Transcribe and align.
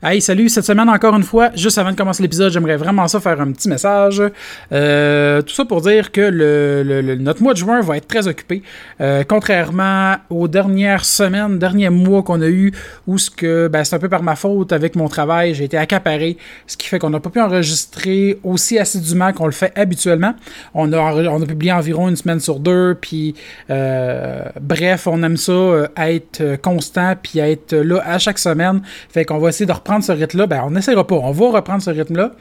Hey, 0.00 0.22
salut, 0.22 0.48
cette 0.48 0.64
semaine 0.64 0.88
encore 0.88 1.16
une 1.16 1.24
fois, 1.24 1.50
juste 1.56 1.76
avant 1.76 1.90
de 1.90 1.96
commencer 1.96 2.22
l'épisode, 2.22 2.52
j'aimerais 2.52 2.76
vraiment 2.76 3.08
ça 3.08 3.18
faire 3.18 3.40
un 3.40 3.50
petit 3.50 3.68
message. 3.68 4.22
Euh, 4.70 5.42
tout 5.42 5.52
ça 5.52 5.64
pour 5.64 5.80
dire 5.80 6.12
que 6.12 6.20
le, 6.20 7.16
notre 7.16 7.42
mois 7.42 7.52
de 7.52 7.58
juin 7.58 7.80
va 7.80 7.96
être 7.96 8.06
très 8.06 8.28
occupé. 8.28 8.62
Euh, 9.00 9.24
contrairement 9.28 10.14
aux 10.30 10.46
dernières 10.46 11.04
semaines, 11.04 11.58
derniers 11.58 11.90
mois 11.90 12.22
qu'on 12.22 12.40
a 12.42 12.46
eu, 12.46 12.72
où 13.08 13.18
ce 13.18 13.28
que 13.28 13.66
ben, 13.66 13.82
c'est 13.82 13.96
un 13.96 13.98
peu 13.98 14.08
par 14.08 14.22
ma 14.22 14.36
faute 14.36 14.72
avec 14.72 14.94
mon 14.94 15.08
travail, 15.08 15.52
j'ai 15.54 15.64
été 15.64 15.76
accaparé, 15.76 16.36
ce 16.68 16.76
qui 16.76 16.86
fait 16.86 17.00
qu'on 17.00 17.10
n'a 17.10 17.18
pas 17.18 17.30
pu 17.30 17.40
enregistrer 17.40 18.38
aussi 18.44 18.78
assidûment 18.78 19.32
qu'on 19.32 19.46
le 19.46 19.52
fait 19.52 19.76
habituellement. 19.76 20.34
On 20.74 20.92
a, 20.92 20.98
on 20.98 21.40
publié 21.40 21.72
environ 21.72 22.08
une 22.08 22.14
semaine 22.14 22.38
sur 22.38 22.60
deux, 22.60 22.96
puis 23.00 23.34
euh, 23.68 24.44
bref, 24.60 25.08
on 25.08 25.24
aime 25.24 25.36
ça 25.36 25.88
être 25.96 26.54
constant, 26.62 27.16
puis 27.20 27.40
être 27.40 27.74
là 27.74 28.00
à 28.06 28.18
chaque 28.18 28.38
semaine. 28.38 28.80
Fait 29.08 29.24
qu'on 29.24 29.38
va 29.38 29.48
essayer 29.48 29.66
de 29.66 29.72
reprendre 29.72 29.87
ce 30.02 30.12
rythme-là. 30.12 30.46
Ben, 30.46 30.62
on 30.64 30.70
n'essaiera 30.70 31.06
pas, 31.06 31.16
on 31.16 31.32
va 31.32 31.50
reprendre 31.50 31.82
ce 31.82 31.90
rythme-là. 31.90 32.32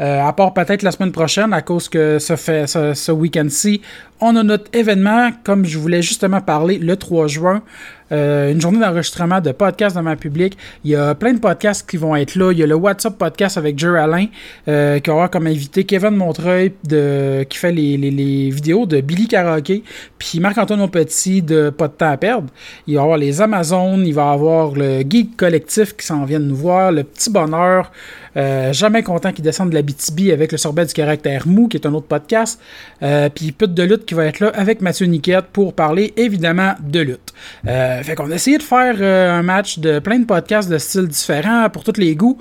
Euh, 0.00 0.22
à 0.22 0.32
part 0.32 0.54
peut-être 0.54 0.82
la 0.82 0.90
semaine 0.92 1.12
prochaine, 1.12 1.52
à 1.52 1.62
cause 1.62 1.88
que 1.88 2.18
ce, 2.18 2.36
fait, 2.36 2.66
ce, 2.66 2.94
ce 2.94 3.12
week-end-ci, 3.12 3.80
on 4.20 4.34
a 4.36 4.42
notre 4.42 4.64
événement, 4.72 5.30
comme 5.44 5.64
je 5.64 5.78
voulais 5.78 6.02
justement 6.02 6.40
parler, 6.40 6.78
le 6.78 6.96
3 6.96 7.26
juin. 7.28 7.62
Euh, 8.10 8.52
une 8.52 8.60
journée 8.60 8.78
d'enregistrement 8.80 9.40
de 9.42 9.52
podcasts 9.52 9.94
dans 9.94 10.02
ma 10.02 10.16
public. 10.16 10.56
Il 10.82 10.90
y 10.92 10.96
a 10.96 11.14
plein 11.14 11.34
de 11.34 11.38
podcasts 11.40 11.88
qui 11.88 11.98
vont 11.98 12.16
être 12.16 12.36
là. 12.36 12.52
Il 12.52 12.58
y 12.58 12.62
a 12.62 12.66
le 12.66 12.74
WhatsApp 12.74 13.18
podcast 13.18 13.58
avec 13.58 13.78
Jerry 13.78 13.98
Alain, 13.98 14.26
euh, 14.66 14.98
qui 14.98 15.10
avoir 15.10 15.28
comme 15.30 15.46
invité 15.46 15.84
Kevin 15.84 16.12
Montreuil, 16.16 16.72
de, 16.84 17.44
qui 17.48 17.58
fait 17.58 17.70
les, 17.70 17.98
les- 17.98 18.10
les 18.10 18.48
vidéos 18.50 18.86
de 18.86 19.02
Billy 19.02 19.28
Karaoke, 19.28 19.82
puis 20.18 20.40
Marc-Antoine 20.40 20.88
Petit 20.88 21.42
de 21.42 21.68
Pas 21.68 21.88
de 21.88 21.92
temps 21.92 22.10
à 22.10 22.16
perdre. 22.16 22.48
Il 22.86 22.94
va 22.94 23.00
y 23.00 23.02
avoir 23.02 23.18
les 23.18 23.42
Amazones, 23.42 24.04
il 24.06 24.14
va 24.14 24.30
y 24.30 24.32
avoir 24.34 24.72
le 24.72 25.00
Geek 25.08 25.36
Collectif 25.36 25.94
qui 25.94 26.06
s'en 26.06 26.24
vient 26.24 26.40
de 26.40 26.46
nous 26.46 26.56
voir, 26.56 26.90
le 26.92 27.04
Petit 27.04 27.30
Bonheur, 27.30 27.92
euh, 28.38 28.72
jamais 28.72 29.02
content 29.02 29.32
qu'il 29.32 29.44
descende 29.44 29.68
de 29.70 29.74
la 29.74 29.82
BTB 29.88 30.32
avec 30.32 30.52
le 30.52 30.58
sorbet 30.58 30.84
du 30.86 30.92
caractère 30.92 31.46
mou, 31.46 31.68
qui 31.68 31.76
est 31.76 31.86
un 31.86 31.94
autre 31.94 32.06
podcast. 32.06 32.60
Euh, 33.02 33.28
puis 33.28 33.52
Pute 33.52 33.74
de 33.74 33.82
lutte 33.82 34.04
qui 34.04 34.14
va 34.14 34.26
être 34.26 34.40
là 34.40 34.52
avec 34.54 34.80
Mathieu 34.80 35.06
Niquette 35.06 35.46
pour 35.52 35.74
parler 35.74 36.12
évidemment 36.16 36.74
de 36.80 37.00
lutte. 37.00 37.32
Euh, 37.66 38.02
fait 38.02 38.14
qu'on 38.14 38.30
a 38.30 38.34
essayé 38.34 38.58
de 38.58 38.62
faire 38.62 38.96
euh, 39.00 39.38
un 39.38 39.42
match 39.42 39.78
de 39.78 39.98
plein 39.98 40.18
de 40.18 40.26
podcasts 40.26 40.68
de 40.68 40.78
styles 40.78 41.08
différents 41.08 41.68
pour 41.70 41.84
tous 41.84 41.98
les 41.98 42.14
goûts. 42.14 42.38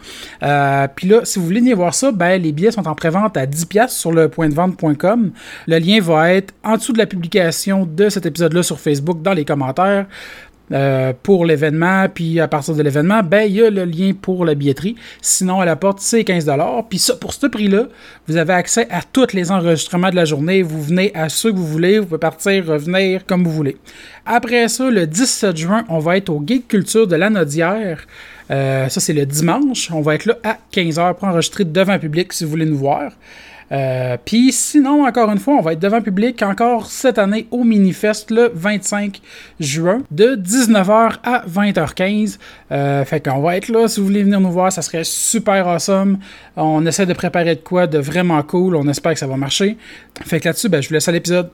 Puis 0.95 1.07
là, 1.07 1.21
si 1.23 1.39
vous 1.39 1.45
voulez 1.45 1.59
venir 1.59 1.77
voir 1.77 1.93
ça, 1.93 2.11
ben, 2.11 2.41
les 2.41 2.51
billets 2.51 2.71
sont 2.71 2.87
en 2.87 2.95
prévente 2.95 3.37
à 3.37 3.45
10$ 3.45 3.89
sur 3.89 4.11
le 4.11 4.29
point 4.29 4.49
de 4.49 4.53
vente.com. 4.53 5.31
Le 5.67 5.79
lien 5.79 5.99
va 6.01 6.33
être 6.33 6.53
en 6.63 6.77
dessous 6.77 6.93
de 6.93 6.97
la 6.97 7.05
publication 7.05 7.85
de 7.85 8.09
cet 8.09 8.25
épisode-là 8.25 8.63
sur 8.63 8.79
Facebook 8.79 9.21
dans 9.21 9.33
les 9.33 9.45
commentaires. 9.45 10.05
Euh, 10.73 11.13
pour 11.23 11.45
l'événement, 11.45 12.07
puis 12.13 12.41
à 12.41 12.49
partir 12.49 12.75
de 12.75 12.83
l'événement, 12.83 13.21
ben 13.23 13.43
il 13.43 13.53
y 13.53 13.63
a 13.63 13.69
le 13.69 13.85
lien 13.85 14.11
pour 14.21 14.43
la 14.43 14.53
billetterie. 14.53 14.97
Sinon, 15.21 15.61
à 15.61 15.65
la 15.65 15.77
porte, 15.77 15.99
c'est 16.01 16.23
15$. 16.23 16.83
Puis 16.89 16.99
ça, 16.99 17.15
pour 17.15 17.31
ce 17.33 17.47
prix-là, 17.47 17.87
vous 18.27 18.35
avez 18.35 18.51
accès 18.51 18.85
à 18.91 19.01
tous 19.01 19.31
les 19.31 19.49
enregistrements 19.49 20.09
de 20.09 20.17
la 20.17 20.25
journée. 20.25 20.63
Vous 20.63 20.81
venez 20.81 21.15
à 21.15 21.29
ceux 21.29 21.51
que 21.51 21.55
vous 21.55 21.65
voulez. 21.65 21.99
Vous 21.99 22.07
pouvez 22.07 22.19
partir, 22.19 22.65
revenir 22.65 23.25
comme 23.25 23.45
vous 23.45 23.51
voulez. 23.51 23.77
Après 24.25 24.67
ça, 24.67 24.89
le 24.89 25.07
17 25.07 25.55
juin, 25.55 25.85
on 25.87 25.99
va 25.99 26.17
être 26.17 26.29
au 26.29 26.43
Geek 26.45 26.67
Culture 26.67 27.07
de 27.07 27.15
la 27.15 27.29
Nodière. 27.29 28.05
Euh, 28.51 28.89
ça, 28.89 28.99
c'est 28.99 29.13
le 29.13 29.25
dimanche. 29.25 29.89
On 29.91 30.01
va 30.01 30.15
être 30.15 30.25
là 30.25 30.37
à 30.43 30.57
15h 30.73 31.15
pour 31.15 31.29
enregistrer 31.29 31.63
devant 31.63 31.97
public 31.97 32.33
si 32.33 32.43
vous 32.43 32.49
voulez 32.49 32.65
nous 32.65 32.77
voir. 32.77 33.13
Euh, 33.71 34.17
Puis 34.23 34.51
sinon, 34.51 35.05
encore 35.05 35.29
une 35.31 35.39
fois, 35.39 35.55
on 35.55 35.61
va 35.61 35.73
être 35.73 35.79
devant 35.79 36.01
public 36.01 36.41
encore 36.41 36.87
cette 36.87 37.17
année 37.17 37.47
au 37.51 37.63
Minifest 37.63 38.31
le 38.31 38.51
25 38.53 39.21
juin 39.59 40.01
de 40.11 40.35
19h 40.35 41.17
à 41.23 41.43
20h15. 41.47 42.37
Euh, 42.71 43.05
fait 43.05 43.21
qu'on 43.21 43.41
va 43.41 43.57
être 43.57 43.69
là 43.69 43.87
si 43.87 43.99
vous 43.99 44.07
voulez 44.07 44.23
venir 44.23 44.39
nous 44.39 44.51
voir, 44.51 44.71
ça 44.71 44.81
serait 44.81 45.03
super 45.03 45.67
awesome. 45.67 46.19
On 46.55 46.85
essaie 46.85 47.05
de 47.05 47.13
préparer 47.13 47.55
de 47.55 47.61
quoi 47.61 47.87
de 47.87 47.97
vraiment 47.97 48.41
cool, 48.43 48.75
on 48.75 48.87
espère 48.87 49.13
que 49.13 49.19
ça 49.19 49.27
va 49.27 49.37
marcher. 49.37 49.77
Fait 50.23 50.39
que 50.39 50.47
là-dessus, 50.47 50.69
ben, 50.69 50.81
je 50.81 50.87
vous 50.87 50.93
laisse 50.93 51.07
à 51.07 51.11
l'épisode. 51.11 51.49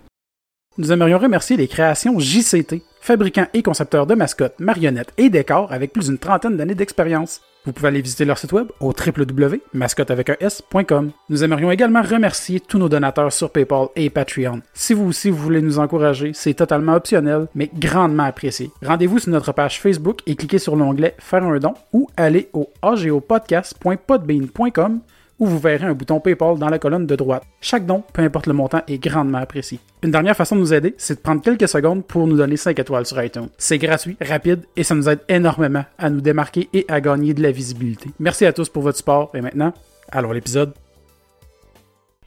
Nous 0.77 0.91
aimerions 0.91 1.19
remercier 1.19 1.55
les 1.55 1.67
créations 1.67 2.19
JCT, 2.19 2.81
fabricants 2.99 3.47
et 3.53 3.61
concepteurs 3.61 4.07
de 4.07 4.15
mascottes, 4.15 4.59
marionnettes 4.59 5.13
et 5.17 5.29
décors 5.29 5.71
avec 5.71 5.93
plus 5.93 6.07
d'une 6.07 6.17
trentaine 6.17 6.57
d'années 6.57 6.73
d'expérience. 6.73 7.41
Vous 7.65 7.71
pouvez 7.71 7.87
aller 7.87 8.01
visiter 8.01 8.25
leur 8.25 8.37
site 8.37 8.51
web 8.51 8.67
au 8.79 8.93
www.mascotte.com. 8.93 11.11
Nous 11.29 11.43
aimerions 11.43 11.71
également 11.71 12.01
remercier 12.01 12.59
tous 12.59 12.77
nos 12.77 12.89
donateurs 12.89 13.31
sur 13.31 13.51
PayPal 13.51 13.87
et 13.95 14.09
Patreon. 14.09 14.61
Si 14.73 14.93
vous 14.93 15.05
aussi 15.05 15.29
vous 15.29 15.37
voulez 15.37 15.61
nous 15.61 15.79
encourager, 15.79 16.31
c'est 16.33 16.53
totalement 16.53 16.95
optionnel, 16.95 17.47
mais 17.55 17.71
grandement 17.73 18.23
apprécié. 18.23 18.71
Rendez-vous 18.83 19.19
sur 19.19 19.31
notre 19.31 19.53
page 19.53 19.79
Facebook 19.79 20.19
et 20.25 20.35
cliquez 20.35 20.59
sur 20.59 20.75
l'onglet 20.75 21.15
Faire 21.19 21.43
un 21.43 21.59
don 21.59 21.75
ou 21.93 22.09
allez 22.17 22.49
au 22.53 22.69
agopodcast.podbean.com 22.81 24.99
vous 25.45 25.59
verrez 25.59 25.85
un 25.85 25.93
bouton 25.93 26.19
PayPal 26.19 26.57
dans 26.57 26.69
la 26.69 26.79
colonne 26.79 27.05
de 27.05 27.15
droite. 27.15 27.43
Chaque 27.61 27.85
don, 27.85 28.03
peu 28.13 28.21
importe 28.21 28.47
le 28.47 28.53
montant, 28.53 28.81
est 28.87 28.97
grandement 28.97 29.39
apprécié. 29.39 29.79
Une 30.01 30.11
dernière 30.11 30.35
façon 30.35 30.55
de 30.55 30.61
nous 30.61 30.73
aider, 30.73 30.95
c'est 30.97 31.15
de 31.15 31.19
prendre 31.19 31.41
quelques 31.41 31.67
secondes 31.67 32.05
pour 32.05 32.27
nous 32.27 32.37
donner 32.37 32.57
5 32.57 32.77
étoiles 32.79 33.05
sur 33.05 33.21
iTunes. 33.23 33.49
C'est 33.57 33.77
gratuit, 33.77 34.17
rapide 34.21 34.63
et 34.75 34.83
ça 34.83 34.95
nous 34.95 35.09
aide 35.09 35.19
énormément 35.29 35.85
à 35.97 36.09
nous 36.09 36.21
démarquer 36.21 36.69
et 36.73 36.85
à 36.87 37.01
gagner 37.01 37.33
de 37.33 37.41
la 37.41 37.51
visibilité. 37.51 38.09
Merci 38.19 38.45
à 38.45 38.53
tous 38.53 38.69
pour 38.69 38.83
votre 38.83 38.97
support 38.97 39.31
et 39.33 39.41
maintenant, 39.41 39.73
allons 40.11 40.31
à 40.31 40.33
l'épisode. 40.33 40.73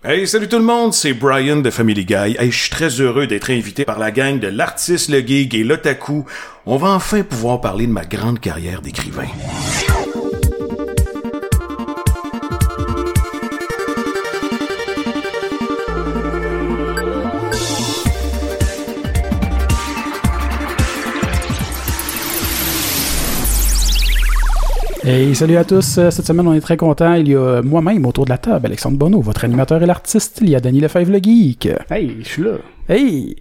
Hey, 0.05 0.29
salut 0.29 0.47
tout 0.47 0.59
le 0.59 0.65
monde, 0.65 0.95
c'est 0.95 1.15
Brian 1.15 1.57
de 1.57 1.71
Family 1.71 2.05
Guy. 2.05 2.37
Hey, 2.39 2.53
je 2.53 2.61
suis 2.61 2.71
très 2.71 3.01
heureux 3.01 3.27
d'être 3.27 3.51
invité 3.51 3.85
par 3.85 3.99
la 3.99 4.13
gang 4.13 4.39
de 4.39 4.47
l'artiste, 4.47 5.09
le 5.09 5.19
geek 5.19 5.53
et 5.55 5.65
l'otaku. 5.65 6.25
On 6.65 6.77
va 6.77 6.91
enfin 6.91 7.23
pouvoir 7.23 7.61
parler 7.61 7.87
de 7.87 7.93
ma 7.93 8.05
grande 8.05 8.39
carrière 8.39 8.83
d'écrivain. 8.83 9.27
Hey, 25.07 25.37
salut 25.37 25.57
à 25.57 25.65
tous. 25.65 25.99
Euh, 25.99 26.11
Cette 26.11 26.27
semaine, 26.27 26.49
on 26.49 26.53
est 26.53 26.61
très 26.61 26.77
content. 26.77 27.15
Il 27.15 27.29
y 27.29 27.37
a 27.37 27.63
moi-même 27.63 28.05
autour 28.07 28.25
de 28.25 28.31
la 28.31 28.39
table, 28.39 28.67
Alexandre 28.67 28.99
Bonneau, 28.99 29.21
votre 29.21 29.45
animateur 29.45 29.81
et 29.81 29.87
l'artiste. 29.87 30.41
Il 30.43 30.51
y 30.51 30.57
a 30.57 30.61
Danny 30.61 30.81
Lefebvre 30.81 31.13
le 31.13 31.19
geek. 31.19 31.69
Hey, 31.89 32.17
je 32.23 32.29
suis 32.29 32.43
là. 32.43 32.57
Hey, 32.89 33.35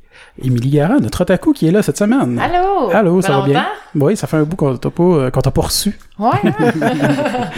Émilie 0.44 0.72
Gara, 0.72 1.00
notre 1.00 1.22
otaku 1.22 1.54
qui 1.54 1.68
est 1.68 1.72
là 1.72 1.84
cette 1.84 1.98
semaine. 1.98 2.40
Allô? 2.40 2.90
Allô, 2.92 3.22
ça 3.22 3.40
va 3.40 3.46
bien? 3.46 3.66
Oui, 3.94 4.18
ça 4.18 4.26
fait 4.26 4.38
un 4.38 4.44
bout 4.44 4.56
qu'on 4.56 4.76
t'a 4.76 4.90
pas, 4.90 5.04
euh, 5.04 5.30
qu'on 5.30 5.42
t'a 5.42 5.52
pas 5.52 5.62
reçu. 5.62 5.98
Ouais. 6.18 6.30
hein? 6.44 7.50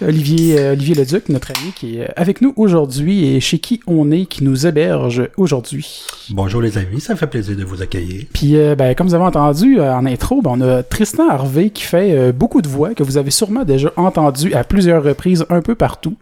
Olivier, 0.06 0.58
euh, 0.58 0.72
Olivier 0.72 0.94
Leduc, 0.94 1.28
notre 1.28 1.50
ami 1.50 1.72
qui 1.72 1.98
est 1.98 2.08
avec 2.16 2.40
nous 2.40 2.52
aujourd'hui 2.56 3.26
et 3.34 3.40
chez 3.40 3.58
qui 3.58 3.80
on 3.86 4.10
est, 4.10 4.26
qui 4.26 4.44
nous 4.44 4.66
héberge 4.66 5.28
aujourd'hui. 5.36 6.02
Bonjour 6.30 6.60
les 6.62 6.78
amis, 6.78 7.00
ça 7.00 7.12
me 7.12 7.18
fait 7.18 7.26
plaisir 7.26 7.56
de 7.56 7.64
vous 7.64 7.82
accueillir. 7.82 8.24
Puis, 8.32 8.56
euh, 8.56 8.74
ben, 8.74 8.94
comme 8.94 9.08
vous 9.08 9.14
avez 9.14 9.24
entendu 9.24 9.78
euh, 9.80 9.94
en 9.94 10.06
intro, 10.06 10.42
ben, 10.42 10.50
on 10.54 10.60
a 10.60 10.82
Tristan 10.82 11.28
Harvey 11.28 11.70
qui 11.70 11.82
fait 11.82 12.12
euh, 12.12 12.32
beaucoup 12.32 12.62
de 12.62 12.68
voix 12.68 12.94
que 12.94 13.02
vous 13.02 13.16
avez 13.16 13.30
sûrement 13.30 13.64
déjà 13.64 13.92
entendu 13.96 14.52
à 14.54 14.64
plusieurs 14.64 15.02
reprises 15.02 15.44
un 15.50 15.60
peu 15.60 15.74
partout, 15.74 16.14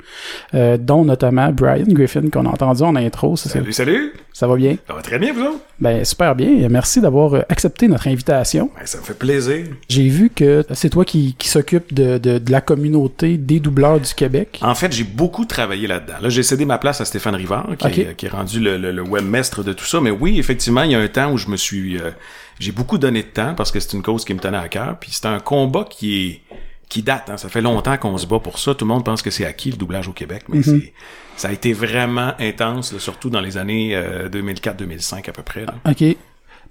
euh, 0.55 0.77
dont 0.79 1.05
notamment 1.05 1.51
Brian 1.53 1.85
Griffin 1.89 2.29
qu'on 2.31 2.47
a 2.47 2.51
entendu 2.51 2.83
en 2.83 2.97
intro. 2.97 3.37
Ça, 3.37 3.49
Salut, 3.51 3.73
salut! 3.73 4.13
ça 4.33 4.47
va 4.47 4.57
bien? 4.57 4.77
Ça 4.87 4.95
va 4.95 5.03
très 5.11 5.19
bien, 5.19 5.33
vous 5.33 5.43
autres? 5.43 5.59
Ben, 5.81 6.05
super 6.05 6.37
bien. 6.37 6.69
Merci 6.69 7.01
d'avoir 7.01 7.35
euh, 7.35 7.43
accepté 7.49 7.89
notre 7.89 8.07
invitation. 8.07 8.71
Ben, 8.79 8.87
ça 8.87 8.99
me 8.99 9.03
fait 9.03 9.19
plaisir. 9.19 9.67
J'ai 9.89 10.09
vu 10.09 10.31
que 10.31 10.65
c'est 10.73 10.89
toi 10.89 11.05
qui, 11.05 11.35
qui 11.37 11.49
s'occupe 11.49 11.93
de, 11.93 12.19
de, 12.19 12.39
de 12.39 12.53
la 12.53 12.61
communauté 12.61 13.37
des 13.37 13.59
doubleurs 13.59 13.99
du 13.99 14.15
Québec. 14.15 14.61
En 14.63 14.77
fait, 14.77 14.93
j'ai 14.93 15.03
beaucoup 15.03 15.45
travaillé 15.47 15.89
là-dedans. 15.89 16.15
Là, 16.23 16.29
j'ai 16.29 16.45
cédé 16.45 16.65
ma 16.65 16.79
place 16.79 17.01
à 17.01 17.05
Stéphane 17.05 17.35
Rivard, 17.35 17.71
qui, 17.77 18.03
est, 18.03 18.15
qui 18.15 18.27
est 18.27 18.29
rendu 18.29 18.61
le, 18.61 18.77
le, 18.79 18.93
le 18.93 19.03
webmestre 19.03 19.65
de 19.65 19.73
tout 19.73 19.85
ça. 19.85 20.01
Mais 20.01 20.13
oui, 20.13 20.39
effectivement, 20.39 20.83
il 20.85 20.93
y 20.93 20.95
a 20.95 21.01
un 21.01 21.09
temps 21.09 21.33
où 21.33 21.39
je 21.39 21.49
me 21.49 21.57
suis... 21.57 21.99
euh, 21.99 22.11
j'ai 22.61 22.73
beaucoup 22.73 22.99
donné 22.99 23.23
de 23.23 23.29
temps 23.29 23.55
parce 23.57 23.73
que 23.73 23.81
c'est 23.81 23.95
une 23.95 24.03
cause 24.03 24.25
qui 24.25 24.33
me 24.33 24.39
tenait 24.39 24.59
à 24.59 24.69
cœur. 24.69 24.97
Puis 25.01 25.11
c'est 25.13 25.27
un 25.27 25.41
combat 25.41 25.87
qui 25.91 26.27
est 26.27 26.41
qui 26.91 27.03
date. 27.03 27.31
hein. 27.31 27.39
Ça 27.39 27.49
fait 27.49 27.63
longtemps 27.63 27.97
qu'on 27.97 28.19
se 28.19 28.27
bat 28.27 28.39
pour 28.41 28.59
ça. 28.59 28.75
Tout 28.75 28.85
le 28.85 28.89
monde 28.91 29.05
pense 29.07 29.23
que 29.23 29.31
c'est 29.31 29.47
acquis, 29.47 29.71
le 29.71 29.79
doublage 29.79 30.09
au 30.09 30.13
Québec. 30.13 30.43
Mais 30.51 30.63
c'est 30.63 30.93
ça 31.37 31.49
a 31.49 31.53
été 31.53 31.73
vraiment 31.73 32.35
intense, 32.39 32.93
là, 32.93 32.99
surtout 32.99 33.31
dans 33.31 33.41
les 33.41 33.57
années 33.57 33.97
euh, 33.97 34.29
2004-2005 34.29 35.31
à 35.31 35.33
peu 35.33 35.43
près. 35.43 35.65
là. 35.65 35.75
OK. 35.89 36.05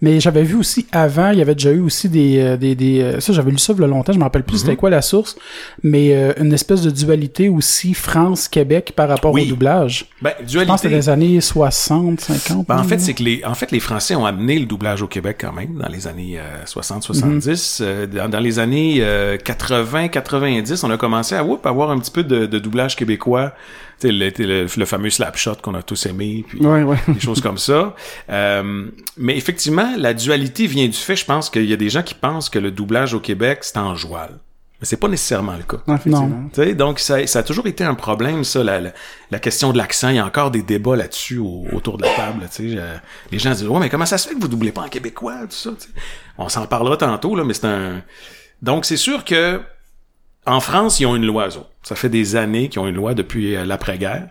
Mais 0.01 0.19
j'avais 0.21 0.43
vu 0.43 0.55
aussi 0.55 0.85
avant, 0.93 1.31
il 1.31 1.39
y 1.39 1.41
avait 1.41 1.55
déjà 1.55 1.71
eu 1.71 1.79
aussi 1.81 2.07
des. 2.09 2.39
euh, 2.39 2.57
des, 2.57 2.73
des 2.75 3.01
euh, 3.01 3.19
ça, 3.19 3.33
j'avais 3.33 3.51
lu 3.51 3.57
ça 3.57 3.73
il 3.75 3.81
y 3.81 3.83
a 3.83 3.87
longtemps, 3.87 4.13
je 4.13 4.17
me 4.17 4.23
rappelle 4.23 4.43
plus 4.43 4.55
Mhm. 4.55 4.59
c'était 4.61 4.75
quoi 4.77 4.89
la 4.89 5.01
source, 5.01 5.35
mais 5.83 6.13
euh, 6.15 6.33
une 6.39 6.53
espèce 6.53 6.81
de 6.81 6.89
dualité 6.89 7.49
aussi 7.49 7.93
France-Québec 7.93 8.93
par 8.95 9.09
rapport 9.09 9.33
Oui. 9.33 9.43
au 9.43 9.49
doublage. 9.49 10.05
Ben, 10.21 10.31
Je 10.47 10.59
pense 10.59 10.81
que 10.81 10.87
c'était 10.89 10.89
dualité. 10.89 10.89
des 10.95 11.09
années 11.09 11.41
60, 11.41 12.21
50. 12.21 12.67
Ben, 12.67 12.77
en 12.79 12.83
fait, 12.83 12.99
c'est 12.99 13.13
que 13.13 13.23
les, 13.23 13.41
en 13.45 13.55
fait, 13.55 13.71
les 13.71 13.79
Français 13.81 14.15
ont 14.15 14.25
amené 14.25 14.57
le 14.59 14.65
doublage 14.65 15.01
au 15.01 15.07
Québec 15.07 15.37
quand 15.41 15.53
même 15.53 15.75
dans 15.75 15.89
les 15.89 16.07
années 16.07 16.39
60-70. 16.65 17.79
Euh, 17.81 18.07
dans, 18.07 18.29
dans 18.29 18.39
les 18.39 18.59
années 18.59 19.01
80-90, 19.43 20.85
on 20.85 20.91
a 20.91 20.97
commencé 20.97 21.35
à 21.35 21.43
whoop, 21.43 21.65
avoir 21.65 21.91
un 21.91 21.99
petit 21.99 22.11
peu 22.11 22.23
de, 22.23 22.45
de 22.45 22.59
doublage 22.59 22.95
québécois. 22.95 23.53
Le, 24.03 24.29
le, 24.37 24.67
le 24.75 24.85
fameux 24.85 25.09
slapshot 25.09 25.55
qu'on 25.61 25.73
a 25.75 25.83
tous 25.83 26.05
aimé, 26.05 26.45
puis 26.47 26.59
Ouais, 26.65 26.83
ouais. 26.83 26.97
des 27.07 27.19
choses 27.19 27.41
comme 27.41 27.57
ça. 27.57 27.95
Euh, 28.29 28.87
mais 29.17 29.35
effectivement, 29.37 29.93
la 29.97 30.13
dualité 30.13 30.67
vient 30.67 30.87
du 30.87 30.93
fait, 30.97 31.15
je 31.15 31.25
pense 31.25 31.49
qu'il 31.49 31.65
y 31.65 31.73
a 31.73 31.77
des 31.77 31.89
gens 31.89 32.03
qui 32.03 32.13
pensent 32.15 32.49
que 32.49 32.59
le 32.59 32.71
doublage 32.71 33.13
au 33.13 33.19
Québec, 33.19 33.59
c'est 33.63 33.77
en 33.77 33.95
joual. 33.95 34.39
Mais 34.81 34.85
c'est 34.85 34.95
pas 34.95 35.09
nécessairement 35.09 35.57
le 35.57 35.63
cas. 35.63 35.83
Non, 35.87 35.95
effectivement. 35.95 36.27
Non. 36.27 36.49
Tu 36.53 36.63
sais, 36.63 36.73
donc, 36.73 36.99
ça, 36.99 37.27
ça 37.27 37.39
a 37.39 37.43
toujours 37.43 37.67
été 37.67 37.83
un 37.83 37.95
problème, 37.95 38.45
ça, 38.45 38.63
la, 38.63 38.79
la, 38.79 38.91
la 39.29 39.39
question 39.39 39.73
de 39.73 39.77
l'accent. 39.77 40.07
Il 40.07 40.15
y 40.15 40.19
a 40.19 40.25
encore 40.25 40.51
des 40.51 40.61
débats 40.61 40.95
là-dessus 40.95 41.37
au- 41.37 41.65
autour 41.73 41.97
de 41.97 42.03
la 42.03 42.13
table. 42.13 42.47
Euh, 42.61 42.95
les 43.29 43.39
gens 43.39 43.51
se 43.53 43.59
disent, 43.59 43.67
ouais, 43.67 43.79
mais 43.81 43.89
comment 43.89 44.05
ça 44.05 44.17
se 44.17 44.29
fait 44.29 44.35
que 44.35 44.39
vous 44.39 44.47
doublez 44.47 44.71
pas 44.71 44.83
en 44.83 44.87
québécois, 44.87 45.33
tout 45.41 45.55
ça. 45.55 45.71
tu 45.77 45.87
sais. 45.87 45.93
On 46.37 46.47
s'en 46.47 46.65
parlera 46.65 46.95
tantôt, 46.95 47.35
là, 47.35 47.43
mais 47.43 47.53
c'est 47.53 47.65
un. 47.67 48.01
Donc, 48.61 48.85
c'est 48.85 48.95
sûr 48.95 49.25
que 49.25 49.59
en 50.49 50.59
France, 50.59 50.99
ils 50.99 51.05
ont 51.05 51.15
une 51.15 51.25
loi, 51.25 51.47
eux 51.47 51.57
autres. 51.57 51.69
Ça 51.83 51.95
fait 51.95 52.09
des 52.09 52.35
années 52.35 52.69
qu'ils 52.69 52.79
ont 52.79 52.87
une 52.87 52.95
loi 52.95 53.13
depuis 53.13 53.55
euh, 53.55 53.65
l'après-guerre 53.65 54.29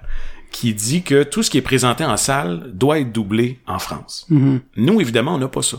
qui 0.50 0.74
dit 0.74 1.02
que 1.02 1.22
tout 1.22 1.42
ce 1.42 1.50
qui 1.50 1.58
est 1.58 1.62
présenté 1.62 2.04
en 2.04 2.16
salle 2.16 2.70
doit 2.72 3.00
être 3.00 3.12
doublé 3.12 3.60
en 3.66 3.78
France. 3.78 4.26
Nous, 4.76 5.00
évidemment, 5.00 5.34
on 5.34 5.38
n'a 5.38 5.48
pas 5.48 5.62
ça. 5.62 5.78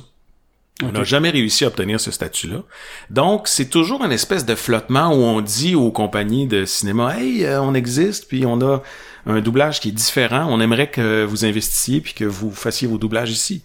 On 0.82 0.92
n'a 0.94 1.04
jamais 1.04 1.30
réussi 1.30 1.66
à 1.66 1.68
obtenir 1.68 2.00
ce 2.00 2.10
statut-là. 2.10 2.64
Donc, 3.10 3.50
c'est 3.50 3.66
toujours 3.66 4.06
une 4.06 4.14
espèce 4.14 4.46
de 4.46 4.56
flottement 4.56 5.10
où 5.10 5.18
on 5.18 5.42
dit 5.42 5.76
aux 5.76 5.92
compagnies 5.92 6.48
de 6.48 6.64
cinéma, 6.64 7.20
hey, 7.20 7.44
euh, 7.44 7.62
on 7.62 7.74
existe, 7.74 8.30
puis 8.30 8.46
on 8.46 8.62
a 8.62 8.82
un 9.26 9.42
doublage 9.42 9.82
qui 9.82 9.90
est 9.90 9.94
différent. 9.94 10.48
On 10.50 10.62
aimerait 10.62 10.90
que 10.90 11.26
vous 11.26 11.44
investissiez 11.44 12.00
puis 12.00 12.14
que 12.14 12.24
vous 12.24 12.52
fassiez 12.52 12.88
vos 12.88 12.98
doublages 12.98 13.32
ici. 13.32 13.62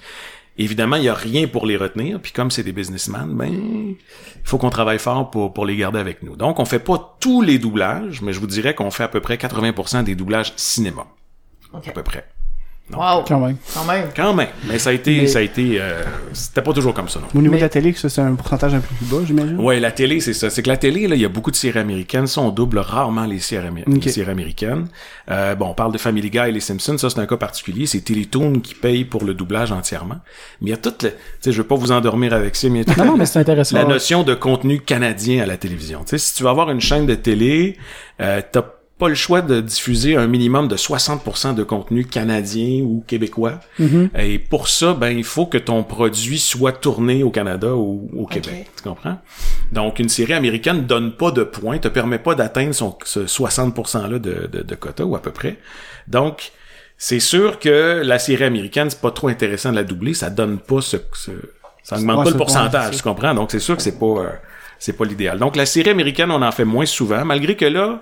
Évidemment, 0.56 0.96
il 0.96 1.02
n'y 1.02 1.08
a 1.08 1.14
rien 1.14 1.48
pour 1.48 1.66
les 1.66 1.76
retenir. 1.76 2.20
Puis 2.20 2.32
comme 2.32 2.50
c'est 2.50 2.62
des 2.62 2.72
businessmen, 2.72 3.28
ben, 3.34 3.52
il 3.52 3.96
faut 4.44 4.58
qu'on 4.58 4.70
travaille 4.70 4.98
fort 4.98 5.30
pour, 5.30 5.52
pour 5.52 5.66
les 5.66 5.76
garder 5.76 5.98
avec 5.98 6.22
nous. 6.22 6.36
Donc, 6.36 6.60
on 6.60 6.64
fait 6.64 6.78
pas 6.78 7.16
tous 7.20 7.42
les 7.42 7.58
doublages, 7.58 8.22
mais 8.22 8.32
je 8.32 8.38
vous 8.40 8.46
dirais 8.46 8.74
qu'on 8.74 8.90
fait 8.90 9.04
à 9.04 9.08
peu 9.08 9.20
près 9.20 9.36
80% 9.36 10.04
des 10.04 10.14
doublages 10.14 10.52
cinéma. 10.56 11.06
Ok. 11.72 11.88
À 11.88 11.92
peu 11.92 12.02
près. 12.02 12.28
Wow. 12.92 13.24
Quand 13.26 13.40
même. 13.40 13.56
Quand 13.72 13.84
même. 13.84 14.08
Quand 14.14 14.34
même. 14.34 14.48
Mais 14.68 14.78
ça 14.78 14.90
a 14.90 14.92
été, 14.92 15.22
Mais- 15.22 15.26
ça 15.26 15.38
a 15.38 15.42
été, 15.42 15.80
euh, 15.80 16.02
c'était 16.34 16.60
pas 16.60 16.74
toujours 16.74 16.92
comme 16.92 17.08
ça, 17.08 17.18
non. 17.18 17.26
Au 17.34 17.38
niveau 17.38 17.52
Mais- 17.52 17.56
de 17.58 17.62
la 17.62 17.68
télé, 17.70 17.94
ça, 17.94 18.10
c'est 18.10 18.20
un 18.20 18.34
pourcentage 18.34 18.74
un 18.74 18.80
peu 18.80 18.94
plus 18.94 19.06
bas, 19.06 19.22
j'imagine? 19.26 19.58
Ouais, 19.58 19.80
la 19.80 19.90
télé, 19.90 20.20
c'est 20.20 20.34
ça. 20.34 20.50
C'est 20.50 20.62
que 20.62 20.68
la 20.68 20.76
télé, 20.76 21.08
là, 21.08 21.14
il 21.16 21.22
y 21.22 21.24
a 21.24 21.30
beaucoup 21.30 21.50
de 21.50 21.56
séries 21.56 21.78
américaines. 21.78 22.26
Ça, 22.26 22.42
on 22.42 22.50
double 22.50 22.78
rarement 22.78 23.24
les 23.24 23.38
séries, 23.38 23.68
amé- 23.68 23.84
Ok. 23.86 24.04
les 24.04 24.10
séries 24.12 24.30
américaines. 24.30 24.88
Euh, 25.30 25.54
bon, 25.54 25.68
on 25.68 25.74
parle 25.74 25.92
de 25.92 25.98
Family 25.98 26.28
Guy 26.28 26.38
et 26.38 26.52
les 26.52 26.60
Simpsons. 26.60 26.98
Ça, 26.98 27.08
c'est 27.08 27.18
un 27.20 27.26
cas 27.26 27.38
particulier. 27.38 27.86
C'est 27.86 28.00
Télétoon 28.02 28.60
qui 28.60 28.74
paye 28.74 29.06
pour 29.06 29.24
le 29.24 29.32
doublage 29.32 29.72
entièrement. 29.72 30.16
Mais 30.60 30.68
il 30.68 30.70
y 30.70 30.74
a 30.74 30.76
toute 30.76 31.04
le... 31.04 31.10
Tu 31.10 31.16
sais, 31.40 31.52
je 31.52 31.56
veux 31.62 31.66
pas 31.66 31.76
vous 31.76 31.90
endormir 31.90 32.34
avec 32.34 32.54
ça, 32.54 32.68
mais 32.68 32.80
il 32.80 32.86
y 32.86 32.90
a 32.90 32.94
toute 32.94 32.98
Non, 32.98 33.12
non, 33.12 33.16
mais 33.16 33.24
c'est 33.24 33.38
intéressant. 33.38 33.78
la 33.78 33.84
notion 33.84 34.24
de 34.24 34.34
contenu 34.34 34.78
canadien 34.80 35.42
à 35.42 35.46
la 35.46 35.56
télévision. 35.56 36.00
Tu 36.00 36.10
sais, 36.10 36.18
si 36.18 36.34
tu 36.34 36.42
vas 36.42 36.50
avoir 36.50 36.70
une 36.70 36.82
chaîne 36.82 37.06
de 37.06 37.14
télé, 37.14 37.78
euh, 38.20 38.42
t'as 38.52 38.62
pas 39.04 39.10
le 39.10 39.14
choix 39.14 39.42
de 39.42 39.60
diffuser 39.60 40.16
un 40.16 40.26
minimum 40.26 40.66
de 40.66 40.76
60% 40.76 41.54
de 41.54 41.62
contenu 41.62 42.06
canadien 42.06 42.82
ou 42.82 43.04
québécois. 43.06 43.60
Et 44.18 44.38
pour 44.38 44.68
ça, 44.68 44.94
ben 44.94 45.10
il 45.10 45.24
faut 45.24 45.44
que 45.46 45.58
ton 45.58 45.82
produit 45.82 46.38
soit 46.38 46.72
tourné 46.72 47.22
au 47.22 47.30
Canada 47.30 47.74
ou 47.74 48.08
au 48.16 48.26
Québec. 48.26 48.66
Tu 48.76 48.82
comprends? 48.82 49.18
Donc, 49.72 49.98
une 49.98 50.08
série 50.08 50.32
américaine 50.32 50.86
donne 50.86 51.12
pas 51.12 51.30
de 51.32 51.42
points, 51.44 51.78
te 51.78 51.88
permet 51.88 52.18
pas 52.18 52.34
d'atteindre 52.34 52.72
son, 52.74 52.96
ce 53.04 53.20
60%-là 53.20 54.18
de, 54.18 54.48
de, 54.50 54.62
de 54.62 54.74
quota, 54.74 55.04
ou 55.04 55.14
à 55.16 55.20
peu 55.22 55.32
près. 55.32 55.58
Donc, 56.08 56.52
c'est 56.96 57.20
sûr 57.20 57.58
que 57.58 58.00
la 58.04 58.18
série 58.18 58.44
américaine, 58.44 58.88
c'est 58.88 59.00
pas 59.00 59.10
trop 59.10 59.28
intéressant 59.28 59.70
de 59.70 59.76
la 59.76 59.84
doubler, 59.84 60.14
ça 60.14 60.30
donne 60.30 60.58
pas 60.58 60.80
ce, 60.80 60.96
ce- 61.12 61.30
ça 61.82 61.96
augmente 61.96 62.18
Ouais, 62.18 62.24
pas 62.24 62.30
le 62.30 62.36
pourcentage, 62.38 62.96
tu 62.96 63.02
comprends? 63.02 63.34
Donc, 63.34 63.50
c'est 63.50 63.58
sûr 63.58 63.76
que 63.76 63.82
c'est 63.82 63.98
pas, 63.98 64.06
euh, 64.06 64.30
c'est 64.78 64.94
pas 64.96 65.04
l'idéal. 65.04 65.38
Donc, 65.38 65.56
la 65.56 65.66
série 65.66 65.90
américaine, 65.90 66.30
on 66.30 66.40
en 66.40 66.52
fait 66.52 66.64
moins 66.64 66.86
souvent, 66.86 67.24
malgré 67.26 67.56
que 67.56 67.66
là, 67.66 68.00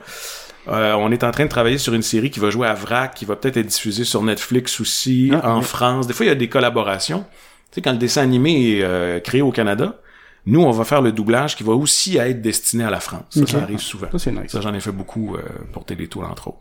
euh, 0.69 0.95
on 0.95 1.11
est 1.11 1.25
en 1.25 1.31
train 1.31 1.45
de 1.45 1.49
travailler 1.51 1.79
sur 1.79 1.95
une 1.95 2.03
série 2.03 2.31
qui 2.31 2.41
va 2.41 2.51
jouer 2.51 2.69
à 2.69 2.75
VRAC, 2.75 3.15
qui 3.15 3.25
va 3.25 3.37
peut-être 3.37 3.57
être 3.57 3.67
diffusée 3.67 4.05
sur 4.05 4.23
Netflix 4.23 4.81
aussi, 4.81 5.33
Ah, 5.43 5.55
en 5.55 5.59
oui. 5.59 5.65
France. 5.65 6.07
Des 6.07 6.13
fois, 6.13 6.27
il 6.27 6.29
y 6.29 6.33
a 6.33 6.37
des 6.37 6.49
collaborations. 6.49 7.25
Tu 7.71 7.77
sais, 7.77 7.83
quand 7.83 7.93
le 7.93 7.99
dessin 7.99 8.23
animé 8.23 8.79
est 8.79 8.83
euh, 8.83 9.19
créé 9.21 9.43
au 9.43 9.51
Canada, 9.51 9.97
nous, 10.45 10.61
on 10.61 10.71
va 10.73 10.85
faire 10.85 11.01
le 11.03 11.13
doublage 11.13 11.57
qui 11.57 11.63
va 11.63 11.73
aussi 11.73 12.17
être 12.17 12.43
destiné 12.43 12.83
à 12.85 12.91
la 12.91 12.99
France. 13.01 13.23
Ça, 13.47 13.59
arrive 13.63 13.79
souvent. 13.79 14.09
Ça, 14.11 14.19
c'est 14.19 14.33
nice. 14.33 14.51
Ça, 14.51 14.61
j'en 14.61 14.75
ai 14.75 14.81
fait 14.81 14.91
beaucoup 14.91 15.37
euh, 15.37 15.41
pour 15.73 15.85
Télétoon, 15.85 16.25
entre 16.25 16.49
autres. 16.49 16.59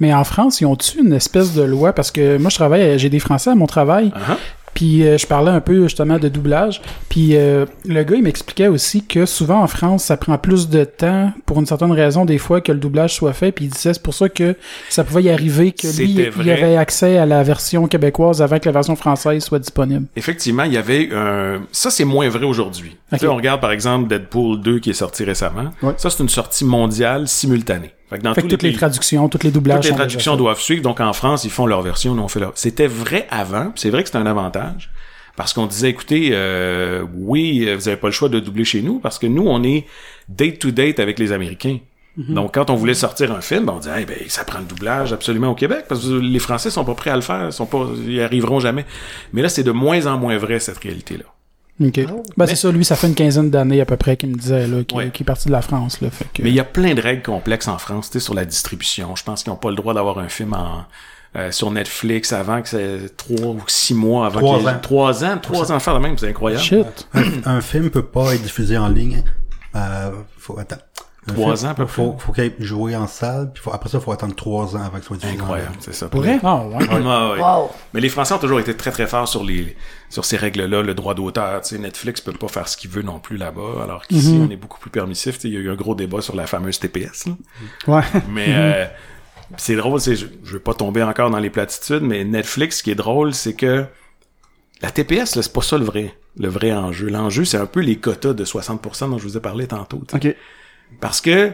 Mais 0.00 0.14
en 0.14 0.22
France, 0.24 0.60
ils 0.60 0.66
ont-tu 0.66 1.00
une 1.00 1.12
espèce 1.12 1.52
de 1.52 1.62
loi? 1.62 1.92
Parce 1.92 2.10
que 2.12 2.38
moi, 2.38 2.48
je 2.50 2.54
travaille, 2.56 2.96
j'ai 2.98 3.08
des 3.10 3.18
Français 3.18 3.50
à 3.50 3.54
mon 3.56 3.66
travail, 3.66 4.12
Uh-huh. 4.14 4.36
Puis 4.74 5.06
euh, 5.06 5.16
je 5.16 5.26
parlais 5.26 5.50
un 5.50 5.60
peu 5.60 5.84
justement 5.84 6.18
de 6.18 6.28
doublage. 6.28 6.82
Puis 7.08 7.36
euh, 7.36 7.64
le 7.86 8.02
gars, 8.02 8.16
il 8.16 8.22
m'expliquait 8.22 8.66
aussi 8.66 9.04
que 9.04 9.24
souvent 9.24 9.62
en 9.62 9.68
France, 9.68 10.04
ça 10.04 10.16
prend 10.16 10.36
plus 10.36 10.68
de 10.68 10.84
temps 10.84 11.32
pour 11.46 11.60
une 11.60 11.66
certaine 11.66 11.92
raison, 11.92 12.24
des 12.24 12.38
fois, 12.38 12.60
que 12.60 12.72
le 12.72 12.78
doublage 12.78 13.14
soit 13.14 13.32
fait. 13.32 13.52
Puis 13.52 13.66
il 13.66 13.70
disait, 13.70 13.94
c'est 13.94 14.02
pour 14.02 14.14
ça 14.14 14.28
que 14.28 14.56
ça 14.90 15.04
pouvait 15.04 15.22
y 15.22 15.30
arriver 15.30 15.72
que 15.72 15.86
lui, 15.96 16.28
il 16.40 16.50
avait 16.50 16.76
accès 16.76 17.16
à 17.16 17.26
la 17.26 17.42
version 17.42 17.86
québécoise 17.86 18.42
avant 18.42 18.58
que 18.58 18.66
la 18.66 18.72
version 18.72 18.96
française 18.96 19.42
soit 19.44 19.60
disponible. 19.60 20.06
Effectivement, 20.16 20.64
il 20.64 20.72
y 20.72 20.78
avait 20.78 21.08
un... 21.14 21.62
Ça, 21.70 21.90
c'est 21.90 22.04
moins 22.04 22.28
vrai 22.28 22.44
aujourd'hui. 22.44 22.96
Tu 23.12 23.18
sais, 23.20 23.26
on 23.28 23.36
regarde, 23.36 23.60
par 23.60 23.70
exemple, 23.70 24.08
Deadpool 24.08 24.60
2 24.60 24.80
qui 24.80 24.90
est 24.90 24.94
sorti 24.94 25.24
récemment. 25.24 25.70
Ouais. 25.82 25.94
Ça, 25.96 26.10
c'est 26.10 26.22
une 26.22 26.28
sortie 26.28 26.64
mondiale 26.64 27.28
simultanée. 27.28 27.92
Fait 28.10 28.18
que 28.18 28.22
dans 28.22 28.34
Fait 28.34 28.42
tous 28.42 28.48
que 28.48 28.52
toutes 28.52 28.62
les, 28.62 28.70
pays- 28.70 28.76
traductions, 28.76 29.28
toutes 29.28 29.44
les 29.44 29.50
doublages 29.50 29.76
Toutes 29.80 29.90
les 29.90 29.96
traductions 29.96 30.36
doivent 30.36 30.60
suivre. 30.60 30.82
Donc, 30.82 31.00
en 31.00 31.12
France, 31.12 31.44
ils 31.44 31.50
font 31.50 31.66
leur 31.66 31.82
version, 31.82 32.14
nous, 32.14 32.22
on 32.22 32.28
fait 32.28 32.40
leur... 32.40 32.52
C'était 32.54 32.86
vrai 32.86 33.26
avant. 33.30 33.72
C'est 33.76 33.90
vrai 33.90 34.02
que 34.02 34.08
c'était 34.08 34.18
un 34.18 34.26
avantage. 34.26 34.90
Parce 35.36 35.52
qu'on 35.52 35.66
disait, 35.66 35.90
écoutez, 35.90 36.28
euh, 36.32 37.04
oui, 37.16 37.68
vous 37.74 37.88
avez 37.88 37.96
pas 37.96 38.06
le 38.08 38.12
choix 38.12 38.28
de 38.28 38.38
doubler 38.38 38.64
chez 38.64 38.82
nous, 38.82 39.00
parce 39.00 39.18
que 39.18 39.26
nous, 39.26 39.46
on 39.46 39.62
est 39.64 39.84
date-to-date 40.28 41.00
avec 41.00 41.18
les 41.18 41.32
Américains. 41.32 41.78
Mhm. 42.16 42.34
Donc, 42.34 42.54
quand 42.54 42.70
on 42.70 42.76
voulait 42.76 42.94
sortir 42.94 43.32
un 43.32 43.40
film, 43.40 43.64
ben, 43.66 43.72
on 43.74 43.78
disait, 43.80 44.02
Eh 44.02 44.04
ben, 44.04 44.16
ça 44.28 44.44
prend 44.44 44.60
le 44.60 44.64
doublage 44.66 45.12
absolument 45.12 45.48
au 45.50 45.54
Québec, 45.56 45.86
parce 45.88 46.06
que 46.06 46.12
les 46.12 46.38
Français 46.38 46.70
sont 46.70 46.84
pas 46.84 46.94
prêts 46.94 47.10
à 47.10 47.16
le 47.16 47.22
faire, 47.22 47.52
sont 47.52 47.66
pas, 47.66 47.84
ils 48.06 48.20
arriveront 48.20 48.60
jamais. 48.60 48.84
Mais 49.32 49.42
là, 49.42 49.48
c'est 49.48 49.64
de 49.64 49.72
moins 49.72 50.06
en 50.06 50.18
moins 50.18 50.38
vrai, 50.38 50.60
cette 50.60 50.78
réalité-là. 50.78 51.24
OK. 51.80 52.00
Ben, 52.36 52.46
c'est 52.46 52.54
ça, 52.56 52.70
lui, 52.70 52.84
ça 52.84 52.94
fait 52.96 53.08
une 53.08 53.14
quinzaine 53.16 53.50
d'années 53.50 53.80
à 53.80 53.84
peu 53.84 53.96
près 53.96 54.16
qu'il 54.16 54.28
me 54.30 54.36
disait, 54.36 54.66
là, 54.66 54.84
qu'il 54.84 54.96
Ouais. 54.98 55.06
est 55.06 55.24
parti 55.24 55.48
de 55.48 55.52
la 55.52 55.62
France, 55.62 56.00
là. 56.00 56.10
Fait 56.10 56.26
que... 56.32 56.42
Mais 56.42 56.50
il 56.50 56.54
y 56.54 56.60
a 56.60 56.64
plein 56.64 56.94
de 56.94 57.00
règles 57.00 57.22
complexes 57.22 57.66
en 57.68 57.78
France, 57.78 58.10
tu 58.10 58.18
sais, 58.20 58.24
sur 58.24 58.34
la 58.34 58.44
distribution. 58.44 59.16
Je 59.16 59.24
pense 59.24 59.42
qu'ils 59.42 59.52
n'ont 59.52 59.56
pas 59.58 59.70
le 59.70 59.76
droit 59.76 59.92
d'avoir 59.92 60.18
un 60.20 60.28
film 60.28 60.52
en, 60.54 60.84
euh, 61.36 61.50
sur 61.50 61.72
Netflix 61.72 62.32
avant 62.32 62.62
que 62.62 62.68
c'est 62.68 63.16
trois 63.16 63.48
ou 63.48 63.60
six 63.66 63.92
mois 63.94 64.26
avant 64.26 64.38
Trois 64.38 64.58
qu'il 64.58 64.66
y 64.66 64.70
ait- 64.70 64.74
ans. 64.74 64.78
Trois 64.80 65.24
ans, 65.24 65.38
trois 65.42 65.72
ans 65.72 65.76
à 65.76 65.80
faire 65.80 65.94
de 65.94 65.98
même, 65.98 66.16
c'est 66.16 66.28
incroyable. 66.28 66.62
Shit. 66.62 67.08
un 67.44 67.60
film 67.60 67.90
peut 67.90 68.04
pas 68.06 68.34
être 68.36 68.42
diffusé 68.42 68.78
en 68.78 68.86
ligne. 68.88 69.24
Euh, 69.74 70.10
faut 70.38 70.56
attends. 70.58 70.76
Trois 71.26 71.64
ans, 71.64 71.70
à 71.70 71.74
peu 71.74 71.86
faut, 71.86 72.16
faut 72.18 72.32
qu'il 72.32 72.44
ait 72.44 72.54
joué 72.58 72.94
en 72.94 73.06
salle, 73.06 73.50
puis 73.52 73.62
faut, 73.62 73.72
après 73.72 73.88
ça, 73.88 73.98
faut 74.00 74.12
attendre 74.12 74.34
trois 74.34 74.76
ans 74.76 74.82
avant 74.82 74.96
qu'il 74.98 75.04
soit 75.04 75.16
diffusé. 75.16 75.38
Incroyable, 75.40 75.76
c'est 75.80 75.94
ça. 75.94 76.08
Pour 76.08 76.20
vrai? 76.20 76.38
Ah, 76.42 76.66
ouais. 76.66 76.76
Ouais, 76.88 76.96
ouais. 76.98 77.40
Wow. 77.40 77.70
Mais 77.94 78.00
les 78.00 78.08
Français 78.10 78.34
ont 78.34 78.38
toujours 78.38 78.60
été 78.60 78.76
très 78.76 78.90
très 78.90 79.06
forts 79.06 79.28
sur 79.28 79.42
les 79.44 79.76
sur 80.10 80.24
ces 80.24 80.36
règles-là, 80.36 80.82
le 80.82 80.94
droit 80.94 81.14
d'auteur. 81.14 81.60
Tu 81.62 81.70
sais, 81.76 81.78
Netflix 81.78 82.20
peut 82.20 82.32
pas 82.32 82.48
faire 82.48 82.68
ce 82.68 82.76
qu'il 82.76 82.90
veut 82.90 83.02
non 83.02 83.18
plus 83.18 83.36
là-bas, 83.36 83.82
alors 83.82 84.06
qu'ici 84.06 84.38
on 84.40 84.50
est 84.50 84.56
beaucoup 84.56 84.78
plus 84.78 84.90
permissif. 84.90 85.36
Tu 85.36 85.40
sais, 85.42 85.48
Il 85.48 85.54
y 85.54 85.56
a 85.56 85.60
eu 85.60 85.70
un 85.70 85.74
gros 85.76 85.94
débat 85.94 86.20
sur 86.20 86.36
la 86.36 86.46
fameuse 86.46 86.78
TPS. 86.78 87.26
là. 87.26 87.32
Ouais. 87.88 88.02
Mais 88.30 88.46
euh, 88.48 88.84
c'est 89.56 89.76
drôle, 89.76 90.00
c'est, 90.00 90.16
je, 90.16 90.26
je 90.44 90.52
veux 90.52 90.58
pas 90.60 90.74
tomber 90.74 91.02
encore 91.02 91.30
dans 91.30 91.38
les 91.38 91.50
platitudes, 91.50 92.02
mais 92.02 92.24
Netflix, 92.24 92.78
ce 92.78 92.82
qui 92.82 92.90
est 92.90 92.94
drôle, 92.96 93.34
c'est 93.34 93.54
que 93.54 93.86
la 94.82 94.90
TPS, 94.90 95.36
là, 95.36 95.42
c'est 95.42 95.52
pas 95.52 95.62
ça 95.62 95.78
le 95.78 95.84
vrai, 95.84 96.14
le 96.38 96.48
vrai 96.48 96.72
enjeu. 96.72 97.08
L'enjeu, 97.08 97.44
c'est 97.44 97.56
un 97.56 97.66
peu 97.66 97.80
les 97.80 97.96
quotas 97.96 98.34
de 98.34 98.44
60% 98.44 99.10
dont 99.10 99.18
je 99.18 99.22
vous 99.24 99.36
ai 99.36 99.40
parlé 99.40 99.66
tantôt. 99.66 100.02
tu 100.06 100.18
sais. 100.20 100.28
OK. 100.30 100.36
Parce 101.00 101.20
que 101.20 101.52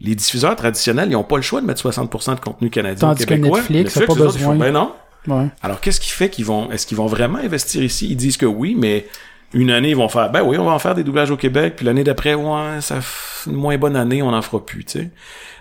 les 0.00 0.14
diffuseurs 0.14 0.54
traditionnels, 0.56 1.10
ils 1.10 1.16
ont 1.16 1.24
pas 1.24 1.36
le 1.36 1.42
choix 1.42 1.60
de 1.60 1.66
mettre 1.66 1.82
60% 1.88 2.36
de 2.36 2.40
contenu 2.40 2.70
canadien 2.70 3.08
Tandis 3.08 3.22
ou 3.22 3.26
que 3.26 3.34
québécois. 3.34 3.58
Netflix 3.70 3.94
pas 3.94 4.02
eux 4.02 4.10
autres, 4.10 4.20
ils 4.20 4.24
besoin. 4.38 4.52
font, 4.54 4.58
ben 4.58 4.72
non. 4.72 4.92
Ouais. 5.26 5.46
Alors, 5.62 5.80
qu'est-ce 5.80 6.00
qui 6.00 6.10
fait 6.10 6.28
qu'ils 6.30 6.44
vont, 6.46 6.70
est-ce 6.70 6.86
qu'ils 6.86 6.96
vont 6.96 7.06
vraiment 7.06 7.38
investir 7.38 7.82
ici? 7.82 8.06
Ils 8.10 8.16
disent 8.16 8.36
que 8.36 8.46
oui, 8.46 8.76
mais 8.78 9.06
une 9.52 9.70
année, 9.70 9.90
ils 9.90 9.96
vont 9.96 10.08
faire, 10.08 10.30
ben 10.30 10.42
oui, 10.42 10.56
on 10.58 10.64
va 10.64 10.72
en 10.72 10.78
faire 10.78 10.94
des 10.94 11.02
doublages 11.04 11.30
au 11.30 11.36
Québec, 11.36 11.74
puis 11.76 11.84
l'année 11.86 12.04
d'après, 12.04 12.34
ouais, 12.34 12.80
ça 12.80 13.00
f- 13.00 13.48
une 13.48 13.54
moins 13.56 13.76
bonne 13.76 13.96
année, 13.96 14.22
on 14.22 14.32
en 14.32 14.42
fera 14.42 14.64
plus, 14.64 14.84
tu 14.84 15.00
sais. 15.00 15.10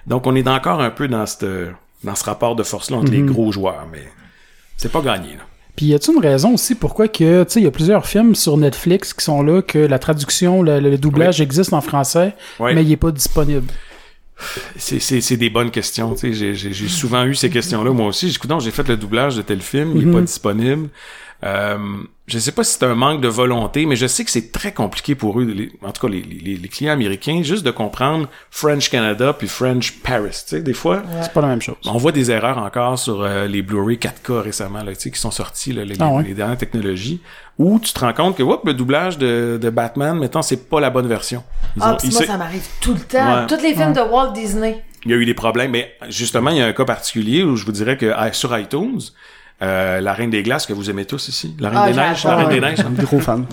Donc, 0.05 0.27
on 0.27 0.35
est 0.35 0.47
encore 0.47 0.81
un 0.81 0.89
peu 0.91 1.07
dans 1.07 1.25
cette, 1.25 1.45
dans 2.03 2.15
ce 2.15 2.23
rapport 2.23 2.55
de 2.55 2.63
force-là 2.63 2.97
entre 2.97 3.11
les 3.11 3.21
gros 3.21 3.51
joueurs, 3.51 3.87
mais 3.91 4.03
c'est 4.77 4.91
pas 4.91 5.01
gagné, 5.01 5.29
là. 5.35 5.43
Puis 5.77 5.85
y 5.85 5.93
a-t-il 5.93 6.15
une 6.15 6.21
raison 6.21 6.55
aussi 6.55 6.73
pourquoi 6.73 7.07
que, 7.07 7.43
tu 7.43 7.51
sais, 7.51 7.59
il 7.61 7.63
y 7.63 7.67
a 7.67 7.71
plusieurs 7.71 8.07
films 8.07 8.33
sur 8.33 8.57
Netflix 8.57 9.13
qui 9.13 9.23
sont 9.23 9.43
là, 9.43 9.61
que 9.61 9.77
la 9.77 9.99
traduction, 9.99 10.63
le, 10.63 10.79
le 10.79 10.97
doublage 10.97 11.39
existe 11.39 11.71
en 11.71 11.81
français, 11.81 12.33
Oui. 12.59 12.73
mais 12.73 12.83
il 12.83 12.91
est 12.91 12.97
pas 12.97 13.11
disponible? 13.11 13.67
C'est, 14.75 14.99
c'est, 14.99 15.21
c'est 15.21 15.37
des 15.37 15.49
bonnes 15.49 15.71
questions, 15.71 16.13
tu 16.15 16.33
sais. 16.35 16.55
J'ai, 16.55 16.73
souvent 16.87 17.25
eu 17.25 17.35
ces 17.35 17.49
questions-là, 17.49 17.91
moi 17.91 18.07
aussi. 18.07 18.29
J'ai 18.29 18.39
j'ai 18.59 18.71
fait 18.71 18.87
le 18.87 18.97
doublage 18.97 19.35
de 19.35 19.41
tel 19.43 19.61
film, 19.61 19.93
il 19.95 20.07
est 20.07 20.11
pas 20.11 20.21
disponible. 20.21 20.89
Euh, 21.43 21.77
je 22.25 22.39
sais 22.39 22.51
pas 22.51 22.63
si 22.63 22.73
c'est 22.77 22.85
un 22.85 22.95
manque 22.95 23.21
de 23.21 23.27
volonté, 23.27 23.85
mais 23.85 23.95
je 23.95 24.07
sais 24.07 24.25
que 24.25 24.31
c'est 24.31 24.51
très 24.51 24.73
compliqué 24.73 25.13
pour 25.15 25.39
eux, 25.39 25.45
les- 25.45 25.71
en 25.83 25.91
tout 25.91 26.05
cas 26.07 26.11
les, 26.11 26.21
les, 26.21 26.57
les 26.57 26.67
clients 26.67 26.93
américains, 26.93 27.41
juste 27.43 27.63
de 27.63 27.69
comprendre 27.71 28.27
French 28.49 28.89
Canada 28.89 29.33
puis 29.33 29.47
French 29.47 29.93
Paris. 30.01 30.31
Tu 30.31 30.55
sais, 30.57 30.61
des 30.61 30.73
fois, 30.73 31.03
C'est 31.21 31.31
pas 31.33 31.41
la 31.41 31.47
même 31.47 31.61
chose. 31.61 31.75
on 31.85 31.97
voit 31.97 32.11
des 32.11 32.31
erreurs 32.31 32.57
encore 32.57 32.97
sur 32.97 33.21
euh, 33.21 33.45
les 33.47 33.61
Blu-ray 33.61 33.97
4K 33.97 34.39
récemment, 34.41 34.81
là, 34.83 34.93
tu 34.95 35.01
sais, 35.03 35.11
qui 35.11 35.19
sont 35.19 35.31
sortis, 35.31 35.73
là, 35.73 35.85
les, 35.85 35.95
Ah 35.99 36.07
ouais? 36.09 36.23
les 36.23 36.33
dernières 36.33 36.57
technologies, 36.57 37.21
où 37.59 37.79
tu 37.79 37.93
te 37.93 37.99
rends 37.99 38.13
compte 38.13 38.35
que 38.35 38.43
whoop, 38.43 38.65
le 38.65 38.73
doublage 38.73 39.17
de, 39.19 39.59
de 39.61 39.69
Batman, 39.69 40.17
mettons, 40.17 40.41
c'est 40.41 40.67
pas 40.69 40.79
la 40.79 40.89
bonne 40.89 41.07
version. 41.07 41.43
Ils 41.75 41.83
Ah, 41.85 41.93
ont- 41.93 41.97
puis 41.97 42.07
ils 42.07 42.13
moi, 42.13 42.21
se- 42.21 42.27
ça 42.27 42.37
m'arrive 42.37 42.65
tout 42.81 42.93
le 42.93 42.99
temps. 42.99 43.41
Ouais. 43.41 43.47
Tous 43.47 43.61
les 43.61 43.73
films 43.75 43.93
de 43.93 44.01
Walt 44.01 44.31
Disney. 44.33 44.83
il 45.05 45.11
y 45.11 45.13
a 45.13 45.17
eu 45.17 45.25
des 45.25 45.33
problèmes, 45.35 45.71
mais 45.71 45.93
justement, 46.09 46.49
il 46.49 46.57
y 46.57 46.61
a 46.61 46.65
un 46.65 46.73
cas 46.73 46.83
particulier 46.85 47.43
où 47.43 47.55
je 47.55 47.63
vous 47.63 47.71
dirais 47.71 47.95
que 47.95 48.11
ah, 48.15 48.33
sur 48.33 48.57
iTunes, 48.57 48.99
Euh, 49.61 50.01
la 50.01 50.13
Reine 50.13 50.29
des 50.29 50.43
Glaces 50.43 50.67
que 50.67 50.73
vous 50.73 50.89
aimez 50.91 51.05
tous 51.05 51.29
ici? 51.29 51.55
La 51.59 51.69
Reine 51.69 51.79
Ah, 51.81 51.87
des 51.87 51.93
Neiges? 51.95 52.07
La 52.07 52.13
j'adore. 52.13 52.37
Reine 52.39 52.49
des 52.49 52.59
Neiges? 52.59 52.79
Un 52.81 53.03
gros 53.03 53.19
fan. 53.19 53.45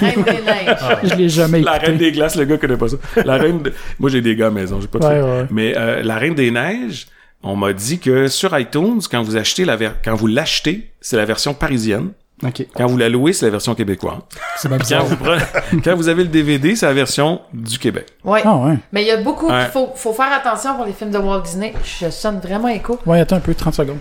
Reine 0.00 0.22
des 0.22 0.32
neiges. 0.42 0.78
Je 1.04 1.14
l'ai 1.16 1.28
jamais 1.28 1.60
La 1.60 1.72
écouté. 1.76 1.86
Reine 1.90 1.98
des 1.98 2.12
Glaces, 2.12 2.36
le 2.36 2.44
gars 2.46 2.56
connaît 2.56 2.76
pas 2.78 2.88
ça. 2.88 2.96
La 3.26 3.36
Reine 3.36 3.60
de- 3.62 3.72
Moi, 3.98 4.08
j'ai 4.08 4.22
des 4.22 4.34
gars 4.36 4.46
à 4.46 4.48
la 4.48 4.54
maison, 4.54 4.80
j'ai 4.80 4.88
pas 4.88 4.98
de 4.98 5.04
Ouais. 5.04 5.46
Mais 5.50 5.74
euh, 5.76 6.02
La 6.02 6.16
Reine 6.16 6.34
des 6.34 6.50
Neiges, 6.50 7.08
on 7.42 7.56
m'a 7.56 7.74
dit 7.74 7.98
que 7.98 8.28
sur 8.28 8.58
iTunes, 8.58 9.00
quand 9.10 9.22
vous 9.22 9.36
achetez 9.36 9.66
la 9.66 9.76
ver- 9.76 9.96
quand 10.02 10.14
vous 10.14 10.26
l'achetez, 10.28 10.90
c'est 11.02 11.16
la 11.18 11.26
version 11.26 11.52
parisienne. 11.52 12.12
Ok. 12.42 12.64
Quand 12.74 12.86
vous 12.86 12.96
la 12.96 13.10
louez, 13.10 13.34
c'est 13.34 13.44
la 13.44 13.50
version 13.50 13.74
québécoise. 13.74 14.16
C'est 14.56 14.68
bien 14.68 14.78
Quand 14.78 14.82
bizarre. 14.84 15.04
vous, 15.04 15.16
prenez- 15.16 15.42
quand 15.84 15.94
vous 15.94 16.08
avez 16.08 16.22
le 16.22 16.30
DVD, 16.30 16.74
c'est 16.74 16.86
la 16.86 16.94
version 16.94 17.42
du 17.52 17.78
Québec. 17.78 18.06
Ouais. 18.24 18.40
Ah 18.46 18.56
ouais. 18.56 18.78
Mais 18.92 19.02
il 19.02 19.08
y 19.08 19.10
a 19.10 19.18
beaucoup. 19.20 19.50
Ouais. 19.50 19.64
Il 19.66 19.70
faut, 19.70 19.90
faut 19.94 20.14
faire 20.14 20.32
attention 20.32 20.74
pour 20.76 20.86
les 20.86 20.94
films 20.94 21.10
de 21.10 21.18
Walt 21.18 21.42
Disney. 21.42 21.74
Je 22.00 22.08
sonne 22.08 22.40
vraiment 22.40 22.68
écho. 22.68 22.98
Ouais, 23.04 23.20
attends 23.20 23.36
un 23.36 23.40
peu, 23.40 23.54
30 23.54 23.74
secondes. 23.74 23.98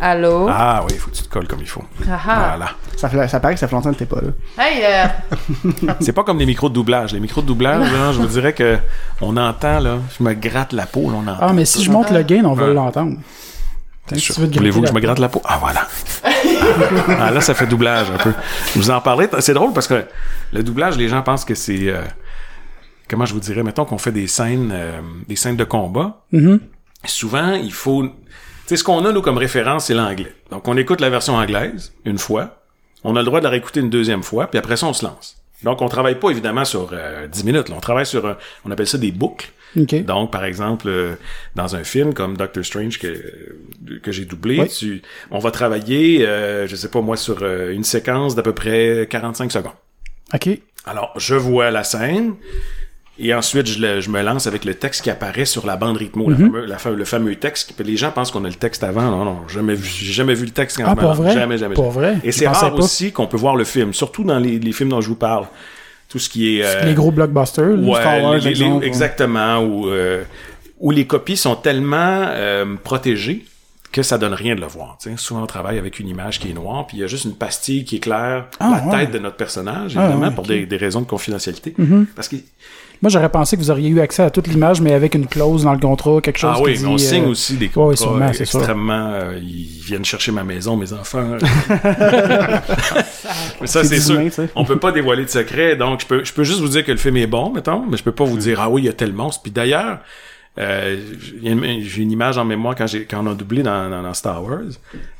Allô? 0.00 0.48
Ah 0.50 0.82
oui, 0.84 0.90
il 0.94 0.98
faut 0.98 1.10
que 1.10 1.16
tu 1.16 1.22
te 1.22 1.28
colles 1.28 1.46
comme 1.48 1.60
il 1.60 1.68
faut. 1.68 1.82
Ah 2.08 2.18
ah. 2.28 2.48
Voilà. 2.56 2.70
Ça, 2.96 3.08
fait, 3.08 3.28
ça 3.28 3.40
paraît 3.40 3.54
que 3.54 3.60
ça 3.60 3.68
fait 3.68 3.74
longtemps 3.74 3.92
que 3.92 3.98
t'es 3.98 4.06
pas 4.06 4.20
là. 4.20 4.30
Hey, 4.64 4.82
euh, 4.84 5.92
C'est 6.00 6.12
pas 6.12 6.24
comme 6.24 6.38
les 6.38 6.46
micros 6.46 6.68
de 6.68 6.74
doublage. 6.74 7.12
Les 7.12 7.20
micros 7.20 7.42
de 7.42 7.46
doublage, 7.46 7.90
là, 7.92 8.12
je 8.12 8.18
vous 8.20 8.26
dirais 8.26 8.52
que 8.52 8.78
on 9.20 9.36
entend, 9.36 9.80
là, 9.80 9.98
je 10.18 10.22
me 10.24 10.32
gratte 10.34 10.72
la 10.72 10.86
peau, 10.86 11.10
là, 11.10 11.16
on 11.18 11.26
entend. 11.26 11.38
Ah, 11.40 11.52
mais 11.52 11.64
si 11.64 11.82
je 11.82 11.90
monte 11.90 12.10
le 12.10 12.22
gain, 12.22 12.44
on 12.44 12.54
va 12.54 12.66
Ouais. 12.66 12.74
l'entendre. 12.74 13.16
Si 14.14 14.32
tu 14.32 14.40
veux 14.40 14.50
te 14.50 14.56
Voulez-vous 14.58 14.82
que 14.82 14.88
je 14.88 14.92
me 14.92 15.00
gratter 15.00 15.06
gratte 15.06 15.18
la 15.20 15.28
peau? 15.28 15.40
Ah, 15.44 15.58
voilà. 15.60 15.86
ah, 17.20 17.30
là, 17.30 17.40
ça 17.40 17.54
fait 17.54 17.66
doublage 17.66 18.10
un 18.10 18.18
peu. 18.18 18.32
Je 18.74 18.78
vous 18.80 18.90
en 18.90 19.00
parlais. 19.00 19.28
C'est 19.40 19.54
drôle 19.54 19.72
parce 19.72 19.86
que 19.86 20.04
le 20.52 20.62
doublage, 20.62 20.96
les 20.96 21.08
gens 21.08 21.22
pensent 21.22 21.44
que 21.44 21.54
c'est... 21.54 21.88
euh, 21.88 22.02
comment 23.08 23.24
je 23.26 23.32
vous 23.34 23.40
dirais? 23.40 23.62
Mettons 23.62 23.84
qu'on 23.84 23.98
fait 23.98 24.12
des 24.12 24.26
scènes, 24.26 24.70
euh, 24.72 25.00
des 25.28 25.36
scènes 25.36 25.56
de 25.56 25.64
combat. 25.64 26.24
Mhm. 26.32 26.60
Souvent, 27.04 27.52
il 27.54 27.72
faut... 27.72 28.04
Sais, 28.72 28.78
ce 28.78 28.84
qu'on 28.84 29.04
a, 29.04 29.12
nous, 29.12 29.20
comme 29.20 29.36
référence, 29.36 29.84
c'est 29.84 29.92
l'anglais. 29.94 30.32
Donc, 30.50 30.66
on 30.66 30.78
écoute 30.78 31.02
la 31.02 31.10
version 31.10 31.34
anglaise, 31.34 31.92
une 32.06 32.16
fois. 32.16 32.62
On 33.04 33.16
a 33.16 33.18
le 33.18 33.26
droit 33.26 33.40
de 33.40 33.44
la 33.44 33.50
réécouter 33.50 33.80
une 33.80 33.90
deuxième 33.90 34.22
fois, 34.22 34.46
puis 34.46 34.58
après 34.58 34.78
ça, 34.78 34.86
on 34.86 34.94
se 34.94 35.04
lance. 35.04 35.36
Donc, 35.62 35.82
on 35.82 35.88
travaille 35.88 36.18
pas, 36.18 36.30
évidemment, 36.30 36.64
sur 36.64 36.88
euh, 36.94 37.26
10 37.26 37.44
minutes. 37.44 37.68
là. 37.68 37.74
On 37.76 37.80
travaille 37.80 38.06
sur... 38.06 38.34
on 38.64 38.70
appelle 38.70 38.86
ça 38.86 38.96
des 38.96 39.12
boucles. 39.12 39.52
Donc, 39.76 40.30
par 40.32 40.46
exemple, 40.46 40.86
euh, 40.88 41.16
dans 41.54 41.76
un 41.76 41.84
film 41.84 42.14
comme 42.14 42.38
Doctor 42.38 42.64
Strange 42.64 42.98
que, 42.98 43.58
que 44.02 44.10
j'ai 44.10 44.24
doublé, 44.24 44.60
Oui. 44.60 44.68
tu, 44.70 45.02
on 45.30 45.38
va 45.38 45.50
travailler, 45.50 46.26
euh, 46.26 46.66
je 46.66 46.74
sais 46.74 46.88
pas 46.88 47.02
moi, 47.02 47.18
sur 47.18 47.40
euh, 47.42 47.74
une 47.74 47.84
séquence 47.84 48.34
d'à 48.36 48.42
peu 48.42 48.54
près 48.54 49.06
45 49.10 49.52
secondes. 49.52 49.72
OK. 50.32 50.48
Alors, 50.86 51.12
je 51.18 51.34
vois 51.34 51.70
la 51.70 51.84
scène, 51.84 52.36
et 53.18 53.34
ensuite, 53.34 53.66
je, 53.66 53.78
le- 53.78 54.00
je 54.00 54.08
me 54.10 54.22
lance 54.22 54.46
avec 54.46 54.64
le 54.64 54.74
texte 54.74 55.02
qui 55.02 55.10
apparaît 55.10 55.44
sur 55.44 55.66
la 55.66 55.76
bande 55.76 55.96
rythmo, 55.98 56.28
Mhm. 56.28 56.30
la 56.32 56.36
fameux- 56.46 56.66
la 56.66 56.78
fa- 56.78 56.90
le 56.90 57.04
fameux 57.04 57.34
texte. 57.36 57.74
Les 57.84 57.96
gens 57.96 58.10
pensent 58.10 58.30
qu'on 58.30 58.44
a 58.44 58.48
le 58.48 58.54
texte 58.54 58.82
avant. 58.84 59.02
Non, 59.02 59.24
non, 59.24 59.48
jamais 59.48 59.74
vu, 59.74 59.86
j'ai 59.88 60.12
jamais 60.12 60.34
vu 60.34 60.46
le 60.46 60.50
texte 60.52 60.78
quand 60.78 60.84
Ah, 60.86 60.90
je 60.90 60.96
me 60.96 61.00
pour 61.00 61.12
vrai? 61.14 61.32
Jamais, 61.34 61.58
jamais. 61.58 61.74
Pour 61.74 61.92
jamais. 61.92 62.12
vrai? 62.14 62.20
Et 62.24 62.32
c'est 62.32 62.46
rare 62.48 62.70
pas. 62.74 62.78
aussi 62.82 63.12
qu'on 63.12 63.26
peut 63.26 63.36
voir 63.36 63.56
le 63.56 63.64
film, 63.64 63.92
surtout 63.92 64.24
dans 64.24 64.38
les, 64.38 64.58
les 64.58 64.72
films 64.72 64.88
dont 64.90 65.00
je 65.00 65.08
vous 65.08 65.14
parle. 65.16 65.46
Tout 66.08 66.18
ce 66.18 66.28
qui 66.28 66.58
est... 66.58 66.64
euh, 66.64 66.84
Les 66.84 66.94
gros 66.94 67.10
blockbusters. 67.10 67.78
Ouais, 67.78 68.00
Star 68.00 68.22
Wars, 68.22 68.34
les- 68.38 68.48
exemple, 68.48 68.84
exactement, 68.84 69.58
où, 69.60 69.88
euh, 69.88 70.24
où 70.78 70.90
les 70.90 71.06
copies 71.06 71.36
sont 71.38 71.54
tellement 71.56 72.24
euh, 72.28 72.76
protégées 72.82 73.44
que 73.92 74.02
ça 74.02 74.16
donne 74.18 74.32
rien 74.34 74.54
de 74.54 74.60
le 74.60 74.66
voir. 74.66 74.96
tu 75.02 75.10
sais. 75.10 75.16
Souvent, 75.18 75.42
on 75.42 75.46
travaille 75.46 75.78
avec 75.78 76.00
une 76.00 76.08
image 76.08 76.38
qui 76.40 76.50
est 76.50 76.54
noire, 76.54 76.86
puis 76.86 76.96
il 76.96 77.00
y 77.00 77.04
a 77.04 77.06
juste 77.06 77.24
une 77.26 77.34
pastille 77.34 77.84
qui 77.84 77.96
éclaire 77.96 78.46
Ah, 78.58 78.82
la 78.86 78.90
ouais. 78.90 79.00
tête 79.04 79.10
de 79.12 79.18
notre 79.18 79.36
personnage, 79.36 79.94
Ah, 79.96 80.08
évidemment, 80.08 80.32
pour 80.32 80.46
des, 80.46 80.64
des 80.66 80.76
raisons 80.78 81.00
de 81.02 81.06
confidentialité. 81.06 81.74
Parce 82.16 82.28
que 82.28 82.36
Moi, 83.02 83.10
j'aurais 83.10 83.28
pensé 83.30 83.56
que 83.56 83.62
vous 83.62 83.70
auriez 83.72 83.88
eu 83.88 84.00
accès 84.00 84.22
à 84.22 84.30
toute 84.30 84.46
l'image, 84.46 84.80
mais 84.80 84.92
avec 84.94 85.16
une 85.16 85.26
clause 85.26 85.64
dans 85.64 85.72
le 85.72 85.80
contrat, 85.80 86.20
quelque 86.20 86.38
chose 86.38 86.54
ah 86.56 86.60
oui, 86.62 86.74
qui 86.74 86.82
mais 86.82 86.88
on 86.88 86.94
dit, 86.94 87.04
signe 87.04 87.24
euh, 87.24 87.30
aussi 87.30 87.56
des 87.56 87.66
ouais, 87.66 87.72
contrats 87.72 87.96
sûrement, 87.96 88.32
c'est 88.32 88.44
sûr. 88.44 88.60
extrêmement. 88.60 89.10
euh, 89.12 89.40
ils 89.42 89.82
viennent 89.84 90.04
chercher 90.04 90.30
ma 90.30 90.44
maison, 90.44 90.76
mes 90.76 90.92
enfants. 90.92 91.24
mais 93.60 93.66
ça, 93.66 93.82
C'est 93.84 93.98
sûr. 94.00 94.20
humain. 94.20 94.30
On 94.54 94.64
peut 94.64 94.78
pas 94.78 94.92
dévoiler 94.92 95.24
de 95.24 95.30
secret, 95.30 95.74
donc 95.76 96.00
je 96.02 96.06
peux, 96.06 96.24
je 96.24 96.32
peux 96.32 96.44
juste 96.44 96.60
vous 96.60 96.68
dire 96.68 96.84
que 96.84 96.92
le 96.92 96.98
film 96.98 97.16
est 97.16 97.26
bon, 97.26 97.50
mettons, 97.52 97.84
mais 97.88 97.96
je 97.96 98.04
peux 98.04 98.12
pas 98.12 98.24
vous 98.24 98.38
dire 98.38 98.60
ah 98.60 98.70
oui, 98.70 98.82
il 98.82 98.84
y 98.84 98.88
a 98.88 98.92
tel 98.92 99.12
monstre. 99.12 99.42
Puis 99.42 99.50
d'ailleurs, 99.52 99.98
euh, 100.58 100.96
j'ai 101.42 102.02
une 102.02 102.12
image 102.12 102.38
en 102.38 102.44
mémoire 102.44 102.74
quand 102.76 102.86
on 103.14 103.26
a 103.26 103.34
doublé 103.34 103.62
dans, 103.62 103.90
dans, 103.90 104.02
dans 104.02 104.14
Star 104.14 104.42
Wars. 104.44 104.60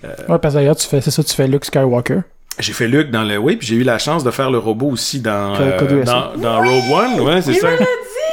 Ouais, 0.02 0.38
parce 0.38 0.54
que 0.54 0.58
d'ailleurs, 0.60 0.76
tu 0.76 0.86
fais, 0.86 1.00
c'est 1.00 1.10
ça, 1.10 1.24
tu 1.24 1.34
fais 1.34 1.48
Luke 1.48 1.64
Skywalker. 1.64 2.20
J'ai 2.58 2.72
fait 2.72 2.86
Luke 2.88 3.10
dans 3.10 3.22
le 3.24 3.38
oui, 3.38 3.56
puis 3.56 3.66
j'ai 3.66 3.76
eu 3.76 3.82
la 3.82 3.98
chance 3.98 4.24
de 4.24 4.30
faire 4.30 4.50
le 4.50 4.58
robot 4.58 4.88
aussi 4.90 5.20
dans 5.20 5.54
euh, 5.58 5.78
K2SO. 5.78 6.04
dans, 6.04 6.36
dans 6.36 6.58
Rogue 6.58 6.90
One, 6.92 7.20
ouais, 7.20 7.42
c'est 7.42 7.54
ça. 7.54 7.68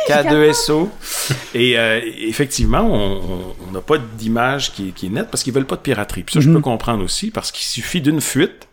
K2SO. 0.07 0.89
Et 1.53 1.77
euh, 1.77 1.99
effectivement, 2.19 2.81
on- 2.81 3.17
on 3.17 3.55
on 3.69 3.71
n'a 3.71 3.81
pas 3.81 3.97
d'image 3.99 4.71
qui, 4.73 4.89
est- 4.89 4.91
qui 4.91 5.05
est 5.05 5.09
nette 5.09 5.29
parce 5.29 5.43
qu'ils 5.43 5.53
veulent 5.53 5.65
pas 5.67 5.75
de 5.75 5.81
piraterie. 5.81 6.23
Puis 6.23 6.33
ça, 6.33 6.39
je 6.39 6.49
peux 6.49 6.59
comprendre 6.59 7.03
aussi 7.03 7.29
parce 7.29 7.51
qu'il 7.51 7.63
suffit 7.65 8.01
d'une 8.01 8.19
fuite, 8.19 8.67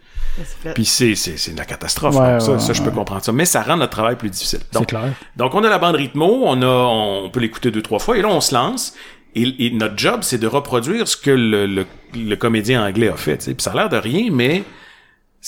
puis 0.75 0.87
c'est 0.87 1.15
c'est 1.15 1.37
c'est 1.37 1.53
de 1.53 1.59
la 1.59 1.67
catastrophe. 1.67 2.15
Ouais, 2.17 2.41
ça, 2.41 2.53
ouais, 2.53 2.59
ça 2.59 2.73
je 2.73 2.81
peux 2.81 2.89
ouais. 2.89 2.95
comprendre 2.95 3.23
ça. 3.23 3.31
Mais 3.33 3.45
ça 3.45 3.63
rend 3.63 3.77
notre 3.77 3.93
travail 3.93 4.17
plus 4.17 4.31
difficile. 4.31 4.61
C'est 4.63 4.79
Donc, 4.79 4.87
clair. 4.89 5.13
donc 5.37 5.55
on 5.55 5.63
a 5.65 5.69
la 5.69 5.79
bande 5.79 5.97
rythmo, 5.97 6.45
on 6.47 6.63
a, 6.63 6.67
on 6.67 7.29
peut 7.29 7.41
l'écouter 7.41 7.71
deux 7.71 7.83
trois 7.83 7.99
fois 7.99 8.17
et 8.17 8.23
là 8.23 8.29
on 8.29 8.41
se 8.41 8.55
lance. 8.55 8.95
Et, 9.35 9.67
et 9.67 9.71
notre 9.71 9.99
job, 9.99 10.21
c'est 10.23 10.39
de 10.39 10.47
reproduire 10.47 11.07
ce 11.07 11.17
que 11.19 11.31
le, 11.31 11.67
le, 11.67 11.85
le 12.15 12.37
comédien 12.37 12.83
anglais 12.87 13.09
a 13.11 13.17
fait. 13.17 13.37
tu 13.37 13.45
sais. 13.45 13.55
Puis 13.55 13.63
ça 13.63 13.73
a 13.73 13.75
l'air 13.75 13.89
de 13.91 13.99
rien, 13.99 14.31
mais 14.33 14.63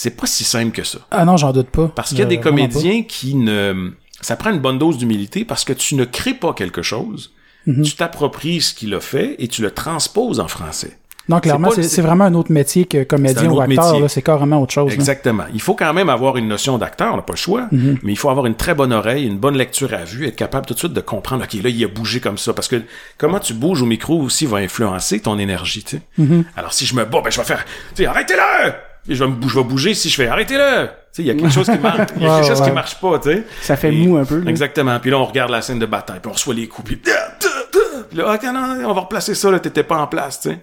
c'est 0.01 0.11
pas 0.17 0.27
si 0.29 0.45
simple 0.45 0.71
que 0.71 0.85
ça. 0.85 0.99
Ah 1.11 1.25
non, 1.25 1.37
j'en 1.37 1.51
doute 1.53 1.71
pas. 1.71 1.89
Parce 1.89 2.11
qu'il 2.11 2.19
y 2.19 2.23
a 2.23 2.25
Euh, 2.27 2.29
des 2.29 2.39
comédiens 2.39 3.03
qui 3.03 3.35
ne... 3.35 3.91
Ça 4.21 4.37
prend 4.37 4.51
une 4.53 4.61
bonne 4.61 4.79
dose 4.79 4.97
d'humilité 4.97 5.45
parce 5.45 5.65
que 5.65 5.73
tu 5.73 5.97
ne 5.97 6.05
crées 6.05 6.35
pas 6.35 6.53
quelque 6.53 6.83
chose, 6.83 7.33
Mhm. 7.67 7.83
tu 7.83 7.97
t'appropries 7.97 8.61
ce 8.61 8.75
qu'il 8.75 8.95
a 8.95 9.01
fait 9.01 9.35
et 9.41 9.49
tu 9.49 9.61
le 9.61 9.73
transposes 9.73 10.39
en 10.39 10.47
français. 10.47 10.97
Non, 11.29 11.41
clairement, 11.41 11.71
c'est 11.73 12.01
vraiment 12.01 12.25
un 12.25 12.35
autre 12.35 12.51
métier 12.53 12.87
que 12.87 13.03
comédien 13.05 13.51
ou 13.51 13.61
acteur. 13.61 14.09
C'est 14.09 14.23
carrément 14.23 14.63
autre 14.63 14.73
chose. 14.73 14.89
là. 14.89 14.95
Exactement. 14.95 15.45
Il 15.53 15.61
faut 15.61 15.75
quand 15.75 15.93
même 15.93 16.09
avoir 16.09 16.37
une 16.39 16.49
notion 16.49 16.79
d'acteur, 16.79 17.13
on 17.13 17.17
n'a 17.17 17.23
pas 17.23 17.35
le 17.35 17.39
choix, 17.39 17.67
Mhm. 17.71 17.99
mais 18.03 18.13
il 18.13 18.17
faut 18.17 18.31
avoir 18.31 18.47
une 18.47 18.55
très 18.55 18.75
bonne 18.75 18.93
oreille, 18.95 19.27
une 19.27 19.37
bonne 19.39 19.57
lecture 19.57 19.93
à 19.93 20.05
vue, 20.05 20.27
être 20.27 20.37
capable 20.37 20.65
tout 20.67 20.75
de 20.75 20.79
suite 20.79 20.95
de 20.95 21.01
comprendre, 21.03 21.43
OK, 21.45 21.53
là, 21.63 21.69
il 21.69 21.85
a 21.85 21.89
bougé 21.89 22.21
comme 22.21 22.39
ça. 22.39 22.55
Parce 22.55 22.69
que 22.69 22.81
comment 23.19 23.41
tu 23.41 23.53
bouges 23.53 23.83
au 23.83 23.87
micro 23.87 24.19
aussi 24.23 24.47
va 24.47 24.59
influencer 24.59 25.21
ton 25.21 25.39
énergie, 25.39 25.83
tu 25.83 25.97
sais. 25.97 26.03
Mhm. 26.17 26.45
Alors, 26.57 26.73
si 26.73 26.87
je 26.87 26.95
me 26.95 27.05
bats, 27.05 27.21
ben, 27.23 27.31
je 27.31 27.37
vais 27.39 27.47
faire, 27.47 27.65
tu 27.95 28.05
sais, 28.05 28.07
arrêtez-le! 28.07 28.73
Je 29.09 29.25
vais, 29.25 29.31
me 29.31 29.49
je 29.49 29.55
vais 29.59 29.65
bouger 29.65 29.95
si 29.95 30.09
je 30.11 30.15
fais, 30.17 30.27
arrêtez-le! 30.29 30.89
Il 31.19 31.25
y 31.27 31.31
a 31.31 31.35
quelque 31.35 31.51
chose 31.53 31.67
qui 31.69 31.79
marche, 31.79 32.11
il 32.17 32.23
y 32.23 32.27
a 32.27 32.37
quelque 32.41 32.47
chose 32.49 32.63
qui 32.63 32.71
marche 32.71 33.01
pas, 33.01 33.21
sais. 33.23 33.45
Ça 33.63 33.77
fait 33.77 33.89
Et- 33.93 34.07
mou 34.07 34.19
un 34.19 34.25
peu. 34.25 34.39
là. 34.41 34.51
Exactement. 34.51 35.01
Puis 35.01 35.11
là, 35.11 35.19
on 35.19 35.25
regarde 35.25 35.51
la 35.51 35.63
scène 35.63 35.79
de 35.79 35.87
bataille, 35.87 36.21
puis 36.21 36.31
on 36.31 36.35
reçoit 36.35 36.55
les 36.55 36.69
coups, 36.69 36.87
puis... 36.89 36.97
Puis 36.97 38.19
là, 38.19 38.35
OK, 38.35 38.43
non, 38.45 38.53
non, 38.77 38.89
on 38.91 38.95
va 38.95 39.01
replacer 39.03 39.35
ça, 39.35 39.51
là, 39.51 39.59
t'étais 39.59 39.83
pas 39.83 39.99
en 39.99 40.07
place, 40.07 40.41
sais. 40.43 40.61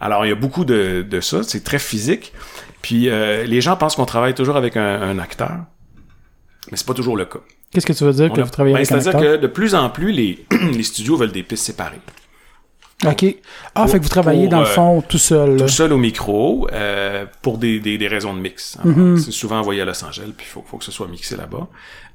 Alors, 0.00 0.24
il 0.24 0.28
y 0.28 0.32
a 0.32 0.36
beaucoup 0.36 0.64
de, 0.64 1.02
de 1.08 1.20
ça, 1.20 1.42
c'est 1.42 1.62
très 1.64 1.78
physique. 1.78 2.32
Puis 2.82 3.08
euh, 3.10 3.44
les 3.44 3.60
gens 3.60 3.76
pensent 3.76 3.96
qu'on 3.96 4.06
travaille 4.06 4.34
toujours 4.34 4.56
avec 4.56 4.76
un, 4.76 5.02
un 5.02 5.18
acteur, 5.18 5.56
mais 6.70 6.76
c'est 6.78 6.86
pas 6.86 6.94
toujours 6.94 7.16
le 7.16 7.26
cas. 7.26 7.40
Qu'est-ce 7.72 7.84
que 7.86 7.92
tu 7.92 8.04
veux 8.04 8.12
dire 8.12 8.28
On 8.30 8.34
que 8.34 8.40
a- 8.40 8.44
vous 8.44 8.50
travaillez 8.50 8.74
ben, 8.74 8.78
avec 8.80 8.92
un 8.92 9.00
C'est-à-dire 9.00 9.20
acteur? 9.20 9.36
que 9.36 9.42
de 9.42 9.46
plus 9.46 9.74
en 9.74 9.90
plus, 9.90 10.10
les, 10.12 10.46
les 10.72 10.82
studios 10.82 11.16
veulent 11.16 11.32
des 11.32 11.42
pistes 11.42 11.64
séparées. 11.66 12.00
OK. 13.06 13.24
Ah, 13.74 13.82
pour- 13.82 13.90
fait 13.90 13.98
que 13.98 14.02
vous 14.02 14.08
travaillez 14.10 14.42
pour, 14.42 14.50
dans 14.50 14.60
le 14.60 14.66
euh, 14.66 14.70
fond 14.74 15.00
tout 15.00 15.18
seul. 15.18 15.56
Tout 15.56 15.68
seul 15.68 15.92
au 15.92 15.96
micro, 15.98 16.68
euh, 16.72 17.24
pour 17.42 17.56
des, 17.58 17.80
des, 17.80 17.96
des 17.98 18.08
raisons 18.08 18.34
de 18.34 18.40
mix. 18.40 18.76
Alors, 18.82 18.96
Mhm. 18.96 19.18
C'est 19.18 19.30
souvent 19.30 19.58
envoyé 19.58 19.80
à 19.80 19.84
Los 19.84 20.04
Angeles, 20.04 20.32
puis 20.36 20.46
il 20.48 20.50
faut, 20.52 20.64
faut 20.68 20.76
que 20.76 20.84
ce 20.84 20.92
soit 20.92 21.08
mixé 21.08 21.36
là-bas. 21.36 21.66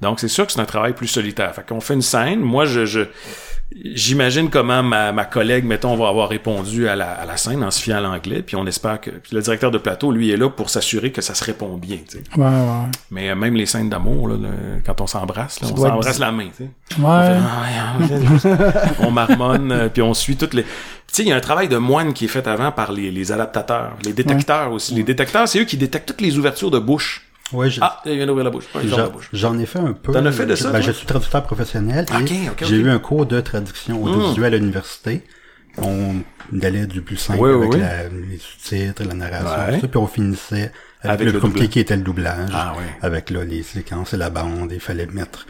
Donc, 0.01 0.19
c'est 0.19 0.27
sûr 0.27 0.45
que 0.45 0.51
c'est 0.51 0.59
un 0.59 0.65
travail 0.65 0.93
plus 0.93 1.07
solitaire. 1.07 1.53
Fait 1.55 1.65
qu'on 1.65 1.81
fait 1.81 1.93
une 1.95 2.01
scène. 2.01 2.39
Moi, 2.41 2.65
je, 2.65 2.85
je 2.85 3.01
j'imagine 3.95 4.51
comment 4.51 4.83
ma, 4.83 5.11
ma 5.11 5.25
collègue, 5.25 5.65
mettons, 5.65 5.95
va 5.95 6.07
avoir 6.07 6.29
répondu 6.29 6.87
à 6.87 6.95
la, 6.95 7.11
à 7.11 7.25
la 7.25 7.35
scène 7.35 7.63
en 7.63 7.71
se 7.71 7.81
fiant 7.81 7.97
à 7.97 7.99
l'anglais, 8.01 8.43
puis 8.43 8.55
on 8.55 8.65
espère 8.67 9.01
que... 9.01 9.09
Puis 9.09 9.35
le 9.35 9.41
directeur 9.41 9.71
de 9.71 9.79
plateau, 9.79 10.11
lui, 10.11 10.29
est 10.31 10.37
là 10.37 10.49
pour 10.49 10.69
s'assurer 10.69 11.11
que 11.11 11.21
ça 11.21 11.33
se 11.33 11.43
répond 11.43 11.75
bien, 11.75 11.97
tu 12.07 12.17
sais. 12.19 12.23
Ouais, 12.37 12.45
ouais. 12.45 12.91
Mais 13.09 13.29
euh, 13.31 13.35
même 13.35 13.55
les 13.55 13.65
scènes 13.65 13.89
d'amour, 13.89 14.27
là, 14.29 14.35
le- 14.35 14.81
quand 14.85 15.01
on 15.01 15.07
s'embrasse, 15.07 15.61
là, 15.61 15.67
on 15.71 15.75
s'embrasse 15.75 16.19
la 16.19 16.31
main, 16.31 16.47
tu 16.55 16.65
sais. 16.65 17.01
Ouais. 17.01 17.37
Ah, 17.41 17.95
on 18.99 19.09
marmonne, 19.09 19.71
euh, 19.71 19.89
puis 19.89 20.03
on 20.03 20.13
suit 20.13 20.37
toutes 20.37 20.53
les... 20.53 20.63
Tu 20.63 20.69
sais, 21.07 21.23
il 21.23 21.29
y 21.29 21.31
a 21.31 21.35
un 21.35 21.41
travail 21.41 21.67
de 21.67 21.77
moine 21.77 22.13
qui 22.13 22.25
est 22.25 22.29
fait 22.29 22.47
avant 22.47 22.71
par 22.71 22.91
les, 22.91 23.09
les 23.09 23.31
adaptateurs, 23.31 23.93
les 24.05 24.13
détecteurs 24.13 24.71
aussi. 24.71 24.93
Les 24.93 25.03
détecteurs, 25.03 25.47
c'est 25.47 25.59
eux 25.59 25.65
qui 25.65 25.77
détectent 25.77 26.07
toutes 26.09 26.21
les 26.21 26.37
ouvertures 26.37 26.71
de 26.71 26.79
bouche. 26.79 27.25
Ouais, 27.53 27.69
Ah, 27.81 28.01
il 28.05 28.15
vient 28.17 28.25
d'ouvrir 28.25 28.43
la 28.45 28.49
bouche. 28.49 28.65
Ouais, 28.73 28.81
J'en 29.33 29.57
ai 29.59 29.65
fait 29.67 29.79
un 29.79 29.93
peu. 29.93 30.11
T'en 30.11 30.25
as 30.25 30.31
fait 30.31 30.45
de 30.47 30.55
ça, 30.55 30.71
Ben, 30.71 30.81
je 30.81 30.91
suis 30.91 31.05
traducteur 31.05 31.43
professionnel 31.43 32.05
et 32.11 32.15
Ok, 32.23 32.31
ok, 32.61 32.67
j'ai 32.67 32.77
eu 32.77 32.89
un 32.89 32.97
cours 32.99 33.25
de 33.27 33.39
traduction 33.39 34.01
audiovisuelle 34.03 34.53
à 34.55 34.57
l'université. 34.57 35.23
On 35.77 36.15
allait 36.61 36.87
du 36.87 37.01
plus 37.01 37.17
simple 37.17 37.39
Oui, 37.41 37.49
oui, 37.51 37.57
avec 37.67 37.73
oui. 37.73 37.79
la- 37.81 38.03
les 38.09 38.37
sous-titres, 38.39 39.03
la 39.03 39.13
narration, 39.13 39.65
Ouais. 39.67 39.75
tout 39.75 39.81
ça, 39.81 39.87
puis 39.89 39.97
on 39.97 40.07
finissait 40.07 40.71
avec, 41.01 41.21
Avec 41.21 41.25
le, 41.27 41.31
le 41.33 41.39
compliqué 41.39 41.81
était 41.81 41.95
le 41.97 42.01
doublage. 42.01 42.49
Ah, 42.53 42.73
ouais. 42.77 42.83
Avec 43.01 43.29
là, 43.29 43.43
les 43.43 43.61
séquences 43.61 44.13
et 44.13 44.17
la 44.17 44.29
bande. 44.29 44.71
Il 44.71 44.79
fallait 44.79 45.05
mettre 45.07 45.45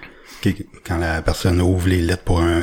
quand 0.85 0.97
la 0.97 1.21
personne 1.21 1.61
ouvre 1.61 1.87
les 1.87 2.01
lettres 2.01 2.23
pour 2.23 2.41
un 2.41 2.61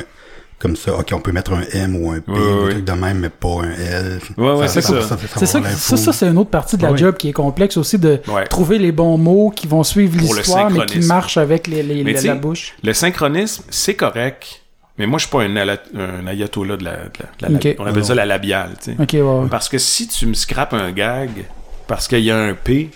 comme 0.63 0.75
ça, 0.75 0.95
ok, 0.97 1.09
on 1.13 1.19
peut 1.19 1.31
mettre 1.31 1.53
un 1.53 1.61
M 1.73 1.95
ou 1.95 2.09
un 2.11 2.19
P, 2.19 2.23
Oui, 2.31 2.39
ou 2.39 2.41
oui. 2.41 2.65
un 2.65 2.69
truc 2.71 2.85
de 2.85 2.91
même, 2.93 3.19
mais 3.19 3.29
pas 3.29 3.61
un 3.63 3.71
L. 3.71 4.19
Ouais, 4.37 4.53
ouais, 4.53 4.67
c'est 4.67 4.81
ça. 4.81 4.95
C'est 5.37 5.45
ça, 5.45 5.61
ça, 5.61 5.97
ça 5.97 6.13
c'est 6.13 6.27
une 6.27 6.37
autre 6.39 6.49
partie 6.49 6.77
de 6.77 6.81
la 6.83 6.91
Ouais. 6.93 6.97
job 6.97 7.15
qui 7.17 7.29
est 7.29 7.33
complexe 7.33 7.77
aussi 7.77 7.99
de 7.99 8.19
Ouais. 8.27 8.45
trouver 8.47 8.79
les 8.79 8.91
bons 8.91 9.17
mots 9.17 9.51
qui 9.55 9.67
vont 9.67 9.83
suivre 9.83 10.17
l'histoire, 10.17 10.69
mais 10.71 10.79
qui 10.79 10.85
synchronisme. 10.85 11.07
marchent 11.07 11.37
avec 11.37 11.67
les, 11.67 11.83
les- 11.83 12.03
Mais 12.03 12.13
la, 12.13 12.35
bouche. 12.35 12.73
Le 12.83 12.93
synchronisme, 12.93 13.63
c'est 13.69 13.95
correct, 13.95 14.61
mais 14.97 15.05
moi, 15.05 15.19
je 15.19 15.25
suis 15.25 15.31
pas 15.31 15.43
un, 15.43 15.55
ala- 15.55 15.77
un 15.95 16.25
ayatollah 16.25 16.77
de 16.77 16.83
la... 16.85 16.91
de 16.91 16.97
la- 17.41 17.47
de 17.49 17.53
la- 17.53 17.59
Ok. 17.71 17.75
On 17.79 17.85
appelle 17.85 18.05
ça 18.05 18.15
la 18.15 18.25
labiale, 18.25 18.71
tu 18.81 18.91
sais. 18.91 18.97
Ok, 18.99 19.09
ouais, 19.13 19.21
ouais. 19.21 19.47
Parce 19.51 19.67
que 19.69 19.77
si 19.77 20.07
tu 20.07 20.25
me 20.25 20.33
scrapes 20.33 20.73
un 20.73 20.91
gag, 20.91 21.29
parce 21.87 22.07
qu'il 22.07 22.19
y 22.23 22.31
a 22.31 22.37
un 22.39 22.53
P, 22.53 22.89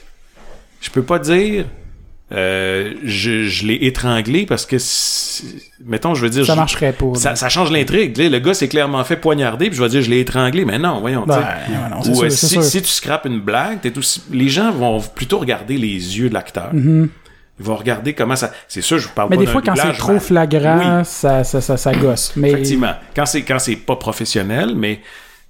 je 0.79 0.89
peux 0.89 1.03
pas 1.03 1.19
dire 1.19 1.65
euh, 2.33 2.93
je, 3.05 3.43
je 3.45 3.65
l'ai 3.65 3.75
étranglé 3.85 4.45
parce 4.45 4.65
que 4.65 4.75
mettons 5.85 6.13
je 6.13 6.23
veux 6.23 6.29
dire 6.29 6.45
Ça 6.45 6.53
je- 6.53 6.57
marcherait 6.57 6.91
pas. 6.93 7.13
ça, 7.35 7.47
change 7.49 7.71
l'intrigue. 7.71 8.17
Le 8.17 8.39
gars 8.39 8.53
s'est 8.53 8.67
clairement 8.67 9.03
fait 9.05 9.15
poignarder, 9.15 9.67
puis 9.67 9.77
je 9.77 9.83
vais 9.83 9.89
dire 9.89 10.01
je 10.01 10.09
l'ai 10.09 10.19
étranglé, 10.19 10.65
mais 10.65 10.77
non, 10.77 10.99
voyons. 10.99 11.23
tu 11.25 11.31
sais. 11.31 11.37
Ouais, 11.37 11.43
ouais, 11.45 11.89
non, 11.89 11.99
Ou 12.01 12.15
sûr, 12.15 12.23
euh, 12.25 12.29
si, 12.29 12.61
si 12.63 12.81
tu 12.81 12.89
scrapes 12.89 13.25
une 13.25 13.39
blague, 13.39 13.79
t'es 13.81 13.97
aussi... 13.97 14.21
les 14.31 14.49
gens 14.49 14.71
vont 14.71 14.99
plutôt 15.01 15.39
regarder 15.39 15.77
les 15.77 16.17
yeux 16.19 16.27
de 16.29 16.33
l'acteur. 16.33 16.71
Ils 16.73 17.65
vont 17.65 17.75
regarder 17.75 18.13
comment 18.13 18.35
ça. 18.35 18.51
C'est 18.67 18.81
sûr, 18.81 18.99
je 18.99 19.07
vous 19.07 19.13
parle 19.15 19.29
Mm-hmm. 19.29 19.31
Mais 19.31 19.35
pas 19.37 19.45
des 19.45 19.51
fois, 19.51 19.61
quand 19.65 19.75
c'est 19.75 19.97
trop 19.97 20.19
flagrant, 20.19 20.99
Oui. 20.99 21.05
ça, 21.05 21.43
ça, 21.43 21.59
ça, 21.61 21.75
ça 21.77 21.93
gosse. 21.93 22.33
Mais 22.35 22.51
Effectivement. 22.51 22.93
Quand 23.15 23.25
c'est 23.25 23.41
quand 23.43 23.57
c'est 23.59 23.77
pas 23.77 23.95
professionnel, 23.95 24.73
mais 24.75 24.99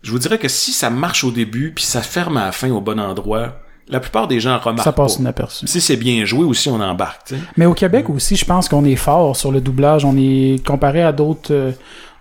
je 0.04 0.12
vous 0.12 0.20
dirais 0.20 0.38
que 0.38 0.48
si 0.48 0.72
ça 0.72 0.90
marche 0.90 1.24
au 1.24 1.32
début 1.32 1.72
puis 1.76 1.84
ça 1.84 2.02
ferme 2.02 2.38
à 2.38 2.46
la 2.46 2.52
fin 2.54 2.70
au 2.70 2.80
bon 2.82 2.98
endroit, 3.00 3.60
la 3.90 4.00
plupart 4.00 4.28
des 4.28 4.40
gens 4.40 4.58
remarquent 4.58 4.84
ça 4.84 4.92
passe 4.92 5.16
pas. 5.16 5.22
inaperçu. 5.22 5.68
Si 5.68 5.80
c'est 5.82 5.96
bien 5.98 6.26
joué 6.26 6.44
aussi, 6.46 6.70
on 6.70 6.80
embarque. 6.82 7.34
Mais 7.56 7.66
au 7.66 7.74
Québec 7.74 8.10
aussi, 8.10 8.36
je 8.36 8.46
pense 8.46 8.68
qu'on 8.68 8.84
est 8.86 8.96
fort 8.96 9.36
sur 9.36 9.52
le 9.52 9.62
doublage. 9.62 10.04
On 10.06 10.16
est 10.18 10.64
comparé 10.66 11.04
à 11.04 11.12
d'autres 11.12 11.54
euh, 11.54 11.72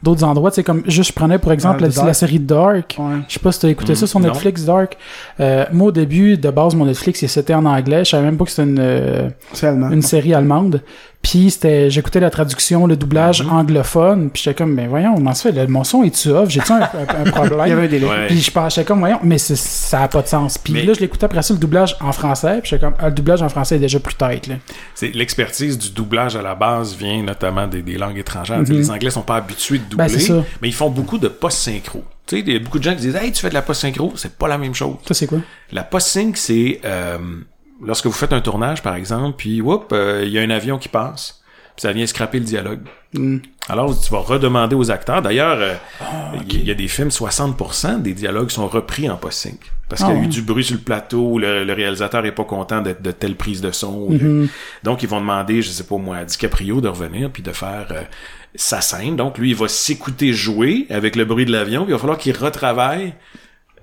d'autres 0.03 0.23
endroits. 0.25 0.51
Sais, 0.51 0.63
comme 0.63 0.83
juste, 0.87 1.11
je 1.11 1.15
prenais 1.15 1.39
pour 1.39 1.53
exemple 1.53 1.85
Ah, 1.85 2.05
la, 2.05 2.15
série 2.15 2.39
Dark. 2.39 2.97
Ouais. 2.99 3.17
Je 3.29 3.35
sais 3.35 3.41
pas 3.41 3.51
si 3.51 3.61
t'as 3.61 3.69
écouté 3.69 3.93
Mm, 3.93 3.97
ça 3.97 4.07
sur 4.07 4.21
non. 4.21 4.29
Netflix, 4.29 4.65
Dark. 4.65 4.97
Euh, 5.41 5.65
moi, 5.73 5.89
au 5.89 5.93
début, 5.93 6.37
de 6.37 6.51
base, 6.51 6.75
mon 6.75 6.85
Netflix, 6.85 7.23
il- 7.23 7.29
c'était 7.29 7.55
en 7.55 7.65
anglais. 7.65 8.05
Je 8.05 8.11
savais 8.11 8.23
même 8.25 8.37
pas 8.37 8.45
que 8.45 8.51
c'était 8.51 8.69
une, 8.69 8.79
euh, 8.79 9.29
C'est 9.53 9.67
allemand. 9.67 9.91
une 9.91 10.03
série 10.03 10.35
allemande. 10.35 10.83
Puis 11.29 11.51
c'était, 11.51 11.91
j'écoutais 11.91 12.21
la 12.21 12.31
traduction, 12.31 12.87
le 12.87 12.97
doublage 12.97 13.43
Mm-hmm. 13.43 13.49
anglophone. 13.51 14.31
Puis 14.31 14.45
j'étais 14.45 14.55
comme, 14.55 14.73
mais 14.75 14.87
voyons, 14.87 15.15
comment 15.17 15.35
ça 15.35 15.51
fait? 15.51 15.61
Le- 15.61 15.67
mon 15.67 15.83
son 15.83 16.05
est-tu 16.05 16.29
off? 16.31 16.49
J'ai-tu 16.49 16.71
un, 16.71 16.83
un- 16.83 17.25
un 17.27 17.31
problème? 17.33 17.61
Il 17.67 17.71
y 17.71 17.73
avait 17.73 17.87
un 17.87 17.89
délai. 17.89 18.07
Ouais. 18.07 18.27
Puis 18.29 18.39
je 18.41 18.51
pensais 18.53 18.85
comme, 18.85 19.01
voyons, 19.01 19.19
mais 19.25 19.37
c'est- 19.39 19.57
ça 19.57 20.03
a 20.03 20.09
pas 20.09 20.23
de 20.23 20.29
sens. 20.29 20.57
Puis 20.57 20.73
Mais- 20.73 20.85
là, 20.85 20.93
je 20.93 21.01
l'écoutais 21.01 21.25
après 21.25 21.43
ça, 21.43 21.53
le 21.53 21.59
doublage 21.59 21.97
en 22.01 22.13
français. 22.13 22.61
Puis 22.63 22.71
j'étais 22.71 22.85
comme, 22.85 22.95
ah, 23.01 23.09
le 23.09 23.15
doublage 23.15 23.43
en 23.43 23.49
français 23.49 23.75
est 23.75 23.81
déjà 23.81 23.99
plus 23.99 24.15
tête, 24.15 24.47
là. 24.47 24.55
C'est 24.95 25.09
l'expertise 25.17 25.77
du 25.77 25.91
doublage 25.91 26.37
à 26.37 26.43
la 26.43 26.55
base 26.55 26.95
vient 26.95 27.21
notamment 27.25 27.67
des, 27.67 27.83
des 27.83 27.99
langues 27.99 28.19
étrangères. 28.19 28.65
Sais, 28.65 28.73
Les 28.73 28.91
Anglais 28.93 29.11
sont 29.11 29.23
pas 29.23 29.37
habitués 29.37 29.79
de 29.79 29.85
doubler, 29.85 30.07
Mhm. 30.07 30.13
Ben, 30.13 30.21
ça. 30.21 30.45
mais 30.63 30.69
ils 30.69 30.75
font 30.75 30.91
beaucoup 30.91 31.19
de 31.19 31.27
post-synchro. 31.27 32.05
Tu 32.25 32.37
sais, 32.37 32.43
il 32.47 32.53
y 32.53 32.57
a 32.57 32.61
beaucoup 32.61 32.79
de 32.79 32.85
gens 32.85 32.95
qui 32.95 33.01
disent 33.01 33.17
Hey, 33.17 33.33
tu 33.33 33.41
fais 33.41 33.49
de 33.49 33.55
la 33.55 33.63
post-synchro, 33.63 34.13
c'est 34.15 34.37
pas 34.37 34.47
la 34.47 34.59
même 34.59 34.75
chose. 34.75 34.95
Ça, 35.09 35.13
c'est 35.15 35.27
quoi? 35.27 35.39
La 35.73 35.83
post-sync, 35.83 36.37
c'est 36.37 36.81
euh, 36.85 37.19
lorsque 37.85 38.07
vous 38.07 38.13
faites 38.13 38.33
un 38.33 38.41
tournage, 38.41 38.83
par 38.83 38.95
exemple, 38.95 39.35
puis 39.37 39.61
whoop, 39.61 39.93
euh, 39.93 40.23
il 40.25 40.31
y 40.33 40.39
a 40.39 40.43
un 40.43 40.51
avion 40.51 40.79
qui 40.79 40.89
passe, 40.89 41.41
puis 41.77 41.83
ça 41.83 41.93
vient 41.93 42.07
scraper 42.07 42.39
le 42.39 42.45
dialogue. 42.45 42.81
Mm. 43.15 43.39
Alors, 43.69 43.99
tu 44.01 44.11
vas 44.13 44.19
redemander 44.21 44.77
aux 44.77 44.91
acteurs. 44.93 45.23
D'ailleurs, 45.23 45.59
euh, 45.61 45.75
Ah, 46.01 46.33
il 46.49 46.65
y 46.65 46.71
a 46.71 46.75
des 46.75 46.87
films, 46.89 47.11
60% 47.11 48.01
des 48.01 48.13
dialogues 48.15 48.51
sont 48.51 48.69
repris 48.69 49.11
en 49.11 49.17
post-sync. 49.17 49.59
Parce 49.89 50.03
Ah, 50.03 50.07
qu'il 50.07 50.17
y 50.17 50.21
a 50.21 50.23
eu 50.23 50.27
du 50.29 50.43
bruit 50.43 50.65
sur 50.65 50.77
le 50.77 50.81
plateau, 50.83 51.39
le, 51.39 51.65
le 51.65 51.73
réalisateur 51.73 52.25
est 52.27 52.33
pas 52.33 52.45
content 52.45 52.81
d'être 52.81 53.03
de 53.03 53.11
telle 53.11 53.35
prise 53.37 53.61
de 53.61 53.71
son. 53.73 54.11
de- 54.11 54.17
Mm-hmm. 54.19 54.49
Donc, 54.85 55.03
ils 55.03 55.09
vont 55.09 55.21
demander, 55.21 55.63
je 55.63 55.71
sais 55.71 55.85
pas 55.85 55.97
moi, 55.97 56.19
à 56.19 56.25
DiCaprio 56.25 56.81
de 56.81 56.89
revenir 56.89 57.31
puis 57.31 57.43
de 57.43 57.53
faire 57.53 57.87
euh, 57.91 58.03
sa 58.55 58.81
scène. 58.81 59.17
Donc, 59.17 59.39
lui, 59.39 59.51
il 59.51 59.57
va 59.57 59.67
s'écouter 59.69 60.33
jouer 60.33 60.87
avec 60.91 61.17
le 61.17 61.25
bruit 61.25 61.45
de 61.47 61.53
l'avion, 61.53 61.83
puis 61.83 61.91
il 61.91 61.95
va 61.95 61.99
falloir 62.01 62.19
qu'il 62.19 62.37
retravaille 62.37 63.15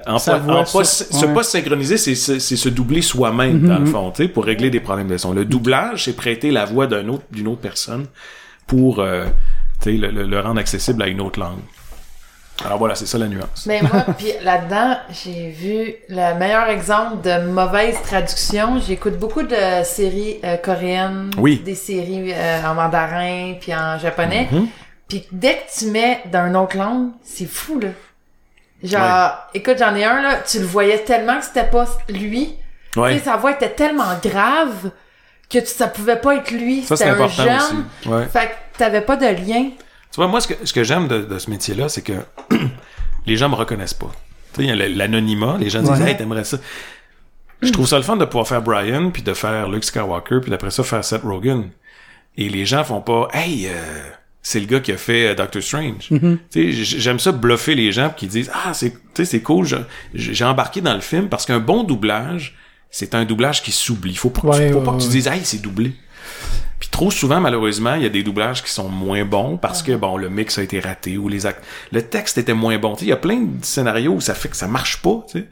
en, 0.07 0.17
voix 0.39 0.59
en 0.61 0.65
sur- 0.65 0.85
se 0.85 1.25
ouais. 1.25 1.33
Pas 1.33 1.43
synchroniser, 1.43 1.97
c'est 1.97 2.15
c'est- 2.15 2.39
c'est 2.39 2.55
se 2.55 2.69
doubler 2.69 3.01
soi-même 3.01 3.67
dans 3.67 3.79
le 3.79 3.85
fond, 3.85 4.11
tu 4.11 4.23
sais, 4.23 4.29
pour 4.29 4.45
régler 4.45 4.69
des 4.69 4.79
problèmes 4.79 5.07
de 5.07 5.17
son. 5.17 5.33
Le 5.33 5.45
doublage, 5.45 6.05
c'est 6.05 6.13
prêter 6.15 6.51
la 6.51 6.65
voix 6.65 6.87
d'un 6.87 7.07
autre 7.09 7.23
d'une 7.31 7.47
autre 7.47 7.61
personne 7.61 8.05
pour 8.67 8.99
euh, 8.99 9.25
tu 9.81 9.91
sais, 9.91 9.97
le, 9.97 10.09
le- 10.11 10.23
le 10.27 10.39
rendre 10.39 10.59
accessible 10.59 11.01
à 11.03 11.07
une 11.07 11.21
autre 11.21 11.39
langue. 11.39 11.59
Alors 12.63 12.77
voilà, 12.77 12.93
c'est 12.93 13.07
ça 13.07 13.17
la 13.17 13.27
nuance. 13.27 13.65
Mais 13.65 13.81
moi, 13.81 14.05
puis 14.17 14.27
là-dedans, 14.43 14.95
j'ai 15.11 15.49
vu 15.49 15.95
le 16.07 16.37
meilleur 16.37 16.69
exemple 16.69 17.21
de 17.23 17.47
mauvaise 17.49 17.95
traduction. 18.03 18.79
J'écoute 18.79 19.17
beaucoup 19.17 19.41
de 19.41 19.55
séries 19.83 20.37
euh, 20.43 20.55
coréennes, 20.57 21.31
Oui. 21.39 21.61
des 21.65 21.73
séries 21.75 22.31
euh, 22.31 22.61
en 22.63 22.75
mandarin 22.75 23.55
puis 23.59 23.73
en 23.73 23.97
japonais. 23.97 24.47
Mhm. 24.51 24.67
Puis 25.09 25.23
dès 25.31 25.53
que 25.55 25.79
tu 25.79 25.85
mets 25.87 26.19
dans 26.31 26.45
une 26.47 26.55
autre 26.55 26.77
langue, 26.77 27.09
c'est 27.23 27.47
fou 27.49 27.79
là. 27.79 27.89
Genre, 28.83 29.31
écoute, 29.53 29.77
j'en 29.79 29.95
ai 29.95 30.03
un 30.03 30.21
là, 30.21 30.39
tu 30.45 30.59
le 30.59 30.65
voyais 30.65 30.99
tellement 30.99 31.39
que 31.39 31.45
c'était 31.45 31.63
pas 31.69 31.85
lui. 32.09 32.55
Tu 32.91 32.99
Ouais. 32.99 33.17
sais, 33.17 33.23
sa 33.25 33.37
voix 33.37 33.51
était 33.51 33.71
tellement 33.71 34.19
grave 34.23 34.91
que 35.49 35.59
tu, 35.59 35.65
ça 35.67 35.87
pouvait 35.87 36.17
pas 36.19 36.35
être 36.35 36.51
lui. 36.51 36.83
Ça, 36.83 36.95
c'est 36.95 37.05
C'était 37.05 37.09
un 37.21 37.23
important 37.23 37.43
jeune. 37.43 37.85
aussi. 38.01 38.09
Ouais. 38.09 38.25
Fait 38.27 38.47
que 38.47 38.77
t'avais 38.77 39.01
pas 39.01 39.15
de 39.15 39.25
lien. 39.25 39.69
Tu 40.11 40.15
vois, 40.17 40.27
moi, 40.27 40.41
ce 40.41 40.47
que, 40.49 40.53
ce 40.65 40.73
que 40.73 40.83
j'aime 40.83 41.07
de, 41.07 41.21
de 41.21 41.39
ce 41.39 41.49
métier-là, 41.49 41.89
c'est 41.89 42.01
que 42.03 42.13
les 43.25 43.37
gens 43.37 43.49
me 43.49 43.55
reconnaissent 43.55 43.93
pas. 43.93 44.11
Tu 44.53 44.57
sais, 44.61 44.63
il 44.63 44.69
y 44.69 44.71
a 44.71 44.75
le- 44.75 44.93
l'anonymat, 44.93 45.57
les 45.59 45.69
gens 45.69 45.81
disent, 45.81 45.99
Ouais. 46.01 46.11
hey, 46.11 46.17
t'aimerais 46.17 46.43
ça. 46.43 46.57
Je 47.61 47.71
trouve 47.71 47.87
ça 47.87 47.95
le 47.97 48.03
fun 48.03 48.17
de 48.17 48.25
pouvoir 48.25 48.47
faire 48.47 48.61
Brian, 48.61 49.09
puis 49.11 49.21
de 49.23 49.33
faire 49.33 49.69
Luke 49.69 49.85
Skywalker, 49.85 50.41
puis 50.41 50.51
d'après 50.51 50.69
ça 50.69 50.83
faire 50.83 51.03
Seth 51.05 51.23
Rogen. 51.23 51.69
Et 52.37 52.49
les 52.49 52.65
gens 52.65 52.83
font 52.83 52.99
pas, 53.01 53.27
hey, 53.33 53.67
euh, 53.67 54.03
c'est 54.45 54.59
le 54.59 54.65
gars 54.67 54.79
qui 54.81 54.91
a 54.91 54.97
fait 54.97 55.29
euh, 55.29 55.35
Doctor 55.35 55.63
Strange. 55.63 56.09
Tu 56.09 56.37
sais, 56.51 56.71
j- 56.71 56.99
j'aime 56.99 57.17
ça 57.17 57.31
bluffer 57.31 57.73
les 57.75 57.91
gens 57.91 58.09
qui 58.15 58.27
disent, 58.27 58.51
ah, 58.53 58.73
c'est, 58.73 58.93
c'est 59.23 59.41
cool, 59.41 59.65
j'ai 60.13 60.45
embarqué 60.45 60.81
dans 60.81 60.93
le 60.93 61.01
film 61.01 61.29
parce 61.29 61.45
qu'un 61.45 61.59
bon 61.59 61.83
doublage, 61.83 62.55
c'est 62.91 63.15
un 63.15 63.25
doublage 63.25 63.63
qui 63.63 63.71
s'oublie. 63.71 64.13
Faut 64.15 64.29
pas, 64.29 64.41
que 64.41 64.47
tu- 64.67 64.71
faut 64.73 64.79
ouais, 64.79 64.85
pas 64.85 64.91
que 64.97 65.01
tu 65.01 65.07
dises, 65.07 65.27
hey, 65.27 65.41
c'est 65.43 65.61
doublé. 65.61 65.93
Puis 66.79 66.89
trop 66.91 67.09
souvent, 67.09 67.39
malheureusement, 67.39 67.95
il 67.95 68.03
y 68.03 68.05
a 68.05 68.09
des 68.09 68.23
doublages 68.23 68.61
qui 68.61 68.69
sont 68.69 68.89
moins 68.89 69.23
bons 69.23 69.55
parce 69.57 69.81
que, 69.81 69.93
bon, 69.93 70.17
le 70.17 70.29
mix 70.29 70.57
a 70.57 70.63
été 70.63 70.81
raté 70.81 71.17
ou 71.17 71.29
les 71.29 71.45
actes... 71.45 71.63
Le 71.93 72.01
texte 72.01 72.37
était 72.37 72.53
moins 72.53 72.77
bon. 72.77 72.93
Tu 72.95 72.99
sais, 72.99 73.05
il 73.05 73.09
y 73.09 73.13
a 73.13 73.17
plein 73.17 73.37
de 73.39 73.63
scénarios 73.63 74.11
où 74.15 74.21
ça 74.21 74.35
fait 74.35 74.49
que 74.49 74.57
ça 74.57 74.67
marche 74.67 75.01
pas, 75.01 75.25
tu 75.31 75.39
sais. 75.39 75.47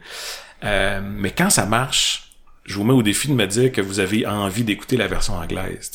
Euh, 0.64 1.00
mais 1.02 1.30
quand 1.30 1.48
ça 1.48 1.64
marche, 1.64 2.32
je 2.64 2.74
vous 2.74 2.84
mets 2.84 2.92
au 2.92 3.02
défi 3.02 3.28
de 3.28 3.32
me 3.32 3.46
dire 3.46 3.72
que 3.72 3.80
vous 3.80 3.98
avez 3.98 4.26
envie 4.26 4.62
d'écouter 4.62 4.96
la 4.98 5.08
version 5.08 5.34
anglaise. 5.34 5.90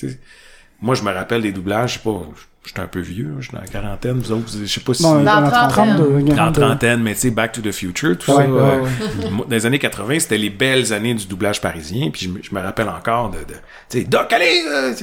Moi, 0.81 0.95
je 0.95 1.03
me 1.03 1.11
rappelle 1.11 1.41
des 1.41 1.51
doublages, 1.51 1.93
je 1.93 1.97
sais 1.97 2.03
pas, 2.03 2.21
j'étais 2.63 2.81
un 2.81 2.87
peu 2.87 2.99
vieux, 2.99 3.33
je 3.39 3.45
suis 3.47 3.53
dans 3.55 3.61
la 3.61 3.67
quarantaine, 3.67 4.19
vous 4.19 4.31
autres, 4.31 4.51
je 4.61 4.65
sais 4.67 4.81
pas 4.81 4.93
si... 4.93 5.01
Bon, 5.01 5.23
Dans 5.23 5.39
la 5.39 5.49
trentaine. 5.49 5.95
32. 5.95 6.03
dans 6.21 6.27
la 6.29 6.35
42. 6.35 6.61
trentaine, 6.61 7.01
mais 7.01 7.13
tu 7.15 7.21
sais, 7.21 7.31
Back 7.31 7.53
to 7.53 7.61
the 7.61 7.71
Future, 7.71 8.15
tout 8.17 8.29
Ouais, 8.31 8.43
ça. 8.45 8.51
ouais, 8.51 8.59
euh, 8.61 8.81
ouais. 8.81 9.29
Dans 9.47 9.55
les 9.55 9.65
années 9.65 9.79
80, 9.79 10.19
c'était 10.19 10.37
les 10.37 10.49
belles 10.51 10.93
années 10.93 11.15
du 11.15 11.25
doublage 11.25 11.61
parisien, 11.61 12.09
puis 12.11 12.25
je, 12.25 12.29
me- 12.29 12.43
je 12.43 12.53
me 12.53 12.61
rappelle 12.61 12.89
encore 12.89 13.31
de, 13.31 13.39
de 13.39 13.55
tu 13.89 13.99
sais, 13.99 14.03
Doc, 14.03 14.31
allez, 14.31 14.63
euh, 14.71 14.93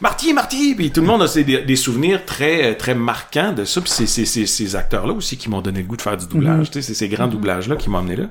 Marty, 0.00 0.32
Marty, 0.32 0.74
puis 0.76 0.92
tout 0.92 1.00
le 1.00 1.06
monde 1.08 1.22
a 1.22 1.26
ses- 1.26 1.42
des, 1.42 1.62
des 1.62 1.76
souvenirs 1.76 2.24
très, 2.24 2.76
très 2.76 2.94
marquants 2.94 3.52
de 3.52 3.64
ça, 3.64 3.80
puis 3.80 3.90
c'est 3.90 4.06
ces 4.46 4.76
acteurs-là 4.76 5.12
aussi 5.14 5.36
qui 5.36 5.48
m'ont 5.50 5.60
donné 5.62 5.80
le 5.80 5.86
goût 5.86 5.96
de 5.96 6.02
faire 6.02 6.16
du 6.16 6.26
doublage, 6.26 6.70
tu 6.70 6.74
sais, 6.74 6.82
c'est 6.82 6.94
ces 6.94 7.08
grands 7.08 7.26
doublages-là 7.28 7.74
qui 7.76 7.90
m'ont 7.90 7.98
amené 7.98 8.14
là. 8.16 8.24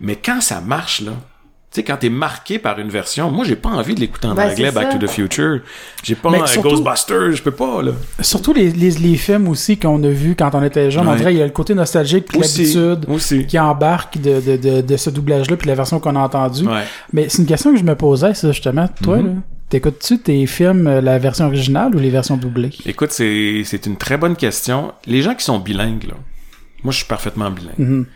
Mais 0.00 0.16
quand 0.16 0.40
ça 0.40 0.60
marche, 0.60 1.02
là, 1.02 1.12
tu 1.72 1.80
sais, 1.80 1.84
quand 1.84 1.96
t'es 1.96 2.10
marqué 2.10 2.58
par 2.58 2.78
une 2.78 2.90
version, 2.90 3.30
moi, 3.30 3.46
j'ai 3.46 3.56
pas 3.56 3.70
envie 3.70 3.94
de 3.94 4.00
l'écouter 4.00 4.28
en 4.28 4.34
Ben, 4.34 4.50
anglais, 4.50 4.70
Back 4.70 4.90
to 4.90 4.98
the 5.06 5.08
Future. 5.10 5.60
J'ai 6.02 6.14
pas 6.14 6.28
un 6.30 6.46
surtout- 6.46 6.68
Ghostbusters, 6.68 7.32
je 7.32 7.42
peux 7.42 7.50
pas, 7.50 7.82
là. 7.82 7.92
Surtout 8.20 8.52
les, 8.52 8.70
les, 8.70 8.90
les 8.90 9.16
films 9.16 9.48
aussi 9.48 9.78
qu'on 9.78 10.02
a 10.04 10.08
vus 10.08 10.36
quand 10.36 10.54
on 10.54 10.62
était 10.62 10.90
jeune. 10.90 11.08
On 11.08 11.12
Ouais. 11.12 11.16
dirait 11.16 11.32
il 11.34 11.38
y 11.38 11.42
a 11.42 11.46
le 11.46 11.50
côté 11.52 11.74
nostalgique 11.74 12.26
puis 12.26 12.38
l'habitude 12.40 13.46
qui 13.46 13.58
embarque 13.58 14.18
de, 14.20 14.40
de, 14.40 14.56
de, 14.58 14.80
de 14.82 14.96
ce 14.98 15.08
doublage-là 15.10 15.56
puis 15.56 15.66
la 15.68 15.74
version 15.74 15.98
qu'on 15.98 16.14
a 16.16 16.20
entendue. 16.20 16.66
Ouais. 16.68 16.82
Mais 17.14 17.28
c'est 17.30 17.38
une 17.38 17.46
question 17.48 17.72
que 17.72 17.78
je 17.78 17.84
me 17.84 17.94
posais, 17.96 18.34
ça, 18.34 18.52
justement. 18.52 18.86
Toi, 19.02 19.18
Mhm. 19.18 19.26
là, 19.26 19.32
t'écoutes-tu 19.70 20.18
tes 20.18 20.44
films, 20.46 20.86
euh, 20.86 21.00
la 21.00 21.18
version 21.18 21.46
originale 21.46 21.94
ou 21.96 21.98
les 21.98 22.10
versions 22.10 22.36
doublées? 22.36 22.68
Écoute, 22.84 23.12
c'est, 23.12 23.62
c'est 23.64 23.86
une 23.86 23.96
très 23.96 24.18
bonne 24.18 24.36
question. 24.36 24.92
Les 25.06 25.22
gens 25.22 25.34
qui 25.34 25.44
sont 25.44 25.58
bilingues, 25.58 26.04
là, 26.04 26.14
moi 26.84 26.92
je 26.92 26.98
suis 26.98 27.06
parfaitement 27.06 27.50
bilingue. 27.50 27.78
Mhm. 27.78 28.06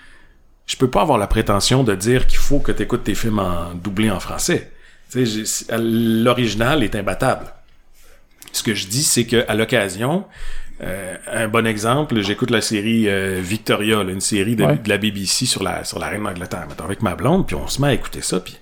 Je 0.66 0.76
peux 0.76 0.90
pas 0.90 1.02
avoir 1.02 1.18
la 1.18 1.26
prétention 1.28 1.84
de 1.84 1.94
dire 1.94 2.26
qu'il 2.26 2.38
faut 2.38 2.58
que 2.58 2.72
tu 2.72 2.82
écoutes 2.82 3.04
tes 3.04 3.14
films 3.14 3.38
en 3.38 3.74
doublé 3.74 4.10
en 4.10 4.18
français. 4.20 4.72
Tu 5.10 5.24
sais, 5.26 5.44
j'ai- 5.44 5.76
l'original 5.78 6.82
est 6.82 6.94
imbattable. 6.96 7.46
Ce 8.52 8.62
que 8.62 8.74
je 8.74 8.86
dis, 8.88 9.02
c'est 9.04 9.26
que 9.26 9.44
à 9.48 9.54
l'occasion, 9.54 10.24
euh, 10.82 11.16
un 11.32 11.46
bon 11.48 11.66
exemple, 11.66 12.20
j'écoute 12.22 12.50
la 12.50 12.60
série 12.60 13.08
euh, 13.08 13.40
Victoria, 13.42 14.02
là, 14.02 14.10
une 14.12 14.20
série 14.20 14.56
de, 14.56 14.64
Ouais. 14.64 14.76
de 14.76 14.88
la 14.88 14.98
BBC 14.98 15.46
sur 15.46 15.62
la 15.62 15.84
sur 15.84 15.98
la 15.98 16.08
reine 16.08 16.24
d'Angleterre, 16.24 16.66
avec 16.82 17.00
ma 17.02 17.14
blonde, 17.14 17.46
puis 17.46 17.54
on 17.54 17.68
se 17.68 17.80
met 17.80 17.88
à 17.88 17.92
écouter 17.94 18.22
ça, 18.22 18.40
puis 18.40 18.56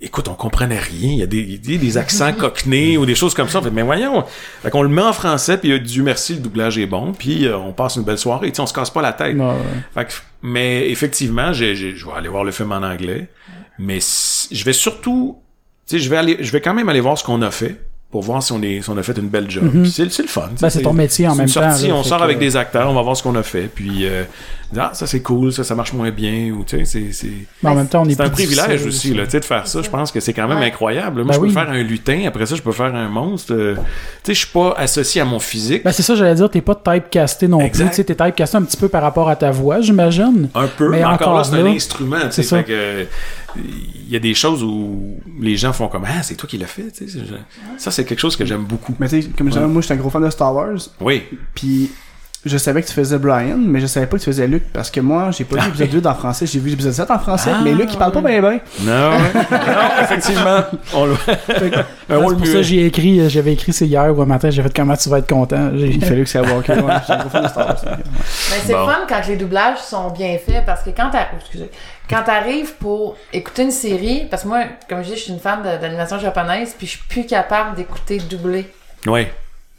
écoute, 0.00 0.28
on 0.28 0.34
comprenait 0.34 0.78
rien. 0.78 1.10
Il 1.12 1.18
y 1.18 1.22
a 1.22 1.26
des, 1.26 1.60
a 1.74 1.78
des 1.78 1.98
accents 1.98 2.32
coquenés 2.38 2.96
ou 2.98 3.06
des 3.06 3.14
choses 3.14 3.34
comme 3.34 3.48
ça. 3.48 3.58
On 3.58 3.62
fait, 3.62 3.70
mais 3.70 3.82
voyons. 3.82 4.24
Fait 4.62 4.70
qu'on 4.70 4.82
le 4.82 4.88
met 4.88 5.02
en 5.02 5.12
français, 5.12 5.58
puis 5.58 5.78
Dieu 5.80 6.02
merci, 6.02 6.34
le 6.34 6.40
doublage 6.40 6.78
est 6.78 6.86
bon, 6.86 7.12
puis 7.12 7.46
euh, 7.46 7.56
on 7.58 7.72
passe 7.72 7.96
une 7.96 8.02
belle 8.04 8.18
soirée. 8.18 8.48
Tu 8.50 8.56
sais, 8.56 8.62
on 8.62 8.66
se 8.66 8.72
casse 8.74 8.90
pas 8.90 9.02
la 9.02 9.12
tête. 9.12 9.36
Ouais. 9.36 9.54
Fait 9.94 10.04
que- 10.06 10.12
mais 10.42 10.88
effectivement, 10.90 11.52
je 11.52 11.64
vais 11.64 12.12
aller 12.16 12.28
voir 12.28 12.44
le 12.44 12.50
film 12.52 12.72
en 12.72 12.76
anglais. 12.82 13.28
Mais 13.78 13.98
si- 14.00 14.54
je 14.54 14.64
vais 14.64 14.72
surtout, 14.72 15.38
tu 15.86 15.96
sais, 15.96 16.02
je 16.02 16.08
vais 16.10 16.16
aller, 16.16 16.36
je 16.40 16.50
vais 16.52 16.60
quand 16.60 16.74
même 16.74 16.88
aller 16.88 17.00
voir 17.00 17.16
ce 17.18 17.24
qu'on 17.24 17.42
a 17.42 17.50
fait 17.50 17.80
pour 18.10 18.22
voir 18.22 18.42
si 18.42 18.50
on 18.52 18.60
est, 18.62 18.82
si 18.82 18.90
on 18.90 18.96
a 18.96 19.02
fait 19.04 19.16
une 19.18 19.28
belle 19.28 19.48
job. 19.48 19.70
Puis 19.70 19.90
c'est, 19.90 20.10
c'est 20.10 20.22
le 20.22 20.28
fun. 20.28 20.48
Ben, 20.60 20.68
c'est 20.68 20.82
ton 20.82 20.92
métier 20.92 21.28
en 21.28 21.34
même 21.36 21.46
sortie, 21.46 21.82
temps, 21.84 21.88
là, 21.88 21.94
on 21.94 22.02
sort 22.02 22.18
que- 22.18 22.24
avec 22.24 22.38
des 22.40 22.56
acteurs, 22.56 22.90
on 22.90 22.94
va 22.94 23.02
voir 23.02 23.16
ce 23.16 23.22
qu'on 23.22 23.36
a 23.36 23.42
fait. 23.44 23.70
Puis 23.72 24.04
euh, 24.06 24.24
ah, 24.76 24.90
ça 24.94 25.06
c'est 25.06 25.20
cool, 25.22 25.52
ça, 25.52 25.62
ça 25.62 25.76
marche 25.76 25.92
moins 25.92 26.10
bien, 26.10 26.50
ou 26.50 26.64
tu 26.64 26.76
sais, 26.78 26.84
c'est, 26.84 27.12
c'est, 27.12 27.30
Mais 27.62 27.70
en 27.70 27.74
même 27.76 27.86
temps, 27.86 28.02
on 28.02 28.08
est 28.08 28.14
c'est 28.14 28.22
un 28.22 28.28
privilège 28.30 28.84
aussi, 28.84 29.14
là, 29.14 29.26
tu 29.26 29.30
sais, 29.30 29.40
de 29.40 29.44
faire 29.44 29.66
ça. 29.68 29.80
Je 29.82 29.88
pense 29.90 30.10
que 30.10 30.18
c'est 30.18 30.32
quand 30.32 30.48
même 30.48 30.58
Ouais. 30.58 30.66
incroyable. 30.66 31.22
Moi, 31.22 31.26
Ben 31.28 31.34
je 31.34 31.38
peux 31.38 31.46
oui. 31.46 31.52
faire 31.52 31.70
un 31.70 31.82
lutin, 31.84 32.24
après 32.26 32.46
ça, 32.46 32.56
je 32.56 32.62
peux 32.62 32.72
faire 32.72 32.92
un 32.94 33.08
monstre. 33.08 33.52
euh, 33.54 33.74
tu 33.76 33.80
sais, 34.24 34.34
je 34.34 34.38
suis 34.40 34.48
pas 34.52 34.74
associé 34.76 35.20
à 35.20 35.24
mon 35.24 35.38
physique. 35.38 35.84
Ben, 35.84 35.92
c'est 35.92 36.02
ça, 36.02 36.16
j'allais 36.16 36.34
dire, 36.34 36.50
t'es 36.50 36.62
pas 36.62 36.74
typecasté 36.74 37.46
non 37.46 37.60
Exact. 37.60 37.84
plus. 37.84 37.90
Tu 37.90 37.96
sais, 37.96 38.04
t'es 38.04 38.16
typecasté 38.16 38.56
un 38.56 38.62
petit 38.62 38.76
peu 38.76 38.88
par 38.88 39.02
rapport 39.02 39.28
à 39.28 39.36
ta 39.36 39.52
voix, 39.52 39.80
j'imagine. 39.80 40.48
Un 40.56 40.66
peu, 40.66 40.88
Mais 40.88 40.98
mais, 40.98 41.04
encore, 41.04 41.28
encore 41.28 41.36
là, 41.38 41.44
c'est 41.44 41.54
un 41.56 41.66
instrument, 41.66 42.16
tu 42.22 42.26
c'est 42.30 42.42
sais. 42.42 42.48
ça. 42.48 42.56
Fait 42.58 42.64
que, 42.64 43.06
il 43.56 44.08
y 44.10 44.16
a 44.16 44.18
des 44.18 44.34
choses 44.34 44.62
où 44.62 45.20
les 45.40 45.56
gens 45.56 45.72
font 45.72 45.88
comme, 45.88 46.04
ah, 46.06 46.22
c'est 46.22 46.34
toi 46.34 46.48
qui 46.48 46.58
l'as 46.58 46.66
fait, 46.66 46.90
tu 46.90 47.08
sais. 47.08 47.18
c'est- 47.18 47.78
Ça, 47.78 47.90
c'est 47.90 48.04
quelque 48.04 48.18
chose 48.20 48.36
que 48.36 48.44
j'aime 48.44 48.64
beaucoup. 48.64 48.94
Mais 48.98 49.08
tu 49.08 49.22
sais, 49.22 49.28
comme 49.30 49.48
je 49.48 49.52
disais, 49.54 49.66
moi, 49.66 49.82
j'étais 49.82 49.94
un 49.94 49.98
gros 49.98 50.10
fan 50.10 50.22
de 50.24 50.30
Star 50.30 50.54
Wars. 50.54 50.78
Oui. 51.00 51.22
Puis 51.54 51.90
je 52.46 52.56
savais 52.56 52.80
que 52.82 52.86
tu 52.88 52.94
faisais 52.94 53.18
Brian, 53.18 53.56
mais 53.58 53.80
je 53.80 53.86
savais 53.86 54.06
pas 54.06 54.16
que 54.16 54.22
tu 54.22 54.26
faisais 54.30 54.46
Luke 54.46 54.64
parce 54.72 54.90
que 54.90 55.00
moi, 55.00 55.30
j'ai 55.30 55.44
pas 55.44 55.56
vu 55.56 55.66
l'épisode 55.66 56.02
2 56.02 56.08
en 56.08 56.14
français, 56.14 56.46
j'ai 56.46 56.58
vu 56.58 56.70
l'épisode 56.70 56.92
7 56.92 57.10
en 57.10 57.18
français, 57.18 57.50
Ah, 57.54 57.60
mais 57.62 57.72
Luke 57.74 57.90
il 57.92 57.98
parle 57.98 58.12
pas 58.12 58.20
bien 58.22 58.40
bien. 58.40 58.60
Non, 58.80 59.10
non, 59.50 60.02
effectivement. 60.02 60.60
On 60.94 61.04
le... 61.06 61.12
un 61.12 61.84
C'est 62.08 62.14
rôle 62.16 62.36
pour 62.36 62.46
ça 62.46 62.52
muet. 62.52 62.60
que 62.60 62.62
j'ai 62.62 62.86
écrit, 62.86 63.20
euh, 63.20 63.28
j'avais 63.28 63.52
écrit 63.52 63.72
c'est 63.74 63.86
hier 63.86 64.16
ou 64.16 64.22
un 64.22 64.26
matin, 64.26 64.48
j'ai 64.50 64.62
fait 64.62 64.74
comment 64.74 64.96
tu 64.96 65.08
vas 65.10 65.18
être 65.18 65.28
content? 65.28 65.70
J'ai- 65.76 65.92
fait 66.00 66.16
gros 67.18 67.28
fan 67.28 67.42
de 67.42 67.48
Star 67.48 67.66
Wars. 67.66 67.76
Mais 67.84 68.56
c'est 68.64 68.72
Bon. 68.72 68.86
fun 68.86 68.98
quand 69.08 69.20
les 69.28 69.36
doublages 69.36 69.78
sont 69.78 70.10
bien 70.10 70.36
faits 70.38 70.64
parce 70.64 70.82
que 70.82 70.90
quand 70.90 71.10
excusez, 71.36 71.70
quand 72.08 72.22
t'arrives 72.22 72.72
pour 72.80 73.16
écouter 73.32 73.62
une 73.64 73.70
série, 73.70 74.26
parce 74.30 74.44
que 74.44 74.48
moi, 74.48 74.62
comme 74.88 75.02
je 75.02 75.08
dis, 75.10 75.16
je 75.16 75.20
suis 75.24 75.32
une 75.32 75.40
fan 75.40 75.60
d'animation 75.62 76.18
japonaise, 76.18 76.74
puis 76.76 76.86
je 76.86 76.92
suis 76.92 77.02
plus 77.08 77.26
capable 77.26 77.76
d'écouter 77.76 78.18
doublé 78.18 78.66
Oui. 79.06 79.26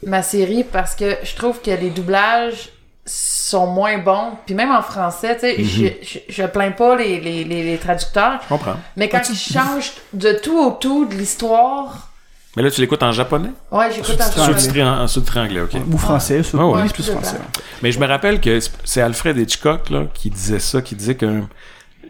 Ma 0.05 0.21
série 0.23 0.63
parce 0.63 0.95
que 0.95 1.17
je 1.23 1.35
trouve 1.35 1.61
que 1.61 1.71
les 1.71 1.89
doublages 1.89 2.69
sont 3.05 3.67
moins 3.67 3.97
bons. 3.97 4.33
Puis 4.45 4.55
même 4.55 4.71
en 4.71 4.81
français, 4.81 5.35
tu 5.35 5.41
sais, 5.41 5.63
je, 5.63 5.85
je, 6.05 6.19
je 6.29 6.43
plains 6.45 6.71
pas 6.71 6.95
les, 6.95 7.19
les, 7.19 7.43
les, 7.43 7.63
les 7.63 7.77
traducteurs, 7.77 8.39
Je 8.43 8.47
comprends. 8.49 8.75
mais 8.95 9.09
quand 9.09 9.21
ils 9.29 9.35
changent 9.37 9.91
de 10.13 10.31
tout 10.33 10.57
au 10.59 10.71
tout 10.71 11.05
de 11.05 11.15
l'histoire, 11.15 12.09
Mais 12.55 12.63
là, 12.63 12.69
tu 12.71 12.79
l'écoutes 12.81 13.01
en 13.03 13.11
japonais? 13.11 13.49
ouais, 13.71 13.91
j'écoute 13.91 14.17
peu. 14.17 14.23
anglais. 14.41 14.53
Sous-titré 14.59 14.83
en, 14.83 15.01
en 15.01 15.07
sous-titré 15.07 15.39
anglais, 15.39 15.61
ok. 15.61 15.71
Ou 15.91 15.97
français, 15.97 16.43
ça. 16.43 16.57
Ouais, 16.57 16.63
ouais. 16.63 16.81
Oui, 16.83 16.87
c'est 16.87 16.93
plus 16.93 17.09
Ouais, 17.09 17.15
français. 17.15 17.37
Mais 17.81 17.91
je 17.91 17.99
me 17.99 18.05
rappelle 18.07 18.39
que 18.39 18.59
c'est 18.83 19.01
Alfred 19.01 19.37
Hitchcock 19.37 19.89
là, 19.89 20.03
qui 20.13 20.29
disait 20.29 20.59
ça, 20.59 20.81
qui 20.81 20.95
disait 20.95 21.15
que 21.15 21.41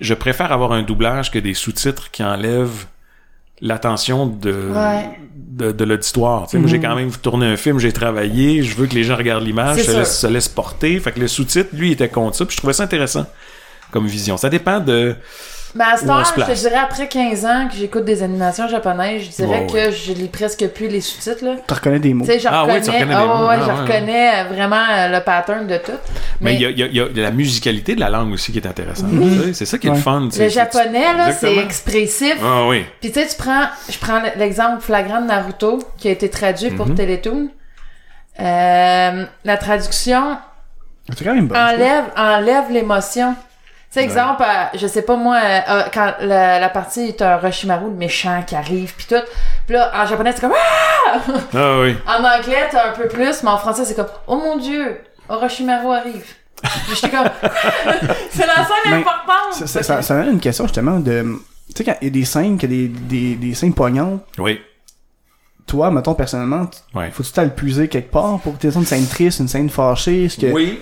je 0.02 0.14
préfère 0.14 0.52
avoir 0.52 0.72
un 0.74 0.82
doublage 0.84 1.32
que 1.32 1.40
des 1.40 1.54
sous-titres 1.54 2.12
qui 2.12 2.24
enlèvent 2.24 2.86
l'attention 3.62 4.26
de, 4.28 4.52
Ouais. 4.74 5.10
de, 5.36 5.72
de 5.72 5.84
l'auditoire. 5.84 6.48
Moi, 6.54 6.68
j'ai 6.68 6.80
quand 6.80 6.96
même 6.96 7.12
tourné 7.12 7.46
un 7.46 7.58
film, 7.58 7.80
j'ai 7.80 7.92
travaillé, 7.92 8.64
je 8.64 8.76
veux 8.76 8.88
que 8.88 8.96
les 8.96 9.04
gens 9.04 9.16
regardent 9.16 9.46
l'image, 9.46 9.78
se 9.80 9.84
sûr. 9.84 10.00
laissent, 10.00 10.20
se 10.20 10.28
laissent 10.28 10.50
porter. 10.50 11.00
Fait 11.00 11.12
que 11.12 11.20
le 11.20 11.28
sous-titre, 11.28 11.70
lui, 11.74 11.90
il 11.90 11.92
était 11.94 12.10
contre 12.10 12.38
ça, 12.38 12.46
puis 12.46 12.54
je 12.56 12.58
trouvais 12.58 12.74
ça 12.74 12.84
intéressant 12.84 13.26
comme 13.92 14.08
vision. 14.08 14.38
Ça 14.38 14.50
dépend 14.50 14.80
de... 14.80 15.16
Mais 15.74 15.86
à 15.86 15.96
se 15.98 16.06
je 16.06 16.54
dirais 16.68 16.76
après 16.84 17.08
15 17.08 17.46
ans 17.46 17.68
que 17.72 17.76
j'écoute 17.78 18.04
des 18.04 18.24
animations 18.24 18.68
japonaises, 18.68 19.24
je 19.24 19.30
dirais 19.30 19.60
Ouais, 19.62 19.68
que 19.68 19.74
ouais. 19.74 19.92
je 19.92 20.12
lis 20.14 20.28
presque 20.28 20.68
plus 20.68 20.88
les 20.90 21.00
sous-titres. 21.00 21.46
là. 21.46 21.56
Tu 21.68 21.74
reconnais 21.74 22.00
des 22.00 22.14
mots. 22.14 22.26
Je 22.26 22.48
Ah 22.50 22.66
oui, 22.66 22.74
reconnais, 22.74 22.82
tu 22.82 22.90
reconnais 22.92 23.06
des 23.06 23.14
ah 23.14 23.26
mots. 23.26 23.48
ouais, 23.48 23.56
Ah 23.58 23.60
je 23.62 23.66
ouais, 23.72 23.80
reconnais 23.82 24.30
euh, 24.30 24.44
vraiment 24.54 24.84
euh, 24.92 25.08
le 25.18 25.24
pattern 25.24 25.68
de 25.68 25.78
tout. 25.78 25.92
Mais 26.42 26.52
Mais, 26.52 26.56
il 26.56 26.62
y 26.62 26.66
a, 26.66 26.70
il 26.72 26.80
y 26.80 26.84
a- 26.84 26.88
il 26.88 26.96
y 26.96 27.00
a 27.00 27.08
de 27.08 27.22
la 27.22 27.32
musicalité 27.32 27.96
de 27.96 28.00
la 28.02 28.10
langue 28.10 28.34
aussi 28.34 28.52
qui 28.52 28.58
est 28.58 28.68
intéressante. 28.68 29.10
C'est 29.54 29.66
ça 29.66 29.78
qui 29.78 29.88
est 29.88 29.92
le 29.92 29.96
fun. 29.96 30.28
le 30.38 30.50
japonais, 30.50 31.14
là, 31.16 31.32
c'est 31.32 31.56
expressif. 31.58 32.36
Ah 32.44 32.68
oui. 32.68 32.86
Puis 33.00 33.12
tu 33.12 33.20
sais, 33.22 33.28
tu 33.28 33.36
prends, 33.38 33.66
je 33.90 33.98
prends 33.98 34.22
l'exemple 34.38 34.82
flagrant 34.82 35.22
de 35.22 35.28
Naruto 35.28 35.80
qui 35.98 36.08
a 36.10 36.12
été 36.12 36.30
traduit 36.30 36.72
pour 36.72 36.88
Mhm. 36.88 36.96
Télétoon. 36.96 37.48
Euh, 38.40 39.26
la 39.46 39.58
traduction 39.58 40.38
C'est 41.16 41.24
quand 41.26 41.36
même 41.36 41.48
bon. 41.48 41.56
enlève, 41.56 42.06
enlève 42.18 42.72
l'émotion. 42.72 43.36
Tu 43.94 44.00
sais, 44.00 44.06
exemple, 44.06 44.42
euh, 44.44 44.78
je 44.78 44.88
sais 44.88 45.02
pas 45.02 45.18
moi, 45.18 45.36
euh, 45.44 45.60
euh, 45.70 45.84
quand 45.94 46.14
la, 46.22 46.60
la 46.60 46.70
partie 46.70 47.10
est 47.10 47.22
un 47.22 47.36
Roshimaru, 47.36 47.90
le 47.90 47.96
méchant 47.98 48.42
qui 48.48 48.56
arrive, 48.56 48.94
puis 48.96 49.06
tout. 49.10 49.22
Puis 49.66 49.76
là, 49.76 49.92
en 49.94 50.06
japonais, 50.06 50.32
c'est 50.34 50.40
comme 50.40 50.54
Ah! 50.56 51.18
Ah 51.54 51.80
oui. 51.82 51.98
En 52.08 52.24
anglais, 52.24 52.70
t'as 52.72 52.90
un 52.92 52.94
peu 52.94 53.10
plus, 53.10 53.44
mais 53.44 53.50
en 53.50 53.58
français, 53.58 53.84
c'est 53.84 53.96
comme 53.96 54.08
Oh 54.28 54.38
mon 54.38 54.58
dieu, 54.58 54.98
Orochimaru 55.28 55.94
arrive. 55.94 56.24
J'étais 56.94 57.10
comme 57.10 57.28
C'est 58.30 58.46
la 58.48 58.56
scène 58.56 58.94
importante! 58.94 59.54
Ça, 59.54 59.68
ça, 59.68 59.84
ça, 59.84 60.02
ça 60.02 60.14
amène 60.14 60.34
une 60.36 60.40
question 60.40 60.66
justement 60.68 61.00
de. 61.00 61.24
Tu 61.68 61.74
sais, 61.78 61.84
quand 61.84 61.96
il 62.02 62.06
y 62.06 62.08
a 62.08 62.12
des 62.12 62.26
scènes, 62.26 62.58
qu'il 62.58 62.72
y 62.72 62.86
a 62.86 62.88
des, 62.88 62.88
des, 62.88 63.36
des 63.36 63.54
scènes 63.56 63.74
poignantes, 63.74 64.24
Oui. 64.38 64.62
toi, 65.68 65.92
mettons 65.92 66.14
personnellement, 66.14 66.70
Ouais. 66.94 67.12
faut-tu 67.12 67.50
puiser 67.50 67.90
quelque 67.90 68.12
part 68.12 68.40
pour 68.40 68.58
que 68.58 68.68
tu 68.68 68.74
une 68.74 68.86
scène 68.86 69.08
triste, 69.08 69.40
une 69.42 69.50
scène 69.50 69.70
fâchée? 69.70 70.30
Que... 70.40 70.46
Oui. 70.48 70.80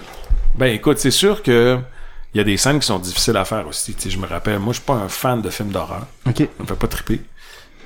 Ben 0.56 0.68
écoute, 0.68 1.00
c'est 1.00 1.12
sûr 1.12 1.42
que 1.42 1.80
il 2.34 2.38
y 2.38 2.42
a 2.42 2.44
des 2.44 2.58
scènes 2.58 2.80
qui 2.80 2.86
sont 2.86 3.00
difficiles 3.00 3.38
à 3.38 3.46
faire 3.46 3.68
aussi. 3.68 3.94
Tu 3.94 4.04
sais, 4.04 4.10
je 4.10 4.20
me 4.20 4.28
rappelle, 4.28 4.60
moi 4.60 4.74
je 4.74 4.80
suis 4.80 4.86
pas 4.86 4.94
un 4.94 5.10
fan 5.10 5.42
de 5.42 5.50
films 5.50 5.70
d'horreur. 5.70 6.06
Ok. 6.28 6.38
Ça 6.38 6.46
me 6.60 6.66
fait 6.68 6.76
pas 6.76 6.88
triper. 6.88 7.22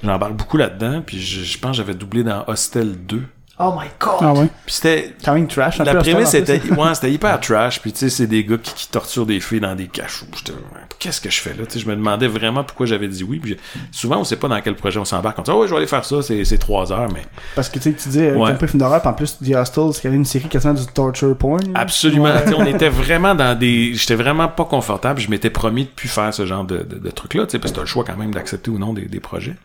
J'embarque 0.03 0.33
beaucoup 0.33 0.57
là-dedans, 0.57 1.01
puis 1.01 1.21
je, 1.21 1.43
je 1.43 1.57
pense 1.57 1.71
que 1.71 1.77
j'avais 1.77 1.93
doublé 1.93 2.23
dans 2.23 2.43
Hostel 2.47 3.05
2. 3.05 3.23
Oh 3.59 3.71
my 3.79 3.85
god! 3.99 4.15
Ah 4.21 4.33
ouais. 4.33 4.47
Puis 4.65 4.73
c'était 4.75 5.13
Quand 5.23 5.35
même 5.35 5.47
trash. 5.47 5.79
un 5.79 5.83
la 5.83 5.91
peu, 5.93 5.99
prémisse 5.99 6.29
Hostel, 6.33 6.41
en 6.41 6.43
était 6.43 6.59
plus. 6.59 6.71
ouais, 6.75 6.95
c'était 6.95 7.11
hyper 7.11 7.39
trash, 7.41 7.79
puis 7.81 7.91
tu 7.93 7.99
sais 7.99 8.09
c'est 8.09 8.25
des 8.25 8.43
gars 8.43 8.57
qui, 8.57 8.73
qui 8.73 8.87
torturent 8.89 9.27
des 9.27 9.39
filles 9.39 9.59
dans 9.59 9.75
des 9.75 9.85
cachots. 9.87 10.25
J'étais 10.35 10.53
qu'est-ce 10.97 11.21
que 11.21 11.29
je 11.29 11.39
fais 11.39 11.51
là? 11.53 11.65
Tu 11.67 11.73
sais, 11.73 11.79
je 11.79 11.87
me 11.87 11.95
demandais 11.95 12.27
vraiment 12.27 12.63
pourquoi 12.63 12.87
j'avais 12.87 13.07
dit 13.07 13.23
oui. 13.23 13.37
Puis 13.39 13.51
je- 13.75 13.79
souvent 13.95 14.17
on 14.17 14.23
sait 14.23 14.37
pas 14.37 14.47
dans 14.47 14.59
quel 14.59 14.75
projet 14.75 14.99
on 14.99 15.05
s'embarque. 15.05 15.37
On 15.37 15.43
dit 15.43 15.51
oh 15.51 15.61
ouais, 15.61 15.67
je 15.67 15.71
vais 15.71 15.77
aller 15.77 15.87
faire 15.87 16.03
ça, 16.03 16.23
c'est 16.23 16.43
c'est 16.45 16.57
trois 16.57 16.91
heures, 16.91 17.09
mais 17.13 17.21
Parce 17.53 17.69
que 17.69 17.77
tu 17.77 17.91
sais, 17.91 17.93
tu 17.93 18.09
dis, 18.09 18.21
euh, 18.21 18.33
Ouais. 18.35 18.53
pas 18.55 18.61
les 18.61 18.67
films 18.67 18.79
d'horreur, 18.79 19.01
puis 19.01 19.09
en 19.09 19.13
plus, 19.13 19.37
The 19.37 19.53
Hostel, 19.55 19.83
c'est 19.93 20.07
une 20.09 20.25
série 20.25 20.49
quasiment 20.49 20.73
du 20.73 20.87
torture 20.87 21.37
porn. 21.37 21.59
Absolument. 21.75 22.23
Ouais. 22.25 22.43
Tu 22.43 22.49
sais, 22.49 22.55
On 22.55 22.65
était 22.65 22.89
vraiment 23.03 23.35
dans 23.35 23.55
des. 23.57 23.93
J'étais 23.93 24.15
vraiment 24.15 24.47
pas 24.47 24.65
confortable. 24.65 25.19
Je 25.21 25.29
m'étais 25.29 25.51
promis 25.51 25.83
de 25.85 25.89
plus 25.89 26.09
faire 26.09 26.33
ce 26.33 26.47
genre 26.47 26.63
de, 26.63 26.77
de, 26.79 26.97
de 26.97 27.09
trucs-là, 27.11 27.45
tu 27.45 27.51
sais, 27.51 27.59
parce 27.59 27.71
que 27.71 27.75
t'as 27.75 27.81
le 27.83 27.87
choix 27.87 28.03
quand 28.03 28.17
même 28.17 28.33
d'accepter 28.33 28.71
ou 28.71 28.79
non 28.79 28.93
des, 28.93 29.05
des 29.05 29.19
projets. 29.19 29.55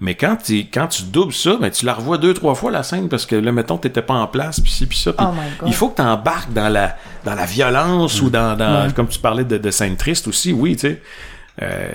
Mais 0.00 0.14
quand 0.14 0.36
tu 0.36 0.58
quand 0.72 0.88
tu 0.88 1.04
doubles 1.04 1.32
ça, 1.32 1.56
ben 1.58 1.70
tu 1.70 1.86
la 1.86 1.94
revois 1.94 2.18
deux 2.18 2.34
trois 2.34 2.54
fois 2.54 2.70
la 2.70 2.82
scène 2.82 3.08
parce 3.08 3.24
que 3.24 3.34
là 3.34 3.50
mettons 3.50 3.78
t'étais 3.78 4.02
pas 4.02 4.14
en 4.14 4.26
place 4.26 4.60
puis 4.60 4.70
ci 4.70 4.84
puis 4.86 4.98
ça. 4.98 5.12
puis 5.14 5.24
Oh 5.26 5.64
il 5.66 5.72
faut 5.74 5.88
que 5.88 5.96
t'embarques 5.96 6.52
dans 6.52 6.68
la 6.68 6.96
dans 7.24 7.34
la 7.34 7.46
violence 7.46 8.20
ou 8.20 8.28
dans, 8.28 8.56
dans 8.56 8.92
comme 8.92 9.08
tu 9.08 9.18
parlais 9.18 9.44
de, 9.44 9.56
de 9.56 9.70
scènes 9.70 9.96
tristes 9.96 10.28
aussi, 10.28 10.52
oui, 10.52 10.76
tu 10.76 10.80
sais. 10.88 11.02
Euh, 11.62 11.88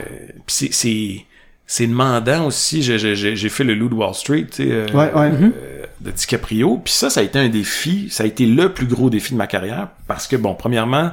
puis 0.47 0.55
c'est 0.55 0.73
c'est 0.73 1.25
c'est 1.67 1.87
demandant 1.87 2.45
aussi. 2.47 2.81
J'ai 2.81 3.49
fait 3.49 3.63
le 3.63 3.75
Loup 3.75 3.87
de 3.89 3.93
Wall 3.95 4.13
Street, 4.15 4.47
tu 4.51 4.63
sais. 4.63 4.69
euh, 4.71 4.87
Ouais, 4.93 5.13
ouais. 5.13 5.31
euh, 5.31 5.85
de 6.01 6.11
DiCaprio. 6.11 6.81
Puis 6.83 6.93
ça, 6.93 7.09
ça 7.09 7.19
a 7.21 7.23
été 7.23 7.39
un 7.39 7.47
défi. 7.47 8.09
Ça 8.09 8.23
a 8.23 8.25
été 8.25 8.45
le 8.45 8.73
plus 8.73 8.87
gros 8.87 9.09
défi 9.09 9.31
de 9.33 9.37
ma 9.37 9.47
carrière. 9.47 9.87
Parce 10.07 10.27
que, 10.27 10.35
bon, 10.35 10.53
premièrement, 10.53 11.11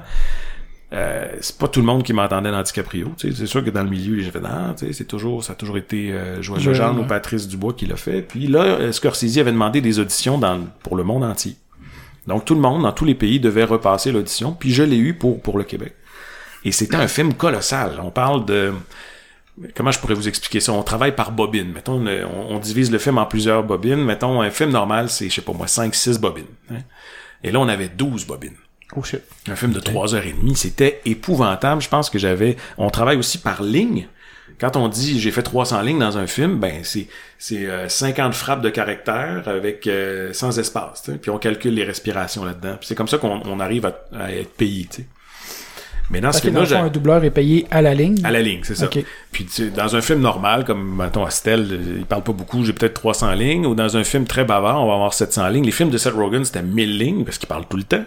euh, 0.92 1.26
c'est 1.40 1.58
pas 1.58 1.68
tout 1.68 1.80
le 1.80 1.86
monde 1.86 2.02
qui 2.02 2.12
m'entendait 2.12 2.50
dans 2.50 2.62
DiCaprio. 2.62 3.12
C'est 3.18 3.46
sûr 3.46 3.62
que 3.64 3.70
dans 3.70 3.82
le 3.82 3.90
milieu, 3.90 4.18
j'ai 4.22 4.30
fait, 4.30 4.40
ah, 4.44 4.74
tu 4.78 4.86
sais, 4.86 4.92
c'est 4.92 5.04
toujours, 5.04 5.44
ça 5.44 5.52
a 5.52 5.56
toujours 5.56 5.76
été 5.76 6.12
euh, 6.12 6.40
Joël 6.40 6.64
Legendre 6.64 6.98
ouais. 7.00 7.04
ou 7.04 7.08
Patrice 7.08 7.46
Dubois 7.46 7.74
qui 7.74 7.86
l'a 7.86 7.96
fait. 7.96 8.22
Puis 8.22 8.46
là, 8.46 8.62
euh, 8.62 8.92
Scorsese 8.92 9.36
avait 9.38 9.52
demandé 9.52 9.80
des 9.80 9.98
auditions 9.98 10.38
dans, 10.38 10.60
pour 10.82 10.96
le 10.96 11.04
monde 11.04 11.24
entier. 11.24 11.56
Donc 12.26 12.44
tout 12.44 12.54
le 12.54 12.60
monde, 12.60 12.82
dans 12.82 12.92
tous 12.92 13.04
les 13.04 13.14
pays, 13.14 13.38
devait 13.40 13.64
repasser 13.64 14.12
l'audition. 14.12 14.52
Puis 14.58 14.70
je 14.72 14.82
l'ai 14.82 14.96
eu 14.98 15.14
pour, 15.14 15.40
pour 15.42 15.58
le 15.58 15.64
Québec. 15.64 15.94
Et 16.64 16.72
c'était 16.72 16.96
un 16.96 17.08
film 17.08 17.34
colossal. 17.34 18.00
On 18.02 18.10
parle 18.10 18.44
de... 18.46 18.72
Comment 19.74 19.90
je 19.90 19.98
pourrais 19.98 20.14
vous 20.14 20.28
expliquer 20.28 20.60
ça? 20.60 20.72
On 20.72 20.82
travaille 20.82 21.14
par 21.14 21.32
bobine. 21.32 21.72
Mettons, 21.72 21.94
on, 21.94 22.06
on- 22.06 22.54
on 22.56 22.58
divise 22.58 22.90
le 22.92 22.98
film 22.98 23.18
en 23.18 23.26
plusieurs 23.26 23.62
bobines. 23.64 24.04
Mettons, 24.04 24.40
un 24.40 24.50
film 24.50 24.70
normal, 24.70 25.10
c'est, 25.10 25.28
je 25.28 25.34
sais 25.34 25.42
pas 25.42 25.52
moi, 25.52 25.66
5-6 25.66 26.18
bobines. 26.20 26.44
hein. 26.70 26.78
Et 27.44 27.50
là, 27.50 27.60
on 27.60 27.68
avait 27.68 27.88
12 27.88 28.24
bobines. 28.26 28.56
Oh. 28.96 29.02
Un 29.48 29.56
film 29.56 29.72
de 29.72 29.80
trois 29.80 30.14
heures 30.14 30.24
et 30.26 30.32
demie, 30.32 30.56
c'était 30.56 31.00
épouvantable. 31.04 31.82
Je 31.82 31.88
pense 31.88 32.08
que 32.10 32.18
j'avais. 32.18 32.56
On 32.78 32.88
travaille 32.90 33.16
aussi 33.18 33.38
par 33.38 33.62
ligne. 33.62 34.08
Quand 34.58 34.76
on 34.76 34.88
dit 34.88 35.20
j'ai 35.20 35.30
fait 35.30 35.42
300 35.42 35.82
lignes 35.82 35.98
dans 36.00 36.16
un 36.18 36.26
film, 36.26 36.58
ben 36.58 36.80
c'est 36.82 37.06
c'est 37.38 37.66
euh, 37.66 37.88
50 37.88 38.34
frappes 38.34 38.62
de 38.62 38.70
caractère 38.70 39.42
avec 39.46 39.86
euh, 39.86 40.32
sans 40.32 40.58
espace. 40.58 41.10
Puis 41.20 41.30
on 41.30 41.38
calcule 41.38 41.74
les 41.74 41.84
respirations 41.84 42.44
là-dedans. 42.44 42.76
Puis 42.78 42.88
c'est 42.88 42.94
comme 42.94 43.06
ça 43.08 43.18
qu'on 43.18 43.40
on 43.44 43.60
arrive 43.60 43.86
à, 43.86 43.92
à 44.18 44.32
être 44.32 44.52
payé. 44.54 44.86
tu 44.90 45.02
sais. 45.02 45.06
Mais 46.10 46.22
dans 46.22 46.32
ce 46.32 46.44
le 46.46 46.52
fond, 46.54 46.64
j'ai- 46.64 46.74
un 46.76 46.88
doubleur 46.88 47.22
est 47.22 47.30
payé 47.30 47.66
à 47.70 47.82
la 47.82 47.92
ligne. 47.94 48.24
à 48.24 48.30
la 48.30 48.40
ligne, 48.40 48.60
c'est 48.64 48.74
ça. 48.74 48.86
Puis 49.30 49.44
tu 49.44 49.52
sais, 49.52 49.66
dans 49.68 49.94
un 49.94 50.00
film 50.00 50.20
normal, 50.20 50.64
comme 50.64 50.96
mettons 50.96 51.24
Astel, 51.26 51.68
euh, 51.70 51.78
il 51.98 52.06
parle 52.06 52.22
pas 52.22 52.32
beaucoup, 52.32 52.64
j'ai 52.64 52.72
peut-être 52.72 52.94
300 52.94 53.32
lignes, 53.34 53.66
ou 53.66 53.74
dans 53.74 53.96
un 53.98 54.02
film 54.04 54.24
très 54.24 54.44
bavard, 54.44 54.82
on 54.82 54.88
va 54.88 54.94
avoir 54.94 55.12
700 55.12 55.46
lignes. 55.48 55.66
Les 55.66 55.70
films 55.70 55.90
de 55.90 55.98
Seth 55.98 56.14
Rogen, 56.14 56.44
c'était 56.46 56.62
1000 56.62 56.98
lignes, 56.98 57.24
parce 57.24 57.36
qu'il 57.36 57.48
parle 57.48 57.66
tout 57.68 57.76
le 57.76 57.82
temps. 57.82 58.04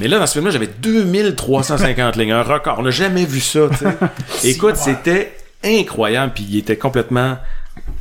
Mais 0.00 0.08
là, 0.08 0.18
dans 0.18 0.26
ce 0.26 0.32
film-là, 0.34 0.50
j'avais 0.50 0.68
2350 0.80 2.16
lignes, 2.16 2.32
un 2.32 2.42
record. 2.42 2.76
On 2.78 2.82
n'a 2.82 2.90
jamais 2.90 3.24
vu 3.24 3.40
ça, 3.40 3.68
tu 3.70 3.76
sais. 3.78 3.96
Écoute, 4.50 4.76
c'était 4.76 5.36
incroyable, 5.64 6.32
puis 6.34 6.46
il 6.48 6.58
était 6.58 6.76
complètement 6.76 7.36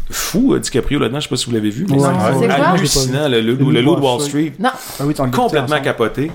fou, 0.09 0.53
euh, 0.53 0.59
DiCaprio, 0.59 0.99
là-dedans, 0.99 1.19
je 1.19 1.23
sais 1.23 1.29
pas 1.29 1.37
si 1.37 1.45
vous 1.45 1.53
l'avez 1.53 1.69
vu, 1.69 1.85
mais 1.89 1.95
Ouais, 1.95 2.09
c'est 2.39 2.45
quoi? 2.47 2.65
hallucinant, 2.67 3.29
le, 3.29 3.39
le, 3.39 3.53
le 3.53 3.81
loup 3.81 3.95
de 3.95 4.01
Wall 4.01 4.19
Street 4.21 4.53
Non, 4.59 4.69
Ah 4.99 5.03
oui, 5.05 5.13
complètement 5.31 5.79
capoté. 5.81 6.29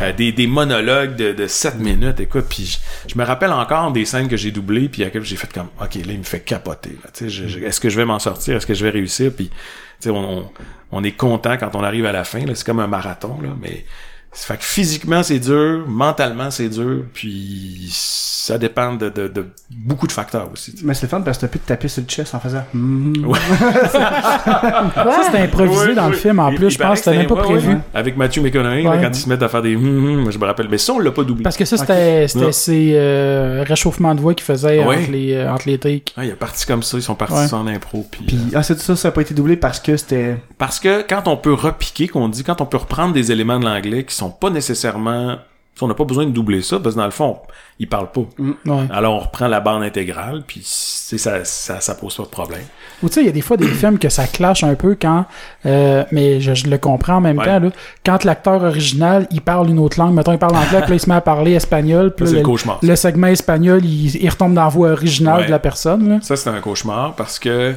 Euh, 0.00 0.12
des, 0.12 0.32
des 0.32 0.46
monologues 0.46 1.16
de, 1.16 1.32
de 1.32 1.46
7 1.46 1.78
minutes. 1.78 2.20
Écoute, 2.20 2.44
puis 2.50 2.78
je, 3.06 3.12
je 3.12 3.18
me 3.18 3.24
rappelle 3.24 3.50
encore 3.52 3.90
des 3.92 4.04
scènes 4.04 4.28
que 4.28 4.36
j'ai 4.36 4.50
doublées, 4.50 4.88
puis 4.90 5.04
à 5.04 5.08
j'ai 5.22 5.36
fait 5.36 5.50
comme, 5.50 5.68
OK, 5.80 5.94
là, 5.94 6.02
il 6.12 6.18
me 6.18 6.24
fait 6.24 6.40
capoter. 6.40 6.98
Est-ce 7.20 7.80
que 7.80 7.88
je 7.88 7.96
vais 7.96 8.04
m'en 8.04 8.18
sortir? 8.18 8.56
Est-ce 8.56 8.66
que 8.66 8.74
je 8.74 8.84
vais 8.84 8.90
réussir? 8.90 9.32
Puis, 9.34 9.48
tu 9.48 9.54
sais, 10.00 10.10
on, 10.10 10.38
on, 10.40 10.50
on 10.90 11.02
est 11.04 11.12
content 11.12 11.56
quand 11.56 11.74
on 11.74 11.82
arrive 11.82 12.04
à 12.04 12.12
la 12.12 12.24
fin. 12.24 12.40
C'est 12.54 12.66
comme 12.66 12.80
un 12.80 12.86
marathon, 12.86 13.38
là, 13.42 13.48
mais 13.62 13.86
Ça 14.34 14.46
fait 14.54 14.56
que 14.58 14.64
physiquement 14.64 15.22
c'est 15.22 15.38
dur, 15.38 15.84
mentalement 15.86 16.50
c'est 16.50 16.70
dur, 16.70 17.02
puis 17.12 17.88
ça 17.92 18.56
dépend 18.58 18.94
de, 18.94 19.08
de, 19.10 19.28
de 19.28 19.46
beaucoup 19.70 20.06
de 20.06 20.12
facteurs 20.12 20.48
aussi. 20.52 20.74
Mais 20.82 20.94
c'est 20.94 21.06
fun 21.06 21.20
parce 21.20 21.36
que 21.36 21.42
t'as 21.42 21.48
pu 21.48 21.58
te 21.58 21.68
taper 21.68 21.86
sur 21.88 22.02
le 22.02 22.08
chest 22.08 22.34
en 22.34 22.40
faisant. 22.40 22.64
Mhm. 22.72 23.26
Ouais. 23.26 23.38
Ça, 24.02 25.22
c'était 25.26 25.38
improvisé 25.38 25.94
dans 25.94 26.08
le 26.08 26.14
film, 26.16 26.38
en 26.38 26.50
Il- 26.50 26.56
plus. 26.56 26.66
il 26.66 26.70
Je 26.70 26.78
pense 26.78 26.98
que 27.00 27.04
c'était 27.04 27.16
même 27.18 27.26
pas 27.26 27.34
ouais, 27.34 27.42
prévu. 27.42 27.68
ouais. 27.74 27.78
Avec 27.94 28.16
Matthew 28.16 28.38
McConaughey, 28.40 28.82
quand 28.84 29.08
ils 29.08 29.14
se 29.14 29.28
mettent 29.28 29.42
à 29.42 29.48
faire 29.48 29.62
des 29.62 29.76
hum, 29.76 29.84
hum, 30.24 30.30
je 30.32 30.38
me 30.38 30.44
rappelle. 30.44 30.68
Mais 30.70 30.78
ça, 30.78 30.92
on 30.94 30.98
l'a 30.98 31.10
pas 31.10 31.24
doublé. 31.24 31.42
Parce 31.42 31.56
que 31.56 31.64
ça, 31.64 31.76
c'était 31.76 32.26
c'était 32.28 32.44
Non. 32.46 32.52
ces 32.52 32.92
euh, 32.94 33.64
réchauffements 33.66 34.14
de 34.14 34.20
voix 34.20 34.34
qu'ils 34.34 34.44
faisaient 34.44 34.84
Ouais. 34.84 34.98
entre, 35.02 35.10
les, 35.10 35.34
euh, 35.34 35.52
entre 35.52 35.68
les 35.68 35.78
takes. 35.78 36.12
Ah, 36.16 36.24
il 36.24 36.30
est 36.30 36.34
parti 36.34 36.66
comme 36.66 36.82
ça, 36.82 36.96
ils 36.96 37.02
sont 37.02 37.14
partis 37.14 37.34
Ouais. 37.34 37.46
sans 37.48 37.66
impro. 37.66 38.06
Puis, 38.10 38.24
Puis, 38.26 38.36
euh, 38.36 38.56
ah, 38.58 38.62
c'est 38.62 38.74
tout 38.76 38.82
ça, 38.82 38.96
ça 38.96 39.08
a 39.08 39.10
pas 39.10 39.20
été 39.22 39.34
doublé 39.34 39.56
parce 39.56 39.78
que 39.80 39.96
c'était. 39.96 40.36
Parce 40.58 40.80
que 40.80 41.02
quand 41.08 41.28
on 41.28 41.36
peut 41.36 41.52
repiquer, 41.54 42.08
qu'on 42.08 42.28
dit, 42.28 42.42
quand 42.44 42.60
on 42.60 42.66
peut 42.66 42.78
reprendre 42.78 43.12
des 43.12 43.30
éléments 43.32 43.58
de 43.60 43.64
l'anglais 43.66 44.04
qui 44.04 44.14
sont 44.14 44.21
pas 44.30 44.50
nécessairement... 44.50 45.36
On 45.80 45.88
n'a 45.88 45.94
pas 45.94 46.04
besoin 46.04 46.26
de 46.26 46.30
doubler 46.30 46.60
ça, 46.60 46.78
parce 46.78 46.94
que 46.94 47.00
dans 47.00 47.06
le 47.06 47.10
fond, 47.10 47.38
ils 47.80 47.88
parlent 47.88 48.12
pas. 48.12 48.20
Ouais. 48.38 48.86
Alors 48.92 49.14
on 49.14 49.18
reprend 49.20 49.48
la 49.48 49.58
bande 49.58 49.82
intégrale, 49.82 50.42
puis 50.46 50.60
ça, 50.62 51.44
ça, 51.44 51.80
ça 51.80 51.94
pose 51.94 52.14
pas 52.14 52.22
de 52.24 52.28
problème. 52.28 52.60
Ou 53.02 53.08
tu 53.08 53.14
sais, 53.14 53.20
il 53.22 53.26
y 53.26 53.28
a 53.30 53.32
des 53.32 53.40
fois 53.40 53.56
des 53.56 53.66
films 53.66 53.98
que 53.98 54.10
ça 54.10 54.26
clash 54.26 54.62
un 54.64 54.74
peu 54.74 54.96
quand, 55.00 55.24
euh, 55.64 56.04
mais 56.12 56.40
je, 56.42 56.54
je 56.54 56.66
le 56.68 56.76
comprends 56.76 57.16
en 57.16 57.20
même 57.22 57.38
Ouais. 57.38 57.46
temps, 57.46 57.58
là, 57.58 57.70
quand 58.04 58.22
l'acteur 58.24 58.62
original, 58.62 59.26
il 59.30 59.40
parle 59.40 59.70
une 59.70 59.78
autre 59.78 59.98
langue, 59.98 60.14
mettons, 60.14 60.32
il 60.32 60.38
parle 60.38 60.54
anglais, 60.56 60.82
puis 60.82 60.90
là, 60.90 60.94
il 60.96 61.00
se 61.00 61.08
met 61.08 61.16
à 61.16 61.20
parler 61.22 61.52
espagnol, 61.54 62.14
puis 62.14 62.26
là, 62.26 62.32
le 62.32 62.36
le, 62.38 62.42
cauchemar. 62.44 62.78
le 62.82 62.94
segment 62.94 63.28
espagnol, 63.28 63.82
il, 63.82 64.14
il 64.22 64.28
retombe 64.28 64.52
dans 64.54 64.64
la 64.64 64.68
voix 64.68 64.90
originale 64.90 65.38
Ouais. 65.40 65.46
de 65.46 65.50
la 65.50 65.58
personne, 65.58 66.06
là. 66.08 66.18
Ça, 66.20 66.36
c'est 66.36 66.50
un 66.50 66.60
cauchemar 66.60 67.14
parce 67.16 67.38
que 67.38 67.74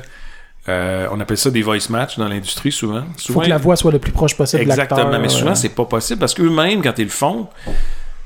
euh, 0.67 1.07
on 1.11 1.19
appelle 1.19 1.37
ça 1.37 1.51
des 1.51 1.61
voice 1.61 1.89
match 1.89 2.17
dans 2.17 2.27
l'industrie 2.27 2.71
souvent. 2.71 3.01
Faut 3.13 3.19
Souvent, 3.19 3.41
que 3.41 3.49
la 3.49 3.57
voix 3.57 3.75
soit 3.75 3.91
le 3.91 3.99
plus 3.99 4.11
proche 4.11 4.35
possible 4.35 4.63
de. 4.65 4.69
Exactement, 4.69 5.19
mais 5.19 5.29
souvent 5.29 5.51
euh, 5.51 5.55
c'est 5.55 5.69
pas 5.69 5.85
possible 5.85 6.19
parce 6.19 6.33
qu'eux-mêmes, 6.33 6.81
quand 6.81 6.97
ils 6.97 7.03
le 7.05 7.09
font, 7.11 7.47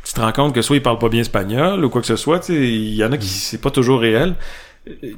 tu 0.04 0.14
te 0.14 0.22
rends 0.22 0.32
compte 0.32 0.56
que 0.56 0.62
soit 0.62 0.78
ils 0.78 0.84
parlent 0.84 1.00
pas 1.00 1.10
bien 1.10 1.22
espagnol 1.22 1.84
ou 1.84 1.90
quoi 1.90 2.02
que 2.02 2.08
ce 2.08 2.16
soit, 2.16 2.48
il 2.50 2.96
y 2.96 3.04
en 3.04 3.12
a 3.12 3.18
qui 3.18 3.28
c'est 3.28 3.60
pas 3.62 3.72
toujours 3.72 4.00
réel. 4.00 4.36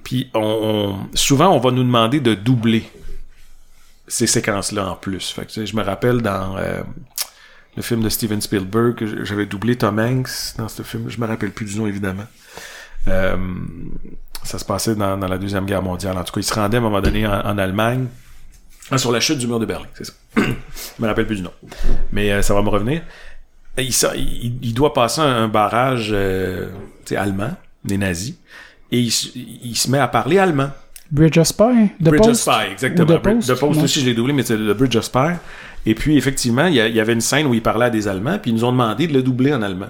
Puis 0.04 0.30
on, 0.34 0.40
on- 0.42 1.16
souvent 1.16 1.50
on 1.56 1.60
va 1.60 1.72
nous 1.72 1.84
demander 1.84 2.20
de 2.20 2.34
doubler 2.34 2.84
ces 4.08 4.28
séquences-là 4.28 4.90
en 4.92 4.96
plus. 4.96 5.30
Fait 5.30 5.46
que, 5.46 5.66
je 5.66 5.76
me 5.76 5.84
rappelle 5.84 6.22
dans 6.22 6.58
euh, 6.58 6.82
le 7.78 7.82
film 7.84 8.02
de 8.02 8.10
Steven 8.10 8.42
Spielberg, 8.42 9.24
j'avais 9.24 9.46
doublé 9.46 9.76
Tom 9.78 10.00
Hanks 10.00 10.56
dans 10.58 10.68
ce 10.68 10.82
film. 10.82 11.06
Je 11.10 11.20
me 11.22 11.28
rappelle 11.28 11.52
plus 11.52 11.66
du 11.66 11.78
nom 11.78 11.86
évidemment. 11.88 12.26
Euh, 13.08 13.38
ça 14.44 14.58
se 14.60 14.66
passait 14.66 14.96
dans, 14.96 15.18
dans 15.18 15.28
la 15.28 15.38
deuxième 15.38 15.66
guerre 15.66 15.82
mondiale. 15.84 16.18
En 16.18 16.24
tout 16.24 16.34
cas, 16.34 16.40
il 16.42 16.44
se 16.44 16.54
rendait 16.54 16.78
à 16.78 16.80
un 16.80 16.84
moment 16.84 17.02
donné 17.02 17.26
en, 17.28 17.32
en 17.34 17.58
Allemagne. 17.58 18.08
Ah, 18.90 18.98
sur 18.98 19.12
la 19.12 19.20
chute 19.20 19.38
du 19.38 19.48
mur 19.48 19.60
de 19.60 19.66
Berlin, 19.66 19.86
c'est 19.94 20.06
ça. 20.06 20.14
je 20.36 20.42
me 21.00 21.08
rappelle 21.08 21.26
plus 21.28 21.38
du 21.38 21.42
nom. 21.44 21.52
Mais 22.12 22.32
euh, 22.32 22.42
ça 22.42 22.54
va 22.54 22.62
me 22.62 22.70
revenir. 22.70 23.02
Il, 23.78 23.94
ça- 23.94 24.16
il, 24.16 24.58
il 24.62 24.74
doit 24.74 24.94
passer 24.94 25.22
un, 25.22 25.44
un 25.44 25.48
barrage 25.48 26.10
euh, 26.12 26.70
allemand, 27.16 27.52
des 27.86 27.98
nazis, 27.98 28.36
et 28.92 29.00
il, 29.00 29.12
se- 29.12 29.30
il 29.38 29.76
se 29.78 29.90
met 29.90 30.00
à 30.00 30.08
parler 30.08 30.40
allemand. 30.40 30.72
Bridge 31.10 31.38
of 31.38 31.48
Spy, 31.48 31.90
The 32.00 32.04
Bridge 32.04 32.22
Post? 32.22 32.48
of 32.48 32.54
Spy, 32.56 32.72
exactement. 32.72 33.18
The 33.18 33.22
Post, 33.22 33.48
The 33.56 33.60
Post 33.60 33.82
aussi, 33.84 34.02
je 34.02 34.06
l'ai 34.06 34.14
doublé, 34.14 34.34
mais 34.34 34.44
c'est 34.44 34.58
le 34.58 34.74
Bridge 34.74 34.96
of 34.96 35.06
Spy. 35.06 35.34
Et 35.86 35.96
puis, 35.96 36.18
effectivement, 36.18 36.68
il 36.68 36.76
y, 36.76 37.00
avait 37.00 37.14
une 37.14 37.22
scène 37.22 37.48
où 37.48 37.54
il 37.54 37.62
parlait 37.62 37.86
à 37.86 37.90
des 37.90 38.08
Allemands, 38.08 38.40
puis 38.40 38.52
ils 38.52 38.54
nous 38.54 38.64
ont 38.66 38.72
demandé 38.72 39.08
de 39.08 39.14
le 39.14 39.24
doubler 39.24 39.54
en 39.54 39.62
allemand. 39.62 39.90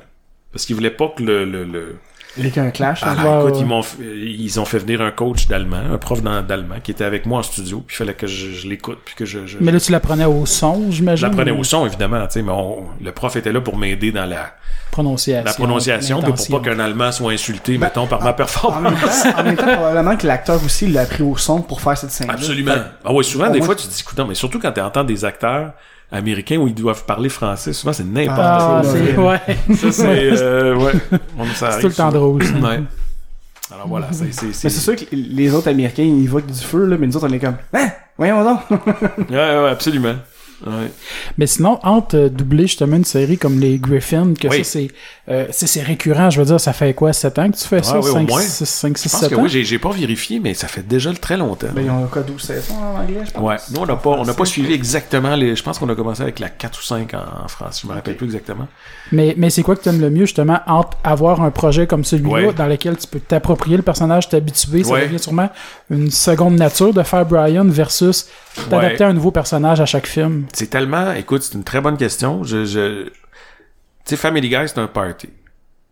Parce 0.51 0.65
qu'ils 0.65 0.75
voulaient 0.75 0.89
pas 0.89 1.09
que 1.15 1.21
le... 1.23 1.45
le, 1.45 1.63
le... 1.65 1.95
Il 2.37 2.47
y 2.55 2.59
a 2.59 2.63
un 2.63 2.71
clash. 2.71 3.01
Ah, 3.03 3.13
là. 3.15 3.39
Écoute, 3.41 3.53
ouais. 3.55 3.59
Ils, 3.59 3.65
m'ont 3.65 3.81
f- 3.81 4.01
ils 4.01 4.59
ont 4.59 4.65
fait 4.65 4.79
venir 4.79 5.01
un 5.01 5.11
coach 5.11 5.47
d'allemand, 5.47 5.81
un 5.91 5.97
prof 5.97 6.21
d'allemand, 6.21 6.75
qui 6.83 6.91
était 6.91 7.03
avec 7.03 7.25
moi 7.25 7.39
en 7.39 7.43
studio, 7.43 7.83
puis 7.85 7.93
il 7.95 7.97
fallait 7.97 8.13
que 8.13 8.25
je, 8.27 8.51
je 8.51 8.67
l'écoute, 8.67 8.99
puis 9.03 9.15
que 9.15 9.25
je... 9.25 9.45
je 9.45 9.57
Mais 9.59 9.71
là, 9.71 9.79
tu 9.79 9.91
l'apprenais 9.91 10.25
au 10.25 10.45
son, 10.45 10.85
je 10.89 10.97
j'imagine. 10.97 11.27
l'apprenais 11.27 11.51
ou? 11.51 11.59
au 11.59 11.63
son, 11.63 11.85
évidemment, 11.85 12.25
tu 12.27 12.33
sais, 12.33 12.41
mais 12.41 12.51
on- 12.53 12.85
le 13.01 13.11
prof 13.11 13.35
était 13.35 13.51
là 13.51 13.59
pour 13.59 13.77
m'aider 13.77 14.11
dans 14.13 14.25
la, 14.25 14.53
Prononciation. 14.91 15.45
la 15.45 15.53
prononciation, 15.53 16.21
puis 16.21 16.33
pour 16.33 16.61
pas 16.61 16.69
qu'un 16.69 16.79
Allemand 16.79 17.11
soit 17.11 17.31
insulté, 17.33 17.77
mettons, 17.77 18.07
par 18.07 18.19
ma 18.19 18.25
En 18.25 18.27
même, 18.27 18.35
performance. 18.35 19.23
temps, 19.23 19.39
en 19.39 19.43
même 19.43 19.55
temps, 19.57 19.73
probablement 19.75 20.15
que 20.17 20.27
l'acteur 20.27 20.63
aussi 20.63 20.87
l'a 20.87 21.05
pris 21.05 21.23
au 21.23 21.37
son 21.37 21.61
pour 21.61 21.81
faire 21.81 21.97
cette 21.97 22.11
scène. 22.11 22.29
Absolument. 22.29 22.75
Ah 23.05 23.13
ouais, 23.13 23.23
souvent, 23.23 23.47
Au 23.47 23.51
des 23.51 23.59
moins- 23.59 23.65
fois, 23.67 23.75
tu 23.75 23.87
te 23.87 23.93
dis, 23.93 24.01
écoute, 24.01 24.17
non, 24.17 24.25
mais 24.27 24.35
surtout 24.35 24.59
quand 24.59 24.71
tu 24.71 24.81
entends 24.81 25.03
des 25.03 25.23
acteurs 25.25 25.71
américains 26.11 26.57
où 26.57 26.67
ils 26.67 26.73
doivent 26.73 27.05
parler 27.05 27.29
français, 27.29 27.73
souvent, 27.73 27.93
c'est 27.93 28.03
n'importe 28.03 28.39
Ah, 28.41 28.81
quoi. 28.83 28.91
c'est... 28.91 29.17
Ouais. 29.17 29.75
Ça, 29.75 29.91
c'est... 29.91 30.41
euh, 30.41 30.75
ouais. 30.75 30.91
On- 31.39 31.45
ça 31.45 31.53
C'est 31.53 31.65
arrive 31.65 31.81
tout 31.81 31.87
le 31.87 31.93
temps 31.93 32.11
souvent. 32.11 32.19
drôle. 32.25 32.43
Ouais. 32.43 32.81
Alors 33.73 33.87
voilà, 33.87 34.07
c'est... 34.11 34.33
c'est, 34.33 34.47
Mais 34.47 34.53
c'est 34.53 34.69
sûr 34.71 34.95
que 34.95 35.05
les 35.13 35.53
autres 35.53 35.69
Américains, 35.69 36.03
ils 36.03 36.27
voient 36.27 36.41
du 36.41 36.53
feu, 36.53 36.85
là, 36.85 36.97
mais 36.99 37.07
nous 37.07 37.15
autres, 37.15 37.27
on 37.29 37.33
est 37.33 37.39
comme, 37.39 37.55
hein, 37.73 37.87
voyons 38.17 38.43
donc. 38.43 38.59
Ouais, 39.29 39.35
ouais, 39.37 39.69
absolument. 39.69 40.15
Ouais. 40.65 40.91
Mais 41.37 41.47
sinon, 41.47 41.79
entre 41.83 42.15
euh, 42.17 42.29
doubler 42.29 42.63
justement 42.67 42.95
une 42.97 43.05
série 43.05 43.37
comme 43.37 43.59
les 43.59 43.77
Griffins, 43.79 44.33
que 44.39 44.47
Oui. 44.47 44.63
ça, 44.63 44.71
c'est, 44.71 44.89
euh, 45.29 45.83
récurrent, 45.85 46.29
je 46.29 46.39
veux 46.39 46.45
dire, 46.45 46.59
ça 46.59 46.73
fait 46.73 46.93
quoi, 46.93 47.13
7 47.13 47.39
ans 47.39 47.49
que 47.51 47.57
tu 47.57 47.67
fais 47.67 47.81
ça? 47.83 47.99
Ouais, 47.99 48.03
ouais, 48.03 48.09
au 48.09 48.13
5, 48.13 48.29
moins. 48.29 48.41
6, 48.41 48.65
5, 48.65 48.97
6, 48.97 49.03
Je 49.07 49.11
pense 49.11 49.21
7 49.21 49.29
que 49.31 49.35
ans? 49.35 49.43
oui, 49.43 49.63
j'ai, 49.65 49.79
pas 49.79 49.91
vérifié, 49.91 50.39
mais 50.39 50.53
ça 50.53 50.67
fait 50.67 50.85
déjà 50.87 51.11
très 51.13 51.37
longtemps. 51.37 51.67
Ben, 51.73 51.83
ils 51.85 51.89
ont 51.91 52.05
quoi, 52.07 52.21
12 52.21 52.41
saisons 52.41 52.75
en 52.75 53.01
anglais, 53.01 53.21
je 53.25 53.31
pense? 53.31 53.43
Ouais, 53.43 53.55
nous 53.71 53.81
on 53.81 53.85
n'a 53.85 53.95
pas, 53.95 54.09
on 54.11 54.23
n'a 54.25 54.33
pas 54.33 54.45
suivi 54.45 54.73
exactement 54.73 55.35
les. 55.35 55.55
Je 55.55 55.63
pense 55.63 55.79
qu'on 55.79 55.89
a 55.89 55.95
commencé 55.95 56.21
avec 56.21 56.39
la 56.39 56.49
4 56.49 56.79
ou 56.79 56.83
5 56.83 57.13
en, 57.13 57.45
en 57.45 57.47
France. 57.47 57.81
Je 57.83 57.87
me 57.87 57.93
rappelle 57.93 58.15
plus 58.17 58.25
exactement. 58.25 58.67
Mais, 59.11 59.33
mais 59.37 59.49
c'est 59.49 59.63
quoi 59.63 59.75
que 59.75 59.81
tu 59.83 59.89
aimes 59.89 60.01
le 60.01 60.09
mieux, 60.09 60.25
justement, 60.25 60.59
entre 60.67 60.97
avoir 61.03 61.41
un 61.41 61.51
projet 61.51 61.87
comme 61.87 62.03
celui-là, 62.05 62.47
Ouais. 62.47 62.53
dans 62.53 62.67
lequel 62.67 62.97
tu 62.97 63.07
peux 63.07 63.19
t'approprier 63.19 63.77
le 63.77 63.83
personnage, 63.83 64.29
t'habituer, 64.29 64.83
ça 64.83 64.93
Ouais. 64.93 65.05
devient 65.07 65.19
sûrement 65.19 65.49
une 65.89 66.11
seconde 66.11 66.55
nature 66.55 66.93
de 66.93 67.03
faire 67.03 67.25
Brian 67.25 67.65
versus 67.65 68.27
Ouais. 68.71 69.01
à 69.01 69.07
un 69.07 69.13
nouveau 69.13 69.31
personnage 69.31 69.79
à 69.79 69.85
chaque 69.85 70.07
film? 70.07 70.45
C'est 70.53 70.69
tellement. 70.69 71.13
Écoute, 71.13 71.43
c'est 71.43 71.53
une 71.53 71.63
très 71.63 71.81
bonne 71.81 71.97
question. 71.97 72.43
Je, 72.43 72.65
je... 72.65 73.05
Tu 73.05 73.11
sais, 74.05 74.17
Family 74.17 74.49
Guy, 74.49 74.67
c'est 74.67 74.79
un 74.79 74.87
party. 74.87 75.29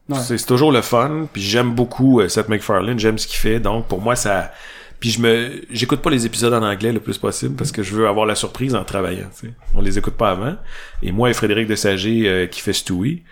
Ouais. 0.10 0.17
C'est, 0.19 0.43
toujours 0.45 0.72
le 0.72 0.82
fun. 0.82 1.28
Puis 1.32 1.41
j'aime 1.41 1.74
beaucoup 1.74 2.19
euh, 2.19 2.28
Seth 2.28 2.50
MacFarlane. 2.50 3.00
J'aime 3.00 3.17
ce 3.17 3.28
qu'il 3.28 3.38
fait. 3.38 3.60
Donc 3.60 3.88
pour 3.88 4.02
moi, 4.02 4.15
ça. 4.15 4.52
Puis 5.00 5.12
je 5.12 5.22
me, 5.22 5.62
j'écoute 5.69 6.02
pas 6.02 6.10
les 6.10 6.26
épisodes 6.26 6.54
en 6.54 6.63
anglais 6.63 6.91
le 6.91 7.00
plus 7.00 7.17
possible 7.17 7.56
parce 7.56 7.72
que 7.72 7.84
je 7.84 7.95
veux 7.95 8.08
avoir 8.08 8.26
la 8.26 8.36
surprise 8.36 8.76
en 8.76 8.84
travaillant. 8.84 9.30
tu 9.39 9.48
sais. 9.48 9.54
On 9.74 9.82
les 9.82 9.98
écoute 9.98 10.15
pas 10.15 10.32
avant. 10.32 10.56
Et 11.02 11.12
moi 11.12 11.30
et 11.30 11.34
Frédéric 11.34 11.67
Desager 11.67 12.28
euh, 12.28 12.48
qui 12.48 12.60
fait 12.60 12.74
Stewie, 12.74 13.24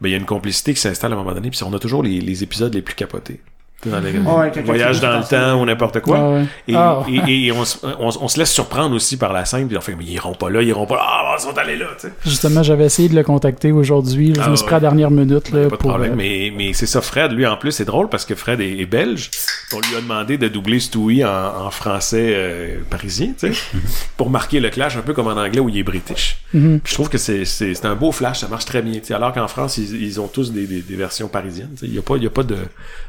ben 0.00 0.10
il 0.10 0.12
y 0.12 0.14
a 0.14 0.18
une 0.18 0.26
complicité 0.26 0.74
qui 0.74 0.80
s'installe 0.80 1.12
à 1.12 1.14
un 1.14 1.18
moment 1.18 1.32
donné. 1.32 1.48
Puis 1.48 1.62
on 1.62 1.72
a 1.72 1.78
toujours 1.78 2.02
les, 2.02 2.20
les 2.20 2.42
épisodes 2.42 2.74
les 2.74 2.82
plus 2.82 2.94
capotés. 2.94 3.40
Dans 3.86 4.00
les 4.00 4.12
Ouais, 4.18 4.62
voyages 4.64 5.00
dans 5.00 5.18
le 5.18 5.24
temps 5.24 5.60
ou 5.60 5.64
n'importe 5.64 6.00
quoi. 6.00 6.18
Ah 6.18 6.30
ouais. 6.30 6.44
Et, 6.68 6.74
Ah. 6.74 7.02
et, 7.28 7.46
et 7.46 7.52
on, 7.52 7.64
se- 7.64 7.78
on, 7.84 8.08
on 8.20 8.28
se 8.28 8.38
laisse 8.38 8.50
surprendre 8.52 8.94
aussi 8.96 9.16
par 9.16 9.32
la 9.32 9.44
scène, 9.44 9.68
puis 9.68 9.76
on 9.76 9.80
fait, 9.80 9.94
mais 9.96 10.04
ils 10.04 10.12
iront 10.14 10.34
pas 10.34 10.50
là, 10.50 10.62
ils 10.62 10.68
iront 10.68 10.86
pas 10.86 10.96
là, 10.96 11.02
ah, 11.04 11.36
ils 11.38 11.42
sont 11.42 11.56
allés 11.58 11.76
là. 11.76 11.86
Justement, 12.24 12.62
j'avais 12.62 12.84
essayé 12.86 13.08
de 13.08 13.14
le 13.14 13.22
contacter 13.22 13.72
aujourd'hui. 13.72 14.32
Je 14.34 14.40
Ah 14.42 14.48
me 14.48 14.56
suis 14.56 14.62
ouais. 14.64 14.66
pris 14.68 14.74
à 14.76 14.78
la 14.78 14.88
dernière 14.88 15.10
minute. 15.10 15.50
Là, 15.50 15.64
Pas 15.64 15.70
de 15.70 15.76
problème, 15.76 16.12
euh, 16.12 16.16
mais, 16.16 16.52
mais 16.56 16.72
c'est 16.72 16.86
ça, 16.86 17.00
Fred, 17.00 17.32
lui, 17.32 17.46
en 17.46 17.56
plus, 17.56 17.72
c'est 17.72 17.84
drôle 17.84 18.08
parce 18.08 18.24
que 18.24 18.34
Fred 18.34 18.60
est, 18.60 18.78
est 18.78 18.86
belge. 18.86 19.30
On 19.72 19.80
lui 19.80 19.96
a 19.96 20.00
demandé 20.00 20.38
de 20.38 20.48
doubler 20.48 20.80
Stewie 20.80 21.24
en, 21.24 21.66
en 21.66 21.70
français 21.70 22.32
euh, 22.34 22.78
parisien, 22.88 23.32
pour 24.16 24.30
marquer 24.30 24.60
le 24.60 24.70
clash 24.70 24.96
un 24.96 25.02
peu 25.02 25.12
comme 25.12 25.26
en 25.26 25.32
anglais 25.36 25.60
où 25.60 25.68
il 25.68 25.78
est 25.78 25.82
british. 25.82 26.38
mhm. 26.52 26.80
Je 26.84 26.94
trouve 26.94 27.08
que 27.08 27.18
c'est, 27.18 27.44
un 27.84 27.94
beau 27.94 28.12
flash, 28.12 28.40
ça 28.40 28.48
marche 28.48 28.64
très 28.64 28.82
bien, 28.82 29.00
alors 29.10 29.32
qu'en 29.32 29.48
France, 29.48 29.78
ils, 29.78 30.02
ils 30.02 30.20
ont 30.20 30.28
tous 30.28 30.52
des, 30.52 30.66
des, 30.66 30.80
des 30.82 30.96
versions 30.96 31.28
parisiennes. 31.28 31.70
Il 31.82 31.90
n'y 31.90 31.98
a 31.98 32.02
pas, 32.02 32.16
il 32.16 32.22
y 32.24 32.26
a 32.26 32.30
pas 32.30 32.42
de, 32.42 32.56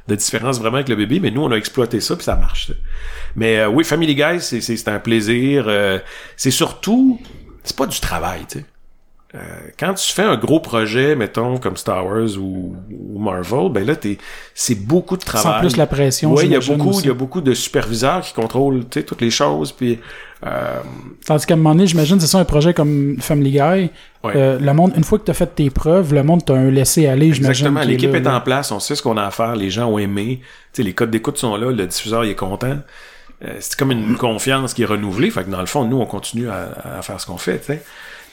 de 0.08 0.16
différence 0.16 0.60
vraiment 0.66 0.78
avec 0.78 0.90
le 0.90 0.96
bébé, 0.96 1.20
mais 1.20 1.32
nous, 1.32 1.44
on 1.44 1.52
a 1.52 1.56
exploité 1.56 2.00
ça, 2.00 2.16
puis 2.16 2.24
ça 2.24 2.36
marche. 2.36 2.72
Mais 3.36 3.60
euh, 3.60 3.68
oui, 3.70 3.84
Family 3.84 4.16
Guy, 4.16 4.42
c'est 4.42 4.88
un 4.88 5.00
plaisir. 5.00 5.66
euh, 5.68 6.00
c'est 6.36 6.52
surtout, 6.52 7.20
c'est 7.64 7.76
pas 7.76 7.86
du 7.88 8.00
travail, 8.00 8.46
tu 8.50 8.60
sais. 8.60 8.66
Euh, 9.36 9.40
quand 9.78 9.94
tu 9.96 10.14
fais 10.14 10.24
un 10.24 10.38
gros 10.38 10.62
projet, 10.62 11.16
mettons, 11.16 11.58
comme 11.58 11.76
Star 11.76 12.06
Wars 12.06 12.38
ou, 12.40 12.76
ou 12.90 13.20
Marvel, 13.20 13.70
ben 13.70 13.86
là, 13.86 13.96
t'es, 13.96 14.18
c'est 14.54 14.76
beaucoup 14.76 15.18
de 15.18 15.24
Sans 15.24 15.40
travail. 15.40 15.60
plus 15.62 15.76
la 15.76 15.88
pression. 15.88 16.34
Ouais, 16.34 16.46
il 16.46 16.52
y 16.52 16.56
a 16.56 16.60
beaucoup, 16.60 17.00
il 17.02 17.08
y 17.08 17.10
a 17.10 17.14
beaucoup 17.14 17.42
de 17.42 17.54
superviseurs 17.54 18.22
qui 18.22 18.34
contrôlent, 18.34 18.86
tu 18.90 19.00
sais, 19.00 19.06
toutes 19.06 19.20
les 19.22 19.32
choses, 19.32 19.74
puis 19.74 20.00
euh, 20.46 20.80
Tandis 21.26 21.46
qu'à 21.46 21.56
un 21.56 21.58
moment 21.58 21.74
donné, 21.74 21.88
j'imagine, 21.88 22.20
c'est 22.20 22.28
ça 22.28 22.40
un 22.40 22.46
projet 22.46 22.74
comme 22.74 23.18
Family 23.20 23.52
Guy. 23.52 23.60
Ouais. 24.24 24.34
Euh, 24.36 24.60
le 24.60 24.74
monde, 24.74 24.94
une 24.96 25.04
fois 25.04 25.18
que 25.20 25.26
tu 25.26 25.32
as 25.32 25.34
fait 25.34 25.48
tes 25.54 25.70
preuves, 25.70 26.14
le 26.14 26.24
monde 26.24 26.46
t'a 26.46 26.54
un 26.54 26.70
laissé 26.70 27.08
aller, 27.08 27.34
j'imagine. 27.34 27.68
Exactement. 27.68 27.82
qui 27.82 27.88
L'équipe 27.88 28.12
là, 28.12 28.18
est, 28.20 28.22
là. 28.24 28.36
en 28.38 28.42
place, 28.42 28.72
on 28.72 28.80
sait 28.80 28.96
ce 28.96 29.02
qu'on 29.02 29.18
a 29.18 29.24
à 29.24 29.32
faire, 29.32 29.56
les 29.56 29.70
gens 29.70 29.88
ont 29.88 29.98
aimé. 29.98 30.40
Tu 30.72 30.82
sais, 30.82 30.84
les 30.84 30.94
codes 30.94 31.12
d'écoute 31.12 31.38
sont 31.38 31.56
là, 31.58 31.72
le 31.72 31.88
diffuseur 31.88 32.24
il 32.26 32.32
est 32.32 32.36
content. 32.36 32.78
Euh, 33.44 33.48
c'est 33.60 33.76
comme 33.78 33.92
une 33.92 34.16
confiance 34.16 34.74
qui 34.74 34.84
est 34.84 34.88
renouvelée. 34.88 35.30
Fait 35.30 35.44
que 35.44 35.50
dans 35.50 35.60
le 35.60 35.66
fond, 35.66 35.84
nous, 35.86 35.98
on 36.00 36.06
continue 36.06 36.48
à, 36.48 36.70
à 37.00 37.02
faire 37.02 37.20
ce 37.20 37.26
qu'on 37.26 37.38
fait, 37.38 37.60
tu 37.60 37.66
sais. 37.66 37.84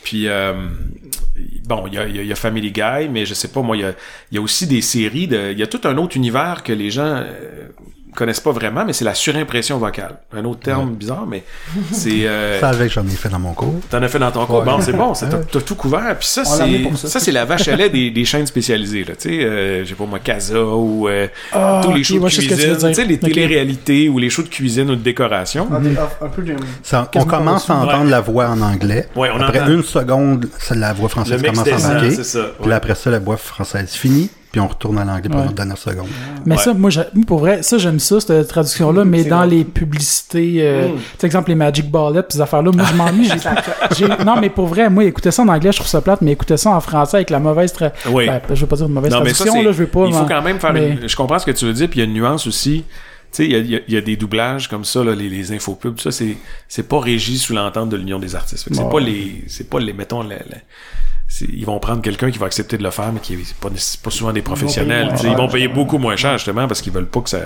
Puis, 0.04 0.28
euh, 0.28 0.52
bon, 1.66 1.86
il 1.86 1.94
y 1.94 1.98
a, 1.98 2.06
y 2.06 2.32
a- 2.32 2.36
Family 2.36 2.72
Guy, 2.72 3.08
mais 3.10 3.24
je 3.26 3.34
sais 3.34 3.48
pas, 3.48 3.62
moi, 3.62 3.76
il 3.76 3.80
y 3.80 3.84
a, 3.84 3.94
y 4.32 4.38
a 4.38 4.40
aussi 4.40 4.66
des 4.66 4.80
séries 4.82 5.28
de... 5.28 5.52
Il 5.52 5.58
y 5.58 5.62
a 5.62 5.66
tout 5.66 5.80
un 5.84 5.96
autre 5.98 6.16
univers 6.16 6.62
que 6.62 6.72
les 6.72 6.90
gens... 6.90 7.04
euh, 7.24 7.68
connaissent 8.14 8.40
pas 8.40 8.52
vraiment, 8.52 8.84
mais 8.84 8.92
c'est 8.92 9.04
la 9.04 9.14
surimpression 9.14 9.78
vocale. 9.78 10.16
Un 10.36 10.44
autre 10.44 10.60
terme 10.60 10.94
bizarre, 10.94 11.26
mais 11.26 11.42
c'est... 11.92 12.10
Euh, 12.32 12.60
Ça 12.60 12.68
avec, 12.68 12.92
j'en 12.92 13.04
ai 13.06 13.10
fait 13.10 13.28
dans 13.28 13.38
mon 13.38 13.52
cours. 13.52 13.74
T'en 13.90 14.02
as 14.02 14.08
fait 14.08 14.18
dans 14.18 14.30
ton 14.30 14.46
cours? 14.46 14.58
Ouais. 14.60 14.64
Bon, 14.64 14.80
c'est 14.80 14.92
bon, 14.92 15.12
t'as, 15.12 15.26
t'as 15.26 15.60
tout 15.60 15.74
couvert. 15.74 16.16
Puis 16.18 16.28
ça, 16.28 16.44
c'est 16.44 16.84
ça. 16.96 17.08
ça, 17.08 17.20
c'est 17.20 17.32
la 17.32 17.44
vache 17.44 17.66
à 17.68 17.76
lait 17.76 17.88
des, 17.90 18.10
des 18.10 18.24
chaînes 18.24 18.46
spécialisées. 18.46 19.04
Là. 19.04 19.14
Tu 19.16 19.28
sais, 19.30 19.44
euh, 19.44 19.84
j'ai 19.84 19.94
pas 19.94 20.04
moi, 20.06 20.18
Casa 20.18 20.62
ou 20.62 21.08
euh, 21.08 21.26
Ah, 21.52 21.80
tous 21.84 21.92
les 21.92 22.04
shows 22.04 22.20
de 22.20 22.28
cuisine. 22.28 22.76
Tu 22.78 22.94
sais, 22.94 23.04
les 23.04 23.14
Ok. 23.14 23.20
téléréalités 23.20 24.08
ou 24.08 24.18
les 24.18 24.30
shows 24.30 24.42
de 24.42 24.48
cuisine 24.48 24.90
ou 24.90 24.96
de 24.96 25.00
décoration. 25.02 25.68
Peu 26.34 26.42
de... 26.42 26.54
Ça, 26.82 27.10
on 27.16 27.24
commence 27.24 27.68
à 27.70 27.74
entendre 27.76 28.04
Ouais. 28.04 28.10
la 28.10 28.20
voix 28.20 28.48
en 28.48 28.60
anglais. 28.60 29.08
Ouais, 29.16 29.30
on 29.34 29.40
après 29.40 29.60
entend. 29.60 29.72
une 29.72 29.82
seconde, 29.82 30.48
la 30.70 30.92
voix 30.92 31.08
française 31.08 31.42
commence 31.42 31.66
à 31.68 31.76
embarquer. 31.76 32.16
Puis 32.62 32.72
après 32.72 32.94
ça, 32.94 33.10
la 33.10 33.18
voix 33.18 33.36
française 33.36 33.90
finit. 33.92 34.30
Puis 34.52 34.60
on 34.60 34.68
retourne 34.68 34.98
à 34.98 35.04
l'anglais 35.04 35.34
Ouais. 35.34 35.46
la 35.46 35.52
dernière 35.52 35.78
seconde. 35.78 36.08
Mais 36.44 36.56
Ouais. 36.56 36.62
ça, 36.62 36.74
moi, 36.74 36.90
j'ai- 36.90 37.00
moi, 37.14 37.24
pour 37.26 37.38
vrai, 37.38 37.62
ça, 37.62 37.78
j'aime 37.78 37.98
ça, 37.98 38.20
cette 38.20 38.46
traduction-là, 38.48 39.02
mais 39.06 39.24
dans 39.24 39.40
bon. 39.44 39.48
les 39.48 39.64
publicités, 39.64 40.56
euh, 40.60 40.88
Mm. 40.88 40.92
tu 40.96 41.00
sais, 41.20 41.26
exemple, 41.26 41.48
les 41.48 41.54
Magic 41.54 41.90
Ballets, 41.90 42.22
pis 42.22 42.34
ces 42.36 42.40
affaires-là, 42.42 42.70
moi, 42.70 42.84
je 42.84 42.94
m'ennuie. 42.94 43.28
j'ai- 43.96 44.06
j'ai- 44.06 44.24
non, 44.24 44.36
mais 44.40 44.50
pour 44.50 44.66
vrai, 44.66 44.90
moi, 44.90 45.04
écouter 45.04 45.30
ça 45.30 45.42
en 45.42 45.48
anglais, 45.48 45.72
je 45.72 45.78
trouve 45.78 45.88
ça 45.88 46.00
plate, 46.02 46.20
mais 46.20 46.32
écouter 46.32 46.56
ça 46.58 46.70
en 46.70 46.80
français 46.80 47.16
avec 47.18 47.30
la 47.30 47.40
mauvaise 47.40 47.72
tra... 47.72 47.90
Oui. 48.10 48.26
ben, 48.26 48.40
je 48.52 48.60
veux 48.60 48.66
pas 48.66 48.76
dire 48.76 48.86
une 48.86 48.92
mauvaise 48.92 49.10
Non, 49.12 49.20
mais 49.22 49.30
ça, 49.32 49.36
traduction, 49.44 49.62
là, 49.62 49.72
je 49.72 49.78
veux 49.78 49.86
pas. 49.86 50.04
Il 50.06 50.12
faut 50.12 50.18
moi. 50.18 50.26
quand 50.28 50.42
même 50.42 50.58
faire 50.60 50.72
mais- 50.74 50.90
une... 51.00 51.08
Je 51.08 51.16
comprends 51.16 51.38
ce 51.38 51.46
que 51.46 51.50
tu 51.52 51.64
veux 51.64 51.72
dire, 51.72 51.88
puis 51.88 52.00
il 52.00 52.02
y 52.02 52.06
a 52.06 52.08
une 52.08 52.14
nuance 52.14 52.46
aussi. 52.46 52.84
Tu 53.32 53.36
sais, 53.44 53.46
il 53.46 53.66
y 53.66 53.70
y 53.72 53.76
a- 53.76 53.80
il 53.88 53.94
y 53.94 53.96
a 53.96 54.00
des 54.02 54.16
doublages 54.16 54.68
comme 54.68 54.84
ça, 54.84 55.02
là, 55.02 55.14
les, 55.14 55.28
les 55.28 55.52
infopubs, 55.52 55.98
ça, 55.98 56.10
c'est, 56.12 56.36
c'est 56.68 56.86
pas 56.86 57.00
régi 57.00 57.38
sous 57.38 57.54
l'entente 57.54 57.88
de 57.88 57.96
l'Union 57.96 58.18
des 58.18 58.34
artistes. 58.34 58.68
C'est 58.70 58.82
Bon. 58.82 58.88
pas 58.90 59.00
les, 59.00 59.44
c'est 59.48 59.68
pas 59.70 59.80
les, 59.80 59.92
mettons, 59.92 60.22
les- 60.22 60.36
les- 60.36 61.46
ils 61.50 61.64
vont 61.64 61.78
prendre 61.80 62.02
quelqu'un 62.02 62.30
qui 62.30 62.36
va 62.36 62.44
accepter 62.44 62.76
de 62.76 62.82
le 62.82 62.90
faire, 62.90 63.10
mais 63.10 63.18
qui 63.20 63.32
est 63.32 63.54
pas, 63.58 63.70
souvent 64.10 64.34
des 64.34 64.42
professionnels. 64.42 65.06
moins 65.06 65.14
tu 65.16 65.22
sais, 65.22 65.28
Ils, 65.30 65.36
vont 65.36 65.48
payer 65.48 65.66
beaucoup 65.68 65.96
moins 65.96 66.14
cher, 66.14 66.34
justement, 66.36 66.68
parce 66.68 66.82
qu'ils 66.82 66.92
veulent 66.92 67.06
pas 67.08 67.22
que 67.22 67.30
ça, 67.30 67.38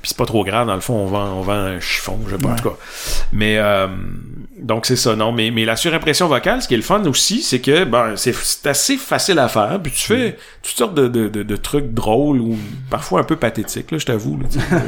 puis 0.00 0.08
c'est 0.08 0.16
pas 0.16 0.24
trop 0.24 0.44
grave, 0.44 0.66
dans 0.66 0.74
le 0.74 0.80
fond, 0.80 0.94
on 0.94 1.06
vend, 1.06 1.26
on 1.34 1.42
vend 1.42 1.52
un 1.52 1.78
chiffon, 1.80 2.18
je 2.26 2.36
sais 2.36 2.42
pas, 2.42 2.48
en 2.48 2.56
tout 2.56 2.70
cas. 2.70 2.76
Mais, 3.34 3.58
euh, 3.58 3.86
donc 4.60 4.86
c'est 4.86 4.96
ça, 4.96 5.16
non, 5.16 5.32
mais, 5.32 5.50
mais 5.50 5.64
la 5.64 5.74
surimpression 5.76 6.28
vocale, 6.28 6.62
ce 6.62 6.68
qui 6.68 6.74
est 6.74 6.78
le 6.78 6.82
fun 6.82 7.02
aussi, 7.06 7.42
c'est 7.42 7.60
que, 7.60 7.84
ben, 7.84 8.14
c'est, 8.16 8.34
c'est 8.34 8.66
assez 8.68 8.96
facile 8.96 9.38
à 9.38 9.48
faire, 9.48 9.80
puis 9.82 9.90
tu 9.92 9.98
fais 10.06 10.36
toutes 10.62 10.76
sortes 10.76 10.94
de, 10.94 11.08
de, 11.08 11.28
de, 11.28 11.42
de 11.42 11.56
trucs 11.56 11.92
drôles 11.92 12.40
ou 12.40 12.56
parfois 12.88 13.20
un 13.20 13.24
peu 13.24 13.36
pathétiques, 13.36 13.90
là, 13.90 13.98
je 13.98 14.06
t'avoue, 14.06 14.38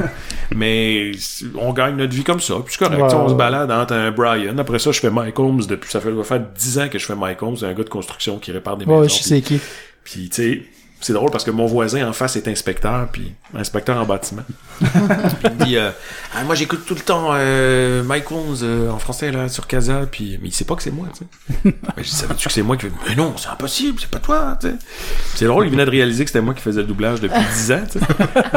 mais 0.55 1.11
on 1.55 1.73
gagne 1.73 1.95
notre 1.95 2.13
vie 2.13 2.23
comme 2.23 2.39
ça, 2.39 2.55
puis 2.63 2.75
c'est 2.77 2.85
correct, 2.85 3.01
Ouais, 3.01 3.13
on 3.13 3.29
se 3.29 3.33
balade 3.33 3.71
entre 3.71 3.93
un 3.93 4.11
Brian, 4.11 4.57
après 4.57 4.79
ça, 4.79 4.91
je 4.91 4.99
fais 4.99 5.09
Mike 5.09 5.37
Holmes 5.39 5.63
depuis, 5.67 5.89
ça 5.91 5.99
fait, 5.99 6.15
ça 6.15 6.23
faire 6.23 6.39
10 6.55 6.79
ans 6.79 6.89
que 6.89 6.99
je 6.99 7.05
fais 7.05 7.15
Mike 7.15 7.41
Holmes, 7.41 7.57
un 7.61 7.73
gars 7.73 7.83
de 7.83 7.89
construction 7.89 8.37
qui 8.39 8.51
répare 8.51 8.77
des 8.77 8.85
Ouais, 8.85 9.01
maisons. 9.01 9.09
je 9.09 9.15
puis- 9.15 9.23
sais 9.23 9.41
qui. 9.41 9.59
puis, 10.03 10.29
tu 10.29 10.35
sais, 10.35 10.61
c'est 10.99 11.13
drôle 11.13 11.29
parce 11.29 11.43
que 11.43 11.51
mon 11.51 11.67
voisin 11.67 12.07
en 12.07 12.13
face 12.13 12.35
est 12.35 12.47
inspecteur, 12.47 13.07
puis 13.11 13.33
inspecteur 13.53 13.97
en 13.97 14.05
bâtiment. 14.05 14.43
Puis 14.79 14.89
il 15.43 15.49
me 15.51 15.65
dit, 15.65 15.77
euh, 15.77 15.91
Ah, 16.35 16.43
moi 16.43 16.55
j'écoute 16.55 16.85
tout 16.85 16.95
le 16.95 17.01
temps 17.01 17.29
euh, 17.33 18.03
Mike 18.03 18.31
Holmes 18.31 18.57
euh, 18.63 18.89
en 18.89 18.99
français 18.99 19.31
là 19.31 19.47
sur 19.47 19.67
Casa, 19.67 20.07
puis 20.11 20.39
mais 20.41 20.49
il 20.49 20.51
sait 20.53 20.65
pas 20.65 20.75
que 20.75 20.83
c'est 20.83 20.91
moi, 20.91 21.07
tu 21.13 21.25
sais. 21.65 22.03
Savais-tu 22.03 22.47
que 22.47 22.53
c'est 22.53 22.61
moi 22.63 22.77
qui 22.77 22.87
fais, 22.87 22.91
mais 23.07 23.15
non, 23.15 23.35
c'est 23.37 23.49
impossible, 23.49 23.99
c'est 23.99 24.09
pas 24.09 24.19
toi, 24.19 24.57
tu 24.59 24.67
sais. 24.67 24.75
C'est 25.35 25.45
drôle, 25.45 25.65
il 25.65 25.71
venait 25.71 25.85
de 25.85 25.91
réaliser 25.91 26.23
que 26.25 26.29
c'était 26.29 26.41
moi 26.43 26.53
qui 26.53 26.61
faisais 26.61 26.81
le 26.81 26.87
doublage 26.87 27.21
depuis 27.21 27.39
10 27.53 27.71
ans, 27.71 27.83
tu 27.91 27.99
sais. 27.99 28.05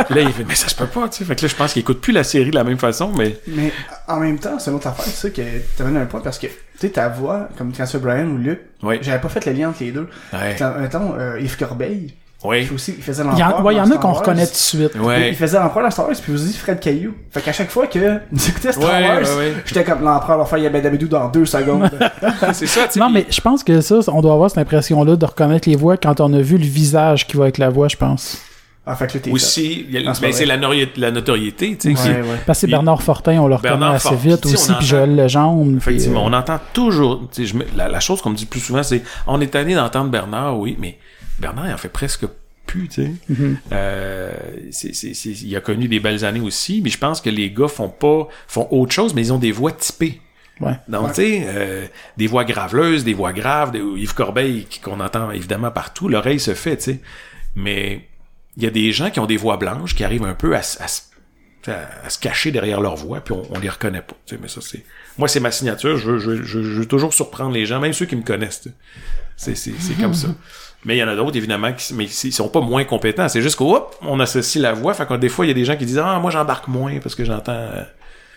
Puis 0.07 0.15
là 0.15 0.23
il 0.23 0.33
fait, 0.33 0.45
mais 0.45 0.55
ça 0.55 0.69
se 0.69 0.75
peut 0.75 0.87
pas, 0.87 1.09
tu 1.09 1.19
sais. 1.19 1.25
Fait 1.25 1.37
que 1.37 1.43
là 1.43 1.49
je 1.49 1.57
pense 1.57 1.73
qu'il 1.73 1.81
écoute 1.81 2.01
plus 2.01 2.13
la 2.13 2.25
série 2.25 2.51
de 2.51 2.57
la 2.57 2.65
même 2.65 2.79
façon, 2.79 3.13
mais 3.17 3.39
Mais 3.47 3.73
en 4.09 4.19
même 4.19 4.39
temps, 4.39 4.59
c'est 4.59 4.71
une 4.71 4.77
autre 4.77 4.89
affaire, 4.89 5.05
ça 5.05 5.31
que 5.31 5.43
t'amènes 5.77 5.97
un 5.99 6.07
point 6.07 6.21
parce 6.21 6.39
que, 6.39 6.47
tu 6.81 6.87
sais, 6.87 6.93
ta 6.95 7.09
voix, 7.09 7.49
comme 7.59 7.73
quand 7.77 7.85
tu 7.85 7.93
fais 7.93 7.99
Brian 7.99 8.27
ou 8.27 8.39
Luc, 8.39 8.61
oui, 8.83 8.99
j'avais 9.03 9.21
pas 9.21 9.29
fait 9.29 9.45
le 9.47 9.53
lien 9.53 9.69
entre 9.69 9.83
les 9.85 9.93
deux. 9.93 10.09
ouais, 10.33 10.57
Mettons, 10.81 11.15
euh, 11.19 11.39
Yves 11.41 11.59
Corbeil, 11.59 12.15
oui, 12.43 12.67
il, 12.71 12.75
aussi, 12.75 12.95
il 12.97 13.03
faisait 13.05 13.23
Il 13.23 13.39
y 13.39 13.43
en, 13.43 13.49
l'empereur 13.49 13.65
ouais, 13.67 13.75
il 13.75 13.77
y 13.77 13.81
en 13.83 13.85
a 13.85 13.89
qu'on 13.91 13.99
Star 13.99 14.07
Wars. 14.13 14.19
reconnaît 14.21 14.47
tout 14.47 14.53
de 14.53 14.57
suite. 14.57 14.95
ouais. 14.99 15.29
Il 15.29 15.37
faisait 15.37 15.59
l'empereur 15.59 15.85
dans 15.85 15.91
Star 15.91 16.07
Wars, 16.09 16.17
puis 16.23 16.33
aussi 16.33 16.55
Fred 16.57 16.81
Caillou. 16.81 17.13
Fait 17.31 17.43
qu'à 17.43 17.53
chaque 17.53 17.69
fois 17.71 17.87
que 17.87 17.99
j'écoutais 18.33 18.73
Star 18.73 18.85
Ouais, 18.91 19.07
Wars, 19.09 19.19
ouais, 19.21 19.37
ouais. 19.37 19.55
j'étais 19.67 19.85
comme 19.85 20.03
l'empereur 20.03 20.39
va 20.39 20.45
faire 20.47 20.59
Yabadabidou 20.59 21.07
dans 21.09 21.29
deux 21.29 21.45
secondes. 21.45 21.91
C'est 22.55 22.67
ça, 22.67 22.87
tu 22.87 22.93
sais. 22.95 23.01
Non, 23.01 23.11
mais 23.11 23.27
je 23.29 23.41
pense 23.43 23.63
que 23.63 23.83
ça, 23.83 23.97
on 24.09 24.23
doit 24.23 24.33
avoir 24.33 24.49
cette 24.49 24.59
impression-là 24.61 25.17
de 25.17 25.27
reconnaître 25.27 25.69
les 25.69 25.77
voix 25.77 25.99
quand 25.99 26.19
on 26.21 26.33
a 26.33 26.41
vu 26.41 26.57
le 26.57 26.65
visage 26.65 27.27
qui 27.27 27.37
va 27.37 27.43
avec 27.45 27.59
la 27.59 27.69
voix, 27.69 27.89
je 27.89 27.97
pense. 27.97 28.39
Ah, 28.91 28.97
fait 28.97 29.07
que 29.07 29.15
là, 29.15 29.21
t'es 29.21 29.31
Aussi, 29.31 29.87
Ah, 30.07 30.15
c'est 30.15 30.47
ben, 30.47 30.49
la, 30.49 30.59
nori- 30.59 30.89
la 30.97 31.11
notoriété, 31.11 31.77
tu 31.77 31.95
sais. 31.97 32.09
Ouais, 32.11 32.21
ouais. 32.23 32.39
Parce 32.47 32.61
que 32.61 32.67
Bernard 32.67 33.03
Fortin, 33.03 33.41
on 33.41 33.49
le 33.49 33.55
reconnaît 33.55 33.87
assez 33.87 34.17
vite 34.17 34.45
aussi, 34.47 34.57
on 34.57 34.65
puis 34.65 34.73
entend- 34.75 34.81
Joël 34.81 35.17
Legendre. 35.17 35.65
puis, 35.67 35.77
Effectivement, 35.77 36.25
euh, 36.25 36.29
on 36.31 36.33
entend 36.33 36.59
toujours. 36.73 37.21
tu 37.33 37.43
sais, 37.43 37.47
Je 37.47 37.57
me- 37.57 37.67
la, 37.77 37.89
la 37.89 38.01
chose 38.01 38.21
qu'on 38.23 38.31
me 38.31 38.37
dit 38.37 38.47
plus 38.47 38.61
souvent, 38.61 38.83
c'est 38.83 39.03
on 39.27 39.41
est 39.41 39.49
tanné 39.49 39.75
d'entendre 39.75 40.11
Bernard, 40.11 40.59
oui, 40.59 40.77
mais 40.79 40.99
Bernard, 41.39 41.69
il 41.69 41.73
en 41.73 41.77
fait 41.79 41.89
presque 41.89 42.27
plus, 42.67 42.89
tu 42.89 43.03
sais. 43.03 43.13
Mhm. 43.29 43.57
Euh, 43.73 44.33
c'est- 44.71 44.95
c'est- 44.95 45.15
c'est- 45.15 45.31
il 45.43 45.57
a 45.57 45.61
connu 45.61 45.89
des 45.89 45.99
belles 46.01 46.25
années 46.25 46.41
aussi, 46.41 46.81
mais 46.85 46.91
je 46.91 46.99
pense 46.99 47.21
que 47.21 47.31
les 47.31 47.51
gars 47.51 47.69
font 47.69 47.89
pas 47.89 48.29
font 48.47 48.67
autre 48.71 48.93
chose, 48.93 49.15
mais 49.15 49.23
ils 49.23 49.33
ont 49.33 49.39
des 49.39 49.53
voix 49.53 49.73
typées. 49.73 50.21
Ouais. 50.61 50.75
Donc, 50.89 51.09
tu 51.15 51.23
sais, 51.23 51.43
euh, 51.47 51.87
des 52.19 52.27
voix 52.27 52.45
graveleuses, 52.45 53.03
des 53.03 53.15
voix 53.15 53.33
graves, 53.33 53.71
des, 53.71 53.79
Yves 53.81 54.15
Corbeil, 54.15 54.67
qui- 54.69 54.79
qu'on 54.79 55.01
entend 55.01 55.31
évidemment 55.31 55.71
partout, 55.71 56.09
l'oreille 56.09 56.39
se 56.39 56.53
fait, 56.55 56.77
tu 56.77 56.83
sais. 56.85 57.01
Mais 57.57 58.03
il 58.61 58.65
y 58.65 58.67
a 58.67 58.71
des 58.71 58.93
gens 58.93 59.11
qui 59.11 59.19
ont 59.21 59.27
des 59.27 59.37
voix 59.37 59.57
blanches 59.57 59.95
qui 59.95 60.05
arrivent 60.05 60.25
un 60.25 60.35
peu 60.35 60.55
à, 60.55 60.59
à 60.59 60.61
s- 60.61 61.11
à, 61.67 62.07
à 62.07 62.11
se 62.11 62.19
cacher 62.19 62.51
derrière 62.53 62.81
leur 62.81 62.97
voix, 62.97 63.21
puis 63.21 63.35
on, 63.35 63.43
on 63.55 63.59
les 63.59 63.69
reconnaît 63.69 64.03
pas. 64.03 64.15
tu 64.27 64.35
sais, 64.35 64.41
mais 64.43 64.49
ça, 64.49 64.61
c'est. 64.63 64.85
Moi, 65.19 65.29
c'est 65.29 65.41
ma 65.41 65.51
signature. 65.51 65.97
Je 65.97 66.11
veux, 66.13 66.19
je, 66.19 66.43
je, 66.43 66.59
veux- 66.59 66.65
je 66.65 66.79
veux 66.81 66.87
toujours 66.87 67.13
surprendre 67.13 67.53
les 67.53 67.67
gens, 67.67 67.81
même 67.81 67.93
ceux 67.93 68.07
qui 68.07 68.17
me 68.17 68.23
connaissent. 68.23 68.69
C'est, 69.37 69.55
c'est, 69.55 69.73
c'est 69.79 69.95
comme 69.95 70.15
ça. 70.15 70.29
Mais 70.87 70.97
il 70.97 70.99
y 71.01 71.05
en 71.05 71.09
a 71.09 71.15
d'autres, 71.17 71.37
évidemment, 71.37 71.75
qui 71.75 71.93
mais 71.93 72.05
ils 72.07 72.33
sont 72.33 72.49
pas 72.49 72.63
moins 72.63 72.85
compétents. 72.85 73.29
C'est 73.29 73.43
juste 73.43 73.57
qu'on 73.57 73.85
on 74.01 74.19
associe 74.19 74.63
la 74.63 74.73
voix. 74.73 74.95
Fait 74.95 75.07
que 75.07 75.13
des 75.15 75.29
fois, 75.29 75.45
il 75.45 75.49
y 75.49 75.51
a 75.51 75.55
des 75.55 75.67
gens 75.67 75.77
qui 75.77 75.85
disent 75.85 75.99
Ah, 76.03 76.19
moi 76.21 76.31
j'embarque 76.31 76.69
moins 76.69 76.99
parce 77.01 77.15
que 77.15 77.23
j'entends. 77.27 77.53
euh, 77.53 77.83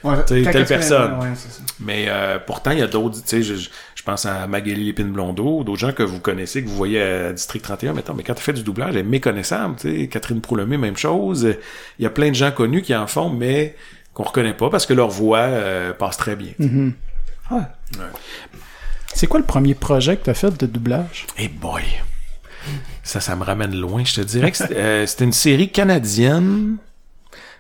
Ouais, 0.04 0.22
telle 0.26 0.66
personne. 0.66 1.14
ouais, 1.20 1.28
mais 1.80 2.08
euh, 2.10 2.40
pourtant, 2.46 2.72
il 2.72 2.80
y 2.80 2.82
a 2.82 2.88
d'autres, 2.88 3.16
tu 3.22 3.28
sais, 3.28 3.42
je, 3.44 3.56
je- 3.56 3.70
je 4.04 4.12
pense 4.12 4.26
à 4.26 4.48
Magali 4.48 4.84
Lépine 4.84 5.14
Blondeau, 5.14 5.64
d'autres 5.64 5.80
gens 5.80 5.94
que 5.94 6.04
vous 6.04 6.20
connaissez, 6.20 6.62
que 6.62 6.68
vous 6.68 6.76
voyez 6.76 7.02
à 7.02 7.32
District 7.32 7.62
31, 7.62 7.94
mettons, 7.94 8.14
mais 8.14 8.24
quand 8.24 8.34
tu 8.34 8.44
fais 8.44 8.52
du 8.52 8.62
doublage, 8.62 8.90
elle 8.90 8.98
est 8.98 9.04
méconnaissable, 9.04 9.78
tu 9.80 10.02
sais, 10.02 10.08
Catherine 10.10 10.42
Proulemé, 10.42 10.76
même 10.76 10.98
chose. 10.98 11.56
Il 12.00 12.04
y 12.04 12.06
a 12.06 12.10
plein 12.10 12.28
de 12.28 12.36
gens 12.36 12.52
connus 12.52 12.82
qui 12.82 12.94
en 12.94 13.08
font, 13.08 13.30
mais 13.30 13.78
qu'on 14.14 14.24
reconnaît 14.24 14.56
pas 14.56 14.70
parce 14.70 14.86
que 14.86 14.94
leur 14.94 15.08
voix 15.08 15.38
euh, 15.38 15.94
passe 15.94 16.18
très 16.18 16.36
bien. 16.36 16.52
Mhm. 16.60 16.92
Ouais. 17.52 17.62
C'est 19.14 19.28
quoi 19.28 19.40
le 19.40 19.46
premier 19.46 19.74
projet 19.74 20.18
que 20.18 20.26
t'as 20.26 20.34
fait 20.34 20.52
de 20.58 20.66
doublage? 20.66 21.26
Et 21.38 21.48
boy! 21.48 21.84
Ça, 23.04 23.22
ça 23.22 23.38
me 23.38 23.46
ramène 23.46 23.74
loin. 23.74 24.04
Je 24.04 24.16
te 24.16 24.22
dirais 24.22 24.52
que 24.52 24.58
c'était 24.58 24.76
euh, 24.76 25.06
une 25.22 25.32
série 25.32 25.70
canadienne. 25.70 26.76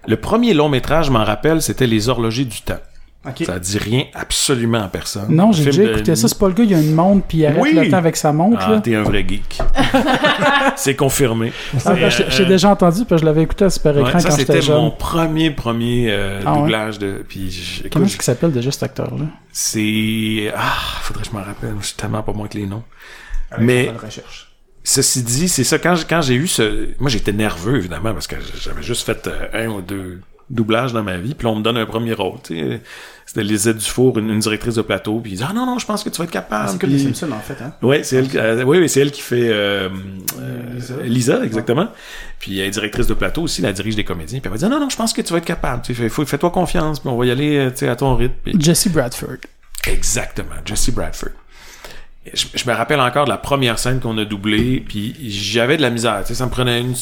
Le 0.10 0.17
premier 0.17 0.53
long 0.53 0.67
métrage, 0.67 1.06
je 1.06 1.12
m'en 1.12 1.23
rappelle, 1.23 1.62
c'était 1.62 1.88
Les 1.88 2.10
Horlogers 2.10 2.43
du 2.43 2.62
Temps. 2.63 2.82
Ok. 3.25 3.43
Ça 3.45 3.57
dit 3.57 3.77
rien 3.77 4.03
absolument 4.13 4.83
à 4.83 4.88
personne. 4.89 5.27
Non, 5.33 5.53
j'ai 5.53 5.63
déjà 5.65 5.83
de 5.83 5.91
écouté 5.91 6.15
ça. 6.15 6.27
C'est 6.27 6.38
pas 6.38 6.47
le 6.49 6.53
gars, 6.53 6.63
il 6.65 6.71
y 6.71 6.75
a 6.75 6.79
une 6.81 6.93
montre, 6.93 7.25
puis 7.25 7.38
il 7.39 7.45
arrête 7.45 7.62
Oui. 7.62 7.73
le 7.73 7.89
temps 7.89 7.97
avec 7.97 8.17
sa 8.17 8.33
montre. 8.33 8.57
Ah, 8.62 8.81
t'es 8.83 8.95
un 8.95 9.03
vrai 9.03 9.25
geek. 9.27 9.59
C'est 10.75 10.95
confirmé. 10.95 11.53
Ah, 11.86 11.93
ben, 11.93 12.09
j'ai 12.09 12.25
j'ai 12.29 12.43
Euh, 12.43 12.47
déjà 12.47 12.69
entendu, 12.69 13.05
puis 13.05 13.17
je 13.17 13.23
l'avais 13.23 13.43
écouté 13.43 13.65
à 13.65 13.69
Super 13.69 13.95
Ouais, 13.95 14.01
Écran 14.01 14.19
ça, 14.19 14.29
quand 14.29 14.36
c'était 14.36 14.62
j'étais 14.62 14.73
mon 14.73 14.89
jeune. 14.89 14.97
premier, 14.97 15.51
premier 15.51 16.07
euh, 16.12 16.41
Ah 16.45 16.53
ouais? 16.53 16.59
doublage 16.59 16.99
de. 16.99 17.23
Puis, 17.27 17.49
j- 17.49 17.79
écoute, 17.79 17.93
Comment 17.93 18.05
est-ce 18.05 18.15
qu'il 18.15 18.23
s'appelle 18.23 18.51
déjà 18.51 18.71
cet 18.71 18.83
acteur-là? 18.83 19.25
c'est. 19.51 20.51
Ah, 20.55 20.73
faudrait 21.01 21.23
que 21.23 21.29
je 21.29 21.33
m'en 21.36 21.43
rappelle. 21.43 21.75
Je 21.79 21.86
suis 21.88 21.95
tellement 21.95 22.23
pas 22.23 22.33
moins 22.33 22.47
que 22.47 22.57
les 22.57 22.65
noms. 22.65 22.83
Avec 23.51 23.65
Mais- 23.65 23.86
la 23.86 23.93
recherche. 24.05 24.49
Ceci 24.86 25.23
dit, 25.23 25.47
c'est 25.47 25.63
ça. 25.63 25.79
Quand 25.79 26.21
j'ai 26.21 26.36
eu 26.36 26.47
ce. 26.47 26.89
Moi, 26.99 27.09
j'étais 27.09 27.31
nerveux, 27.31 27.77
évidemment, 27.77 28.12
parce 28.13 28.27
que 28.27 28.36
j'avais 28.62 28.83
juste 28.83 29.05
fait 29.05 29.27
euh, 29.27 29.47
un 29.65 29.67
ou 29.69 29.81
deux 29.81 30.19
doublages 30.49 30.93
dans 30.93 31.03
ma 31.03 31.17
vie. 31.17 31.36
Puis 31.36 31.47
on 31.47 31.56
me 31.56 31.62
donne 31.62 31.77
un 31.77 31.86
premier 31.86 32.13
rôle. 32.13 32.38
C'était 33.25 33.43
Lisette 33.43 33.77
Dufour, 33.77 34.19
une, 34.19 34.29
une 34.29 34.39
directrice 34.39 34.75
de 34.75 34.82
plateau. 34.82 35.19
Puis 35.19 35.32
ils 35.32 35.36
disent 35.38 35.45
Ah 35.49 35.53
non, 35.53 35.65
non, 35.65 35.79
je 35.79 35.86
pense 35.86 36.03
que 36.03 36.10
tu 36.10 36.17
vas 36.17 36.25
être 36.25 36.32
capable. 36.32 36.69
C'est 36.69 36.77
que 36.77 36.86
Puis- 36.86 36.95
les 36.95 37.03
Simpsons, 37.03 37.32
en 37.32 37.39
fait, 37.39 37.56
hein. 37.63 37.73
Ouais, 37.82 38.03
c'est 38.03 38.17
elle, 38.17 38.27
euh, 38.36 38.63
oui, 38.63 38.88
c'est 38.89 38.99
elle 39.01 39.12
qui 39.12 39.21
fait 39.21 39.47
euh, 39.49 39.89
euh, 40.39 40.73
Lisa. 40.75 40.95
Lisa. 41.03 41.43
exactement. 41.45 41.88
Puis 42.39 42.60
elle 42.60 42.67
est 42.67 42.71
directrice 42.71 43.08
de 43.08 43.13
plateau 43.13 43.43
aussi, 43.43 43.63
elle 43.65 43.73
dirige 43.73 43.95
des 43.95 44.03
comédiens. 44.03 44.39
Puis 44.39 44.47
elle 44.47 44.51
va 44.51 44.58
dire 44.58 44.69
non, 44.69 44.79
non, 44.79 44.89
je 44.89 44.97
pense 44.97 45.13
que 45.13 45.21
tu 45.21 45.32
vas 45.32 45.39
être 45.39 45.45
capable. 45.45 45.84
Fais- 45.86 46.10
fais-toi 46.10 46.51
confiance, 46.51 46.99
puis 46.99 47.10
on 47.10 47.17
va 47.17 47.25
y 47.25 47.32
aller, 47.32 47.58
euh, 47.58 47.69
tu 47.71 47.77
sais, 47.77 47.88
à 47.88 47.95
ton 47.95 48.15
rythme. 48.15 48.36
Puis- 48.43 48.56
Jesse 48.60 48.89
Bradford. 48.89 49.38
Exactement, 49.88 50.56
Jesse 50.65 50.89
Bradford. 50.91 51.29
Je, 52.34 52.45
je 52.56 52.69
me 52.69 52.73
rappelle 52.73 53.01
encore 53.01 53.25
de 53.25 53.29
la 53.29 53.38
première 53.38 53.77
scène 53.79 53.99
qu'on 53.99 54.17
a 54.17 54.23
doublée, 54.25 54.84
puis 54.88 55.13
j'avais 55.29 55.75
de 55.77 55.82
la 55.82 55.89
misère. 55.89 56.21
Ça 56.25 56.45
me 56.45 56.49
prenait 56.51 56.79
une 56.79 56.95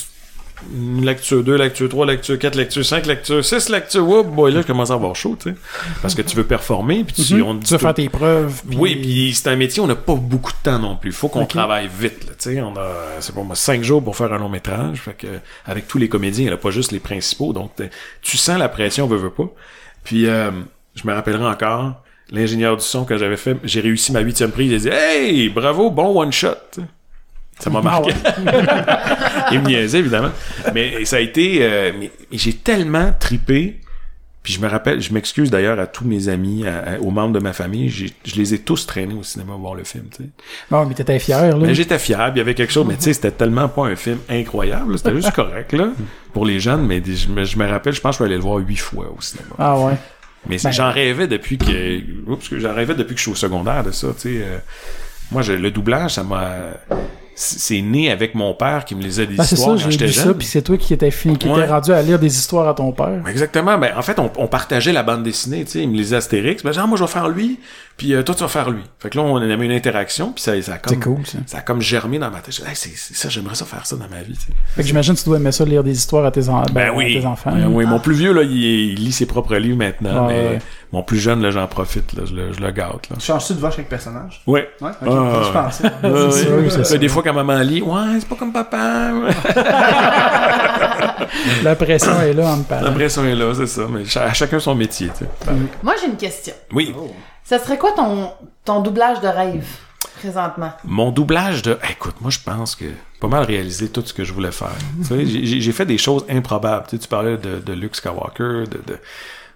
lecture 1.01 1.43
2, 1.43 1.55
lecture 1.57 1.89
3, 1.89 2.05
lecture 2.05 2.37
4, 2.39 2.55
lecture 2.55 2.85
5, 2.85 3.05
lecture 3.05 3.43
6, 3.43 3.69
lecture... 3.69 4.07
Oh 4.07 4.23
boy, 4.23 4.51
là, 4.53 4.61
je 4.61 4.67
commence 4.67 4.91
à 4.91 4.93
avoir 4.95 5.15
chaud, 5.15 5.37
tu 5.41 5.49
sais. 5.49 5.55
Parce 6.01 6.15
que 6.15 6.21
tu 6.21 6.35
veux 6.35 6.43
performer, 6.43 7.03
puis 7.03 7.23
tu, 7.25 7.35
Mhm. 7.35 7.43
on 7.43 7.59
Tu 7.59 7.73
veux 7.73 7.77
faire 7.79 7.93
tes 7.93 8.09
preuves. 8.09 8.61
puis- 8.67 8.77
oui, 8.77 8.95
puis 8.95 9.33
c'est 9.33 9.49
un 9.49 9.55
métier, 9.55 9.81
on 9.81 9.87
n'a 9.87 9.95
pas 9.95 10.15
beaucoup 10.15 10.51
de 10.51 10.57
temps 10.63 10.79
non 10.79 10.95
plus. 10.95 11.11
Faut 11.11 11.27
qu'on 11.29 11.45
travaille 11.45 11.87
vite, 11.99 12.25
là, 12.25 12.31
tu 12.37 12.49
sais. 12.55 12.61
On 12.61 12.73
a, 12.77 12.89
c'est 13.19 13.33
pas 13.35 13.43
moi, 13.43 13.55
cinq 13.55 13.83
jours 13.83 14.03
pour 14.03 14.15
faire 14.15 14.31
un 14.33 14.37
long 14.39 14.49
métrage. 14.49 14.99
Fait 15.01 15.13
que, 15.13 15.27
avec 15.65 15.87
tous 15.87 15.97
les 15.97 16.09
comédiens, 16.09 16.43
il 16.45 16.47
n'y 16.47 16.53
a 16.53 16.57
pas 16.57 16.71
juste 16.71 16.91
les 16.91 16.99
principaux. 16.99 17.53
Donc, 17.53 17.71
tu 18.21 18.37
sens 18.37 18.57
la 18.59 18.69
pression, 18.69 19.07
veut, 19.07 19.17
veut 19.17 19.29
pas. 19.29 19.49
Puis, 20.03 20.27
euh, 20.27 20.51
je 20.95 21.07
me 21.07 21.13
rappellerai 21.13 21.45
encore, 21.45 21.93
l'ingénieur 22.31 22.77
du 22.77 22.83
son 22.83 23.03
que 23.05 23.17
j'avais 23.17 23.37
fait, 23.37 23.57
j'ai 23.63 23.81
réussi 23.81 24.11
ma 24.11 24.19
huitième 24.21 24.51
prise, 24.51 24.71
il 24.71 24.75
a 24.75 24.79
dit, 24.79 24.89
hey, 24.89 25.49
bravo, 25.49 25.91
bon 25.91 26.19
one 26.21 26.31
shot. 26.31 26.55
Ça 27.61 27.69
m'a 27.69 27.81
marqué. 27.81 28.11
Il 29.51 29.59
me 29.61 29.67
niaisait, 29.67 29.99
évidemment. 29.99 30.31
Mais 30.73 31.05
ça 31.05 31.17
a 31.17 31.19
été... 31.19 31.59
euh, 31.61 31.91
j'ai 32.31 32.53
tellement 32.53 33.11
tripé. 33.19 33.77
Puis 34.43 34.53
je 34.53 34.59
me 34.59 34.67
rappelle, 34.67 34.99
je 34.99 35.13
m'excuse 35.13 35.51
d'ailleurs 35.51 35.79
à 35.79 35.85
tous 35.85 36.03
mes 36.03 36.27
amis, 36.27 36.65
à- 36.65 36.93
à- 36.95 36.99
aux 36.99 37.11
membres 37.11 37.33
de 37.33 37.37
ma 37.39 37.53
famille, 37.53 37.89
je 37.89 38.35
les 38.35 38.55
ai 38.55 38.57
tous 38.57 38.87
traînés 38.87 39.13
au 39.13 39.21
cinéma 39.21 39.53
voir 39.53 39.75
le 39.75 39.83
film, 39.83 40.05
tu 40.09 40.23
sais. 40.23 40.29
Mais 40.71 40.95
t'étais 40.95 41.19
fier, 41.19 41.39
là. 41.55 41.55
Mais 41.63 41.75
j'étais 41.75 41.99
fier, 41.99 42.17
puis 42.17 42.31
il 42.33 42.37
y 42.39 42.41
avait 42.41 42.55
quelque 42.55 42.73
chose, 42.73 42.87
mais 42.87 42.95
tu 42.95 43.03
sais, 43.03 43.13
c'était 43.13 43.29
tellement 43.29 43.69
pas 43.69 43.83
un 43.85 43.95
film 43.95 44.17
incroyable, 44.29 44.97
c'était 44.97 45.13
juste 45.13 45.29
correct, 45.33 45.73
là, 45.73 45.89
pour 46.33 46.47
les 46.47 46.59
jeunes, 46.59 46.87
mais 46.87 47.03
je 47.05 47.29
me, 47.29 47.43
je 47.43 47.55
me 47.55 47.67
rappelle, 47.69 47.93
je 47.93 48.01
pense 48.01 48.17
que 48.17 48.23
je 48.23 48.29
vais 48.29 48.33
aller 48.33 48.37
le 48.37 48.41
voir 48.41 48.57
huit 48.57 48.77
fois 48.77 49.13
au 49.15 49.21
cinéma. 49.21 49.49
Ah 49.59 49.77
ouais. 49.79 49.93
Mais 50.49 50.57
Ben- 50.57 50.71
j'en 50.71 50.91
rêvais 50.91 51.27
depuis 51.27 51.59
que, 51.59 51.99
oups, 52.25 52.49
que 52.49 52.57
j'en 52.57 52.73
rêvais 52.73 52.95
depuis 52.95 53.13
que 53.13 53.19
je 53.19 53.25
suis 53.25 53.31
au 53.31 53.35
secondaire 53.35 53.83
de 53.83 53.91
ça, 53.91 54.07
tu 54.19 54.21
sais. 54.21 54.41
euh, 54.43 54.57
moi, 55.31 55.43
je- 55.43 55.53
le 55.53 55.69
doublage, 55.69 56.15
ça 56.15 56.23
m'a, 56.23 56.49
c'est 57.43 57.81
né 57.81 58.11
avec 58.11 58.35
mon 58.35 58.53
père 58.53 58.85
qui 58.85 58.93
me 58.95 59.01
lisait 59.01 59.25
des 59.25 59.35
Ben, 59.35 59.43
histoires 59.43 59.77
ça, 59.77 59.83
quand 59.85 59.89
j'étais 59.89 60.07
jeune. 60.07 60.25
ça, 60.25 60.33
puis 60.33 60.45
c'est 60.45 60.61
toi 60.61 60.77
qui 60.77 60.93
étais 60.93 61.09
fini, 61.11 61.37
qui 61.37 61.47
Ouais. 61.47 61.59
étais 61.63 61.67
rendu 61.71 61.91
à 61.91 62.01
lire 62.01 62.19
des 62.19 62.35
histoires 62.37 62.67
à 62.67 62.73
ton 62.73 62.91
père. 62.91 63.21
Exactement. 63.27 63.77
Ben, 63.77 63.91
en 63.97 64.01
fait, 64.01 64.19
on, 64.19 64.29
on 64.37 64.47
partageait 64.47 64.93
la 64.93 65.03
bande 65.03 65.23
dessinée, 65.23 65.65
tu 65.65 65.71
sais. 65.71 65.79
Il 65.83 65.89
me 65.89 65.95
lisait 65.97 66.17
Astérix. 66.17 66.63
Ben, 66.63 66.71
genre, 66.71 66.87
moi, 66.87 66.97
je 66.97 67.03
vais 67.03 67.09
faire 67.09 67.29
lui, 67.29 67.59
puis 67.97 68.13
euh, 68.13 68.21
toi, 68.23 68.35
tu 68.35 68.41
vas 68.41 68.47
faire 68.47 68.69
lui. 68.69 68.81
Fait 68.99 69.09
que 69.09 69.17
là, 69.17 69.23
on 69.23 69.37
avait 69.37 69.65
une 69.65 69.71
interaction, 69.71 70.31
puis 70.33 70.43
ça, 70.43 70.59
ça 70.61 70.73
a 70.73 70.77
comme... 70.77 70.99
Cool, 70.99 71.25
ça. 71.25 71.39
Ça 71.47 71.57
a 71.57 71.61
comme 71.61 71.81
germé 71.81 72.19
dans 72.19 72.29
ma 72.29 72.39
tête. 72.41 72.53
Dis, 72.55 72.61
Hey, 72.61 72.75
c'est 72.75 72.91
c'est 72.95 73.15
ça, 73.15 73.29
j'aimerais 73.29 73.55
ça 73.55 73.65
faire 73.65 73.85
ça 73.85 73.95
dans 73.95 74.07
ma 74.09 74.21
vie. 74.21 74.35
Fait 74.75 74.81
que 74.83 74.87
j'imagine 74.87 75.15
que 75.15 75.19
tu 75.19 75.25
dois 75.25 75.37
aimer 75.37 75.51
ça, 75.51 75.65
lire 75.65 75.83
des 75.83 75.97
histoires 75.97 76.25
à 76.25 76.31
tes, 76.31 76.47
en- 76.47 76.61
Ben, 76.63 76.73
ben, 76.73 76.87
à 76.89 76.93
oui. 76.93 77.19
tes 77.19 77.25
enfants. 77.25 77.51
Ben 77.53 77.67
oui, 77.67 77.85
mon 77.85 77.99
plus 77.99 78.13
vieux, 78.15 78.33
là, 78.33 78.43
il, 78.43 78.51
il 78.51 78.95
lit 79.03 79.11
ses 79.11 79.25
propres 79.25 79.55
livres 79.55 79.77
maintenant, 79.77 80.25
Ah, 80.25 80.27
mais 80.29 80.33
ouais. 80.49 80.59
Mon 80.91 81.03
plus 81.03 81.19
jeune, 81.19 81.41
là, 81.41 81.51
j'en 81.51 81.67
profite, 81.67 82.13
là, 82.13 82.23
je 82.25 82.33
le, 82.33 82.51
je 82.53 82.59
le 82.59 82.71
gâte, 82.71 83.09
là. 83.09 83.15
Changes-tu 83.19 83.53
de 83.53 83.59
voix 83.59 83.71
chaque 83.71 83.87
personnage? 83.87 84.41
Ouais. 84.45 84.69
Ouais. 84.81 84.91
Ah. 85.01 85.69
Je 86.03 86.29
sûr, 86.31 86.61
Là, 86.61 86.83
sûr. 86.83 86.99
Des 86.99 87.07
fois, 87.07 87.23
quand 87.23 87.33
maman 87.33 87.59
lit, 87.59 87.81
ouais, 87.81 88.19
c'est 88.19 88.27
pas 88.27 88.35
comme 88.35 88.51
papa. 88.51 89.11
La 91.63 91.75
pression 91.75 92.19
est 92.21 92.33
là 92.33 92.47
en 92.53 92.57
me 92.57 92.63
parlant. 92.63 92.87
L'impression 92.87 93.23
est 93.25 93.35
là, 93.35 93.53
c'est 93.55 93.67
ça. 93.67 93.83
Mais 93.89 94.03
à 94.17 94.33
chacun 94.33 94.59
son 94.59 94.75
métier, 94.75 95.09
tu 95.17 95.25
sais. 95.25 95.51
Moi, 95.83 95.93
j'ai 96.01 96.07
une 96.07 96.17
question. 96.17 96.53
Oui. 96.73 96.93
Ça 97.43 97.59
serait 97.59 97.77
quoi 97.77 97.91
ton, 97.93 98.31
ton 98.65 98.81
doublage 98.81 99.21
de 99.21 99.27
rêve, 99.27 99.65
présentement? 100.19 100.71
Mon 100.83 101.11
doublage 101.11 101.61
de. 101.61 101.77
Écoute, 101.89 102.15
moi, 102.21 102.31
je 102.31 102.39
pense 102.39 102.75
que 102.75 102.85
pas 103.19 103.27
mal 103.27 103.43
réalisé 103.43 103.89
tout 103.89 104.01
ce 104.05 104.13
que 104.13 104.23
je 104.23 104.33
voulais 104.33 104.51
faire. 104.51 104.69
tu 105.01 105.07
sais, 105.07 105.25
j'ai- 105.25 105.45
j'ai 105.45 105.61
j'ai 105.61 105.71
fait 105.71 105.85
des 105.85 105.97
choses 105.97 106.25
improbables. 106.29 106.85
Tu, 106.89 106.95
sais, 106.95 107.01
tu 107.03 107.07
parlais 107.07 107.37
de, 107.37 107.59
de 107.59 107.73
Luke 107.73 107.95
Skywalker, 107.95 108.63
de, 108.69 108.81
de, 108.87 108.97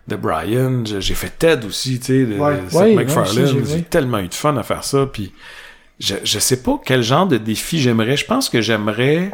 de 0.08 0.16
Brian. 0.16 0.84
J'ai 0.86 1.14
fait 1.16 1.32
Ted 1.38 1.66
aussi, 1.66 2.00
tu 2.00 2.06
sais, 2.06 2.26
de, 2.26 2.38
Ouais. 2.40 2.62
de 2.62 2.70
Seth 2.70 2.80
Ouais, 2.80 2.94
MacFarlane. 2.96 3.56
ouais, 3.56 3.62
j'ai 3.66 3.82
tellement 3.84 4.20
eu 4.20 4.28
de 4.28 4.34
fun 4.34 4.56
à 4.58 4.64
faire 4.64 4.84
ça. 4.84 5.06
Puis 5.12 5.34
je, 6.00 6.16
je 6.24 6.40
sais 6.40 6.62
pas 6.62 6.80
quel 6.86 7.02
genre 7.04 7.28
de 7.28 7.38
défi 7.38 7.80
j'aimerais. 7.80 8.18
Je 8.18 8.26
pense 8.26 8.50
que 8.50 8.62
j'aimerais. 8.62 9.32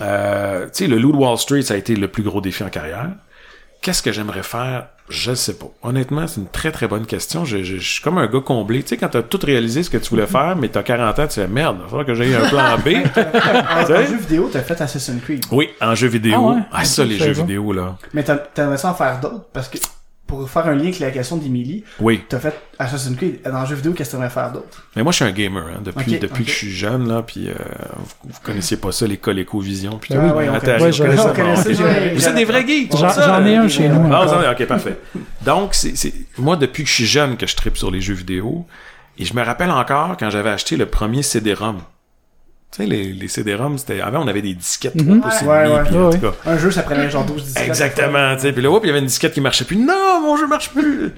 Euh, 0.00 0.64
tu 0.66 0.70
sais, 0.72 0.86
le 0.86 0.98
Loup 0.98 1.12
de 1.12 1.16
Wall 1.16 1.36
Street, 1.38 1.62
ça 1.62 1.74
a 1.74 1.76
été 1.76 1.96
le 1.96 2.08
plus 2.08 2.22
gros 2.22 2.40
défi 2.40 2.62
en 2.62 2.68
carrière. 2.68 3.10
Qu'est-ce 3.82 4.02
que 4.02 4.12
j'aimerais 4.12 4.42
faire? 4.44 4.86
Je 5.08 5.34
sais 5.34 5.54
pas. 5.54 5.66
Honnêtement, 5.82 6.26
c'est 6.28 6.40
une 6.40 6.46
très 6.48 6.70
très 6.70 6.86
bonne 6.88 7.04
question. 7.04 7.44
Je, 7.44 7.62
je- 7.64 7.76
je 7.78 7.92
suis 7.94 8.00
comme 8.02 8.16
un 8.16 8.26
gars 8.28 8.40
comblé. 8.40 8.82
Tu 8.82 8.90
sais, 8.90 8.96
quand 8.96 9.08
t'as 9.08 9.22
tout 9.22 9.40
réalisé 9.42 9.82
ce 9.82 9.90
que 9.90 9.98
tu 9.98 10.08
voulais 10.10 10.26
faire, 10.28 10.54
mais 10.56 10.68
t'as 10.68 10.82
40 10.84 11.18
ans, 11.18 11.26
tu 11.26 11.34
fais 11.40 11.48
merde, 11.48 11.76
il 11.80 11.82
va 11.82 11.88
falloir 11.88 12.06
que 12.06 12.14
j'aie 12.14 12.34
un 12.34 12.48
plan 12.48 12.78
B. 12.78 12.88
En 13.74 13.86
jeu 13.86 14.16
vidéo, 14.16 14.48
t'as 14.52 14.60
fait 14.62 14.80
Assassin's 14.80 15.20
Creed. 15.22 15.44
oui, 15.50 15.68
en 15.80 15.94
jeu 15.96 16.06
vidéo. 16.08 16.34
Ah 16.36 16.40
ouais? 16.54 16.62
Ah, 16.72 16.84
ça, 16.84 17.04
les 17.04 17.18
je 17.18 17.24
jeux 17.24 17.32
vidéo, 17.32 17.72
là. 17.72 17.96
Mais 18.14 18.22
t'as- 18.22 18.36
t'aimerais 18.36 18.78
ça 18.78 18.90
en 18.90 18.94
faire 18.94 19.18
d'autres? 19.20 19.44
Parce 19.52 19.68
que, 19.68 19.78
pour 20.38 20.48
faire 20.48 20.66
un 20.66 20.74
lien 20.74 20.84
avec 20.84 20.98
la 20.98 21.10
question 21.10 21.36
d'Emily, 21.36 21.84
Oui. 22.00 22.22
t'as 22.28 22.38
fait 22.38 22.54
Assassin's 22.78 23.16
Creed. 23.16 23.40
Dans 23.44 23.60
le 23.60 23.66
jeu 23.66 23.74
vidéo, 23.74 23.92
qu'est-ce 23.92 24.10
que 24.10 24.16
t'aimerais 24.16 24.30
faire 24.30 24.50
d'autre? 24.50 24.82
Mais 24.96 25.02
moi, 25.02 25.12
je 25.12 25.16
suis 25.16 25.24
un 25.26 25.30
gamer, 25.32 25.62
hein, 25.66 25.80
depuis, 25.84 26.18
que 26.44 26.50
je 26.50 26.56
suis 26.56 26.70
jeune, 26.72 27.06
là, 27.06 27.22
puis 27.22 27.48
euh, 27.48 27.54
vous, 27.96 28.30
vous 28.30 28.40
connaissiez 28.42 28.78
pas 28.78 28.92
ça, 28.92 29.06
les 29.06 29.18
ColecoVision, 29.18 29.98
puis 29.98 30.14
Ben. 30.14 30.28
Ah 30.30 30.34
ouais, 30.34 30.48
on 30.48 30.54
Atari, 30.54 30.82
ouais, 30.84 30.90
connaissez 31.36 31.74
j'ai- 31.74 32.14
Vous 32.14 32.26
êtes 32.28 32.34
des 32.34 32.44
vrais 32.46 32.66
geeks. 32.66 32.96
J'en- 32.96 33.44
ai 33.44 33.56
un 33.56 33.68
chez 33.68 33.88
nous, 33.88 34.08
Ah, 34.12 34.24
vous 34.24 34.32
en 34.32 34.38
avez- 34.38 34.48
ok, 34.48 34.66
parfait. 34.66 34.98
Donc, 35.44 35.74
c'est, 35.74 35.96
c'est, 35.96 36.14
moi, 36.38 36.56
depuis 36.56 36.84
que 36.84 36.88
je 36.88 36.94
suis 36.94 37.06
jeune, 37.06 37.36
que 37.36 37.46
je 37.46 37.54
tripe 37.54 37.76
sur 37.76 37.90
les 37.90 38.00
jeux 38.00 38.14
vidéo, 38.14 38.64
et 39.18 39.24
je 39.26 39.34
me 39.34 39.42
rappelle 39.42 39.70
encore 39.70 40.16
quand 40.18 40.30
j'avais 40.30 40.50
acheté 40.50 40.76
le 40.76 40.86
premier 40.86 41.22
CD-ROM. 41.22 41.78
Tu 42.74 42.82
sais, 42.84 42.88
les, 42.88 43.12
les 43.12 43.28
CD-ROM, 43.28 43.76
c'était, 43.76 44.00
avant, 44.00 44.24
on 44.24 44.28
avait 44.28 44.40
des 44.40 44.54
disquettes. 44.54 44.96
3 44.96 45.16
pouces 45.20 45.42
et 45.42 45.44
Ouais, 45.44 45.50
ouais. 45.50 45.66
en 45.66 46.06
Ouais, 46.06 46.12
tout 46.14 46.20
cas, 46.20 46.32
Un 46.46 46.56
jeu, 46.56 46.70
ça 46.70 46.82
prenait 46.82 47.10
genre 47.10 47.22
12 47.26 47.44
disquettes. 47.44 47.66
Exactement, 47.68 48.34
tu 48.36 48.40
sais. 48.40 48.52
Puis 48.52 48.62
là, 48.62 48.70
hop, 48.70 48.80
il 48.82 48.86
y 48.86 48.90
avait 48.90 49.00
une 49.00 49.04
disquette 49.04 49.34
qui 49.34 49.42
marchait 49.42 49.66
plus. 49.66 49.76
Non, 49.76 50.22
mon 50.22 50.38
jeu 50.38 50.46
marche 50.46 50.70
plus. 50.70 51.10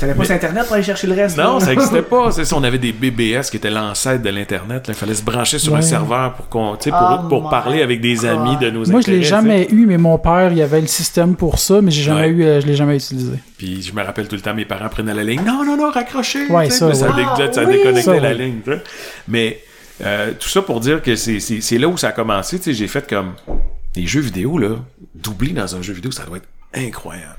T'avais 0.00 0.14
pas 0.14 0.24
sur 0.24 0.34
Internet 0.34 0.64
pour 0.64 0.72
aller 0.76 0.82
chercher 0.82 1.06
le 1.06 1.12
reste? 1.12 1.36
Non, 1.36 1.58
là? 1.58 1.60
ça 1.66 1.72
existait 1.74 2.00
pas. 2.10 2.30
C'est 2.32 2.46
ça, 2.46 2.56
on 2.56 2.64
avait 2.64 2.78
des 2.78 2.92
BBS 2.92 3.50
qui 3.50 3.58
étaient 3.58 3.68
l'ancêtre 3.68 4.22
de 4.22 4.30
l'Internet. 4.30 4.86
Il 4.88 4.94
fallait 4.94 5.12
se 5.14 5.22
brancher 5.22 5.58
sur 5.58 5.76
un 5.76 5.82
serveur 5.82 6.32
pour 6.36 6.48
qu'on, 6.48 6.72
Oh 6.86 7.28
pour 7.28 7.50
parler 7.50 7.82
avec 7.82 8.00
des 8.00 8.24
amis 8.24 8.56
de 8.56 8.70
nos 8.70 8.86
Moi, 8.86 9.02
je 9.02 9.10
l'ai 9.10 9.22
jamais 9.22 9.68
eu, 9.70 9.84
mais 9.84 9.98
mon 9.98 10.16
père, 10.16 10.52
il 10.52 10.56
y 10.58 10.62
avait 10.62 10.80
le 10.80 10.86
système 10.86 11.36
pour 11.36 11.58
ça, 11.58 11.82
mais 11.82 11.90
j'ai 11.90 12.02
jamais 12.02 12.22
Ouais. 12.22 12.28
eu, 12.28 12.44
euh, 12.44 12.60
je 12.62 12.66
l'ai 12.66 12.76
jamais 12.76 12.96
utilisé. 12.96 13.32
Puis 13.58 13.82
je 13.82 13.92
me 13.94 14.02
rappelle 14.02 14.26
tout 14.26 14.36
le 14.36 14.40
temps, 14.40 14.54
mes 14.54 14.64
parents 14.64 14.88
prenaient 14.88 15.12
la 15.12 15.22
ligne. 15.24 15.42
Non, 15.44 15.66
non, 15.66 15.76
non, 15.76 15.90
raccrochez. 15.90 16.46
Ouais, 16.48 16.70
ça, 16.70 16.94
ça, 16.94 17.08
déconnectait 17.12 18.00
Ça, 18.00 18.14
la 18.14 18.20
ouais. 18.30 18.34
ligne. 18.34 18.60
Mais 19.28 19.60
euh, 20.02 20.32
tout 20.38 20.48
ça 20.48 20.62
pour 20.62 20.80
dire 20.80 21.02
que 21.02 21.16
c'est, 21.16 21.40
c'est, 21.40 21.60
c'est 21.60 21.78
là 21.78 21.88
où 21.88 21.96
ça 21.96 22.08
a 22.08 22.12
commencé. 22.12 22.58
Tu 22.58 22.64
sais, 22.64 22.74
j'ai 22.74 22.88
fait 22.88 23.08
comme 23.08 23.34
les 23.96 24.06
jeux 24.06 24.20
vidéo 24.20 24.58
là, 24.58 24.76
doubler 25.14 25.52
dans 25.52 25.76
un 25.76 25.82
jeu 25.82 25.92
vidéo, 25.92 26.10
ça 26.10 26.24
doit 26.24 26.38
être 26.38 26.48
incroyable. 26.74 27.38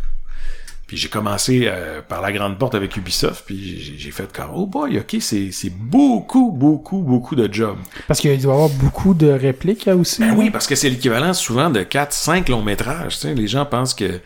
Puis 0.87 0.97
j'ai 0.97 1.09
commencé 1.09 1.63
euh, 1.65 2.01
par 2.07 2.21
la 2.21 2.31
grande 2.31 2.59
porte 2.59 2.75
avec 2.75 2.95
Ubisoft, 2.95 3.43
puis 3.47 3.95
j'ai, 3.97 4.11
fait 4.11 4.31
comme 4.31 4.51
oh 4.53 4.67
boy, 4.67 4.99
ok, 4.99 5.17
c'est, 5.19 5.51
c'est 5.51 5.71
beaucoup, 5.71 6.51
beaucoup, 6.51 6.99
beaucoup 6.99 7.35
de 7.35 7.51
jobs. 7.51 7.77
Parce 8.07 8.19
qu'il 8.19 8.39
doit 8.39 8.53
y 8.53 8.55
avoir 8.55 8.69
beaucoup 8.69 9.15
de 9.15 9.27
répliques 9.27 9.85
là, 9.85 9.95
aussi. 9.95 10.21
Ben 10.21 10.27
là. 10.27 10.33
oui, 10.37 10.51
parce 10.51 10.67
que 10.67 10.75
c'est 10.75 10.89
l'équivalent 10.89 11.33
souvent 11.33 11.71
de 11.71 11.81
4, 11.81 12.13
5 12.13 12.49
longs 12.49 12.61
métrages. 12.61 13.15
Tu 13.15 13.21
sais, 13.21 13.33
les 13.33 13.47
gens 13.47 13.65
pensent 13.65 13.95
que 13.95 14.19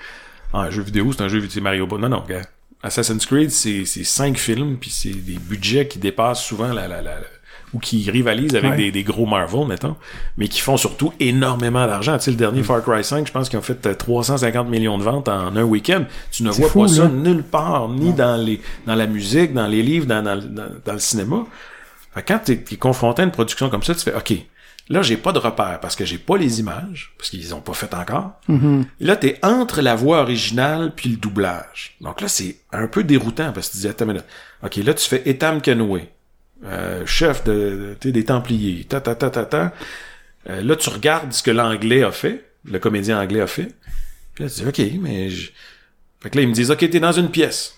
ah, 0.54 0.64
un 0.64 0.70
jeu 0.70 0.82
vidéo, 0.82 1.14
c'est 1.14 1.24
un 1.24 1.30
jeu 1.30 1.38
vidéo, 1.38 1.52
c'est 1.54 1.62
Mario 1.62 1.88
Bros. 1.88 1.98
Non, 1.98 2.10
non, 2.10 2.26
gars. 2.28 2.42
Assassin's 2.84 3.26
Creed, 3.26 3.52
c'est, 3.52 3.86
c'est 3.86 4.04
5 4.04 4.38
films, 4.38 4.78
puis 4.78 4.90
c'est 4.90 5.12
des 5.12 5.38
budgets 5.38 5.88
qui 5.88 5.98
dépassent 6.00 6.44
souvent 6.44 6.74
la, 6.74 6.90
la, 6.90 7.02
la, 7.02 7.16
la- 7.16 7.39
ou 7.74 7.80
qui 7.80 8.10
rivalisent 8.10 8.56
avec 8.56 8.72
Ouais. 8.72 8.78
des, 8.78 8.92
des 8.92 9.04
gros 9.04 9.26
Marvel, 9.26 9.68
mettons, 9.68 9.96
mais 10.38 10.48
qui 10.48 10.60
font 10.60 10.78
surtout 10.78 11.14
énormément 11.20 11.86
d'argent. 11.86 12.18
Tu 12.18 12.24
sais, 12.26 12.32
le 12.32 12.36
Mm. 12.38 12.40
dernier 12.40 12.64
Far 12.64 12.84
Cry 12.84 13.04
5, 13.04 13.28
je 13.28 13.32
pense 13.32 13.48
qu'ils 13.50 13.60
ont 13.60 13.62
fait 13.62 13.86
euh, 13.86 13.94
350 13.94 14.68
millions 14.70 14.98
de 14.98 15.04
ventes 15.04 15.28
en 15.30 15.56
un 15.56 15.64
week-end. 15.64 16.06
Tu 16.32 16.44
ne 16.44 16.50
vois 16.52 16.70
fou, 16.70 16.82
pas 16.82 16.88
ça 16.88 17.04
là. 17.04 17.10
nulle 17.10 17.44
part, 17.44 17.90
ni 17.90 18.12
dans 18.14 18.36
les 18.42 18.60
dans 18.88 18.96
la 18.96 19.06
musique, 19.08 19.54
dans 19.54 19.68
les 19.68 19.84
livres, 19.84 20.06
dans, 20.08 20.24
dans, 20.24 20.38
dans, 20.38 20.70
dans 20.84 20.94
le 20.94 21.00
cinéma. 21.00 21.46
Fait 22.14 22.24
que 22.24 22.34
quand 22.34 22.40
t'es 22.46 22.54
es 22.72 22.76
confronté 22.78 23.22
à 23.22 23.26
une 23.26 23.32
production 23.32 23.70
comme 23.70 23.84
ça, 23.84 23.94
tu 23.94 24.02
fais 24.02 24.16
OK, 24.16 24.34
là 24.90 25.04
j'ai 25.04 25.16
pas 25.18 25.32
de 25.32 25.38
repère 25.38 25.80
parce 25.80 25.96
que 25.96 26.06
j'ai 26.06 26.18
pas 26.18 26.38
les 26.38 26.60
images, 26.60 27.14
parce 27.20 27.30
qu'ils 27.30 27.54
ont 27.54 27.62
pas 27.62 27.74
fait 27.74 27.94
encore. 27.94 28.32
Mhm. 28.48 28.86
Là, 29.00 29.16
t'es 29.16 29.38
entre 29.44 29.82
la 29.82 29.94
voix 29.96 30.22
originale 30.22 30.92
puis 30.96 31.10
le 31.12 31.18
doublage. 31.18 31.96
Donc 32.02 32.20
là, 32.22 32.28
c'est 32.28 32.58
un 32.72 32.88
peu 32.88 33.04
déroutant 33.04 33.52
parce 33.54 33.68
que 33.68 33.74
tu 33.74 33.78
dis 33.82 33.88
attends 33.88 34.06
une 34.06 34.14
minute. 34.14 34.26
OK, 34.64 34.76
là 34.78 34.94
tu 34.96 35.08
fais 35.08 35.22
Etam 35.30 35.62
Canoë, 35.62 36.10
euh, 36.66 37.06
chef 37.06 37.44
de, 37.44 37.96
des 38.02 38.26
Templiers, 38.26 38.86
ta 38.86 39.02
ta 39.02 39.16
ta 39.16 39.30
ta 39.30 39.46
ta. 39.46 39.74
Euh, 40.50 40.62
là, 40.62 40.76
tu 40.76 40.90
regardes 40.90 41.32
ce 41.32 41.44
que 41.44 41.52
l'anglais 41.52 42.04
a 42.04 42.12
fait, 42.12 42.46
le 42.66 42.80
comédien 42.80 43.20
anglais 43.20 43.42
a 43.42 43.48
fait. 43.48 43.76
Puis 44.34 44.44
là, 44.44 44.50
tu 44.50 44.62
dis 44.62 44.68
OK, 44.68 45.00
mais 45.02 45.30
je... 45.30 45.52
fait 46.20 46.30
que 46.30 46.38
là 46.38 46.44
ils 46.44 46.50
me 46.50 46.54
disent 46.54 46.72
OK, 46.72 46.90
t'es 46.90 47.00
dans 47.00 47.12
une 47.12 47.30
pièce. 47.30 47.76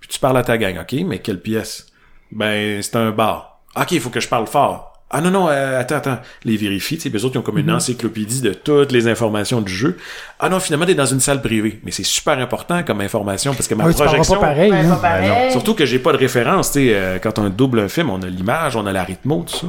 Puis 0.00 0.08
tu 0.08 0.18
parles 0.18 0.38
à 0.38 0.44
ta 0.44 0.58
gang, 0.58 0.78
OK, 0.80 0.92
mais 1.06 1.20
quelle 1.20 1.40
pièce? 1.40 1.86
Ben, 2.30 2.82
c'est 2.82 2.96
un 2.96 3.10
bar. 3.10 3.62
OK, 3.76 3.92
il 3.92 4.00
faut 4.00 4.10
que 4.10 4.20
je 4.20 4.28
parle 4.28 4.46
fort. 4.46 4.91
Ah 5.14 5.20
non, 5.20 5.30
non, 5.30 5.48
euh, 5.50 5.78
attends, 5.78 5.96
attends. 5.96 6.18
Les 6.44 6.56
vérifie, 6.56 6.96
tu 6.96 7.02
sais, 7.10 7.16
eux 7.16 7.24
autres, 7.24 7.34
ils 7.36 7.38
ont 7.38 7.42
comme 7.42 7.58
une 7.58 7.70
encyclopédie 7.70 8.40
de 8.40 8.54
toutes 8.54 8.92
les 8.92 9.08
informations 9.08 9.60
du 9.60 9.72
jeu. 9.72 9.98
Ah 10.40 10.48
non, 10.48 10.58
finalement, 10.58 10.86
t'es 10.86 10.94
dans 10.94 11.04
une 11.06 11.20
salle 11.20 11.42
privée. 11.42 11.80
Mais 11.84 11.90
c'est 11.90 12.02
super 12.02 12.38
important 12.38 12.82
comme 12.82 13.02
information 13.02 13.52
parce 13.52 13.68
que 13.68 13.74
ma 13.74 13.84
Ah 13.84 13.92
tu 13.92 14.02
projection... 14.02 14.34
pas 14.34 14.40
pareil. 14.40 14.70
Ben, 14.70 14.86
hein. 14.86 14.96
pas 14.96 15.02
pareil. 15.02 15.52
Surtout 15.52 15.74
que 15.74 15.84
j'ai 15.84 15.98
pas 15.98 16.12
de 16.12 16.16
référence, 16.16 16.72
tu 16.72 16.80
sais, 16.86 16.94
euh, 16.94 17.18
quand 17.18 17.38
on 17.38 17.50
double 17.50 17.80
un 17.80 17.88
film, 17.88 18.08
on 18.10 18.22
a 18.22 18.26
l'image, 18.26 18.74
on 18.74 18.86
a 18.86 18.92
la 18.92 19.04
rythmo, 19.04 19.44
tout 19.46 19.56
ça. 19.56 19.66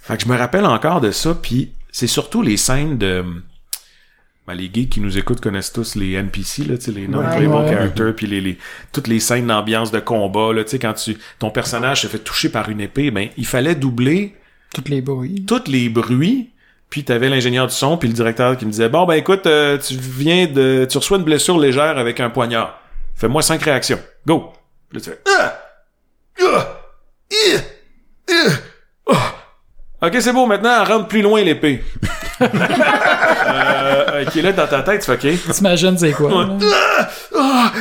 Fait 0.00 0.16
que 0.16 0.24
je 0.24 0.28
me 0.28 0.36
rappelle 0.36 0.66
encore 0.66 1.00
de 1.00 1.12
ça, 1.12 1.36
puis 1.40 1.70
c'est 1.92 2.08
surtout 2.08 2.42
les 2.42 2.56
scènes 2.56 2.98
de... 2.98 3.24
Ben, 4.48 4.54
les 4.54 4.68
geeks 4.74 4.90
qui 4.90 5.00
nous 5.00 5.16
écoutent 5.16 5.40
connaissent 5.40 5.72
tous 5.72 5.94
les 5.94 6.14
NPC, 6.14 6.64
là, 6.64 6.76
tu 6.76 6.86
sais, 6.86 6.90
les 6.90 7.06
non-playable 7.06 7.54
Ouais. 7.54 7.70
characters, 7.70 8.16
puis 8.16 8.26
les, 8.26 8.40
les, 8.40 8.58
toutes 8.92 9.06
les 9.06 9.20
scènes 9.20 9.46
d'ambiance 9.46 9.92
de 9.92 10.00
combat, 10.00 10.52
là, 10.52 10.64
tu 10.64 10.70
sais, 10.70 10.78
quand 10.80 10.94
tu, 10.94 11.16
ton 11.38 11.50
personnage 11.50 12.00
se 12.02 12.08
fait 12.08 12.18
toucher 12.18 12.48
par 12.48 12.68
une 12.68 12.80
épée, 12.80 13.12
ben, 13.12 13.28
il 13.36 13.46
fallait 13.46 13.76
doubler 13.76 14.34
Toutes 14.74 14.88
les 14.88 15.00
bruits. 15.00 15.44
tous 15.46 15.64
les 15.66 15.88
bruits, 15.88 16.50
puis 16.88 17.04
t'avais 17.04 17.28
l'ingénieur 17.28 17.66
du 17.66 17.74
son, 17.74 17.96
puis 17.98 18.08
le 18.08 18.14
directeur 18.14 18.56
qui 18.56 18.64
me 18.64 18.70
disait, 18.70 18.88
bon, 18.88 19.04
ben, 19.06 19.14
écoute, 19.14 19.46
euh, 19.46 19.78
tu 19.78 19.94
viens 19.94 20.46
de, 20.46 20.86
tu 20.90 20.98
reçois 20.98 21.18
une 21.18 21.24
blessure 21.24 21.58
légère 21.58 21.98
avec 21.98 22.20
un 22.20 22.30
poignard. 22.30 22.78
Fais-moi 23.14 23.42
cinq 23.42 23.62
réactions. 23.62 23.98
Go! 24.26 24.52
Puis 24.88 24.98
là, 24.98 25.04
tu 25.04 25.10
fais, 25.10 25.20
ah! 25.38 25.58
Ah! 26.40 26.80
Ih! 27.30 27.56
Ih! 28.28 28.52
Ah! 29.10 29.34
Ok, 30.02 30.16
c'est 30.20 30.32
beau, 30.32 30.46
maintenant, 30.46 30.84
rentre 30.84 31.06
plus 31.08 31.22
loin 31.22 31.42
l'épée. 31.42 31.84
euh, 32.42 34.24
ok, 34.24 34.34
là, 34.34 34.52
dans 34.52 34.66
ta 34.66 34.82
tête, 34.82 35.00
tu 35.00 35.06
fais, 35.16 35.32
ok. 35.32 35.52
T'imagines 35.54 35.96
c'est 35.96 36.12
quoi? 36.12 36.30
là? 36.30 36.58
Ah! 37.36 37.72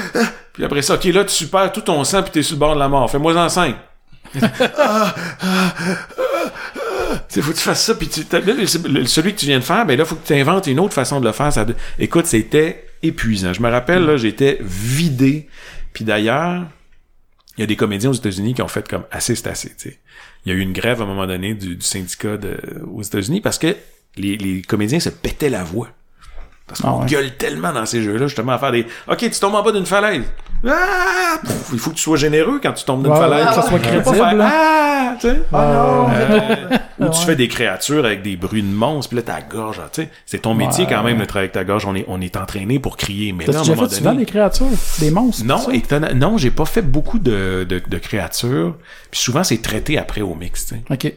Puis 0.54 0.64
après 0.66 0.82
ça, 0.82 0.96
ok, 0.96 1.06
là, 1.06 1.24
tu 1.26 1.48
perds 1.48 1.72
tout 1.72 1.82
ton 1.82 2.04
sang 2.04 2.22
puis 2.22 2.32
t'es 2.32 2.44
sur 2.44 2.56
le 2.56 2.60
bord 2.60 2.76
de 2.76 2.80
la 2.80 2.90
mort. 2.90 3.10
Fais-moi 3.10 3.36
en 3.36 3.50
cinq. 3.50 3.76
Sais, 7.32 7.42
faut 7.42 7.52
que 7.52 7.58
tu 7.58 7.64
fasses 7.64 7.86
ça, 7.86 7.96
puis 7.96 8.10
tu, 8.10 8.24
celui 8.24 9.34
que 9.34 9.40
tu 9.40 9.46
viens 9.46 9.60
de 9.60 9.64
faire, 9.64 9.86
ben 9.86 9.98
là, 9.98 10.04
faut 10.04 10.16
que 10.16 10.28
tu 10.28 10.34
inventes 10.34 10.68
une 10.68 10.82
autre 10.82 10.94
façon 10.94 11.22
de 11.22 11.26
le 11.26 11.32
faire. 11.32 11.54
Ça, 11.54 11.66
écoute, 11.98 12.26
c'était 12.26 12.86
épuisant. 13.02 13.54
Je 13.54 13.62
me 13.62 13.70
rappelle, 13.70 14.04
là, 14.04 14.18
j'étais 14.18 14.60
vidé. 14.60 15.48
Puis 15.94 16.04
d'ailleurs, 16.04 16.66
il 17.58 17.62
y 17.62 17.64
a 17.64 17.68
des 17.68 17.78
comédiens 17.78 18.10
aux 18.10 18.14
États-Unis 18.14 18.54
qui 18.54 18.62
ont 18.62 18.68
fait 18.68 18.86
comme 18.86 19.06
assez, 19.12 19.36
c'est 19.36 19.48
assez. 19.48 19.72
Il 20.46 20.52
y 20.52 20.56
a 20.56 20.58
eu 20.58 20.60
une 20.60 20.74
grève 20.74 21.00
à 21.00 21.06
un 21.06 21.08
moment 21.08 21.26
donné 21.26 21.54
du, 21.54 21.80
syndicat 21.80 22.38
aux 22.86 23.02
États-Unis 23.02 23.40
parce 23.40 23.58
que 23.58 23.78
les 24.18 24.62
comédiens 24.68 25.00
se 25.00 25.10
pétaient 25.10 25.50
la 25.50 25.64
voix. 25.64 25.88
Parce 26.72 26.82
qu'on 26.82 26.88
Ah 26.90 26.98
ouais. 27.02 27.06
gueule 27.06 27.32
tellement 27.38 27.72
dans 27.74 27.86
ces 27.86 28.02
jeux-là, 28.02 28.28
justement, 28.28 28.54
à 28.54 28.58
faire 28.60 28.72
des 28.72 28.86
OK, 29.10 29.18
tu 29.18 29.30
tombes 29.40 29.56
en 29.56 29.64
bas 29.64 29.72
d'une 29.72 29.86
falaise. 29.86 30.24
Ah! 30.68 31.38
Pff, 31.42 31.70
il 31.74 31.80
faut 31.80 31.90
que 31.92 31.96
tu 31.96 32.02
sois 32.04 32.18
généreux 32.18 32.60
quand 32.62 32.74
tu 32.74 32.86
tombes 32.86 33.04
d'une 33.04 33.12
Ouais, 33.12 33.20
falaise. 33.20 33.48
que 33.48 33.54
ça 33.56 33.62
soit 33.64 33.72
pas 33.72 33.80
crédible, 33.80 34.16
faire, 34.16 34.36
là. 34.36 34.50
Ah! 34.52 35.16
Tu 35.20 35.28
sais? 35.28 35.42
Oh 35.52 35.56
non! 35.58 36.08
Euh, 36.14 36.78
ou 37.00 37.10
tu 37.10 37.26
fais 37.26 37.36
des 37.36 37.48
créatures 37.48 38.06
avec 38.06 38.22
des 38.22 38.36
bruits 38.38 38.62
de 38.64 38.68
monstres, 38.74 39.10
puis 39.10 39.18
là, 39.18 39.24
ta 39.24 39.42
gorge, 39.42 39.82
ah, 39.84 39.90
tu 39.92 40.04
sais. 40.04 40.10
C'est 40.26 40.40
ton 40.44 40.54
métier 40.54 40.86
quand 40.88 41.04
même, 41.04 41.20
le 41.20 41.26
travail 41.28 41.46
avec 41.46 41.52
ta 41.54 41.64
gorge. 41.64 41.86
On 41.86 41.96
est, 41.96 42.06
on 42.08 42.22
est 42.22 42.36
entraîné 42.38 42.80
pour 42.80 42.96
crier. 42.98 43.34
Mais 43.34 43.46
là, 43.46 43.58
à 43.60 43.62
un 43.62 43.66
moment 43.66 43.88
fait 43.90 43.96
souvent 43.96 44.12
donné. 44.12 44.26
des 44.26 44.32
créatures, 44.32 44.68
des 45.00 45.12
monstres? 45.12 45.44
Non, 45.46 45.60
non, 46.16 46.38
j'ai 46.38 46.52
pas 46.52 46.66
fait 46.66 46.82
beaucoup 46.84 47.20
de, 47.20 47.66
de, 47.68 47.82
de 47.86 47.98
créatures. 47.98 48.76
Puis 49.10 49.20
souvent, 49.20 49.44
c'est 49.44 49.62
traité 49.62 49.98
après 49.98 50.22
au 50.22 50.36
mix, 50.36 50.68
tu 50.68 50.76
sais. 50.76 50.82
Ok. 50.90 51.14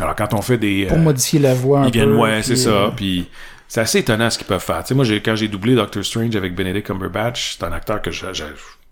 Alors, 0.00 0.14
quand 0.14 0.32
on 0.34 0.42
fait 0.42 0.58
des... 0.58 0.86
Pour 0.86 0.96
euh, 0.96 1.00
modifier 1.00 1.40
la 1.40 1.54
voix 1.54 1.80
un 1.80 1.86
ils 1.88 1.92
viennent, 1.92 2.10
peu. 2.10 2.16
ouais, 2.18 2.40
c'est 2.42 2.54
ça. 2.56 2.70
euh, 2.70 2.88
Puis 2.94 3.28
c'est 3.68 3.80
assez 3.80 3.98
étonnant 3.98 4.30
ce 4.30 4.38
qu'ils 4.38 4.46
peuvent 4.46 4.60
faire. 4.64 4.82
Tu 4.82 4.88
sais, 4.88 4.94
moi, 4.94 5.04
quand 5.24 5.36
j'ai 5.36 5.48
doublé 5.48 5.74
Doctor 5.74 6.04
Strange 6.04 6.34
avec 6.34 6.54
Benedict 6.54 6.86
Cumberbatch, 6.86 7.56
c'est 7.58 7.64
un 7.64 7.72
acteur 7.72 8.00
que 8.02 8.10
j'ai, 8.10 8.32
j'ai- 8.32 8.44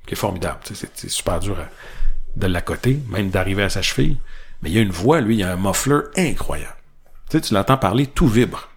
qui 0.06 0.12
est 0.14 0.16
formidable. 0.16 0.58
C'est, 0.72 1.08
super 1.10 1.40
dur 1.40 1.58
à- 1.58 1.68
de 2.36 2.46
l'accoter, 2.46 2.98
même 3.08 3.30
d'arriver 3.30 3.62
à 3.64 3.70
sa 3.70 3.82
cheville. 3.82 4.18
Mais 4.62 4.70
il 4.70 4.76
y 4.76 4.78
a 4.78 4.82
une 4.82 4.90
voix, 4.90 5.20
lui, 5.20 5.36
il 5.36 5.40
y 5.40 5.42
a 5.42 5.52
un 5.52 5.56
muffler 5.56 6.00
incroyable. 6.16 6.76
Tu 7.30 7.40
tu 7.40 7.54
l'entends 7.54 7.76
parler, 7.78 8.06
tout 8.06 8.28
vibre. 8.28 8.68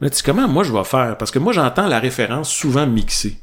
Là, 0.00 0.08
tu 0.10 0.22
comment 0.22 0.48
moi 0.48 0.64
je 0.64 0.72
vais 0.72 0.84
faire? 0.84 1.16
Parce 1.18 1.30
que 1.30 1.38
moi, 1.38 1.52
j'entends 1.52 1.86
la 1.86 1.98
référence 2.00 2.50
souvent 2.50 2.86
mixée. 2.86 3.38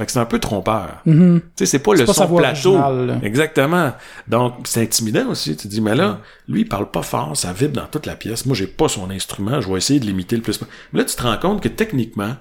Fait 0.00 0.06
que 0.06 0.12
c'est 0.12 0.18
un 0.18 0.24
peu 0.24 0.38
trompeur. 0.38 1.02
mhm. 1.04 1.40
Tu 1.42 1.46
sais, 1.56 1.66
c'est 1.66 1.78
pas 1.78 1.92
le 1.92 2.06
pas 2.06 2.14
son 2.14 2.26
plateau. 2.34 2.74
originale. 2.74 3.20
Exactement. 3.22 3.92
Donc, 4.28 4.54
c'est 4.64 4.80
intimidant 4.80 5.26
aussi. 5.28 5.54
Tu 5.56 5.64
te 5.64 5.68
dis, 5.68 5.82
mais 5.82 5.94
là, 5.94 6.20
lui, 6.48 6.62
il 6.62 6.64
parle 6.68 6.90
pas 6.90 7.02
fort, 7.02 7.36
ça 7.36 7.52
vibre 7.52 7.74
dans 7.74 7.86
toute 7.86 8.06
la 8.06 8.16
pièce. 8.16 8.46
Moi, 8.46 8.56
j'ai 8.56 8.66
pas 8.66 8.88
son 8.88 9.10
instrument, 9.10 9.60
je 9.60 9.68
vais 9.70 9.76
essayer 9.76 10.00
de 10.00 10.06
l'imiter 10.06 10.36
le 10.36 10.42
plus. 10.42 10.58
Mais 10.94 11.00
là, 11.00 11.04
tu 11.04 11.14
te 11.14 11.22
rends 11.22 11.36
compte 11.36 11.62
que 11.62 11.68
techniquement, 11.68 12.34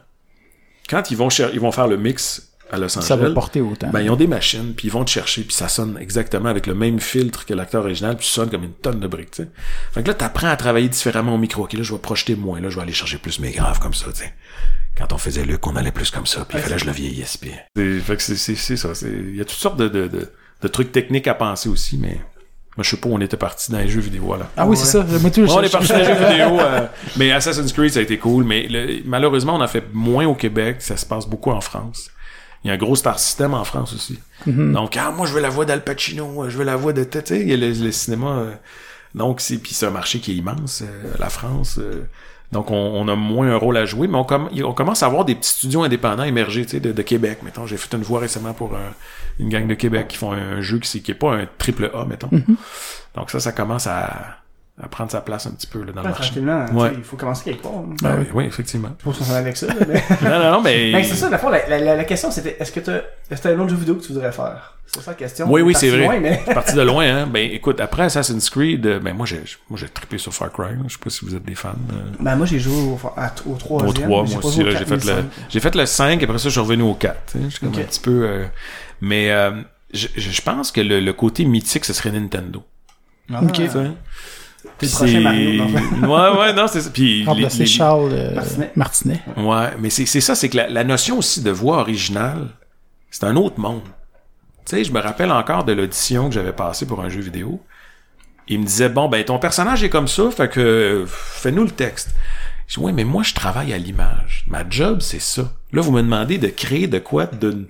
quand 0.90 1.12
ils 1.12 1.18
vont, 1.18 1.30
cher- 1.30 1.50
ils 1.52 1.60
vont 1.60 1.74
faire 1.74 1.90
le 1.90 1.98
mix 1.98 2.49
à 2.72 2.78
Los 2.78 2.90
Ça 2.90 3.16
va 3.16 3.30
porter 3.32 3.62
autant. 3.62 3.90
ben, 3.92 4.02
ils 4.02 4.10
ont 4.10 4.16
des 4.16 4.28
machines, 4.28 4.74
puis 4.76 4.88
ils 4.88 4.92
vont 4.92 5.04
te 5.04 5.10
chercher, 5.10 5.44
puis 5.44 5.54
ça 5.54 5.68
sonne 5.68 5.98
exactement 6.00 6.50
avec 6.50 6.68
le 6.68 6.76
même 6.76 7.00
filtre 7.00 7.46
que 7.46 7.54
l'acteur 7.54 7.84
original, 7.84 8.16
puis 8.18 8.26
ça 8.28 8.34
sonne 8.36 8.50
comme 8.50 8.64
une 8.64 8.74
tonne 8.74 9.00
de 9.00 9.08
briques, 9.08 9.32
tu 9.32 9.44
sais. 9.44 9.50
Fait 9.94 10.04
que 10.04 10.08
là, 10.08 10.14
t'apprends 10.14 10.48
à 10.50 10.56
travailler 10.56 10.90
différemment 10.90 11.34
au 11.36 11.38
micro. 11.38 11.64
Ok, 11.64 11.74
là, 11.74 11.84
je 11.84 11.92
vais 11.94 12.00
projeter 12.00 12.36
moins, 12.36 12.60
là, 12.62 12.70
je 12.70 12.76
vais 12.76 12.82
aller 12.84 12.94
chercher 12.94 13.18
plus 13.18 13.40
mes 13.40 13.52
graves 13.52 13.80
comme 13.80 13.94
ça, 13.94 14.06
tu 14.12 14.20
sais. 14.24 14.34
Quand 14.98 15.14
on 15.14 15.18
faisait 15.18 15.46
Luc, 15.46 15.66
on 15.66 15.76
allait 15.76 15.92
plus 15.92 16.12
comme 16.12 16.26
ça, 16.26 16.46
puis 16.46 16.58
il 16.58 16.62
fallait 16.62 16.76
que 16.76 16.82
je 16.82 16.86
le 16.86 16.92
vieillisse, 16.92 17.38
puis... 17.38 17.52
C'est- 17.76 18.00
Fait 18.00 18.16
que 18.18 18.22
c'est, 18.22 18.56
ça. 18.76 18.90
Il 19.04 19.36
y 19.36 19.42
a 19.42 19.46
toutes 19.46 19.58
sortes 19.58 19.78
de, 19.78 19.88
de, 19.88 20.08
de, 20.08 20.30
de 20.62 20.68
trucs 20.68 20.92
techniques 20.92 21.28
à 21.28 21.34
penser 21.36 21.70
aussi, 21.70 21.98
mais... 21.98 22.20
Moi, 22.78 22.84
je 22.84 22.92
sais 22.92 22.98
pas 22.98 23.10
où 23.10 23.14
on 23.16 23.20
était 23.20 23.36
parti 23.36 23.72
dans 23.74 23.80
les 23.80 23.90
jeux 23.90 24.00
vidéo, 24.00 24.36
là. 24.38 24.50
Ah 24.56 24.66
oui, 24.66 24.78
c'est 24.78 24.86
ça. 24.86 25.04
Moi, 25.20 25.32
tout, 25.32 25.42
on 25.42 25.60
je- 25.62 25.66
est 25.66 25.72
parti 25.72 25.88
dans 25.90 25.98
les 25.98 26.06
jeux 26.06 26.14
vidéo, 26.14 26.60
euh, 26.62 26.86
mais 27.18 27.32
Assassin's 27.32 27.74
Creed, 27.74 27.92
ça 27.92 28.00
a 28.00 28.04
été 28.04 28.18
cool, 28.18 28.46
mais 28.46 28.68
le- 28.70 29.02
malheureusement, 29.06 29.56
on 29.56 29.62
a 29.62 29.68
fait 29.68 29.84
moins 29.92 30.26
au 30.28 30.36
Québec, 30.36 30.78
ça 30.80 30.96
se 30.96 31.06
passe 31.06 31.26
beaucoup 31.26 31.52
en 31.52 31.60
France. 31.62 32.10
Il 32.64 32.68
y 32.68 32.72
a 32.72 32.74
un 32.74 32.78
gros 32.78 32.96
star 32.96 33.18
system 33.20 33.54
en 33.54 33.64
France 33.64 33.94
aussi. 33.94 34.20
Mhm. 34.46 34.74
Donc, 34.74 34.98
ah, 34.98 35.12
moi, 35.12 35.26
je 35.26 35.34
veux 35.34 35.42
la 35.42 35.50
voix 35.50 35.66
d'Al 35.66 35.84
Pacino, 35.84 36.44
euh, 36.44 36.50
je 36.50 36.58
veux 36.58 36.66
la 36.66 36.76
voix 36.76 36.92
de... 36.94 37.04
Tu 37.04 37.20
sais, 37.24 37.40
il 37.40 37.48
y 37.50 37.54
a 37.54 37.58
le, 37.58 37.70
le 37.72 37.92
cinéma... 37.92 38.28
euh, 38.40 38.52
donc, 39.16 39.40
c'est... 39.42 39.58
Puis 39.58 39.74
c'est 39.74 39.86
un 39.86 39.92
marché 39.92 40.20
qui 40.20 40.32
est 40.32 40.36
immense, 40.36 40.82
euh, 40.84 41.14
la 41.20 41.30
France. 41.30 41.78
euh, 41.80 42.04
donc, 42.52 42.72
on, 42.72 42.76
on 42.76 43.08
a 43.08 43.16
moins 43.16 43.50
un 43.52 43.58
rôle 43.58 43.78
à 43.78 43.86
jouer, 43.86 44.08
mais 44.08 44.18
on, 44.18 44.24
comm- 44.24 44.64
on 44.64 44.74
commence 44.74 45.04
à 45.04 45.06
avoir 45.06 45.24
des 45.24 45.36
petits 45.36 45.52
studios 45.52 45.84
indépendants 45.84 46.24
émerger, 46.24 46.66
tu 46.66 46.72
sais, 46.72 46.80
de, 46.80 46.92
de 46.92 47.02
Québec. 47.04 47.40
Mettons, 47.44 47.66
j'ai 47.68 47.78
fait 47.78 47.96
une 47.96 48.02
voix 48.04 48.20
récemment 48.20 48.54
pour 48.54 48.76
un- 48.76 48.94
une 49.40 49.50
gang 49.50 49.68
de 49.68 49.76
Québec 49.76 50.08
qui 50.10 50.18
font 50.18 50.32
un, 50.32 50.60
jeu 50.60 50.80
qui, 50.80 51.02
qui 51.02 51.12
est 51.12 51.16
pas 51.16 51.36
un 51.36 51.48
triple 51.60 51.92
A, 51.94 52.06
mettons. 52.06 52.30
Mhm. 52.32 52.56
Donc 53.16 53.30
ça, 53.30 53.40
ça 53.40 53.52
commence 53.52 53.86
à, 53.88 54.40
à 54.82 54.88
prendre 54.88 55.12
sa 55.12 55.20
place 55.22 55.46
un 55.46 55.52
petit 55.52 55.68
peu 55.68 55.80
là, 55.84 55.92
dans 55.92 56.02
le 56.02 56.08
marché. 56.10 56.34
Ouais. 56.74 56.92
il 56.98 57.04
faut 57.04 57.18
commencer 57.18 57.44
quelque 57.44 57.62
part. 57.64 57.74
hein. 57.74 57.96
Ah 58.04 58.16
oui, 58.18 58.26
oui, 58.34 58.46
effectivement. 58.46 58.92
Je 59.00 59.04
pense 59.04 59.18
qu'on 59.18 59.24
s'en 59.26 59.36
avec 59.36 59.58
ça. 59.58 59.68
là, 59.68 59.74
mais... 59.88 60.02
non, 60.24 60.30
non, 60.40 60.52
non, 60.54 60.62
mais... 60.62 60.92
Ben, 60.94 61.04
c'est 61.04 61.16
ça, 61.16 61.30
la, 61.30 61.38
fois, 61.38 61.52
la, 61.52 61.80
la, 61.80 61.96
la 61.98 62.04
question 62.06 62.32
c'était 62.32 62.56
est-ce 62.60 62.72
que 62.72 62.80
tu 62.80 62.92
t'as 63.42 63.50
un 63.52 63.60
autre 63.60 63.70
jeu 63.72 63.76
vidéo 63.76 63.96
que 63.96 64.02
tu 64.06 64.14
voudrais 64.14 64.32
faire? 64.32 64.76
C'est 64.86 65.02
ça 65.02 65.12
la 65.12 65.16
question. 65.18 65.46
Oui, 65.52 65.62
oui, 65.62 65.76
c'est 65.76 65.90
vrai. 65.90 66.06
loin, 66.06 66.20
mais... 66.20 66.40
Je 66.40 66.44
suis 66.46 66.54
parti 66.54 66.74
de 66.74 66.82
loin, 66.82 67.04
hein. 67.06 67.28
Ben, 67.28 67.52
écoute, 67.52 67.80
après 67.80 68.04
Assassin's 68.04 68.50
Creed, 68.50 68.86
euh, 68.88 69.00
ben, 69.00 69.14
moi, 69.14 69.26
j'ai, 69.28 69.44
moi, 69.70 69.78
j'ai 69.78 69.88
trippé 69.90 70.18
sur 70.18 70.34
Far 70.34 70.52
Cry, 70.52 70.72
là. 70.72 70.78
Je 70.88 70.94
sais 70.94 71.00
pas 71.04 71.10
si 71.12 71.26
vous 71.26 71.36
êtes 71.36 71.44
des 71.46 71.54
fans. 71.56 71.70
euh, 71.94 71.96
Ben, 72.20 72.36
moi, 72.36 72.48
j'ai 72.48 72.58
joué 72.58 72.74
au, 72.76 73.00
à- 73.16 73.32
au 73.46 73.56
3 73.56 73.84
au 73.84 73.94
3, 73.94 74.08
moi 74.08 74.24
aussi, 74.44 74.64
j'ai 74.64 74.86
fait 74.86 75.06
le, 75.06 75.26
j'ai 75.50 75.60
fait 75.60 75.76
le 75.76 75.86
5, 75.86 76.24
après 76.24 76.38
ça, 76.40 76.46
je 76.46 76.50
suis 76.50 76.60
revenu 76.60 76.84
au 76.84 76.96
4. 76.96 77.16
tu 77.26 77.32
sais. 77.38 77.44
Je 77.44 77.50
suis 77.50 77.60
comme 77.60 77.70
un 77.76 77.84
petit 77.84 78.00
peu, 78.00 78.24
euh, 78.24 78.46
mais, 79.02 79.30
euh, 79.30 79.52
je, 79.94 80.08
je 80.16 80.42
pense 80.42 80.72
que 80.72 80.82
le, 80.82 81.00
le 81.02 81.14
côté 81.14 81.46
mythique, 81.46 81.86
ce 81.86 81.94
serait 81.94 82.12
Nintendo. 82.12 82.64
Sais. 83.30 83.92
T'es 84.80 84.86
le 84.88 84.92
prochain 84.92 85.20
Mario, 85.22 85.52
non? 85.54 85.68
ouais, 86.34 86.40
ouais, 86.40 86.54
non, 86.54 86.66
c'est 86.68 86.82
ça. 86.82 86.90
Puis, 86.92 87.20
les- 87.20 87.26
Remplacer 87.26 87.60
les- 87.60 87.66
Charles 87.66 88.10
euh, 88.14 88.34
Martinet. 88.36 88.72
Martinet. 88.76 89.22
Ouais, 89.38 89.70
mais 89.80 89.90
c'est 89.90 90.06
c'est 90.06 90.22
ça, 90.22 90.36
c'est 90.36 90.50
que 90.50 90.58
la, 90.58 90.70
la 90.70 90.84
notion 90.84 91.18
aussi 91.18 91.42
de 91.42 91.52
voix 91.52 91.80
originale, 91.80 92.48
c'est 93.12 93.26
un 93.26 93.36
autre 93.36 93.60
monde. 93.60 93.82
Tu 94.66 94.76
sais, 94.78 94.84
je 94.84 94.92
me 94.92 95.00
rappelle 95.00 95.32
encore 95.32 95.64
de 95.66 95.74
l'audition 95.74 96.30
que 96.30 96.36
j'avais 96.36 96.54
passée 96.54 96.86
pour 96.86 97.02
un 97.02 97.10
jeu 97.10 97.22
vidéo. 97.22 97.60
Il 98.48 98.60
me 98.60 98.66
disait, 98.66 98.90
bon, 98.90 99.08
ben, 99.10 99.24
ton 99.24 99.38
personnage 99.38 99.84
est 99.84 99.90
comme 99.90 100.08
ça, 100.08 100.32
fait 100.32 100.50
que, 100.50 101.04
fais-nous 101.08 101.64
le 101.66 101.72
texte. 101.72 102.10
Je 102.68 102.76
dis, 102.80 102.86
ouais, 102.86 102.92
mais 102.92 103.04
moi, 103.04 103.24
je 103.24 103.34
travaille 103.34 103.74
à 103.74 103.78
l'image. 103.78 104.46
Ma 104.48 104.68
job, 104.70 105.02
c'est 105.02 105.22
ça. 105.22 105.52
Là, 105.74 105.82
vous 105.82 105.92
me 105.92 106.02
demandez 106.02 106.38
de 106.38 106.48
créer 106.48 106.88
de 106.88 107.00
quoi 107.00 107.26
de 107.26 107.66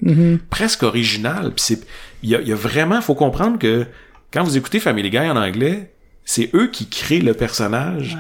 presque 0.50 0.84
original. 0.84 1.52
Puis 1.56 1.64
c'est, 1.66 1.82
il 2.24 2.30
y 2.30 2.36
a, 2.36 2.42
il 2.42 2.48
y 2.48 2.52
a 2.52 2.56
vraiment, 2.56 3.02
faut 3.02 3.16
comprendre 3.16 3.58
que 3.60 3.86
quand 4.32 4.44
vous 4.44 4.58
écoutez 4.58 4.80
Family 4.80 5.10
Guy 5.10 5.20
en 5.20 5.36
anglais, 5.38 5.92
c'est 6.32 6.52
eux 6.54 6.68
qui 6.68 6.88
créent 6.88 7.22
le 7.22 7.34
personnage 7.34 8.16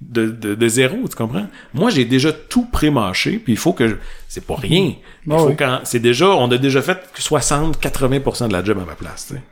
de, 0.00 0.24
de, 0.26 0.54
de 0.54 0.68
zéro, 0.68 0.96
tu 1.06 1.14
comprends? 1.16 1.46
Moi, 1.74 1.90
j'ai 1.90 2.06
déjà 2.06 2.32
tout 2.32 2.64
pré-mâché, 2.64 3.38
puis 3.38 3.52
il 3.52 3.58
faut 3.58 3.74
que... 3.74 3.88
je- 3.88 3.94
C'est 4.26 4.46
pas 4.46 4.56
rien. 4.56 4.94
Il 5.26 5.32
Ah 5.32 5.36
faut 5.38 5.48
oui. 5.48 5.56
quand... 5.58 5.80
C'est 5.84 5.98
déjà... 6.00 6.28
On 6.30 6.50
a 6.50 6.56
déjà 6.56 6.80
fait 6.80 6.98
60-80% 7.18 8.48
de 8.48 8.52
la 8.54 8.64
job 8.64 8.78
à 8.78 8.86
ma 8.86 8.94
place, 8.94 9.26
tu 9.28 9.34
sais. 9.34 9.42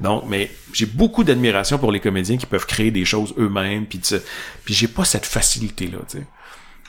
Donc, 0.00 0.24
mais 0.28 0.50
j'ai 0.74 0.84
beaucoup 0.86 1.24
d'admiration 1.24 1.78
pour 1.78 1.90
les 1.92 2.00
comédiens 2.00 2.36
qui 2.36 2.46
peuvent 2.46 2.66
créer 2.66 2.90
des 2.90 3.04
choses 3.06 3.32
eux-mêmes, 3.38 3.86
puis 3.86 4.00
puis 4.64 4.74
j'ai 4.74 4.88
pas 4.88 5.04
cette 5.06 5.26
facilité-là, 5.26 5.98
tu 6.10 6.18
sais. 6.18 6.24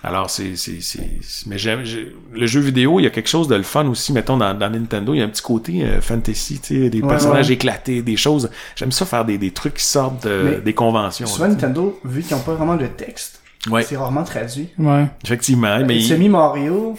Alors, 0.06 0.30
c'est, 0.30 0.58
c'est, 0.58 0.82
c'est, 0.82 1.10
c'est- 1.22 1.45
mais 1.47 1.58
j'aime, 1.58 1.86
j'ai- 1.86 2.14
le 2.34 2.45
jeu 2.45 2.60
vidéo, 2.60 2.99
il 2.99 3.04
y 3.04 3.08
a 3.08 3.10
quelque 3.10 3.30
chose 3.30 3.47
de 3.47 3.56
le 3.56 3.64
fun 3.64 3.88
aussi, 3.88 4.12
mettons, 4.12 4.36
dans, 4.36 4.54
dans 4.54 4.70
Nintendo, 4.70 5.14
il 5.14 5.20
y 5.20 5.22
a 5.22 5.26
un 5.26 5.30
petit 5.30 5.41
côté 5.41 5.84
euh, 5.86 6.01
fantasy, 6.01 6.60
tu 6.60 6.84
sais, 6.84 6.89
des 6.89 7.01
Ouais, 7.01 7.08
personnages 7.08 7.47
ouais. 7.47 7.54
éclatés, 7.54 8.01
des 8.01 8.18
choses. 8.18 8.49
J'aime 8.76 8.91
ça 8.91 9.06
faire 9.06 9.24
des, 9.24 9.38
des 9.38 9.51
trucs 9.51 9.76
qui 9.76 9.86
sortent 9.86 10.26
de- 10.28 10.62
des 10.64 10.74
conventions. 10.74 11.26
Souvent, 11.26 11.45
là. 11.45 11.51
Nintendo, 11.51 11.97
vu 12.04 12.22
qu'ils 12.22 12.36
n'ont 12.36 12.43
pas 12.43 12.54
vraiment 12.56 12.76
de 12.76 12.88
texte, 12.88 13.39
Ouais, 13.72 13.84
c'est 13.84 13.95
rarement 13.95 14.26
traduit. 14.26 14.68
Ouais. 14.78 15.06
effectivement, 15.24 15.78
mais... 15.80 15.86
Mais 15.86 16.01
Semi 16.01 16.28
Mario, 16.28 16.95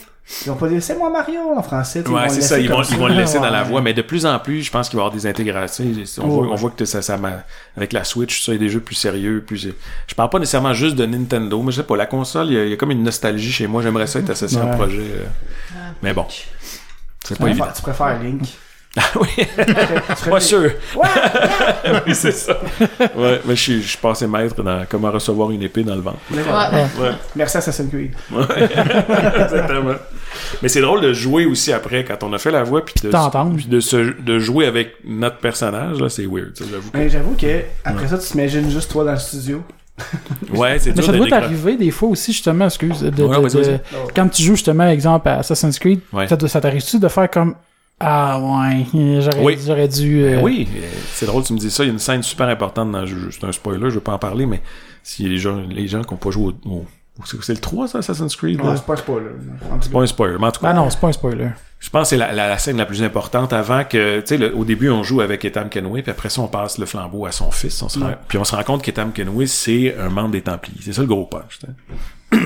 ils 0.47 0.49
vont 0.49 0.57
pas 0.57 0.69
dire 0.69 0.83
c'est 0.83 0.97
moi 0.97 1.11
Mario 1.11 1.39
en 1.57 1.63
français. 1.63 2.07
Ouais, 2.09 2.29
c'est 2.31 2.41
ça, 2.41 2.59
ils 2.59 2.69
vont, 2.71 2.83
ils 2.83 2.97
vont 2.97 3.09
le 3.09 3.15
laisser 3.15 3.39
dans 3.39 3.51
la 3.51 3.63
voix, 3.63 3.81
mais 3.83 3.93
de 3.93 4.03
plus 4.03 4.25
en 4.25 4.39
plus, 4.39 4.63
je 4.63 4.71
pense 4.71 4.89
qu'il 4.89 4.97
va 4.97 5.03
y 5.03 5.07
avoir 5.07 5.15
des 5.15 5.27
intégrations. 5.27 5.85
On, 5.85 6.23
Oh, 6.23 6.27
voit, 6.29 6.43
ouais. 6.47 6.49
on 6.53 6.55
voit 6.55 6.71
que 6.71 6.85
ça, 6.87 7.03
ça 7.03 7.17
m'a- 7.19 7.43
avec 7.77 7.93
la 7.93 8.05
Switch, 8.05 8.43
ça, 8.43 8.53
il 8.53 8.55
y 8.55 8.59
a 8.59 8.61
des 8.61 8.69
jeux 8.71 8.81
plus 8.81 8.95
sérieux, 8.95 9.43
plus. 9.47 9.69
Je 10.07 10.15
parle 10.15 10.31
pas 10.31 10.39
nécessairement 10.39 10.73
juste 10.73 10.97
de 10.97 11.05
Nintendo, 11.05 11.61
mais 11.63 11.73
je 11.73 11.77
sais 11.79 11.87
pas, 11.87 11.97
la 11.97 12.07
console, 12.07 12.47
il 12.49 12.53
y 12.55 12.59
a, 12.59 12.65
il 12.65 12.71
y 12.71 12.73
a 12.73 12.77
comme 12.77 12.91
une 12.93 13.03
nostalgie 13.03 13.53
chez 13.53 13.67
moi. 13.67 13.83
J'aimerais 13.83 14.07
ça 14.07 14.19
être 14.21 14.31
associé 14.31 14.59
à 14.59 14.65
un 14.65 14.77
projet. 14.77 14.99
euh, 15.01 15.25
Mais 16.03 16.13
bon, 16.15 16.27
c'est 17.25 17.39
pas 17.39 17.49
évident. 17.49 17.67
Tu 17.77 17.83
préfères 17.83 18.19
Link? 18.23 18.43
Ah 18.97 19.03
oui, 19.21 19.27
pas 20.31 20.39
sûr. 20.39 20.71
Ouais! 20.95 21.09
oui, 22.07 22.15
c'est 22.15 22.31
ça. 22.31 22.57
Ouais, 23.17 23.41
mais 23.45 23.57
je 23.57 23.61
suis, 23.61 23.83
je 23.83 23.99
passé 23.99 24.25
maître 24.29 24.63
dans 24.63 24.85
comment 24.89 25.11
recevoir 25.11 25.51
une 25.51 25.63
épée 25.65 25.83
dans 25.83 25.97
le 25.97 26.01
ventre. 26.01 26.19
Ouais. 26.31 26.41
Ouais. 26.41 27.11
Merci 27.35 27.57
Assassin's 27.57 27.89
Creed. 27.91 28.15
Ouais. 28.31 28.45
Exactement. 28.63 29.95
Mais 30.63 30.69
c'est 30.69 30.81
drôle 30.81 31.01
de 31.01 31.13
jouer 31.13 31.47
aussi 31.47 31.73
après 31.73 32.05
quand 32.05 32.23
on 32.23 32.33
a 32.33 32.39
fait 32.39 32.51
la 32.51 32.63
voix 32.63 32.85
puis 32.85 32.95
de, 33.03 33.11
T'entendre. 33.11 33.57
puis 33.57 33.67
de, 33.67 33.81
se, 33.81 34.21
de 34.21 34.39
jouer 34.39 34.67
avec 34.67 34.95
notre 35.05 35.39
personnage 35.39 36.01
là, 36.01 36.09
c'est 36.09 36.27
weird. 36.27 36.57
ça, 36.57 36.65
J'avoue. 36.71 36.91
que- 36.91 36.99
Mais 36.99 37.09
j'avoue 37.09 37.35
que 37.37 37.61
après 37.85 38.09
ça, 38.09 38.19
tu 38.19 38.27
t'imagines 38.29 38.71
juste 38.71 38.91
toi 38.91 39.05
dans 39.05 39.13
le 39.13 39.19
studio. 39.19 39.63
Ouais, 40.55 40.79
c'est 40.79 40.97
Mais 40.97 41.03
ça 41.03 41.13
doit 41.13 41.29
t'arriver 41.29 41.77
des 41.77 41.91
fois 41.93 42.09
aussi, 42.09 42.33
justement, 42.33 42.65
excuse, 42.67 43.01
de, 43.01 43.23
Ouais, 43.23 43.37
de- 43.49 43.63
de- 43.65 43.79
quand 44.15 44.29
tu 44.29 44.43
joues 44.43 44.57
justement, 44.57 44.89
exemple, 44.89 45.29
à 45.29 45.39
Assassin's 45.39 45.79
Creed, 45.79 46.01
Ouais. 46.13 46.27
ça, 46.27 46.37
t'arrive-tu 46.61 46.99
de 46.99 47.09
faire 47.09 47.31
comme 47.31 47.55
Ah 48.01 48.41
ouais, 48.41 48.87
j'aurais 49.21 49.43
Oui. 49.83 49.89
dû. 49.89 50.25
euh, 50.25 50.37
Ben 50.37 50.43
oui, 50.45 50.67
euh, 50.77 50.81
c'est 51.13 51.27
drôle, 51.27 51.45
tu 51.45 51.53
me 51.53 51.59
dis 51.59 51.71
ça. 51.71 51.85
Il 51.85 51.87
y 51.87 51.91
a 51.91 51.93
une 51.93 52.01
scène 52.01 52.25
super 52.25 52.49
importante 52.49 52.91
dans 52.91 53.03
le 53.03 53.07
jeu. 53.07 53.29
C'est 53.31 53.47
un 53.47 53.53
spoiler, 53.53 53.89
je 53.89 53.95
veux 53.95 54.01
pas 54.01 54.13
en 54.15 54.19
parler, 54.19 54.47
mais 54.47 54.61
si 55.05 55.29
les 55.29 55.39
gens, 55.39 55.61
les 55.71 55.87
gens 55.87 56.03
qui 56.03 56.11
n'ont 56.13 56.19
pas 56.19 56.31
joué 56.33 56.53
au, 56.67 56.69
au- 56.71 56.87
C'est 57.25 57.43
c'est 57.45 57.53
le 57.55 57.61
3, 57.61 57.87
ça, 57.89 57.99
Assassin's 57.99 58.35
Creed? 58.35 58.61
Là? 58.63 58.75
c'est 58.77 58.85
pas 58.85 58.95
un 58.95 58.97
spoiler. 58.97 59.31
C'est 59.81 59.93
pas 59.93 60.01
un 60.01 60.07
spoiler. 60.07 60.37
Mais 60.41 60.47
en 60.47 60.53
tout 60.53 60.61
cas, 60.61 60.69
Ah 60.71 60.75
non, 60.75 60.91
c'est 60.91 60.99
pas 60.99 61.07
un 61.09 61.13
spoiler. 61.13 61.49
je 61.79 61.89
pense 61.91 62.03
que 62.03 62.09
c'est 62.09 62.17
la, 62.17 62.33
la- 62.33 62.49
la 62.49 62.59
scène 62.59 62.77
la 62.77 62.87
plus 62.87 63.03
importante 63.05 63.53
avant 63.53 63.85
que, 63.85 64.21
tu 64.21 64.37
sais, 64.37 64.51
au 64.53 64.65
début, 64.65 64.91
on 64.91 65.03
joue 65.05 65.21
avec 65.21 65.45
Etam 65.45 65.69
Kenway, 65.69 66.03
puis 66.03 66.11
après 66.11 66.29
ça, 66.29 66.41
on 66.41 66.49
passe 66.49 66.77
le 66.79 66.87
flambeau 66.87 67.25
à 67.27 67.31
son 67.33 67.51
fils. 67.53 67.81
On 67.83 67.89
se 67.89 68.01
rend- 68.01 68.15
puis 68.27 68.37
on 68.39 68.45
se 68.45 68.57
rend 68.57 68.63
compte 68.65 68.83
qu'Etam 68.83 69.13
Kenway, 69.13 69.47
c'est 69.47 69.97
un 69.97 70.09
membre 70.09 70.31
des 70.33 70.43
Templiers. 70.43 70.81
C'est 70.83 70.93
ça 70.93 71.03
le 71.03 71.07
gros 71.07 71.27
punch. 71.27 71.61
tu 71.61 71.67
sais. 71.67 71.73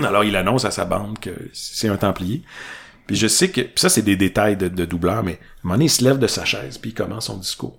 Alors, 0.07 0.23
il 0.25 0.37
annonce 0.37 0.67
à 0.67 0.71
sa 0.71 0.85
bande 0.85 1.19
que 1.19 1.31
c'est 1.55 1.89
un 1.89 1.97
Templier. 1.97 2.43
Puis 3.07 3.17
je 3.17 3.27
sais 3.27 3.49
que, 3.49 3.63
puis 3.63 3.73
ça, 3.77 3.89
c'est 3.89 4.03
des 4.03 4.17
détails 4.17 4.59
de, 4.59 4.69
de 4.69 4.85
doubleur, 4.85 5.23
mais 5.23 5.33
à 5.33 5.35
un 5.35 5.39
moment 5.65 5.75
donné, 5.77 5.87
il 5.87 5.91
se 5.91 6.05
lève 6.05 6.19
de 6.19 6.27
sa 6.27 6.45
chaise, 6.45 6.77
puis 6.77 6.91
il 6.91 6.95
commence 6.95 7.25
son 7.25 7.39
discours. 7.39 7.79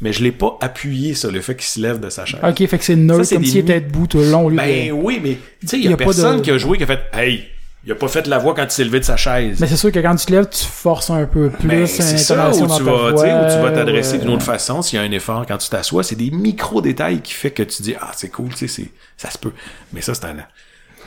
Mais 0.00 0.12
je 0.12 0.22
l'ai 0.22 0.32
pas 0.32 0.56
appuyé 0.60 1.14
sur 1.14 1.30
le 1.30 1.40
fait 1.40 1.54
qu'il 1.54 1.66
se 1.66 1.80
lève 1.80 2.00
de 2.00 2.10
sa 2.10 2.24
chaise. 2.24 2.40
Ok, 2.42 2.66
fait 2.66 2.78
que 2.78 2.84
c'est 2.84 2.96
neutre, 2.96 3.28
comme 3.28 3.44
s'il 3.44 3.58
était 3.58 3.80
debout 3.80 4.06
tout 4.06 4.18
le 4.18 4.30
long. 4.30 4.48
lieu 4.48 4.56
Ben 4.56 4.88
de- 4.88 4.92
oui, 4.92 5.20
mais 5.22 5.38
tu 5.60 5.66
sais, 5.68 5.78
il 5.78 5.84
y 5.84 5.88
Y 5.88 5.92
a, 5.92 5.96
personne 5.96 6.38
de- 6.38 6.42
qui 6.42 6.50
a 6.50 6.58
joué 6.58 6.76
qui 6.78 6.84
a 6.84 6.86
fait 6.86 7.00
Hey, 7.12 7.44
il 7.86 7.92
a 7.92 7.94
pas 7.94 8.08
fait 8.08 8.26
la 8.26 8.38
voix 8.38 8.54
quand 8.54 8.64
il 8.64 8.70
s'est 8.70 8.84
levé 8.84 9.00
de 9.00 9.04
sa 9.04 9.16
chaise. 9.16 9.58
Mais 9.60 9.66
c'est 9.66 9.76
sûr 9.76 9.90
que 9.90 9.98
quand 10.00 10.14
tu 10.16 10.26
te 10.26 10.32
lèves, 10.32 10.48
tu 10.50 10.64
forces 10.64 11.08
un 11.10 11.24
peu 11.24 11.48
plus 11.50 11.68
Ben, 11.68 11.86
c'est 11.86 12.18
ça, 12.18 12.50
où 12.50 12.52
tu 12.52 12.82
vas, 12.82 12.92
voix. 12.92 13.12
où 13.12 13.16
tu 13.16 13.62
vas 13.62 13.70
t'adresser 13.72 14.12
ouais. 14.12 14.18
d'une 14.18 14.30
autre 14.30 14.44
façon 14.44 14.82
s'il 14.82 14.98
y 14.98 15.02
a 15.02 15.04
un 15.04 15.10
effort 15.12 15.44
quand 15.46 15.56
tu 15.58 15.68
t'assois. 15.70 16.02
C'est 16.02 16.16
des 16.16 16.30
micro-détails 16.30 17.20
qui 17.22 17.32
fait 17.32 17.50
que 17.50 17.62
tu 17.62 17.82
dis, 17.82 17.94
ah, 18.00 18.10
c'est 18.14 18.28
cool, 18.30 18.50
tu 18.50 18.56
sais, 18.58 18.68
c'est- 18.68 18.90
ça 19.16 19.30
se 19.30 19.38
peut. 19.38 19.52
Mais 19.92 20.02
ça, 20.02 20.14
c'est 20.14 20.24
un, 20.26 20.36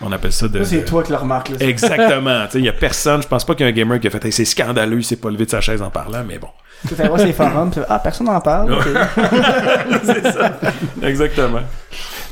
on 0.04 0.12
appelle 0.12 0.32
ça 0.32 0.48
de... 0.48 0.64
C'est 0.64 0.82
de- 0.82 0.86
toi 0.86 1.04
qui 1.04 1.12
le 1.12 1.18
remarques. 1.18 1.50
Là. 1.50 1.56
Exactement. 1.60 2.46
tu 2.46 2.52
sais, 2.54 2.60
il 2.60 2.66
y 2.66 2.70
a 2.70 2.74
personne, 2.74 3.22
je 3.22 3.28
pense 3.28 3.46
pas 3.46 3.56
qu'il 3.56 3.66
y 3.66 3.70
a 3.70 3.72
un 3.72 3.76
gamer 3.76 4.00
qui 4.00 4.08
a 4.08 4.10
fait, 4.10 4.24
Hey, 4.26 4.32
c'est 4.32 4.46
scandaleux, 4.46 4.98
il 5.00 5.04
s'est 5.04 5.16
pas 5.18 5.30
levé 5.30 5.46
de 5.46 5.50
sa 5.52 5.62
chaise 5.62 5.82
en 5.82 5.90
parlant, 5.90 6.24
mais 6.28 6.38
bon. 6.38 6.48
Tu 6.88 6.96
fais 6.96 7.08
voir 7.08 7.20
ces 7.20 7.32
forums, 7.34 7.70
tu 7.72 7.80
fais, 7.80 7.86
ah, 7.90 8.00
personne 8.00 8.28
n'en 8.28 8.42
parle. 8.42 8.76
c'est 10.04 10.24
ça. 10.32 10.60
Exactement. 11.02 11.60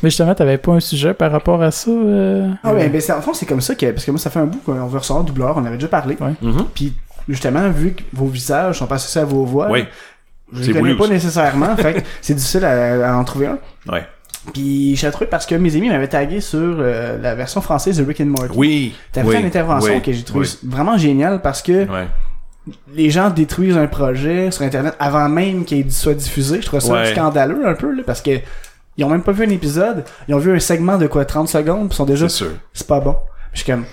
Mais 0.03 0.09
justement, 0.09 0.33
t'avais 0.35 0.57
pas 0.57 0.73
un 0.73 0.79
sujet 0.79 1.13
par 1.13 1.31
rapport 1.31 1.61
à 1.61 1.71
ça? 1.71 1.91
euh? 1.91 2.49
Ah 2.63 2.73
ouais, 2.73 2.89
ben 2.89 2.99
c'est, 2.99 3.13
en 3.13 3.21
fond, 3.21 3.33
c'est 3.33 3.45
comme 3.45 3.61
ça 3.61 3.75
que, 3.75 3.91
parce 3.91 4.03
que 4.03 4.11
moi, 4.11 4.19
ça 4.19 4.29
fait 4.29 4.39
un 4.39 4.45
bout 4.45 4.59
qu'on 4.65 4.73
veut 4.87 4.99
un 5.11 5.23
doubleur, 5.23 5.55
on 5.57 5.65
avait 5.65 5.77
déjà 5.77 5.87
parlé. 5.87 6.17
Ouais. 6.19 6.33
Mhm. 6.41 6.65
Puis, 6.73 6.93
justement, 7.29 7.69
vu 7.69 7.93
que 7.93 8.01
vos 8.13 8.25
visages 8.25 8.79
sont 8.79 8.87
pas 8.87 8.95
associés 8.95 9.21
à 9.21 9.25
vos 9.25 9.45
voix, 9.45 9.69
Oui. 9.69 9.85
je 10.51 10.63
C'est 10.63 10.73
les 10.73 10.79
connais 10.81 10.95
pas 10.95 11.03
aussi. 11.03 11.13
nécessairement, 11.13 11.75
fait 11.77 12.03
c'est 12.21 12.33
difficile 12.33 12.65
à, 12.65 13.11
à 13.11 13.15
en 13.15 13.23
trouver 13.23 13.47
un. 13.47 13.59
Ouais. 13.91 14.05
Puis, 14.53 14.95
j'ai 14.95 15.11
trouvé 15.11 15.27
parce 15.27 15.45
que 15.45 15.53
mes 15.55 15.75
amis 15.75 15.89
m'avaient 15.89 16.07
tagué 16.07 16.41
sur 16.41 16.59
euh, 16.59 17.17
la 17.21 17.35
version 17.35 17.61
française 17.61 17.97
de 17.97 18.03
Rick 18.03 18.21
and 18.21 18.25
Morty. 18.25 18.53
Oui. 18.55 18.95
Oui, 19.15 19.23
fait 19.31 19.39
une 19.39 19.45
intervention 19.45 19.93
oui, 19.95 20.01
que 20.01 20.11
j'ai 20.11 20.23
trouvé 20.23 20.47
oui. 20.47 20.69
vraiment 20.69 20.97
géniale 20.97 21.41
parce 21.41 21.61
que 21.61 21.87
Ouais. 21.87 22.07
les 22.93 23.09
gens 23.11 23.29
détruisent 23.29 23.77
un 23.77 23.87
projet 23.87 24.49
sur 24.51 24.63
Internet 24.63 24.95
avant 24.99 25.29
même 25.29 25.63
qu'il 25.63 25.91
soit 25.91 26.15
diffusé. 26.15 26.59
Je 26.61 26.65
trouve 26.65 26.79
ça 26.79 26.93
Ouais. 26.93 27.11
scandaleux 27.11 27.67
un 27.67 27.75
peu, 27.75 27.93
là, 27.93 28.01
parce 28.05 28.21
que 28.21 28.31
ils 28.97 29.03
ont 29.05 29.09
même 29.09 29.21
pas 29.23 29.31
vu 29.31 29.45
un 29.45 29.49
épisode, 29.49 30.03
ils 30.27 30.33
ont 30.35 30.39
vu 30.39 30.53
un 30.55 30.59
segment 30.59 30.97
de 30.97 31.07
quoi, 31.07 31.23
30 31.23 31.47
secondes, 31.47 31.87
puis 31.87 31.93
ils 31.93 31.97
sont 31.97 32.05
déjà, 32.05 32.27
C'est 32.27 32.37
sûr. 32.37 32.51
c'est 32.73 32.87
pas 32.87 32.99
bon. 32.99 33.15
Je 33.53 33.59
suis 33.61 33.71
comme, 33.71 33.85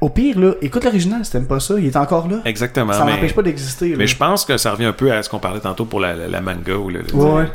au 0.00 0.08
pire, 0.08 0.38
là, 0.38 0.52
écoute 0.62 0.84
l'original 0.84 1.24
si 1.24 1.30
t'aimes 1.32 1.46
pas 1.46 1.60
ça, 1.60 1.74
il 1.78 1.86
est 1.86 1.96
encore 1.96 2.28
là. 2.28 2.38
Exactement. 2.44 2.92
ça 2.92 3.04
m'empêche 3.04 3.34
pas 3.34 3.42
d'exister. 3.42 3.94
Mais 3.96 4.06
je 4.06 4.16
pense 4.16 4.44
que 4.44 4.56
ça 4.56 4.72
revient 4.72 4.86
un 4.86 4.92
peu 4.92 5.12
à 5.12 5.22
ce 5.22 5.28
qu'on 5.28 5.38
parlait 5.38 5.60
tantôt 5.60 5.84
pour 5.84 6.00
la, 6.00 6.14
la, 6.14 6.28
la 6.28 6.40
manga 6.40 6.74
ou 6.74 6.88
le. 6.90 7.00
le- 7.02 7.14
Ouais. 7.14 7.46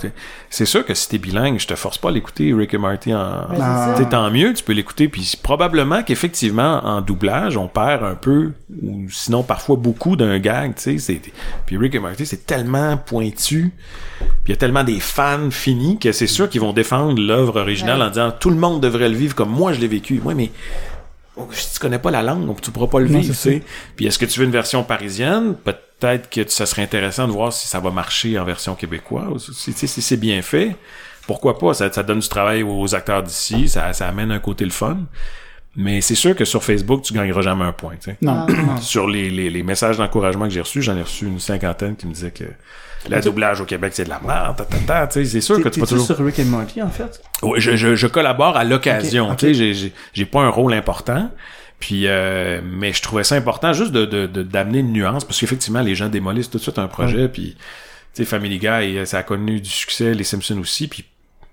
C'est 0.50 0.66
sûr 0.66 0.86
que 0.86 0.94
si 0.94 1.10
t'es 1.10 1.18
bilingue, 1.18 1.60
je 1.60 1.68
te 1.68 1.76
force 1.76 1.98
pas 1.98 2.10
à 2.10 2.12
l'écouter 2.12 2.54
Rick 2.54 2.74
et 2.74 2.78
Marty 2.78 3.14
en. 3.14 3.48
Ben, 3.50 4.06
tant 4.10 4.30
mieux, 4.32 4.54
tu 4.54 4.64
peux 4.64 4.74
l'écouter. 4.74 5.08
Puis 5.10 5.38
probablement 5.42 6.04
qu'effectivement, 6.04 6.82
en 6.86 7.02
doublage, 7.02 7.58
on 7.58 7.68
perd 7.68 8.04
un 8.04 8.16
peu, 8.16 8.52
ou 8.82 9.10
sinon 9.10 9.44
parfois 9.44 9.76
beaucoup 9.76 10.16
d'un 10.16 10.40
gag. 10.40 10.76
tu 10.76 10.82
sais. 10.82 10.98
c'est- 11.00 11.22
Puis 11.66 11.78
Rick 11.78 11.96
et 11.96 12.00
Marty, 12.00 12.26
c'est 12.26 12.46
tellement 12.46 12.98
pointu. 12.98 13.74
Puis 14.20 14.28
il 14.48 14.50
y 14.52 14.54
a 14.54 14.58
tellement 14.58 14.84
des 14.84 15.00
fans 15.00 15.50
finis 15.52 15.98
que 16.00 16.12
c'est 16.12 16.28
sûr 16.28 16.50
qu'ils 16.50 16.62
vont 16.62 16.74
défendre 16.74 17.20
l'œuvre 17.22 17.60
originale 17.60 18.00
Ouais. 18.00 18.06
en 18.06 18.10
disant 18.10 18.32
tout 18.40 18.50
le 18.50 18.56
monde 18.56 18.82
devrait 18.82 19.10
le 19.10 19.16
vivre 19.16 19.36
comme 19.36 19.50
moi 19.50 19.74
je 19.74 19.82
l'ai 19.82 19.88
vécu. 19.88 20.22
Oui, 20.24 20.34
mais 20.36 20.52
si 21.52 21.74
tu 21.74 21.80
connais 21.80 22.00
pas 22.00 22.12
la 22.12 22.24
langue, 22.24 22.46
donc 22.46 22.62
tu 22.62 22.72
pourras 22.72 22.88
pas 22.88 23.00
le 23.00 23.08
vivre, 23.08 23.28
tu 23.28 23.34
sais. 23.34 23.62
Puis 23.96 24.06
est-ce 24.06 24.18
que 24.18 24.26
tu 24.26 24.40
veux 24.40 24.46
une 24.46 24.52
version 24.52 24.84
parisienne? 24.84 25.56
Peut-être 25.56 26.30
que 26.30 26.48
ça 26.50 26.66
serait 26.66 26.84
intéressant 26.84 27.28
de 27.28 27.32
voir 27.32 27.52
si 27.54 27.68
ça 27.68 27.80
va 27.80 27.92
marcher 27.92 28.38
en 28.40 28.46
version 28.46 28.76
québécoise. 28.76 29.52
Si, 29.54 29.74
tu 29.74 29.80
sais, 29.80 29.88
si 29.88 30.02
c'est 30.02 30.18
bien 30.18 30.42
fait, 30.42 30.76
pourquoi 31.28 31.58
pas? 31.58 31.74
Ça, 31.74 31.92
ça 31.92 32.04
donne 32.04 32.20
du 32.20 32.30
travail 32.30 32.64
aux 32.64 32.96
acteurs 32.96 33.24
d'ici, 33.24 33.68
ça, 33.70 33.94
ça 33.94 34.08
amène 34.08 34.32
un 34.32 34.40
côté 34.40 34.66
le 34.66 34.72
fun. 34.72 35.00
Mais 35.78 36.00
c'est 36.00 36.16
sûr 36.16 36.36
que 36.36 36.46
sur 36.46 36.64
Facebook, 36.64 37.02
tu 37.02 37.14
gagneras 37.14 37.42
jamais 37.42 37.66
un 37.66 37.74
point, 37.74 37.96
tu 37.96 38.12
sais. 38.12 38.18
Non. 38.22 38.46
Ah, 38.48 38.52
non. 38.52 38.78
Sur 38.78 39.08
les, 39.08 39.30
les, 39.30 39.50
les 39.50 39.64
messages 39.64 39.98
d'encouragement 39.98 40.46
que 40.46 40.52
j'ai 40.52 40.62
reçus, 40.62 40.82
j'en 40.82 40.96
ai 40.96 41.02
reçu 41.02 41.26
une 41.26 41.40
cinquantaine 41.40 41.98
qui 41.98 42.08
me 42.08 42.14
disaient 42.14 42.32
que 42.32 42.46
le 43.10 43.22
doublage 43.22 43.62
au 43.62 43.66
Québec, 43.66 43.92
c'est 43.96 44.06
de 44.06 44.10
la 44.10 44.20
merde, 44.26 44.58
ta, 44.58 44.66
ta, 44.66 44.78
ta, 44.78 45.08
tu 45.08 45.14
sais, 45.14 45.26
c'est 45.26 45.42
sûr 45.42 45.58
que 45.58 45.70
tu 45.70 45.80
t'es-tu 45.80 45.88
toujours... 45.94 46.06
sur 46.06 46.18
Rick 46.26 46.40
and 46.40 46.46
Morty, 46.46 46.82
en 46.82 46.90
fait? 46.90 47.22
Ouais, 47.44 47.60
je, 47.60 47.76
je, 47.76 47.96
je 47.96 48.08
collabore 48.08 48.58
à 48.58 48.64
l'occasion. 48.64 49.26
Ok, 49.28 49.32
ok. 49.34 49.38
Tu 49.40 49.46
sais, 49.48 49.54
j'ai- 49.54 49.74
j'ai, 49.74 49.94
j'ai 50.14 50.26
pas 50.26 50.42
un 50.42 50.50
rôle 50.50 50.74
important. 50.74 51.30
Puis, 51.80 52.04
euh, 52.08 52.62
mais 52.64 52.94
je 52.94 53.02
trouvais 53.02 53.24
ça 53.24 53.36
important 53.36 53.74
juste 53.74 53.92
de, 53.92 54.06
de, 54.06 54.28
de- 54.28 54.44
d'amener 54.44 54.80
une 54.80 54.94
nuance 54.94 55.26
parce 55.26 55.40
qu'effectivement, 55.40 55.82
les 55.82 55.94
gens 55.94 56.08
démolissent 56.10 56.50
tout 56.50 56.58
de 56.58 56.64
suite 56.64 56.80
un 56.80 56.88
projet. 56.88 57.28
Puis, 57.28 57.56
tu 58.14 58.24
sais, 58.24 58.26
Family 58.26 58.58
Guy, 58.60 58.68
euh, 58.98 59.06
ça 59.06 59.18
a 59.20 59.24
connu 59.24 59.60
du 59.60 59.70
succès, 59.70 60.14
les 60.14 60.24
Simpsons 60.24 60.58
aussi. 60.60 60.88
Puis, 60.88 61.04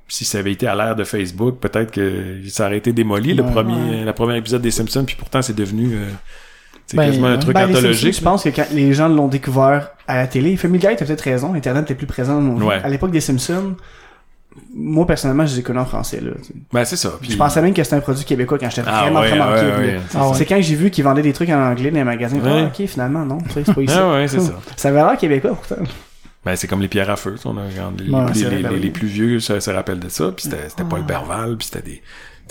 si 0.09 0.24
ça 0.24 0.38
avait 0.38 0.53
été 0.53 0.66
à 0.66 0.74
l'ère 0.74 0.94
de 0.94 1.05
Facebook, 1.05 1.59
peut-être 1.59 1.90
que 1.90 2.38
ça 2.48 2.66
aurait 2.66 2.76
été 2.78 2.92
démoli 2.92 3.34
le 3.34 3.42
Ouais. 3.42 3.50
premier, 3.50 4.05
le 4.05 4.12
premier 4.12 4.36
épisode 4.36 4.62
des 4.62 4.70
Simpsons. 4.70 5.05
Puis 5.05 5.16
pourtant, 5.16 5.42
c'est 5.42 5.57
devenu 5.57 5.94
euh, 5.94 6.07
c'est 6.93 6.97
Ben, 6.99 7.07
quasiment 7.07 7.26
un 7.28 7.32
ouais. 7.32 7.38
truc 7.38 7.55
Ben, 7.55 7.70
anthologique. 7.70 8.14
Je 8.16 8.20
pense 8.22 8.45
que 8.45 8.49
quand 8.51 8.66
les 8.72 8.93
gens 8.95 9.09
l'ont 9.09 9.28
découvert 9.28 9.90
à 10.07 10.16
la 10.16 10.26
télé, 10.26 10.57
Family 10.57 10.78
Guy, 10.78 10.95
t'as 10.97 11.05
peut-être 11.05 11.20
raison, 11.22 11.55
Internet 11.55 11.84
était 11.84 11.95
plus 11.95 12.07
présent 12.07 12.40
dans. 12.40 12.62
Ouais. 12.64 12.80
À 12.84 12.88
l'époque 12.88 13.11
des 13.11 13.20
Simpsons, 13.20 13.74
moi, 14.74 15.07
personnellement, 15.07 15.47
je 15.47 15.55
les 15.55 15.61
ai 15.61 15.62
connus 15.62 15.78
en 15.78 15.86
français, 15.86 16.20
là. 16.20 16.32
Ben, 16.72 16.84
c'est 16.84 16.97
ça. 16.97 17.12
Puis, 17.20 17.30
Je 17.32 17.36
pensais 17.38 17.62
même 17.62 17.72
que 17.72 17.82
c'était 17.82 17.97
un 17.97 18.01
produit 18.01 18.24
québécois 18.24 18.59
quand 18.59 18.68
j'étais 18.68 18.82
Ah 18.86 19.03
vraiment, 19.03 19.20
ouais, 19.20 19.28
vraiment 19.30 19.53
ouais, 19.53 19.76
ouais, 19.78 20.01
Ah. 20.14 20.30
C'est 20.34 20.45
quand 20.45 20.61
j'ai 20.61 20.74
vu 20.74 20.90
qu'ils 20.90 21.05
vendaient 21.05 21.22
des 21.22 21.32
trucs 21.32 21.49
en 21.49 21.70
anglais 21.70 21.90
dans 21.90 21.97
les 21.97 22.05
magasins. 22.05 22.36
Ah, 22.45 22.64
ok, 22.64 22.86
finalement, 22.86 23.24
non. 23.24 23.38
C'est 23.55 23.64
pas 23.72 23.80
ici. 23.82 23.95
Ah 23.97 24.12
ouais, 24.12 24.28
c'est 24.28 24.40
ça. 24.40 24.53
Ça 24.76 24.88
avait 24.90 24.99
l'air 25.03 25.16
québécois, 25.16 25.55
pourtant. 25.55 25.82
Ben, 26.45 26.57
c'est 26.57 26.66
comme 26.66 26.80
les 26.82 26.88
pierres 26.88 27.09
à 27.09 27.16
feu. 27.16 27.36
On 27.45 27.57
a, 27.57 27.62
les, 27.99 28.11
ben 28.62 28.72
les- 28.72 28.90
plus 28.90 29.07
vieux 29.07 29.38
se, 29.38 29.61
se 29.61 29.70
rappellent 29.70 30.01
de 30.01 30.09
ça. 30.09 30.32
Puis 30.36 30.45
c'était, 30.51 30.68
c'était 30.68 30.82
Paul 30.84 31.03
Berval. 31.03 31.57
Puis 31.57 31.68
c'était 31.72 31.88
des. 31.88 32.03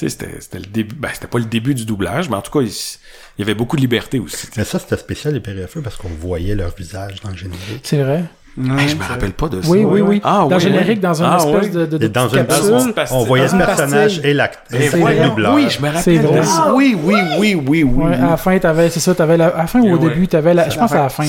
C'était, 0.09 0.37
c'était 0.39 0.59
le 0.59 0.65
début. 0.65 0.95
Ben, 0.95 1.09
c'était 1.13 1.27
pas 1.27 1.39
le 1.39 1.45
début 1.45 1.73
du 1.75 1.85
doublage, 1.85 2.29
mais 2.29 2.35
en 2.35 2.41
tout 2.41 2.51
cas, 2.51 2.61
il, 2.65 2.67
il 2.69 3.39
y 3.39 3.41
avait 3.43 3.53
beaucoup 3.55 3.75
de 3.75 3.81
liberté 3.81 4.19
aussi. 4.19 4.35
tu 4.37 4.41
sais. 4.47 4.51
Mais 4.57 4.63
ça, 4.65 4.79
c'était 4.79 4.97
spécial, 4.97 5.33
les 5.33 5.39
PRFE, 5.39 5.79
parce 5.83 5.95
qu'on 5.95 6.09
voyait 6.09 6.55
leur 6.55 6.73
visage 6.75 7.21
dans 7.23 7.29
le 7.29 7.37
générique. 7.37 7.81
C'est 7.83 8.01
vrai. 8.01 8.23
Hey, 8.57 8.89
je 8.89 8.95
me 8.97 9.03
rappelle 9.05 9.31
pas 9.31 9.47
de 9.47 9.61
ça. 9.61 9.69
Oui, 9.69 9.85
oui, 9.85 10.01
oui. 10.01 10.19
Ah, 10.25 10.39
dans 10.41 10.49
le 10.49 10.55
oui, 10.55 10.61
générique, 10.61 10.95
oui. 10.97 10.99
dans 10.99 11.13
une 11.13 11.25
Ah, 11.25 11.37
espèce 11.37 11.63
oui. 11.67 11.69
de, 11.71 11.85
de, 11.85 11.97
de 11.99 12.07
dans 12.09 12.27
petite 12.27 12.39
une 12.41 12.93
capsule. 12.93 13.15
On 13.15 13.23
voyait 13.23 13.45
une 13.49 13.57
personnage 13.59 14.15
pastille. 14.15 14.29
et 14.29 14.33
l'acteur. 14.33 14.77
Eh, 14.81 14.83
et 14.87 14.89
le 14.91 14.97
voyons. 14.97 15.27
doubleur. 15.29 15.53
Oui, 15.53 15.67
je 15.69 15.81
me 15.81 15.87
rappelle. 15.89 16.19
Vrai. 16.21 16.41
Oui, 16.73 16.97
oui, 17.01 17.15
oui, 17.39 17.55
oui, 17.55 17.83
oui, 17.85 18.05
Ouais, 18.09 18.13
à 18.15 18.31
la 18.31 18.35
fin, 18.37 18.59
t'avais, 18.59 18.89
c'est 18.89 18.99
ça, 18.99 19.15
t'avais 19.15 19.37
la, 19.37 19.47
à 19.47 19.57
la 19.59 19.67
fin 19.67 19.79
ou 19.79 19.93
au 19.93 19.97
Ouais. 19.97 20.09
début, 20.09 20.27
t'avais 20.27 20.53
la, 20.53 20.67
je 20.67 20.77
pense 20.77 20.91
à 20.91 21.03
la 21.03 21.07
fin. 21.09 21.23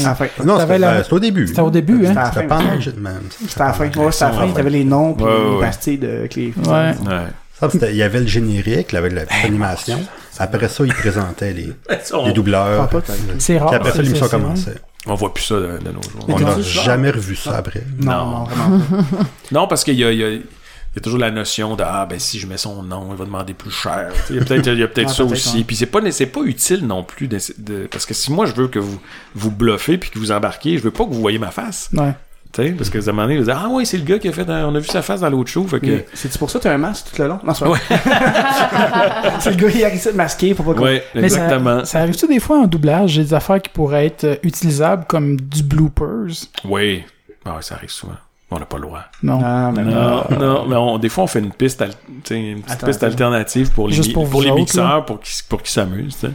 Non, 0.45 0.59
c'était 0.59 0.79
la- 0.79 0.95
ben, 1.03 1.05
au 1.13 1.21
début. 1.21 1.47
C'était 1.47 1.61
au 1.61 1.71
début, 1.71 2.05
C'était 2.07 2.09
à 2.09 2.11
hein. 2.11 2.15
la 2.25 2.27
C'était 2.33 2.41
fin. 2.41 2.49
pas 2.49 2.57
en 2.57 2.79
Hitman. 2.81 3.21
C'était 3.47 3.61
à 3.63 3.67
la 3.69 3.73
fin. 3.73 3.85
C'était 3.85 4.01
à 4.25 4.29
la 4.31 4.33
fin. 4.33 4.49
T'avais 4.49 4.71
les 4.71 4.85
noms 4.85 5.15
puis 5.15 5.25
les 5.25 5.61
pastilles 5.61 5.99
de 5.99 6.29
Ouais. 6.69 6.93
C'était- 7.71 7.91
Il 7.91 7.97
y 7.97 8.03
avait 8.03 8.21
le 8.21 8.27
générique, 8.27 8.93
là, 8.93 8.99
avec 9.01 9.13
la 9.13 9.27
petite 9.27 9.45
animation. 9.45 10.01
Après 10.39 10.69
ça, 10.69 10.85
ils 10.85 10.95
présentaient 10.95 11.53
les, 11.53 11.73
On, 12.13 12.27
les 12.27 12.33
doubleurs. 12.33 12.89
Ah. 12.93 13.01
C'est 13.39 13.59
rare. 13.59 13.69
Puis 13.69 13.77
après 13.77 13.93
ça, 13.93 14.03
l'émission 14.03 14.29
commençait. 14.29 14.75
on 15.07 15.15
voit 15.15 15.33
plus 15.35 15.45
ça 15.45 15.55
de, 15.57 15.79
de 15.79 15.91
nos 15.91 16.03
jours. 16.03 16.27
On 16.29 16.39
n'a 16.39 16.61
jamais 16.61 17.11
revu 17.11 17.37
ça 17.37 17.57
après. 17.57 17.83
Non, 18.01 18.13
Non. 18.13 18.31
non, 18.31 18.45
vraiment 18.45 18.79
pas. 18.79 19.25
Non, 19.53 19.67
parce 19.67 19.85
qu'il 19.85 19.95
y 19.95 20.05
a, 20.05 20.11
il 20.13 20.19
y, 20.19 20.25
a, 20.25 20.29
il 20.31 20.39
y 20.97 20.99
a 20.99 21.01
toujours 21.01 21.19
la 21.21 21.31
notion 21.31 21.75
de 21.77 21.83
ah 21.87 22.07
ben 22.09 22.19
si 22.19 22.39
je 22.39 22.47
mets 22.47 22.57
son 22.59 22.83
nom, 22.83 23.09
il 23.13 23.17
va 23.17 23.25
demander 23.25 23.55
plus 23.55 23.71
cher. 23.71 24.11
Il 24.31 24.37
y 24.37 24.39
a 24.41 24.45
peut-être 24.45 24.67
il 24.67 24.79
y 24.79 24.83
Ah, 25.05 25.09
ça 25.09 25.25
aussi. 25.25 25.59
ouais. 25.59 25.65
Puis 25.65 25.77
c'est 25.77 25.87
pas 25.87 26.01
c'est 26.11 26.27
pas 26.27 26.41
utile 26.43 26.87
non 26.87 27.03
plus 27.05 27.29
de, 27.29 27.39
de- 27.59 27.87
parce 27.91 28.05
que 28.07 28.13
si 28.15 28.31
moi 28.33 28.47
je 28.47 28.53
veux 28.55 28.69
que 28.69 28.79
vous 28.79 28.99
vous 29.35 29.51
bluffez 29.51 29.97
puis 29.99 30.11
que 30.11 30.19
vous 30.19 30.33
embarquiez, 30.33 30.77
je 30.79 30.83
veux 30.83 30.91
pas 30.91 31.05
que 31.05 31.11
vous 31.11 31.21
voyez 31.21 31.39
ma 31.39 31.51
face. 31.51 31.89
Ouais. 31.95 32.13
Tu 32.53 32.73
parce 32.75 32.91
que 32.91 32.99
à 32.99 33.03
un 33.03 33.13
moment 33.13 33.23
donné, 33.23 33.39
vous 33.39 33.45
dites, 33.45 33.55
ah 33.57 33.69
ouais, 33.69 33.85
c'est 33.87 33.97
le 33.97 34.05
gars 34.05 34.19
qui 34.19 34.29
a 34.29 34.33
fait 34.33 34.49
un- 34.51 34.67
on 34.69 34.75
a 34.75 34.79
vu 34.79 34.87
sa 34.87 35.01
face 35.01 35.21
dans 35.21 35.31
l'autre 35.31 35.51
show, 35.51 35.67
fait 35.67 35.81
que 35.81 35.87
Mais 35.87 36.07
C'est-tu 36.13 36.37
pour 36.39 36.51
ça 36.51 36.59
que 36.59 36.65
t'as 36.65 36.75
un 36.75 36.79
masque 36.79 37.07
tout 37.15 37.23
le 37.23 37.29
long? 37.29 37.39
Non, 37.43 37.55
c'est 37.55 37.65
Ouais. 37.67 37.79
vrai. 37.91 38.01
C'est 39.41 39.51
le 39.51 39.57
gars 39.57 39.71
qui 39.71 39.85
arrive 39.85 39.97
ici 39.97 40.09
de 40.09 40.17
masquer 40.17 40.55
pour 40.55 40.67
pas 40.67 40.75
qu'on... 40.75 40.85
ouais, 40.85 41.03
Mais 41.15 41.29
ça, 41.29 41.37
exactement. 41.45 41.85
ça 41.87 42.01
arrive-tu 42.01 42.27
des 42.27 42.41
fois 42.41 42.59
en 42.59 42.67
doublage, 42.67 43.11
j'ai 43.13 43.25
des 43.25 43.35
affaires 43.35 43.61
qui 43.63 43.71
pourraient 43.71 44.07
être 44.07 44.25
euh, 44.25 44.37
utilisables 44.43 45.05
comme 45.09 45.41
du 45.41 45.63
bloopers? 45.63 46.47
Oui. 46.65 47.03
Ah 47.45 47.57
ouais, 47.57 47.63
ça 47.63 47.77
arrive 47.77 47.91
souvent. 47.91 48.13
On 48.51 48.59
n'a 48.59 48.67
pas 48.67 48.77
le 48.77 48.83
droit. 48.83 49.01
Non. 49.23 49.41
Ah, 49.43 49.73
mais 49.75 49.83
Non, 49.83 50.25
non, 50.39 50.67
mais 50.69 50.77
on- 50.77 50.99
des 50.99 51.09
fois 51.09 51.25
on 51.25 51.27
fait 51.27 51.39
une 51.39 51.53
piste, 51.53 51.81
al- 51.81 51.93
tu 52.23 52.35
une 52.35 52.61
petite 52.61 52.71
Attends, 52.77 52.87
piste 52.87 53.03
alternative 53.03 53.71
pour 53.71 53.89
les, 53.89 53.97
pour 53.97 54.13
pour 54.13 54.25
vous 54.27 54.41
les 54.43 54.49
autres, 54.51 54.57
mixeurs, 54.61 55.07
pour 55.07 55.21
qu'ils 55.21 55.43
pour 55.49 55.63
qu'ils 55.63 55.71
s'amusent. 55.71 56.19
tu. 56.21 56.27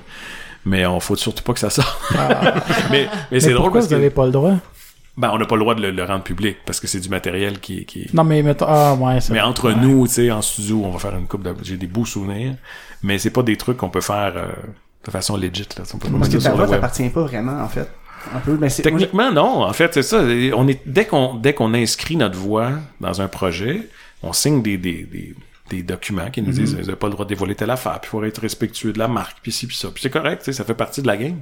Mais 0.65 0.83
on 0.87 0.99
faut 0.99 1.15
surtout 1.15 1.43
pas 1.43 1.53
que 1.53 1.59
ça 1.59 1.69
sorte. 1.69 1.95
Ah. 2.17 2.55
mais 2.91 3.07
mais 3.31 3.39
c'est 3.39 3.49
drôle 3.51 3.65
pourquoi 3.65 3.81
parce 3.81 3.85
vous 3.85 3.89
que 3.91 3.95
n'avez 3.95 4.09
pas 4.09 4.25
le 4.25 4.31
droit? 4.31 4.53
Ben, 5.17 5.31
on 5.33 5.37
n'a 5.39 5.45
pas 5.45 5.55
le 5.55 5.61
droit 5.61 5.75
de 5.75 5.81
le, 5.81 5.91
le 5.91 6.03
rendre 6.03 6.23
public 6.23 6.57
parce 6.65 6.79
que 6.79 6.87
c'est 6.87 6.99
du 6.99 7.09
matériel 7.09 7.59
qui, 7.59 7.85
qui 7.85 8.03
est- 8.03 8.13
Non, 8.13 8.23
mais 8.23 8.41
mettons. 8.43 8.65
Ah, 8.69 8.93
ouais, 8.95 9.19
c'est 9.19 9.33
Mais 9.33 9.41
entre 9.41 9.69
Ouais. 9.69 9.75
nous, 9.75 10.07
tu 10.07 10.13
sais, 10.13 10.31
en 10.31 10.41
studio, 10.41 10.81
on 10.85 10.91
va 10.91 10.99
faire 10.99 11.15
une 11.17 11.27
coupe 11.27 11.43
de... 11.43 11.53
J'ai 11.63 11.77
des 11.77 11.87
beaux 11.87 12.05
souvenirs, 12.05 12.55
mais 13.03 13.17
c'est 13.17 13.31
pas 13.31 13.43
des 13.43 13.57
trucs 13.57 13.77
qu'on 13.77 13.89
peut 13.89 14.01
faire 14.01 14.33
euh, 14.37 14.47
de 15.05 15.11
façon 15.11 15.35
legit, 15.37 15.67
là. 15.77 15.83
On 15.93 15.97
peut 15.97 16.07
pas 16.09 16.17
Parce 16.19 16.29
que 16.29 16.39
ça 16.39 16.51
ta 16.51 16.55
voix 16.55 16.67
t'appartient 16.67 17.09
pas 17.09 17.21
vraiment, 17.23 17.61
en 17.61 17.67
fait. 17.67 17.89
Un 18.35 18.39
peu, 18.39 18.57
mais 18.59 18.69
Techniquement, 18.69 19.31
non. 19.31 19.63
En 19.63 19.73
fait, 19.73 19.93
c'est 19.93 20.03
ça. 20.03 20.21
On 20.55 20.67
est, 20.67 20.81
dès 20.85 21.05
qu'on, 21.05 21.35
dès 21.35 21.53
qu'on 21.53 21.73
inscrit 21.73 22.15
notre 22.17 22.37
voix 22.37 22.71
dans 22.99 23.21
un 23.21 23.27
projet, 23.27 23.87
on 24.21 24.33
signe 24.33 24.61
des, 24.61 24.77
des, 24.77 25.03
des, 25.03 25.33
des 25.69 25.81
documents 25.83 26.29
qui 26.29 26.41
nous 26.41 26.51
disent 26.51 26.75
vous 26.75 26.81
n'avez 26.81 26.95
pas 26.95 27.07
le 27.07 27.13
droit 27.13 27.25
de 27.25 27.29
dévoiler 27.29 27.55
telle 27.55 27.69
affaire, 27.71 27.99
puis 28.01 28.07
il 28.09 28.11
faut 28.11 28.23
être 28.23 28.41
respectueux 28.41 28.91
de 28.91 28.99
la 28.99 29.07
marque, 29.07 29.37
puis 29.41 29.51
ci, 29.51 29.65
puis 29.67 29.77
ça. 29.77 29.89
Puis 29.93 30.01
c'est 30.03 30.09
correct, 30.09 30.39
tu 30.39 30.45
sais, 30.45 30.53
ça 30.53 30.63
fait 30.65 30.73
partie 30.73 31.01
de 31.01 31.07
la 31.07 31.15
game. 31.15 31.39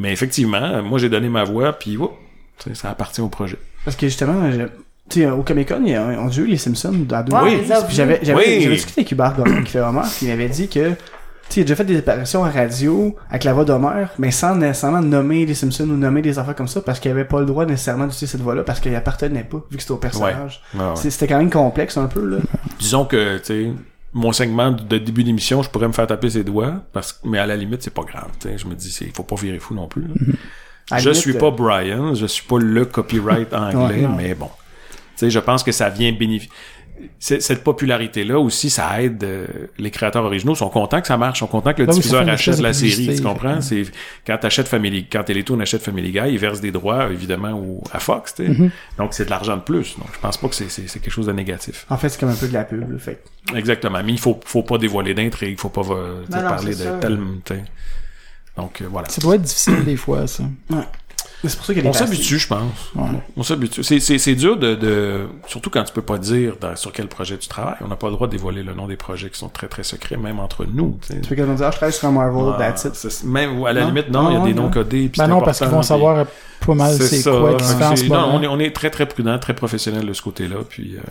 Mais 0.00 0.12
effectivement, 0.12 0.82
moi 0.82 0.98
j'ai 0.98 1.08
donné 1.08 1.28
ma 1.28 1.44
voix, 1.44 1.72
puis 1.72 1.96
oh, 1.98 2.16
ça 2.74 2.90
appartient 2.90 3.20
au 3.20 3.28
projet. 3.28 3.58
Parce 3.84 3.96
que 3.96 4.06
justement, 4.06 4.50
je- 4.50 4.66
tu 5.08 5.20
sais, 5.20 5.26
au 5.30 5.42
Comic 5.42 5.68
Con, 5.68 5.82
on 5.84 6.28
a 6.28 6.34
eu 6.36 6.46
les 6.46 6.56
Simpsons 6.58 6.92
dans 7.08 7.22
deux 7.22 7.32
j'avais, 7.90 8.20
Oui. 8.24 8.60
j'avais 8.60 8.74
discuté 8.74 9.00
avec 9.00 9.12
Hubert 9.12 9.34
Gordon 9.36 9.62
qui 9.64 9.72
fait 9.72 9.80
Homer, 9.80 10.02
puis 10.16 10.26
il 10.26 10.28
m'avait 10.28 10.48
dit 10.50 10.68
que, 10.68 10.90
tu 10.90 10.94
sais, 11.48 11.60
il 11.60 11.60
a 11.60 11.64
déjà 11.64 11.76
fait 11.76 11.84
des 11.84 11.96
apparitions 11.96 12.44
à 12.44 12.50
radio 12.50 13.16
avec 13.30 13.44
la 13.44 13.54
voix 13.54 13.64
d'Homer, 13.64 14.04
mais 14.18 14.30
sans 14.30 14.54
nécessairement 14.54 15.00
nommer 15.00 15.46
les 15.46 15.54
Simpsons 15.54 15.84
ou 15.88 15.96
nommer 15.96 16.20
des 16.20 16.38
affaires 16.38 16.54
comme 16.54 16.68
ça, 16.68 16.82
parce 16.82 17.00
qu'il 17.00 17.10
avait 17.10 17.24
pas 17.24 17.40
le 17.40 17.46
droit 17.46 17.64
nécessairement 17.64 18.04
d'utiliser 18.04 18.26
cette 18.32 18.42
voix-là, 18.42 18.64
parce 18.64 18.80
qu'il 18.80 18.94
appartenait 18.94 19.44
pas, 19.44 19.62
vu 19.70 19.76
que 19.76 19.82
c'était 19.82 19.92
au 19.92 19.96
personnage. 19.96 20.60
Ouais, 20.74 20.80
ouais. 20.80 20.86
C'est- 20.96 21.10
C'était 21.10 21.26
quand 21.28 21.38
même 21.38 21.50
complexe 21.50 21.96
un 21.96 22.06
peu, 22.06 22.26
là. 22.28 22.36
Disons 22.78 23.06
que, 23.06 23.38
tu 23.38 23.44
sais, 23.44 23.72
mon 24.12 24.32
segment 24.32 24.72
de 24.72 24.98
début 24.98 25.24
d'émission, 25.24 25.62
je 25.62 25.70
pourrais 25.70 25.88
me 25.88 25.92
faire 25.94 26.06
taper 26.06 26.28
ses 26.28 26.44
doigts, 26.44 26.74
parce 26.92 27.14
que, 27.14 27.26
mais 27.26 27.38
à 27.38 27.46
la 27.46 27.56
limite, 27.56 27.82
c'est 27.82 27.94
pas 27.94 28.02
grave. 28.02 28.28
tu 28.40 28.48
sais. 28.48 28.58
Je 28.58 28.66
me 28.66 28.74
dis, 28.74 28.94
il 29.00 29.12
faut 29.12 29.22
pas 29.22 29.36
virer 29.36 29.58
fou 29.58 29.74
non 29.74 29.86
plus. 29.88 30.04
À 30.90 30.98
je 30.98 31.10
limite, 31.10 31.20
suis 31.20 31.36
euh, 31.36 31.38
pas 31.38 31.50
Brian, 31.50 32.14
je 32.14 32.26
suis 32.26 32.44
pas 32.44 32.58
le 32.58 32.84
copyright 32.84 33.52
anglais, 33.54 34.06
Ouais, 34.06 34.08
mais 34.16 34.34
bon. 34.34 34.50
Tu 35.16 35.26
sais, 35.26 35.30
je 35.30 35.38
pense 35.38 35.62
que 35.62 35.72
ça 35.72 35.88
vient 35.88 36.12
bénéficier. 36.12 36.50
Cette 37.20 37.62
popularité-là 37.62 38.38
aussi, 38.38 38.70
ça 38.70 39.00
aide 39.02 39.22
euh, 39.22 39.46
les 39.78 39.90
créateurs 39.90 40.24
originaux. 40.24 40.54
sont 40.54 40.68
contents 40.68 41.00
que 41.00 41.06
ça 41.06 41.16
marche, 41.16 41.40
sont 41.40 41.46
contents 41.46 41.72
que 41.72 41.82
le 41.82 41.88
oui, 41.88 41.94
diffuseur 41.94 42.28
achète 42.28 42.58
la 42.58 42.72
série. 42.72 43.14
Tu 43.16 43.22
comprends? 43.22 43.60
C'est 43.60 43.84
quand 44.26 44.36
t'achètes 44.38 44.68
Family, 44.68 45.06
quand 45.06 45.22
Télétoon 45.22 45.60
achète 45.60 45.82
Family 45.82 46.10
Guy, 46.10 46.30
ils 46.30 46.38
versent 46.38 46.60
des 46.60 46.72
droits 46.72 47.10
évidemment 47.10 47.52
au, 47.52 47.82
à 47.92 48.00
Fox. 48.00 48.34
tu 48.34 48.46
sais. 48.46 48.52
Mm-hmm. 48.52 48.70
Donc 48.98 49.14
c'est 49.14 49.26
de 49.26 49.30
l'argent 49.30 49.56
de 49.56 49.62
plus. 49.62 49.96
Donc 49.96 50.08
je 50.12 50.18
pense 50.18 50.36
pas 50.36 50.48
que 50.48 50.54
c'est 50.54 50.68
quelque 50.68 51.10
chose 51.10 51.26
de 51.26 51.32
négatif. 51.32 51.86
En 51.90 51.96
fait, 51.96 52.08
c'est 52.08 52.20
comme 52.20 52.30
un 52.30 52.36
peu 52.36 52.48
de 52.48 52.54
la 52.54 52.64
pub, 52.64 52.90
là. 52.90 52.98
Fait 52.98 53.22
Exactement. 53.54 54.00
Mais 54.04 54.12
il 54.12 54.18
faut 54.20 54.38
faut 54.44 54.62
pas 54.62 54.78
dévoiler 54.78 55.14
d'intrigue, 55.14 55.52
il 55.52 55.60
faut 55.60 55.68
pas 55.68 55.82
euh, 55.90 56.22
non, 56.30 56.40
parler 56.42 56.74
de 56.74 57.00
tel. 57.44 57.64
Donc 58.58 58.82
euh, 58.82 58.86
voilà. 58.90 59.08
Ça 59.08 59.20
doit 59.22 59.36
être 59.36 59.42
difficile 59.42 59.84
des 59.84 59.96
fois, 59.96 60.26
ça. 60.26 60.44
C'est 61.44 61.56
pour 61.56 61.86
On 61.86 61.92
s'habitue, 61.92 62.36
je 62.36 62.48
pense. 62.48 62.90
Ouais. 62.96 63.04
On 63.36 63.44
s'habitue. 63.44 63.84
C'est, 63.84 64.34
dur 64.34 64.56
de, 64.56 64.74
de, 64.74 65.28
surtout 65.46 65.70
quand 65.70 65.84
tu 65.84 65.92
peux 65.92 66.02
pas 66.02 66.18
dire 66.18 66.54
dans- 66.60 66.74
sur 66.74 66.90
quel 66.90 67.06
projet 67.06 67.38
tu 67.38 67.46
travailles. 67.46 67.76
On 67.80 67.86
n'a 67.86 67.94
pas 67.94 68.08
le 68.08 68.14
droit 68.14 68.26
de 68.26 68.32
dévoiler 68.32 68.64
le 68.64 68.74
nom 68.74 68.88
des 68.88 68.96
projets 68.96 69.30
qui 69.30 69.38
sont 69.38 69.48
très 69.48 69.68
très 69.68 69.84
secrets, 69.84 70.16
même 70.16 70.40
entre 70.40 70.64
nous. 70.66 70.98
tu 71.08 71.14
peux 71.28 71.36
dire, 71.36 71.46
ah, 71.48 71.70
je 71.70 71.76
travaille 71.76 71.92
sur 71.92 72.08
un 72.08 72.10
Marvel, 72.10 72.54
Ah, 72.58 72.72
that's 72.72 73.04
it. 73.04 73.24
même 73.24 73.64
à 73.64 73.72
la 73.72 73.82
Non? 73.82 73.86
limite, 73.86 74.10
non, 74.10 74.30
il 74.30 74.34
y 74.34 74.36
a 74.36 74.42
Ah, 74.42 74.46
des 74.46 74.54
non. 74.54 74.62
noms 74.64 74.70
codés. 74.70 75.08
puis 75.08 75.18
Ben 75.20 75.28
non, 75.28 75.40
parce 75.40 75.58
qu'ils 75.58 75.68
vont 75.68 75.82
savoir 75.82 76.26
pas 76.66 76.74
mal 76.74 76.92
c'est 77.00 77.22
quoi 77.30 77.54
qui 77.54 77.64
se 77.64 77.74
fait 77.76 77.84
en 77.84 77.94
C'est- 77.96 78.04
ce 78.06 78.10
non, 78.10 78.20
moment. 78.20 78.34
on 78.34 78.42
est, 78.42 78.46
on 78.48 78.58
est 78.58 78.74
très 78.74 78.90
très 78.90 79.06
prudent, 79.06 79.38
très 79.38 79.54
professionnel 79.54 80.04
de 80.06 80.12
ce 80.12 80.22
côté-là. 80.22 80.56
Puis 80.68 80.96
euh, 80.96 81.02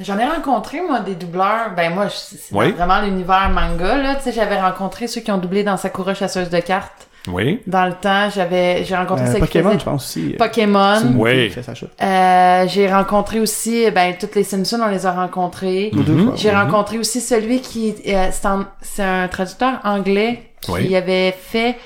J'en 0.00 0.18
ai 0.18 0.24
rencontré, 0.24 0.80
moi, 0.80 1.00
des 1.00 1.14
doubleurs. 1.14 1.70
Ben, 1.76 1.92
moi, 1.94 2.06
c'est 2.10 2.38
Oui. 2.52 2.72
vraiment 2.72 3.00
l'univers 3.02 3.50
manga, 3.50 3.96
là. 3.98 4.14
Tu 4.16 4.22
sais, 4.24 4.32
j'avais 4.32 4.60
rencontré 4.60 5.06
ceux 5.06 5.20
qui 5.20 5.30
ont 5.30 5.38
doublé 5.38 5.64
dans 5.64 5.76
Sakura 5.76 6.14
Chasseuse 6.14 6.48
de 6.50 6.60
cartes. 6.60 7.08
oui, 7.28 7.60
Dans 7.68 7.84
le 7.86 7.92
temps, 7.92 8.28
j'avais, 8.34 8.84
j'ai 8.84 8.96
rencontré 8.96 9.26
Euh, 9.26 9.28
ceux 9.28 9.34
qui 9.34 9.40
Pokémon, 9.58 9.78
je 9.78 9.84
pense 9.84 10.02
aussi. 10.04 10.32
euh, 10.34 10.38
Pokémon. 10.38 10.98
Oui. 11.16 11.30
fille 11.32 11.48
qui 11.50 11.54
fait 11.54 11.62
sa 11.62 11.74
shot. 11.74 11.86
Euh, 12.02 12.64
j'ai 12.66 12.92
rencontré 12.92 13.38
aussi, 13.38 13.88
ben, 13.92 14.14
toutes 14.18 14.34
les 14.34 14.42
Simpsons, 14.42 14.80
on 14.82 14.88
les 14.88 15.06
a 15.06 15.12
rencontrés. 15.12 15.90
Mhm. 15.92 16.32
J'ai 16.36 16.50
rencontré 16.50 16.98
aussi 16.98 17.20
celui 17.20 17.60
qui, 17.60 17.94
euh, 18.08 18.28
c'est 18.32 18.46
un, 18.46 18.66
c'est 18.80 19.04
un 19.04 19.28
traducteur 19.28 19.74
anglais 19.84 20.50
qui 20.62 20.70
Oui. 20.72 20.96
avait 20.96 21.30
fait 21.32 21.76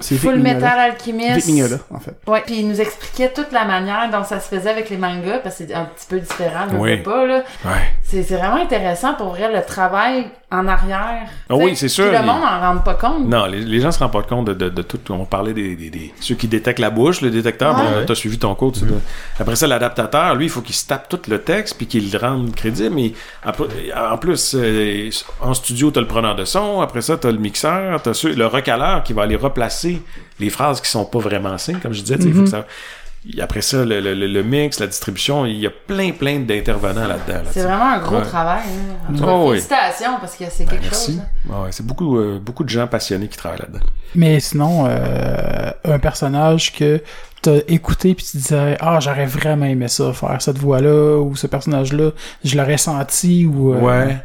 C'est 0.00 0.16
Full 0.16 0.36
Mignola. 0.36 0.54
Metal 0.54 0.78
Alchemist. 0.78 1.36
Vic 1.36 1.46
Mignola, 1.46 1.76
en 1.90 2.00
fait. 2.00 2.14
Ouais, 2.26 2.42
puis 2.44 2.56
il 2.60 2.68
nous 2.68 2.80
expliquait 2.80 3.32
toute 3.32 3.52
la 3.52 3.64
manière 3.64 4.10
dont 4.10 4.24
ça 4.24 4.40
se 4.40 4.48
faisait 4.54 4.70
avec 4.70 4.90
les 4.90 4.96
mangas, 4.96 5.38
parce 5.38 5.56
que 5.58 5.64
c'est 5.68 5.74
un 5.74 5.84
petit 5.84 6.06
peu 6.08 6.18
différent, 6.18 6.66
je 6.70 6.76
Oui. 6.76 6.90
sais 6.90 7.02
pas, 7.02 7.26
là. 7.26 7.42
ouais. 7.64 7.70
C'est 8.02 8.22
c'est 8.22 8.36
vraiment 8.36 8.62
intéressant 8.62 9.14
pour 9.14 9.30
vrai, 9.30 9.52
le 9.52 9.62
travail 9.64 10.26
en 10.52 10.68
arrière. 10.68 11.26
Ah 11.50 11.56
oui, 11.56 11.74
c'est 11.74 11.88
sûr, 11.88 12.04
puis 12.08 12.16
Le 12.16 12.22
monde 12.24 12.42
en 12.44 12.60
rend 12.60 12.78
pas 12.78 12.94
compte. 12.94 13.26
Non, 13.26 13.46
les, 13.46 13.60
les 13.60 13.80
gens 13.80 13.90
se 13.90 13.98
rendent 13.98 14.12
pas 14.12 14.22
compte 14.22 14.44
de, 14.46 14.54
de, 14.54 14.68
de 14.68 14.82
tout. 14.82 15.00
On 15.10 15.24
parlait 15.24 15.52
des, 15.52 15.74
des, 15.74 15.90
des- 15.90 16.14
ceux 16.20 16.36
qui 16.36 16.46
détectent 16.46 16.78
la 16.78 16.90
bouche, 16.90 17.22
le 17.22 17.30
détecteur. 17.30 17.74
Ouais. 17.76 17.82
Bon, 17.82 18.06
t'as 18.06 18.14
suivi 18.14 18.38
ton 18.38 18.54
cours. 18.54 18.70
tu 18.72 18.80
sais. 18.80 18.86
Après 19.40 19.56
ça, 19.56 19.66
l'adaptateur, 19.66 20.34
lui, 20.36 20.46
il 20.46 20.48
faut 20.50 20.60
qu'il 20.60 20.74
se 20.76 20.86
tape 20.86 21.08
tout 21.08 21.18
le 21.28 21.40
texte 21.40 21.76
puis 21.76 21.86
qu'il 21.88 22.12
le 22.12 22.18
rende 22.18 22.54
crédible. 22.54 22.94
Mais 22.94 23.12
en 23.96 24.16
plus, 24.18 24.54
euh, 24.56 25.10
en 25.40 25.54
studio, 25.54 25.90
t'as 25.90 26.00
le 26.00 26.06
preneur 26.06 26.36
de 26.36 26.44
son. 26.44 26.80
Après 26.82 27.00
ça, 27.02 27.16
t'as 27.16 27.32
le 27.32 27.38
mixeur, 27.38 28.00
t'as 28.02 28.14
ceux- 28.14 28.34
le 28.34 28.46
recaleur 28.46 29.02
qui 29.02 29.12
va 29.12 29.22
aller 29.22 29.36
replacer 29.36 29.83
les 30.40 30.50
phrases 30.50 30.80
qui 30.80 30.88
sont 30.90 31.04
pas 31.04 31.18
vraiment 31.18 31.56
signes, 31.58 31.78
comme 31.80 31.92
je 31.92 32.02
disais. 32.02 32.16
il 32.20 32.34
faut 32.34 32.42
que 32.42 32.48
ça- 32.50 32.66
Après 33.40 33.62
ça, 33.62 33.78
le, 33.86 34.00
le, 34.00 34.12
le- 34.14 34.26
le 34.26 34.42
mix, 34.42 34.78
la 34.80 34.86
distribution, 34.86 35.46
il 35.46 35.56
y 35.58 35.66
a 35.66 35.70
plein, 35.70 36.10
plein 36.10 36.40
d'intervenants 36.40 37.06
là-dedans. 37.08 37.38
là, 37.42 37.50
C'est 37.52 37.62
vraiment 37.62 37.92
un 37.92 37.98
gros 37.98 38.16
Ouais. 38.16 38.22
travail. 38.22 38.62
hein. 39.08 39.14
Oh, 39.22 39.44
oui. 39.46 39.50
félicitations, 39.60 40.18
parce 40.20 40.36
que 40.36 40.44
c'est 40.50 40.66
quelque 40.66 40.82
Merci. 40.82 41.12
chose. 41.12 41.20
hein. 41.50 41.62
Ouais, 41.62 41.68
c'est 41.70 41.86
beaucoup, 41.86 42.18
euh, 42.18 42.38
beaucoup 42.38 42.64
de 42.64 42.68
gens 42.68 42.86
passionnés 42.86 43.28
qui 43.28 43.38
travaillent 43.38 43.60
là-dedans. 43.60 43.84
Mais 44.14 44.40
sinon, 44.40 44.84
euh, 44.86 45.70
un 45.84 45.98
personnage 45.98 46.72
que 46.74 47.00
t'as 47.40 47.60
écouté 47.68 48.14
puis 48.14 48.24
tu 48.30 48.36
disais 48.38 48.76
ah 48.80 49.00
j'aurais 49.00 49.26
vraiment 49.26 49.66
aimé 49.66 49.86
ça 49.88 50.12
faire 50.14 50.40
cette 50.40 50.56
voix 50.56 50.80
là 50.80 51.18
ou 51.18 51.36
ce 51.36 51.46
personnage 51.46 51.92
là 51.92 52.10
je 52.42 52.56
l'aurais 52.56 52.78
senti 52.78 53.44
ou 53.44 53.74
euh, 53.74 53.80
Ouais. 53.80 54.16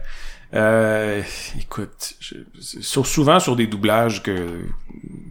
Euh, 0.56 1.22
écoute, 1.60 2.16
je- 2.20 2.36
sur, 2.82 3.06
souvent 3.06 3.40
sur 3.40 3.56
des 3.56 3.68
doublages 3.68 4.24
que 4.24 4.62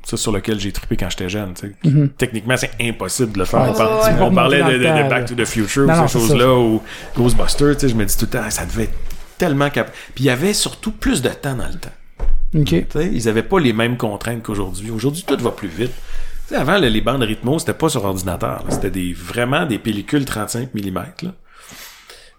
ça 0.05 0.17
sur 0.17 0.31
lequel 0.31 0.61
j'ai 0.61 0.71
trippé 0.71 0.97
quand 0.97 1.11
j'étais 1.11 1.29
jeune. 1.29 1.55
Mhm. 1.85 2.11
Techniquement, 2.11 2.57
c'est 2.57 2.71
impossible 2.81 3.33
de 3.33 3.39
le 3.41 3.45
faire. 3.45 3.63
Ouais, 3.63 3.85
on, 4.21 4.29
ouais, 4.29 4.35
parlait 4.35 4.63
de, 4.63 5.09
Back 5.09 5.27
to 5.27 5.35
the 5.35 5.45
Future 5.45 5.87
Non, 5.87 6.05
ou 6.05 6.09
ces 6.09 6.19
choses-là 6.19 6.55
ou 6.55 6.83
Ghostbusters. 7.17 7.75
Tu 7.77 7.81
sais, 7.81 7.89
je 7.89 7.95
me 7.97 8.05
dis 8.05 8.17
tout 8.17 8.27
le 8.27 8.39
temps, 8.39 8.51
ça 8.51 8.65
devait 8.65 8.85
être 8.85 8.99
tellement 9.39 9.71
cap. 9.71 9.93
Puis 10.15 10.25
il 10.25 10.27
y 10.27 10.31
avait 10.31 10.53
surtout 10.53 10.93
plus 10.93 11.21
de 11.21 11.29
temps 11.31 11.55
dans 11.55 11.67
le 11.69 11.75
temps. 11.75 11.91
ils 13.13 13.29
avaient 13.29 13.43
pas 13.43 13.59
les 13.59 13.73
mêmes 13.73 13.97
contraintes 13.97 14.43
qu'aujourd'hui. 14.43 14.91
Aujourd'hui, 14.91 15.25
tout 15.27 15.37
va 15.43 15.51
plus 15.51 15.69
vite. 15.69 15.93
Avant, 16.55 16.79
les 16.79 17.01
bandes 17.01 17.23
rythmo, 17.23 17.59
c'était 17.59 17.75
pas 17.75 17.89
sur 17.89 18.05
ordinateur. 18.05 18.65
C'était 18.71 18.91
des, 18.91 19.13
vraiment 19.13 19.67
des 19.67 19.79
pellicules 19.79 20.25
35 20.25 20.73
mm. 20.75 20.95
Là. 21.23 21.35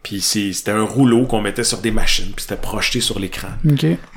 Puis 0.03 0.21
c'est- 0.21 0.53
c'était 0.53 0.71
un 0.71 0.83
rouleau 0.83 1.25
qu'on 1.25 1.41
mettait 1.41 1.63
sur 1.63 1.79
des 1.79 1.91
machines, 1.91 2.31
puis 2.35 2.43
c'était 2.47 2.61
projeté 2.61 3.01
sur 3.01 3.19
l'écran. 3.19 3.49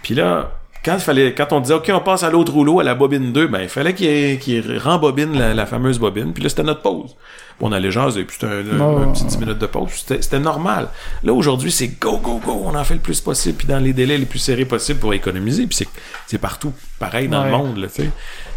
Puis 0.03 0.15
là, 0.15 0.53
quand 0.85 0.95
il 0.95 1.01
fallait, 1.01 1.35
quand 1.35 1.53
on 1.53 1.61
disait 1.61 1.75
OK, 1.75 1.91
on 1.93 2.01
passe 2.01 2.23
à 2.23 2.31
l'autre 2.31 2.53
rouleau, 2.53 2.81
à 2.81 2.85
la 2.85 2.95
bobine 2.95 3.33
2, 3.33 3.47
ben 3.49 3.61
il 3.63 3.69
fallait 3.69 3.95
qu'il 3.95 4.39
qu'il 4.39 4.79
rembobine 4.79 5.37
la, 5.39 5.55
la 5.55 5.67
fameuse 5.67 5.99
bobine. 5.99 6.33
Puis 6.33 6.43
là, 6.43 6.49
c'était 6.49 6.63
notre 6.65 6.83
pause. 6.83 7.15
Puis 7.59 7.67
on 7.69 7.71
allait 7.73 7.91
jaser, 7.91 8.25
puis 8.25 8.37
c'était 8.41 8.53
un, 8.53 8.81
Oh. 8.81 8.99
un 8.99 9.13
petit 9.13 9.25
10 9.25 9.39
minutes 9.39 9.59
de 9.59 9.67
pause. 9.67 9.91
C'était 9.93 10.39
normal. 10.41 10.89
Là, 11.23 11.33
aujourd'hui, 11.33 11.71
c'est 11.71 11.89
go, 12.01 12.17
go, 12.19 12.41
go. 12.45 12.63
On 12.65 12.75
en 12.75 12.83
fait 12.85 12.95
le 12.95 13.01
plus 13.01 13.21
possible, 13.21 13.59
puis 13.59 13.67
dans 13.69 13.79
les 13.79 13.93
délais 13.93 14.19
les 14.19 14.27
plus 14.27 14.39
serrés 14.41 14.65
possibles 14.65 14.99
pour 15.01 15.15
économiser. 15.15 15.67
Puis 15.67 15.87
c'est- 16.27 16.39
partout 16.39 16.73
pareil 16.99 17.29
dans 17.29 17.41
Ouais. 17.45 17.51
le 17.51 17.57
monde, 17.57 17.77
là. 17.77 17.89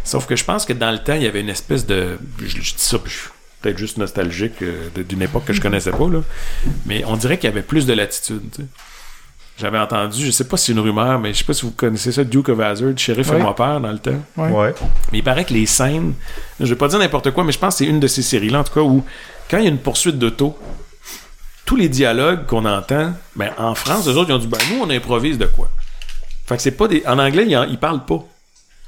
Sauf 0.02 0.26
que 0.26 0.34
je 0.36 0.44
pense 0.44 0.64
que 0.64 0.72
dans 0.72 0.90
le 0.92 0.98
temps, 0.98 1.14
il 1.14 1.22
y 1.22 1.26
avait 1.26 1.40
une 1.40 1.48
espèce 1.50 1.84
de... 1.86 2.18
Je, 2.40 2.46
je 2.46 2.58
dis 2.58 2.74
ça, 2.76 2.98
puis 2.98 3.12
je 3.12 3.18
suis 3.18 3.28
peut-être 3.62 3.78
juste 3.78 3.96
nostalgique 3.98 4.62
euh, 4.62 4.88
de- 4.94 5.02
d'une 5.02 5.22
époque 5.22 5.44
que 5.46 5.52
je 5.52 5.60
connaissais 5.60 5.90
pas, 5.90 6.08
là. 6.08 6.20
Mais 6.86 7.04
on 7.06 7.16
dirait 7.16 7.38
qu'il 7.38 7.48
y 7.48 7.52
avait 7.52 7.62
plus 7.62 7.86
de 7.86 7.92
latitude, 7.92 8.42
tu 8.54 8.62
sais. 8.62 8.68
J'avais 9.58 9.78
entendu, 9.78 10.26
je 10.26 10.30
sais 10.32 10.44
pas 10.46 10.58
si 10.58 10.66
c'est 10.66 10.72
une 10.72 10.80
rumeur, 10.80 11.18
mais 11.18 11.32
je 11.32 11.38
sais 11.38 11.44
pas 11.44 11.54
si 11.54 11.62
vous 11.62 11.70
connaissez 11.70 12.12
ça, 12.12 12.24
Duke 12.24 12.50
of 12.50 12.60
Hazzard, 12.60 12.92
Sheriff 12.98 13.30
Ouais. 13.30 13.38
et 13.38 13.42
moi 13.42 13.54
peur 13.56 13.80
dans 13.80 13.90
le 13.90 13.98
temps. 13.98 14.22
Ouais. 14.36 14.50
Ouais. 14.50 14.74
Mais 15.12 15.18
il 15.18 15.24
paraît 15.24 15.46
que 15.46 15.54
les 15.54 15.64
scènes, 15.64 16.12
je 16.60 16.66
vais 16.66 16.74
pas 16.76 16.88
dire 16.88 16.98
n'importe 16.98 17.30
quoi, 17.30 17.42
mais 17.42 17.52
je 17.52 17.58
pense 17.58 17.74
que 17.74 17.78
c'est 17.78 17.90
une 17.90 17.98
de 17.98 18.06
ces 18.06 18.20
séries-là, 18.20 18.60
en 18.60 18.64
tout 18.64 18.74
cas, 18.74 18.82
où 18.82 19.02
quand 19.50 19.56
il 19.56 19.64
y 19.64 19.66
a 19.66 19.70
une 19.70 19.78
poursuite 19.78 20.18
d'auto, 20.18 20.58
tous 21.64 21.76
les 21.76 21.88
dialogues 21.88 22.44
qu'on 22.46 22.66
entend, 22.66 23.14
ben, 23.34 23.50
en 23.56 23.74
France, 23.74 24.06
eux 24.08 24.16
autres, 24.16 24.28
ils 24.28 24.34
ont 24.34 24.38
dit, 24.38 24.46
ben, 24.46 24.58
nous, 24.70 24.82
on 24.82 24.90
improvise 24.90 25.38
de 25.38 25.46
quoi? 25.46 25.70
Fait 26.44 26.56
que 26.56 26.62
c'est 26.62 26.70
pas 26.72 26.86
des, 26.86 27.02
en 27.06 27.18
anglais, 27.18 27.46
ils, 27.48 27.56
en- 27.56 27.64
ils 27.64 27.78
parlent 27.78 28.04
pas. 28.04 28.22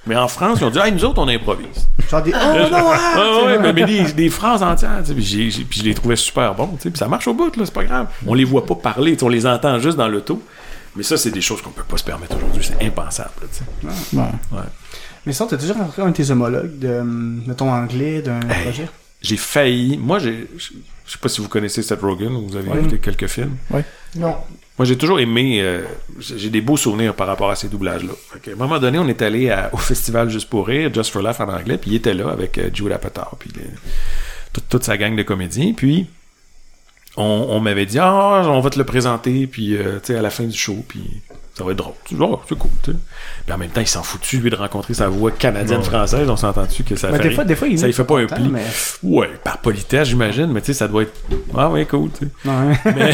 Mais 0.08 0.16
en 0.16 0.26
France, 0.26 0.58
ils 0.60 0.64
ont 0.64 0.70
dit, 0.70 0.78
hey, 0.78 0.90
nous 0.90 1.04
autres, 1.04 1.20
on 1.20 1.28
improvise. 1.28 1.86
Genre 2.10 2.22
des, 2.22 2.32
oh 2.34 2.68
non, 2.72 2.78
ah! 2.92 3.42
Ouais, 3.44 3.58
mais, 3.58 3.72
mais 3.72 3.84
des, 3.84 4.12
des 4.12 4.30
phrases 4.30 4.62
entières, 4.62 5.00
tu 5.02 5.06
sais, 5.08 5.14
puis, 5.14 5.22
j'ai- 5.24 5.50
j'ai- 5.50 5.64
puis 5.64 5.80
je 5.80 5.84
les 5.84 5.94
trouvais 5.94 6.16
super 6.16 6.54
bons, 6.54 6.68
tu 6.76 6.82
sais, 6.84 6.90
puis 6.90 6.98
ça 6.98 7.06
marche 7.08 7.28
au 7.28 7.34
bout, 7.34 7.54
là, 7.56 7.64
c'est 7.66 7.74
pas 7.74 7.84
grave. 7.84 8.06
On 8.26 8.34
les 8.34 8.44
voit 8.44 8.64
pas 8.66 8.74
parler, 8.74 9.12
tu 9.12 9.18
sais, 9.20 9.24
on 9.26 9.28
les 9.28 9.46
entend 9.46 9.78
juste 9.78 9.96
dans 9.98 10.08
l'auto. 10.08 10.42
Mais 10.96 11.02
ça, 11.02 11.16
c'est 11.16 11.30
des 11.30 11.42
choses 11.42 11.60
qu'on 11.62 11.70
peut 11.70 11.84
pas 11.84 11.98
se 11.98 12.04
permettre 12.04 12.36
aujourd'hui, 12.36 12.64
c'est 12.64 12.84
impensable, 12.84 13.30
là, 13.42 13.46
tu 13.52 13.86
sais. 13.86 14.16
Ouais. 14.16 14.58
Mais 15.26 15.32
ça, 15.34 15.46
t'as 15.48 15.56
déjà 15.56 15.74
rencontré 15.74 16.02
un 16.02 16.08
de 16.08 16.12
tes 16.16 16.30
homologues 16.30 16.78
de, 16.78 17.02
de 17.46 17.52
ton 17.52 17.70
anglais, 17.70 18.22
d'un 18.22 18.40
Hey. 18.48 18.62
projet? 18.64 18.88
J'ai 19.20 19.36
failli, 19.36 19.98
moi, 19.98 20.18
j'ai, 20.20 20.48
je 20.56 21.12
sais 21.12 21.18
pas 21.20 21.28
si 21.28 21.40
vous 21.42 21.48
connaissez 21.48 21.82
Seth 21.82 22.00
Rogen 22.00 22.32
ou 22.34 22.48
vous 22.48 22.56
avez 22.56 22.68
Ouais. 22.70 22.78
écouté 22.78 22.98
quelques 22.98 23.26
films. 23.26 23.56
Non. 24.16 24.36
Moi, 24.78 24.86
j'ai 24.86 24.96
toujours 24.96 25.18
aimé, 25.18 25.60
euh, 25.60 25.82
j'ai 26.20 26.50
des 26.50 26.60
beaux 26.60 26.76
souvenirs 26.76 27.14
par 27.14 27.26
rapport 27.26 27.50
à 27.50 27.56
ces 27.56 27.68
doublages-là. 27.68 28.12
À 28.32 28.50
un 28.50 28.54
moment 28.54 28.78
donné, 28.78 28.98
on 28.98 29.08
est 29.08 29.22
allé 29.22 29.54
au 29.72 29.76
festival 29.76 30.30
Juste 30.30 30.48
pour 30.48 30.68
rire, 30.68 30.94
Just 30.94 31.10
for 31.10 31.20
Laugh 31.20 31.40
en 31.40 31.48
anglais, 31.48 31.78
puis 31.78 31.90
il 31.90 31.96
était 31.96 32.14
là 32.14 32.30
avec 32.30 32.58
euh, 32.58 32.70
Jude 32.72 32.92
Apatow, 32.92 33.36
puis 33.38 33.50
toute, 34.68 34.84
sa 34.84 34.96
gang 34.96 35.16
de 35.16 35.22
comédiens, 35.24 35.72
puis 35.76 36.06
on, 37.16 37.46
on 37.50 37.58
m'avait 37.58 37.86
dit, 37.86 37.98
ah, 37.98 38.44
on 38.46 38.60
va 38.60 38.70
te 38.70 38.78
le 38.78 38.84
présenter, 38.84 39.48
puis 39.48 39.76
euh, 39.76 39.98
tu 39.98 40.12
sais, 40.12 40.16
à 40.16 40.22
la 40.22 40.30
fin 40.30 40.44
du 40.44 40.56
show, 40.56 40.84
puis 40.86 41.22
Ça 41.58 41.64
va 41.64 41.72
être 41.72 41.78
drôle. 41.78 41.94
Oh, 42.20 42.40
c'est 42.48 42.56
cool, 42.56 42.70
tu 42.84 42.92
sais. 42.92 42.96
Puis 43.44 43.52
en 43.52 43.58
même 43.58 43.70
temps, 43.70 43.80
il 43.80 43.86
s'en 43.88 44.04
foutu, 44.04 44.38
lui, 44.38 44.48
de 44.48 44.54
rencontrer 44.54 44.94
sa 44.94 45.08
voix 45.08 45.32
canadienne-française. 45.32 46.30
On 46.30 46.36
s'entend-tu 46.36 46.84
que 46.84 46.94
ça 46.94 47.10
Mais 47.10 47.16
fait 47.18 47.28
des 47.30 47.34
fois, 47.34 47.44
des 47.44 47.56
fois, 47.56 47.66
il 47.66 47.78
ça 47.78 47.88
il 47.88 47.92
fait 47.92 48.04
pas 48.04 48.20
un 48.20 48.26
pli? 48.26 48.48
mais- 48.48 48.62
Ouais, 49.02 49.28
par 49.42 49.58
politesse, 49.58 50.08
j'imagine, 50.08 50.46
mais 50.52 50.60
tu 50.60 50.66
sais, 50.66 50.74
ça 50.74 50.86
doit 50.86 51.02
être. 51.02 51.14
Ah 51.56 51.68
ouais, 51.68 51.84
cool, 51.84 52.10
tu 52.16 52.26
sais. 52.26 52.48
Ouais. 52.48 52.78
Mais, 52.94 53.12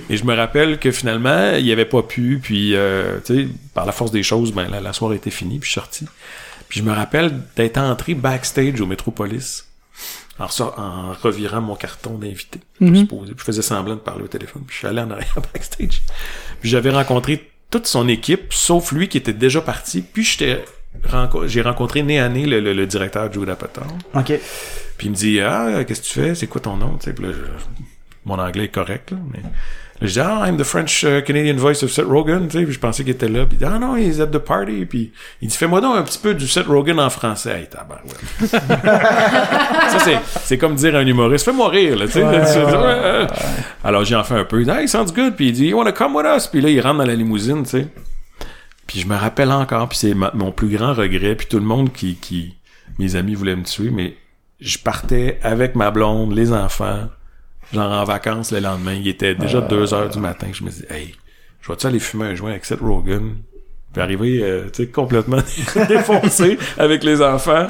et 0.10 0.16
je 0.16 0.24
me 0.24 0.34
rappelle 0.34 0.78
que 0.80 0.90
finalement, 0.90 1.52
il 1.56 1.70
avait 1.70 1.84
pas 1.84 2.02
pu, 2.02 2.40
puis, 2.42 2.74
euh, 2.74 3.18
tu 3.24 3.44
sais, 3.44 3.48
par 3.72 3.86
la 3.86 3.92
force 3.92 4.10
des 4.10 4.24
choses, 4.24 4.52
ben, 4.52 4.68
la, 4.68 4.80
la 4.80 4.92
soirée 4.92 5.16
était 5.16 5.30
finie, 5.30 5.60
puis 5.60 5.68
je 5.68 5.72
suis 5.72 5.80
sorti. 5.80 6.06
Puis 6.68 6.80
je 6.80 6.84
me 6.84 6.92
rappelle 6.92 7.32
d'être 7.54 7.78
entré 7.78 8.14
backstage 8.14 8.80
au 8.80 8.86
Métropolis, 8.86 9.66
en, 10.40 10.46
en 10.76 11.12
revirant 11.22 11.60
mon 11.60 11.76
carton 11.76 12.18
d'invité. 12.18 12.58
Puis 12.78 13.38
je 13.38 13.44
faisais 13.44 13.62
semblant 13.62 13.94
de 13.94 14.00
parler 14.00 14.24
au 14.24 14.28
téléphone, 14.28 14.62
puis 14.66 14.74
je 14.74 14.78
suis 14.78 14.88
allé 14.88 15.00
en 15.00 15.10
arrière 15.12 15.36
backstage. 15.54 16.02
Puis 16.60 16.68
j'avais 16.68 16.90
rencontré 16.90 17.48
toute 17.70 17.86
son 17.86 18.08
équipe, 18.08 18.52
sauf 18.52 18.92
lui 18.92 19.08
qui 19.08 19.18
était 19.18 19.32
déjà 19.32 19.60
parti, 19.60 20.02
puis 20.02 20.22
j'étais 20.24 20.64
j'ai 21.46 21.60
rencontré 21.60 22.02
nez 22.02 22.18
à 22.18 22.28
nez 22.30 22.46
le, 22.46 22.58
le- 22.60 22.72
le 22.72 22.86
directeur 22.86 23.30
Joe 23.32 23.46
Apatow. 23.48 23.82
Ok. 24.14 24.32
Puis 24.96 25.06
il 25.08 25.10
me 25.10 25.14
dit 25.16 25.40
Ah, 25.40 25.84
qu'est-ce 25.86 26.00
que 26.00 26.06
tu 26.06 26.14
fais? 26.14 26.34
C'est 26.34 26.46
quoi 26.46 26.60
ton 26.62 26.76
nom? 26.78 26.96
Tu 26.98 27.04
sais, 27.06 27.12
puis 27.12 27.26
là, 27.26 27.32
je- 27.32 27.74
mon 28.24 28.38
anglais 28.38 28.64
est 28.64 28.68
correct, 28.68 29.10
là, 29.10 29.18
mais. 29.32 29.40
Là, 30.00 30.06
je 30.06 30.12
dis 30.12 30.20
Ah, 30.20 30.44
I'm 30.46 30.56
the 30.58 30.62
French 30.64 31.02
uh, 31.04 31.22
Canadian 31.24 31.56
voice 31.56 31.82
of 31.82 31.90
Seth 31.90 32.04
Rogen, 32.06 32.48
tu 32.48 32.58
sais, 32.58 32.64
puis 32.64 32.74
je 32.74 32.78
pensais 32.78 33.02
qu'il 33.02 33.12
était 33.12 33.28
là. 33.28 33.46
Puis 33.46 33.56
il 33.56 33.58
dit 33.58 33.64
Ah 33.64 33.78
non, 33.78 33.96
he's 33.96 34.20
at 34.20 34.26
the 34.26 34.38
party. 34.38 34.84
Puis 34.84 35.12
il 35.40 35.48
dit 35.48 35.56
Fais-moi 35.56 35.80
donc 35.80 35.96
un 35.96 36.02
petit 36.02 36.18
peu 36.18 36.34
du 36.34 36.46
Seth 36.46 36.66
Rogen 36.66 36.98
en 37.00 37.08
français. 37.10 37.60
Hey, 37.60 37.66
tabarouette. 37.68 38.16
Ça, 39.90 39.98
c'est, 40.00 40.18
c'est 40.44 40.58
comme 40.58 40.74
dire 40.74 40.94
à 40.94 40.98
un 40.98 41.06
humoriste 41.06 41.44
Fais-moi 41.44 41.68
rire, 41.70 41.96
là, 41.96 42.06
tu 42.06 42.12
sais. 42.12 42.20
fais, 42.20 42.64
Ouais. 42.76 43.26
Alors 43.84 44.04
j'ai 44.04 44.16
en 44.16 44.24
fait 44.24 44.34
un 44.34 44.44
peu. 44.44 44.60
Il 44.60 44.64
dit 44.66 44.70
Hey, 44.70 44.88
sounds 44.88 45.12
good. 45.14 45.34
Puis 45.36 45.46
il 45.48 45.52
dit 45.52 45.66
You 45.68 45.78
wanna 45.78 45.92
come 45.92 46.14
with 46.16 46.26
us? 46.26 46.46
Puis 46.46 46.60
là, 46.60 46.68
il 46.70 46.80
rentre 46.80 46.98
dans 46.98 47.04
la 47.06 47.14
limousine, 47.14 47.62
tu 47.64 47.70
sais. 47.70 47.86
Puis 48.86 49.00
je 49.00 49.06
me 49.08 49.16
rappelle 49.16 49.50
encore, 49.50 49.88
puis 49.88 49.98
c'est 49.98 50.14
ma- 50.14 50.30
mon 50.34 50.52
plus 50.52 50.68
grand 50.68 50.94
regret, 50.94 51.34
puis 51.34 51.46
tout 51.48 51.58
le 51.58 51.64
monde 51.64 51.92
qui, 51.92 52.14
qui, 52.16 52.54
mes 53.00 53.16
amis 53.16 53.34
voulaient 53.34 53.56
me 53.56 53.64
tuer, 53.64 53.90
mais 53.90 54.14
je 54.60 54.78
partais 54.78 55.40
avec 55.42 55.74
ma 55.74 55.90
blonde, 55.90 56.32
les 56.36 56.52
enfants, 56.52 57.08
genre 57.72 57.92
en 57.92 58.04
vacances 58.04 58.52
le 58.52 58.60
lendemain. 58.60 58.94
Il 58.94 59.08
était 59.08 59.34
déjà 59.34 59.60
2 59.60 59.94
heures 59.94 60.08
du 60.08 60.18
matin. 60.18 60.48
Je 60.52 60.64
me 60.64 60.70
dis, 60.70 60.84
hey, 60.90 61.14
je 61.60 61.72
vais-tu 61.72 61.86
aller 61.86 61.98
fumer 61.98 62.26
un 62.26 62.34
joint 62.34 62.50
avec 62.50 62.64
Seth 62.64 62.80
Rogen? 62.80 63.36
Puis 63.92 64.02
arriver, 64.02 64.40
euh, 64.42 64.64
tu 64.66 64.84
sais, 64.84 64.88
complètement 64.88 65.38
défoncé 65.88 66.58
avec 66.76 67.02
les 67.02 67.22
enfants. 67.22 67.66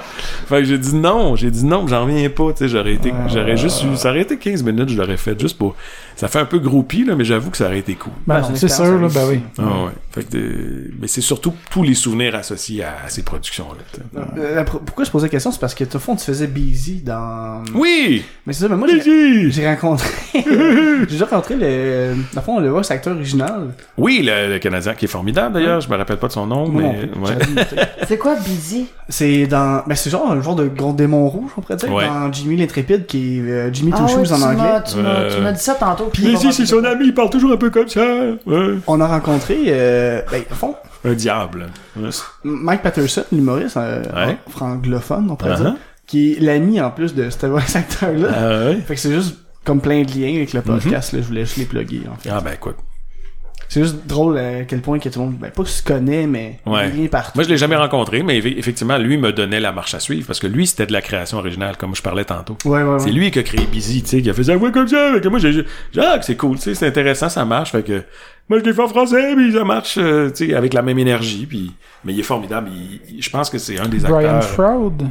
Fait 0.49 0.59
que 0.59 0.65
j'ai 0.65 0.79
dit 0.79 0.95
non, 0.97 1.37
j'ai 1.37 1.53
dit 1.53 1.65
non, 1.65 1.87
j'en 1.87 2.05
reviens 2.05 2.29
pas, 2.31 2.53
tu 2.53 2.59
sais, 2.59 2.69
j'aurais 2.69 2.95
été, 2.95 3.13
j'aurais 3.29 3.57
juste 3.57 3.85
eu, 3.85 3.97
ça 3.97 4.11
aurait 4.11 4.23
été 4.23 4.37
15 4.37 4.65
minutes, 4.65 4.89
je 4.89 4.97
l'aurais 4.97 5.19
fait 5.19 5.39
juste 5.41 5.57
pour, 5.57 5.77
ça 6.17 6.29
fait 6.29 6.39
un 6.41 6.45
peu 6.47 6.59
groupie, 6.59 7.05
là, 7.05 7.15
mais 7.15 7.25
j'avoue 7.25 7.51
que 7.51 7.57
ça 7.57 7.67
aurait 7.67 7.79
été 7.79 7.95
cool. 7.95 8.13
Ben 8.27 8.41
Ouais, 8.41 8.49
c'est 8.55 8.69
sûr, 8.69 8.99
là, 8.99 9.09
ben 9.13 9.27
oui. 9.29 9.41
Ah 9.59 9.63
ouais. 9.63 9.93
Fait 10.11 10.25
que, 10.25 10.37
euh, 10.39 10.91
mais 11.01 11.07
c'est 11.09 11.21
surtout 11.21 11.53
tous 11.71 11.83
les 11.83 11.95
souvenirs 11.95 12.35
associés 12.35 12.83
à, 12.85 12.95
à 13.05 13.09
ces 13.11 13.23
productions-là. 13.23 14.11
Euh, 14.39 14.65
pour- 14.65 14.81
pourquoi 14.81 15.05
je 15.05 15.11
posais 15.11 15.27
la 15.27 15.31
question, 15.31 15.53
c'est 15.53 15.61
parce 15.61 15.75
que, 15.75 15.85
au 15.95 15.99
fond, 15.99 16.17
tu 16.17 16.25
faisais 16.25 16.47
Busy 16.47 17.03
dans... 17.03 17.63
Oui! 17.75 18.25
Mais 18.47 18.53
c'est 18.55 18.63
ça, 18.63 18.69
mais 18.69 18.77
moi, 18.77 18.89
j'ai- 18.89 18.97
Busy! 18.99 19.53
j'ai 19.53 19.67
rencontré... 19.69 20.09
j'ai 20.35 21.07
déjà 21.07 21.27
rencontré 21.27 21.57
le... 21.57 22.15
Dans 22.33 22.41
le 22.41 22.45
fond, 22.45 22.61
le 22.61 22.71
voice 22.71 22.91
acteur 22.91 23.15
original. 23.15 23.73
Oui, 23.99 24.23
le, 24.25 24.55
le 24.55 24.59
Canadien 24.59 24.95
qui 24.95 25.05
est 25.05 25.09
formidable 25.09 25.55
d'ailleurs, 25.55 25.81
je 25.83 25.91
me 25.91 25.97
rappelle 25.97 26.17
pas 26.17 26.29
de 26.29 26.33
son 26.33 26.47
nom, 26.47 26.67
Moi 26.69 26.83
mais 26.83 27.11
ouais. 27.29 27.67
C'est 28.09 28.19
quoi 28.19 28.37
Busy? 28.37 28.87
C'est 29.09 29.47
dans... 29.47 29.83
Ben, 29.87 29.95
c'est 29.95 30.09
genre 30.11 30.31
un 30.33 30.41
genre 30.41 30.57
de 30.57 30.67
gros 30.67 30.93
démon 30.93 31.29
rouge, 31.29 31.51
on 31.57 31.61
pourrait 31.61 31.77
dire, 31.77 31.93
Ouais. 31.93 32.07
dans 32.07 32.33
Jimmy 32.33 32.57
l'Intrépide, 32.57 33.07
qui 33.07 33.39
est 33.39 33.41
euh, 33.43 33.71
Jimmy 33.73 33.93
Ah 33.95 33.99
Two 33.99 34.05
ouais, 34.19 34.25
Shoes 34.25 34.33
en 34.33 34.39
tu 34.39 34.43
anglais. 34.45 34.57
m'as- 34.57 34.81
tu 34.81 34.97
Euh, 34.99 35.43
m'as 35.43 35.53
dit 35.53 35.63
ça 35.63 35.75
tantôt. 35.75 36.06
Puis 36.13 36.25
Busy, 36.27 36.47
on 36.49 36.51
c'est 36.53 36.67
son 36.67 36.85
ami, 36.85 37.07
il 37.07 37.15
parle 37.15 37.31
toujours 37.31 37.53
un 37.53 37.57
peu 37.57 37.71
comme 37.71 37.89
ça. 37.89 38.05
Ouais. 38.47 38.75
On 38.87 39.01
a 39.01 39.07
rencontré, 39.07 39.57
euh, 39.69 40.23
ben, 40.31 40.43
au 40.51 40.55
fond, 40.55 40.75
Un 41.05 41.13
diable. 41.15 41.67
Ouais. 41.97 42.09
Mike 42.45 42.83
Patterson, 42.83 43.25
l'humoriste 43.33 43.77
euh, 43.77 44.03
Ouais. 44.15 44.37
francophone, 44.49 45.29
on 45.31 45.37
pourrait 45.37 45.53
Uh-huh. 45.55 45.63
dire, 45.63 45.75
qui 46.07 46.33
est 46.35 46.41
l'ami 46.41 46.81
en 46.81 46.91
plus 46.91 47.15
de 47.15 47.31
ce 47.31 47.47
voice 47.47 47.63
acteur-là. 47.77 48.29
Ah 48.35 48.49
ouais? 48.67 48.77
Fait 48.87 48.95
que 48.95 49.01
c'est 49.01 49.13
juste 49.15 49.37
comme 49.65 49.81
plein 49.81 50.03
de 50.03 50.11
liens 50.13 50.35
avec 50.37 50.53
le 50.53 50.63
podcast, 50.63 51.13
là, 51.13 51.21
je 51.23 51.27
voulais 51.27 51.45
juste 51.45 51.57
les 51.57 51.65
plugger, 51.65 52.03
en 52.11 52.15
fait. 52.17 52.31
Ah 52.31 52.41
ben 52.41 52.53
écoute. 52.53 52.77
C'est 53.69 53.83
juste 53.83 54.07
drôle 54.07 54.39
à 54.39 54.65
quel 54.65 54.81
point 54.81 54.99
que 54.99 55.09
tout 55.09 55.19
le 55.19 55.25
monde, 55.27 55.35
ben, 55.39 55.51
pas 55.51 55.63
que 55.65 55.69
se 55.69 55.83
connaît, 55.83 56.27
mais 56.27 56.61
Ouais. 56.67 56.89
liens 56.91 57.07
partout. 57.09 57.33
Moi, 57.35 57.45
je 57.45 57.49
l'ai 57.49 57.57
jamais 57.57 57.75
rencontré, 57.77 58.23
mais 58.23 58.39
eff- 58.41 58.57
effectivement, 58.59 58.97
lui 58.97 59.17
me 59.19 59.33
donnait 59.33 59.59
la 59.61 59.73
marche 59.73 59.95
à 59.95 60.01
suivre 60.01 60.27
parce 60.27 60.39
que 60.39 60.47
lui, 60.47 60.67
c'était 60.67 60.87
de 60.87 60.93
la 60.93 61.03
création 61.03 61.39
originale, 61.39 61.77
comme 61.77 61.95
je 61.97 62.03
parlais 62.03 62.25
tantôt. 62.25 62.57
Ouais, 62.65 62.83
ouais, 62.83 62.93
ouais. 62.95 62.99
C'est 63.01 63.11
lui 63.11 63.31
qui 63.31 63.39
a 63.41 63.43
créé 63.43 63.67
Busy, 63.67 64.03
tu 64.03 64.09
sais, 64.09 64.23
qui 64.23 64.31
a 64.31 64.35
fait 64.35 64.45
ça 64.45 64.57
voix 64.57 64.71
comme 64.71 64.87
ça. 64.89 65.19
Que 65.21 65.29
moi, 65.29 65.39
j'ai 65.41 65.53
j'ai- 65.53 65.65
Jacques, 65.93 66.25
c'est 66.25 66.37
cool, 66.37 66.57
tu 66.57 66.63
sais, 66.63 66.75
c'est 66.75 66.87
intéressant, 66.87 67.29
ça 67.29 67.45
marche. 67.45 67.73
Fait 67.73 67.83
que 67.83 68.03
moi, 68.49 68.59
je 68.61 68.65
l'ai 68.65 68.73
fait 68.73 68.83
en 68.83 68.89
français, 68.89 69.35
puis 69.35 69.53
ça 69.53 69.65
marche, 69.65 69.99
euh, 69.99 70.31
tu 70.31 70.47
sais, 70.49 70.55
avec 70.55 70.73
la 70.73 70.83
même 70.83 70.99
énergie. 71.01 71.45
Puis, 71.47 71.73
mais 72.05 72.13
il 72.15 72.21
est 72.21 72.25
formidable. 72.25 72.71
il- 72.73 73.21
je 73.23 73.31
pense 73.31 73.51
que 73.51 73.59
c'est 73.59 73.79
un 73.81 73.89
des 73.89 73.99
Brian 73.99 74.37
acteurs. 74.37 74.45
Froud. 74.45 75.03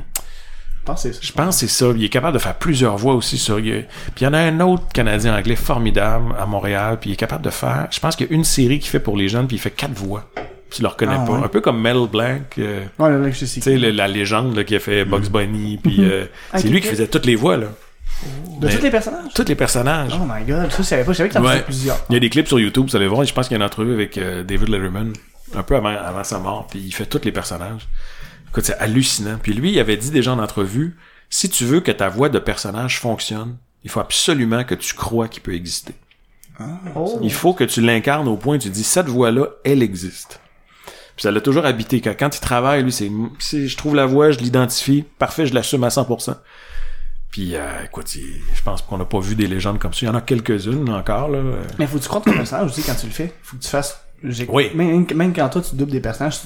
Je 0.86 0.91
pense 0.91 1.01
que 1.03 1.09
c'est 1.09 1.13
ça. 1.13 1.19
Je 1.23 1.31
pense 1.31 1.55
que 1.55 1.59
c'est 1.61 1.67
ça. 1.67 1.91
Il 1.95 2.03
est 2.03 2.09
capable 2.09 2.33
de 2.33 2.39
faire 2.39 2.53
plusieurs 2.55 2.95
voix 2.97 3.15
aussi 3.15 3.38
sur. 3.39 3.55
Puis 3.57 3.83
il 4.21 4.23
y 4.23 4.27
en 4.27 4.33
a 4.33 4.38
un 4.39 4.59
autre 4.59 4.83
Canadien 4.93 5.36
anglais 5.36 5.55
formidable 5.55 6.36
à 6.39 6.45
Montréal. 6.45 6.97
Puis 7.01 7.09
il 7.09 7.13
est 7.13 7.17
capable 7.17 7.43
de 7.43 7.49
faire. 7.49 7.88
Je 7.89 7.99
pense 7.99 8.15
qu'il 8.15 8.27
y 8.27 8.29
a 8.29 8.33
une 8.33 8.43
série 8.43 8.77
qu'il 8.79 8.89
fait 8.91 8.99
pour 8.99 9.17
les 9.17 9.27
jeunes, 9.27 9.47
puis 9.47 9.55
il 9.57 9.59
fait 9.59 9.71
quatre 9.71 9.93
voix. 9.93 10.29
Puis 10.36 10.77
tu 10.77 10.81
le 10.83 10.88
reconnais 10.88 11.15
Ah, 11.19 11.25
pas. 11.25 11.31
ouais. 11.33 11.43
Un 11.45 11.47
peu 11.47 11.61
comme 11.61 11.81
Mel 11.81 12.07
Blanc. 12.11 12.38
euh, 12.59 12.83
Ouais, 12.99 13.09
le 13.09 13.17
mec, 13.19 13.33
je 13.33 13.45
sais. 13.45 13.55
tu 13.55 13.61
sais, 13.61 13.77
le- 13.77 13.91
la 13.91 14.07
légende 14.07 14.55
là, 14.55 14.63
qui 14.63 14.75
a 14.75 14.79
fait 14.79 15.05
Bugs 15.05 15.29
Bunny. 15.31 15.77
Puis 15.83 15.97
euh, 16.01 16.25
Ah, 16.53 16.59
c'est 16.59 16.67
lui 16.67 16.81
qui 16.81 16.88
faisait 16.88 17.07
toutes 17.07 17.25
les 17.25 17.36
voix, 17.36 17.57
là. 17.57 17.67
De 18.61 18.67
tous 18.69 18.81
les 18.81 18.89
personnages? 18.91 19.33
Tous 19.36 19.45
les 19.47 19.55
personnages. 19.55 20.11
Oh 20.19 20.23
my 20.25 20.43
god, 20.45 20.71
ça, 20.71 20.77
je 20.77 20.83
savais 20.83 21.03
pas. 21.03 21.11
Je 21.13 21.17
savais 21.17 21.29
que 21.29 21.33
t'en 21.33 21.41
Ouais. 21.43 21.51
faisais 21.53 21.63
plusieurs. 21.63 21.97
Il 22.09 22.13
y 22.13 22.15
a 22.15 22.19
des 22.19 22.29
clips 22.29 22.47
sur 22.47 22.59
YouTube, 22.59 22.86
vous 22.89 22.95
allez 22.95 23.07
voir. 23.07 23.23
Je 23.25 23.33
pense 23.33 23.47
qu'il 23.47 23.55
y 23.57 23.59
a 23.59 23.63
une 23.63 23.65
entrevue 23.67 23.93
avec 23.93 24.17
euh, 24.17 24.43
David 24.43 24.69
Letterman, 24.69 25.13
un 25.55 25.63
peu 25.63 25.75
avant, 25.75 25.89
avant 25.89 26.23
sa 26.23 26.39
mort, 26.39 26.67
puis 26.69 26.79
il 26.79 26.91
fait 26.93 27.05
tous 27.05 27.21
les 27.25 27.31
personnages. 27.31 27.88
Écoute, 28.50 28.66
c'est 28.66 28.78
hallucinant. 28.78 29.38
Puis 29.41 29.54
lui, 29.54 29.72
il 29.72 29.80
avait 29.80 29.98
dit 29.98 30.12
déjà 30.12 30.32
en 30.34 30.39
entrevue, 30.39 30.96
si 31.30 31.50
tu 31.50 31.66
veux 31.66 31.82
que 31.82 31.91
ta 31.91 32.08
voix 32.10 32.30
de 32.30 32.39
personnage 32.39 33.00
fonctionne, 33.00 33.58
il 33.84 33.89
faut 33.89 34.00
absolument 34.00 34.64
que 34.64 34.76
tu 34.76 34.93
crois 34.93 35.28
qu'il 35.28 35.43
peut 35.43 35.54
exister. 35.54 35.93
Oh. 36.96 37.20
Il 37.22 37.34
faut 37.34 37.54
que 37.54 37.66
tu 37.66 37.82
l'incarnes 37.82 38.28
au 38.30 38.38
point 38.38 38.56
où 38.56 38.60
tu 38.60 38.70
dis, 38.70 38.84
cette 38.84 39.08
voix-là, 39.08 39.48
elle 39.66 39.84
existe. 39.84 40.39
Puis 41.16 41.24
ça 41.24 41.32
l'a 41.32 41.41
toujours 41.41 41.66
habité. 41.66 42.00
Quand, 42.02 42.14
quand 42.18 42.36
il 42.36 42.39
travaille, 42.39 42.84
lui, 42.84 42.91
c'est, 42.93 43.10
je 43.68 43.78
trouve 43.78 43.96
la 43.96 44.06
voix, 44.06 44.32
je 44.32 44.39
l'identifie, 44.39 45.04
parfait, 45.20 45.46
je 45.46 45.54
l'assume 45.54 45.84
à 45.84 45.89
100%. 45.89 46.36
Puis, 47.30 47.56
euh, 47.56 47.66
écoute, 47.84 48.16
il- 48.16 48.41
je 48.54 48.62
pense 48.62 48.82
qu'on 48.82 48.98
n'a 48.98 49.04
pas 49.06 49.20
vu 49.20 49.36
des 49.36 49.48
légendes 49.48 49.80
comme 49.80 49.93
ça. 49.93 50.00
Il 50.04 50.06
y 50.06 50.10
en 50.10 50.16
a 50.16 50.22
quelques-unes 50.22 50.89
encore, 50.89 51.28
là. 51.30 51.41
Mais 51.78 51.88
faut 51.88 51.98
que 51.98 52.04
tu 52.04 52.08
crois 52.10 52.22
ton 52.22 52.32
personnage 52.32 52.70
aussi 52.72 52.82
quand 52.84 52.96
tu 52.96 53.08
le 53.08 53.12
fais. 53.12 53.34
Faut 53.43 53.58
que 53.58 53.62
tu 53.62 53.70
fasses. 53.70 54.00
Oui. 54.48 54.72
Même, 54.74 55.06
même 55.14 55.34
quand 55.34 55.50
toi, 55.50 55.62
tu 55.62 55.76
doubles 55.76 55.91
des 55.91 56.00
personnages, 56.00 56.39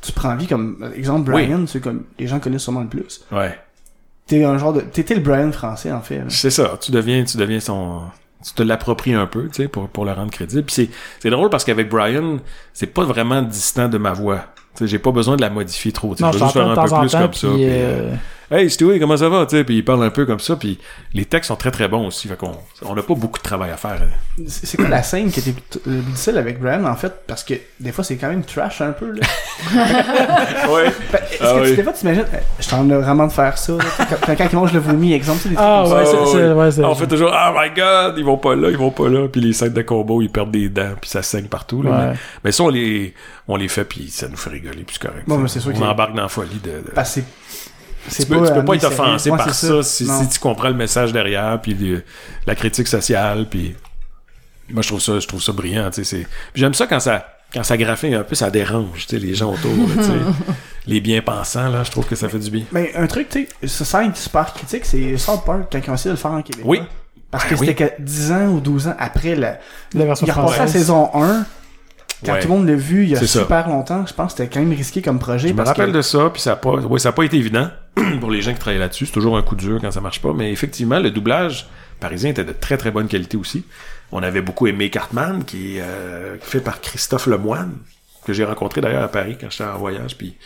tu, 0.00 0.12
prends 0.12 0.36
vie 0.36 0.46
comme. 0.46 0.90
Exemple, 0.96 1.32
Oui. 1.32 1.46
Brian, 1.46 1.66
c'est 1.66 1.80
comme. 1.80 2.04
Les 2.18 2.26
gens 2.26 2.40
connaissent 2.40 2.62
sûrement 2.62 2.82
le 2.82 2.88
plus. 2.88 3.24
Ouais. 3.32 3.58
T'es 4.26 4.44
un 4.44 4.58
genre 4.58 4.72
de. 4.72 4.80
T'étais 4.80 5.14
le 5.14 5.20
Brian 5.20 5.50
français, 5.52 5.92
en 5.92 6.00
fait. 6.00 6.22
C'est 6.28 6.50
ça, 6.50 6.78
tu 6.80 6.92
deviens, 6.92 7.24
tu 7.24 7.36
deviens 7.36 7.60
son, 7.60 8.02
tu 8.44 8.52
te 8.52 8.62
l'appropries 8.62 9.14
un 9.14 9.26
peu, 9.26 9.48
tu 9.48 9.62
sais, 9.62 9.68
pour, 9.68 9.88
pour 9.88 10.04
le 10.04 10.12
rendre 10.12 10.30
crédible. 10.30 10.62
Puis 10.62 10.74
c'est, 10.74 10.90
c'est 11.18 11.30
drôle 11.30 11.50
parce 11.50 11.64
qu'avec 11.64 11.88
Brian, 11.88 12.38
c'est 12.72 12.86
pas 12.86 13.04
vraiment 13.04 13.42
distant 13.42 13.88
de 13.88 13.98
ma 13.98 14.12
voix. 14.12 14.46
Tu 14.74 14.84
sais, 14.84 14.86
j'ai 14.86 14.98
pas 14.98 15.10
besoin 15.10 15.36
de 15.36 15.42
la 15.42 15.50
modifier 15.50 15.92
trop. 15.92 16.14
tu 16.14 16.22
vais 16.22 16.32
juste 16.32 16.52
faire 16.52 16.68
un 16.68 16.74
peu 16.74 17.00
plus 17.00 17.10
temps, 17.10 17.22
comme 17.22 17.34
ça. 17.34 17.48
puis, 17.48 17.56
puis, 17.56 17.64
euh, 17.64 18.12
euh, 18.12 18.14
Hey 18.52 18.68
Stewie, 18.68 18.98
comment 18.98 19.16
ça 19.16 19.28
va? 19.28 19.46
Tu 19.46 19.56
sais, 19.56 19.62
puis 19.64 19.76
il 19.76 19.84
parle 19.84 20.02
un 20.02 20.10
peu 20.10 20.26
comme 20.26 20.40
ça. 20.40 20.56
Puis 20.56 20.78
les 21.14 21.24
textes 21.24 21.48
sont 21.48 21.56
très 21.56 21.70
très 21.70 21.86
bons 21.86 22.08
aussi. 22.08 22.26
Fait 22.26 22.36
qu'on, 22.36 22.50
on 22.84 22.94
n'a 22.96 23.02
pas 23.02 23.14
beaucoup 23.14 23.38
de 23.38 23.44
travail 23.44 23.70
à 23.70 23.76
faire. 23.76 24.00
C'est 24.48 24.76
quoi 24.76 24.88
la 24.88 25.04
scène 25.04 25.30
qui 25.30 25.38
était 25.38 25.52
plus 25.52 25.80
euh, 25.86 26.00
difficile 26.00 26.36
avec 26.36 26.60
Brian, 26.60 26.84
en 26.84 26.96
fait? 26.96 27.12
Parce 27.28 27.44
que 27.44 27.54
des 27.78 27.92
fois, 27.92 28.02
c'est 28.02 28.16
quand 28.16 28.28
même 28.28 28.42
trash 28.42 28.80
un 28.80 28.90
peu, 28.90 29.12
là. 29.12 29.20
ouais. 30.72 30.86
Est-ce 30.88 31.42
Ah 31.42 31.54
que 31.54 31.64
tu, 31.64 31.70
oui. 31.70 31.76
des 31.76 31.82
fois, 31.84 31.92
tu 31.92 32.00
imagines, 32.02 32.24
euh, 32.34 32.38
je 32.58 32.68
t'en 32.68 32.90
ai 32.90 32.94
vraiment 32.96 33.26
de 33.28 33.32
faire 33.32 33.56
ça, 33.56 33.72
là, 33.74 33.84
tu 33.98 34.04
quand, 34.26 34.34
quand 34.36 34.48
il 34.50 34.56
mange 34.56 34.72
le 34.72 34.80
vomi, 34.80 35.12
exemple, 35.12 35.40
tu 35.42 35.48
des 35.50 35.54
trucs 35.54 35.66
Ah 35.68 35.84
comme 35.86 35.92
ouais, 35.98 36.04
c'est- 36.06 36.32
c'est- 36.32 36.46
oui. 36.48 36.52
ouais, 36.52 36.70
c'est- 36.72 36.84
on 36.84 36.94
fait 36.96 37.06
toujours 37.06 37.30
Oh 37.32 37.52
my 37.56 37.70
god, 37.74 38.14
ils 38.18 38.24
vont 38.24 38.36
pas 38.38 38.56
là, 38.56 38.68
ils 38.70 38.76
vont 38.76 38.90
pas 38.90 39.08
là. 39.08 39.28
Puis 39.28 39.40
les 39.40 39.52
scènes 39.52 39.72
de 39.74 39.82
combo, 39.82 40.22
ils 40.22 40.28
perdent 40.30 40.50
des 40.50 40.68
dents, 40.68 40.94
puis 41.00 41.08
ça 41.08 41.22
saigne 41.22 41.46
partout. 41.46 41.82
Là, 41.82 41.90
Ouais. 41.90 41.96
mais, 42.10 42.18
mais 42.44 42.52
ça, 42.52 42.64
on 42.64 42.68
les, 42.68 43.14
on 43.46 43.54
les 43.56 43.68
fait, 43.68 43.84
puis 43.84 44.08
ça 44.10 44.26
nous 44.28 44.36
fait 44.36 44.50
rigoler, 44.50 44.82
puis 44.84 44.96
c'est 45.00 45.06
correct. 45.06 45.24
Bon, 45.28 45.38
mais 45.38 45.48
c'est 45.48 45.60
sûr 45.60 45.70
on 45.74 45.78
que- 45.78 45.84
embarque 45.84 46.14
dans 46.16 46.22
la 46.22 46.28
folie 46.28 46.60
de. 46.64 46.70
de- 46.70 46.92
Parce 46.94 47.14
que 47.14 47.20
c'est 47.20 47.24
tu 48.08 48.26
peux, 48.26 48.46
tu 48.46 48.52
peux 48.52 48.64
pas 48.64 48.74
être 48.74 48.84
offensé 48.84 49.30
par 49.30 49.52
c'est 49.54 49.66
ça, 49.68 49.82
si, 49.82 50.28
tu 50.28 50.38
comprends 50.38 50.68
le 50.68 50.74
message 50.74 51.12
derrière 51.12 51.60
puis 51.60 51.74
le- 51.74 52.02
la 52.46 52.54
critique 52.54 52.88
sociale 52.88 53.46
puis 53.50 53.74
moi 54.70 54.82
je 54.82 54.88
trouve 54.88 55.00
ça 55.00 55.18
je 55.18 55.26
trouve 55.26 55.42
ça 55.42 55.52
brillant 55.52 55.90
j'aime 56.54 56.74
ça 56.74 56.86
quand 56.86 57.00
ça 57.00 57.26
quand 57.52 57.62
ça 57.64 57.74
un 57.74 58.22
peu 58.22 58.34
ça 58.34 58.50
dérange 58.50 59.06
tu 59.06 59.16
sais 59.16 59.18
les 59.18 59.34
gens 59.34 59.52
autour 59.52 59.70
là, 59.96 60.02
les 60.86 61.00
bien 61.00 61.20
pensants 61.20 61.68
là 61.68 61.82
je 61.84 61.90
trouve 61.90 62.06
que 62.06 62.14
ça 62.16 62.28
fait 62.28 62.38
du 62.38 62.50
bien 62.50 62.62
Mais 62.72 62.92
un 62.94 63.06
truc, 63.06 63.28
tu 63.28 63.48
sais, 63.60 63.68
ce 63.68 63.84
scène 63.84 64.14
super 64.14 64.52
critique, 64.54 64.84
c'est 64.86 65.16
South 65.18 65.44
Park 65.44 65.62
quand 65.70 65.78
ils 65.84 65.90
ont 65.90 65.94
essayé 65.94 66.10
de 66.10 66.16
le 66.16 66.20
faire 66.20 66.30
en 66.32 66.42
Québec. 66.42 66.62
Oui. 66.64 66.80
Parce 67.30 67.44
Ben 67.44 67.50
que 67.50 67.60
oui. 67.60 67.66
c'était 67.68 67.90
que 67.96 68.02
10 68.02 68.32
ans 68.32 68.46
ou 68.46 68.60
12 68.60 68.88
ans 68.88 68.94
après 68.98 69.36
la. 69.36 69.58
La 69.94 70.04
version 70.04 70.26
Il 70.26 70.30
a 70.30 70.34
repassé 70.34 70.54
à 70.54 70.58
la 70.58 70.64
française. 70.66 70.82
saison 70.82 71.10
1. 71.14 71.44
Quand 72.24 72.32
Ouais. 72.34 72.40
tout 72.40 72.48
le 72.48 72.54
monde 72.54 72.68
l'a 72.68 72.74
vu 72.74 73.04
il 73.04 73.10
y 73.10 73.16
a 73.16 73.20
ça. 73.20 73.26
super 73.26 73.68
longtemps, 73.68 74.04
je 74.06 74.12
pense 74.12 74.34
que 74.34 74.38
c'était 74.42 74.52
quand 74.54 74.60
même 74.60 74.76
risqué 74.76 75.00
comme 75.00 75.18
projet. 75.18 75.48
je 75.48 75.54
me 75.54 75.62
rappelle 75.62 75.90
que... 75.90 75.96
de 75.96 76.02
ça 76.02 76.30
puis 76.30 76.42
ça 76.42 76.52
a 76.52 76.56
pas 76.56 76.72
ouais, 76.72 76.98
ça 76.98 77.08
a 77.08 77.12
pas 77.12 77.24
été 77.24 77.36
évident 77.38 77.70
pour 78.20 78.30
les 78.30 78.42
gens 78.42 78.52
qui 78.52 78.58
travaillent 78.58 78.78
là-dessus 78.80 79.06
c'est 79.06 79.12
toujours 79.12 79.38
un 79.38 79.42
coup 79.42 79.56
dur 79.56 79.78
quand 79.80 79.90
ça 79.90 80.00
marche 80.00 80.20
pas 80.20 80.32
mais 80.34 80.52
effectivement 80.52 80.98
le 80.98 81.10
doublage 81.10 81.66
parisien 81.98 82.30
était 82.30 82.44
de 82.44 82.52
très 82.52 82.76
très 82.76 82.90
bonne 82.90 83.08
qualité 83.08 83.36
aussi 83.36 83.64
on 84.12 84.22
avait 84.22 84.42
beaucoup 84.42 84.66
aimé 84.66 84.90
Cartman 84.90 85.44
qui 85.44 85.78
est 85.78 85.80
euh, 85.82 86.36
fait 86.40 86.60
par 86.60 86.80
Christophe 86.80 87.26
Lemoine 87.26 87.72
que 88.26 88.32
j'ai 88.34 88.44
rencontré 88.44 88.80
d'ailleurs 88.82 89.04
à 89.04 89.08
Paris 89.08 89.36
quand 89.40 89.50
j'étais 89.50 89.64
en 89.64 89.78
voyage, 89.78 90.16
puis 90.18 90.36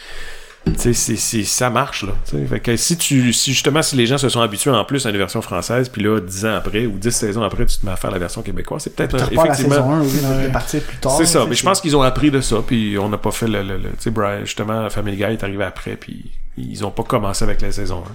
tu 0.67 0.73
sais, 0.79 0.93
c'est, 0.95 1.17
c'est, 1.17 1.43
ça 1.45 1.69
marche, 1.71 2.05
là. 2.05 2.12
Fait 2.49 2.61
que 2.61 2.77
si 2.77 2.97
tu, 2.97 3.33
si 3.33 3.53
justement, 3.53 3.83
si 3.83 3.97
les 3.97 4.07
gens 4.07 4.17
se 4.19 4.29
sont 4.29 4.41
habitués 4.41 4.71
en 4.71 4.85
plus 4.85 5.05
à 5.07 5.11
une 5.11 5.19
version 5.19 5.43
française, 5.43 5.89
puis 5.89 6.03
là, 6.03 6.21
10 6.21 6.47
ans 6.47 6.55
après, 6.55 6.87
ou 6.87 6.99
10 6.99 7.11
saisons 7.11 7.43
après, 7.43 7.67
tu 7.67 7.77
te 7.79 7.85
mets 7.85 7.93
à 7.93 7.97
faire 7.97 8.11
la 8.11 8.19
version 8.19 8.41
québécoise, 8.43 8.83
c'est 8.83 8.95
peut-être, 8.97 9.15
un- 9.17 9.25
repars 9.27 9.45
la 9.47 9.53
effectivement, 9.53 9.75
saison 9.75 9.91
1 9.93 10.01
au 10.01 10.05
lieu 10.05 10.43
de- 10.43 10.47
de 10.49 10.53
partir 10.53 10.81
plus 10.83 10.97
tard. 10.97 11.17
c'est 11.19 11.27
ça, 11.27 11.45
mais 11.49 11.55
je 11.55 11.62
pense 11.65 11.81
qu'ils 11.81 11.97
ont 11.97 12.03
appris 12.03 12.31
de 12.31 12.41
ça, 12.41 12.57
puis 12.67 12.97
on 12.99 13.09
n'a 13.09 13.19
pas 13.19 13.31
fait 13.31 13.47
le, 13.49 13.62
le, 13.62 13.77
le- 13.79 13.91
tu 14.01 14.11
sais, 14.11 14.41
justement, 14.45 14.89
Family 14.91 15.17
Guy 15.17 15.23
est 15.25 15.43
arrivé 15.45 15.65
après, 15.65 15.97
puis 15.97 16.31
ils 16.57 16.85
ont 16.85 16.91
pas 16.91 17.03
commencé 17.03 17.45
avec 17.45 17.61
la 17.61 17.71
saison 17.71 18.03
1. 18.09 18.12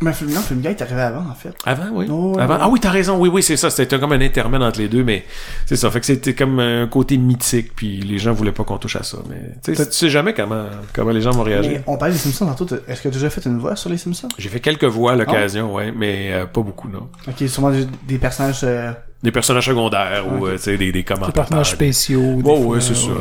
Mais 0.00 0.12
non, 0.28 0.40
Film 0.40 0.60
Guy 0.60 0.68
est 0.68 0.82
arrivé 0.82 1.00
avant, 1.00 1.24
en 1.30 1.34
fait. 1.34 1.54
Avant, 1.64 1.84
oui. 1.92 2.06
Oh, 2.10 2.36
Avant. 2.38 2.58
Ah 2.60 2.68
oui, 2.68 2.80
t'as 2.80 2.90
raison, 2.90 3.18
oui, 3.18 3.28
oui, 3.32 3.42
c'est 3.42 3.56
ça, 3.56 3.70
c'était 3.70 3.98
comme 3.98 4.12
un 4.12 4.20
intermède 4.20 4.62
entre 4.62 4.78
les 4.80 4.88
deux, 4.88 5.04
mais 5.04 5.24
c'est 5.66 5.76
ça, 5.76 5.90
fait 5.90 6.00
que 6.00 6.06
c'était 6.06 6.34
comme 6.34 6.58
un 6.60 6.86
côté 6.86 7.16
mythique, 7.16 7.74
puis 7.74 8.00
les 8.00 8.18
gens 8.18 8.32
voulaient 8.32 8.52
pas 8.52 8.64
qu'on 8.64 8.78
touche 8.78 8.96
à 8.96 9.02
ça, 9.02 9.18
mais 9.28 9.52
tu 9.64 9.74
sais, 9.74 10.08
jamais 10.10 10.34
comment, 10.34 10.66
comment 10.92 11.10
les 11.10 11.20
gens 11.20 11.30
vont 11.30 11.42
réagir. 11.42 11.72
Mais 11.72 11.82
on 11.86 11.96
parlait 11.96 12.14
des 12.14 12.20
Simpsons 12.20 12.46
tantôt. 12.46 12.66
Est-ce 12.88 12.98
que 12.98 13.02
tu 13.02 13.08
as 13.08 13.10
déjà 13.12 13.30
fait 13.30 13.44
une 13.46 13.58
voix 13.58 13.76
sur 13.76 13.90
les 13.90 13.98
Simpsons? 13.98 14.28
J'ai 14.38 14.48
fait 14.48 14.60
quelques 14.60 14.84
voix 14.84 15.12
à 15.12 15.16
l'occasion, 15.16 15.72
ouais, 15.74 15.92
mais 15.96 16.32
euh, 16.32 16.46
pas 16.46 16.60
beaucoup, 16.62 16.88
non. 16.88 17.08
Ok, 17.28 17.48
sûrement 17.48 17.70
des, 17.70 17.86
des 18.06 18.18
personnages. 18.18 18.60
euh, 18.64 18.92
Des 19.24 19.32
personnages 19.32 19.64
secondaires 19.66 20.24
ou, 20.30 20.44
Ok. 20.44 20.48
euh, 20.50 20.52
tu 20.56 20.62
sais, 20.62 20.70
des, 20.76 20.86
des 20.86 20.92
Des 20.92 21.02
commentateurs. 21.04 21.32
personnages 21.44 21.70
spéciaux. 21.70 22.20
des 22.36 22.42
Oh, 22.44 22.56
fois, 22.56 22.66
ouais, 22.74 22.80
c'est 22.80 22.94
ça. 22.94 23.06
ouais. 23.08 23.14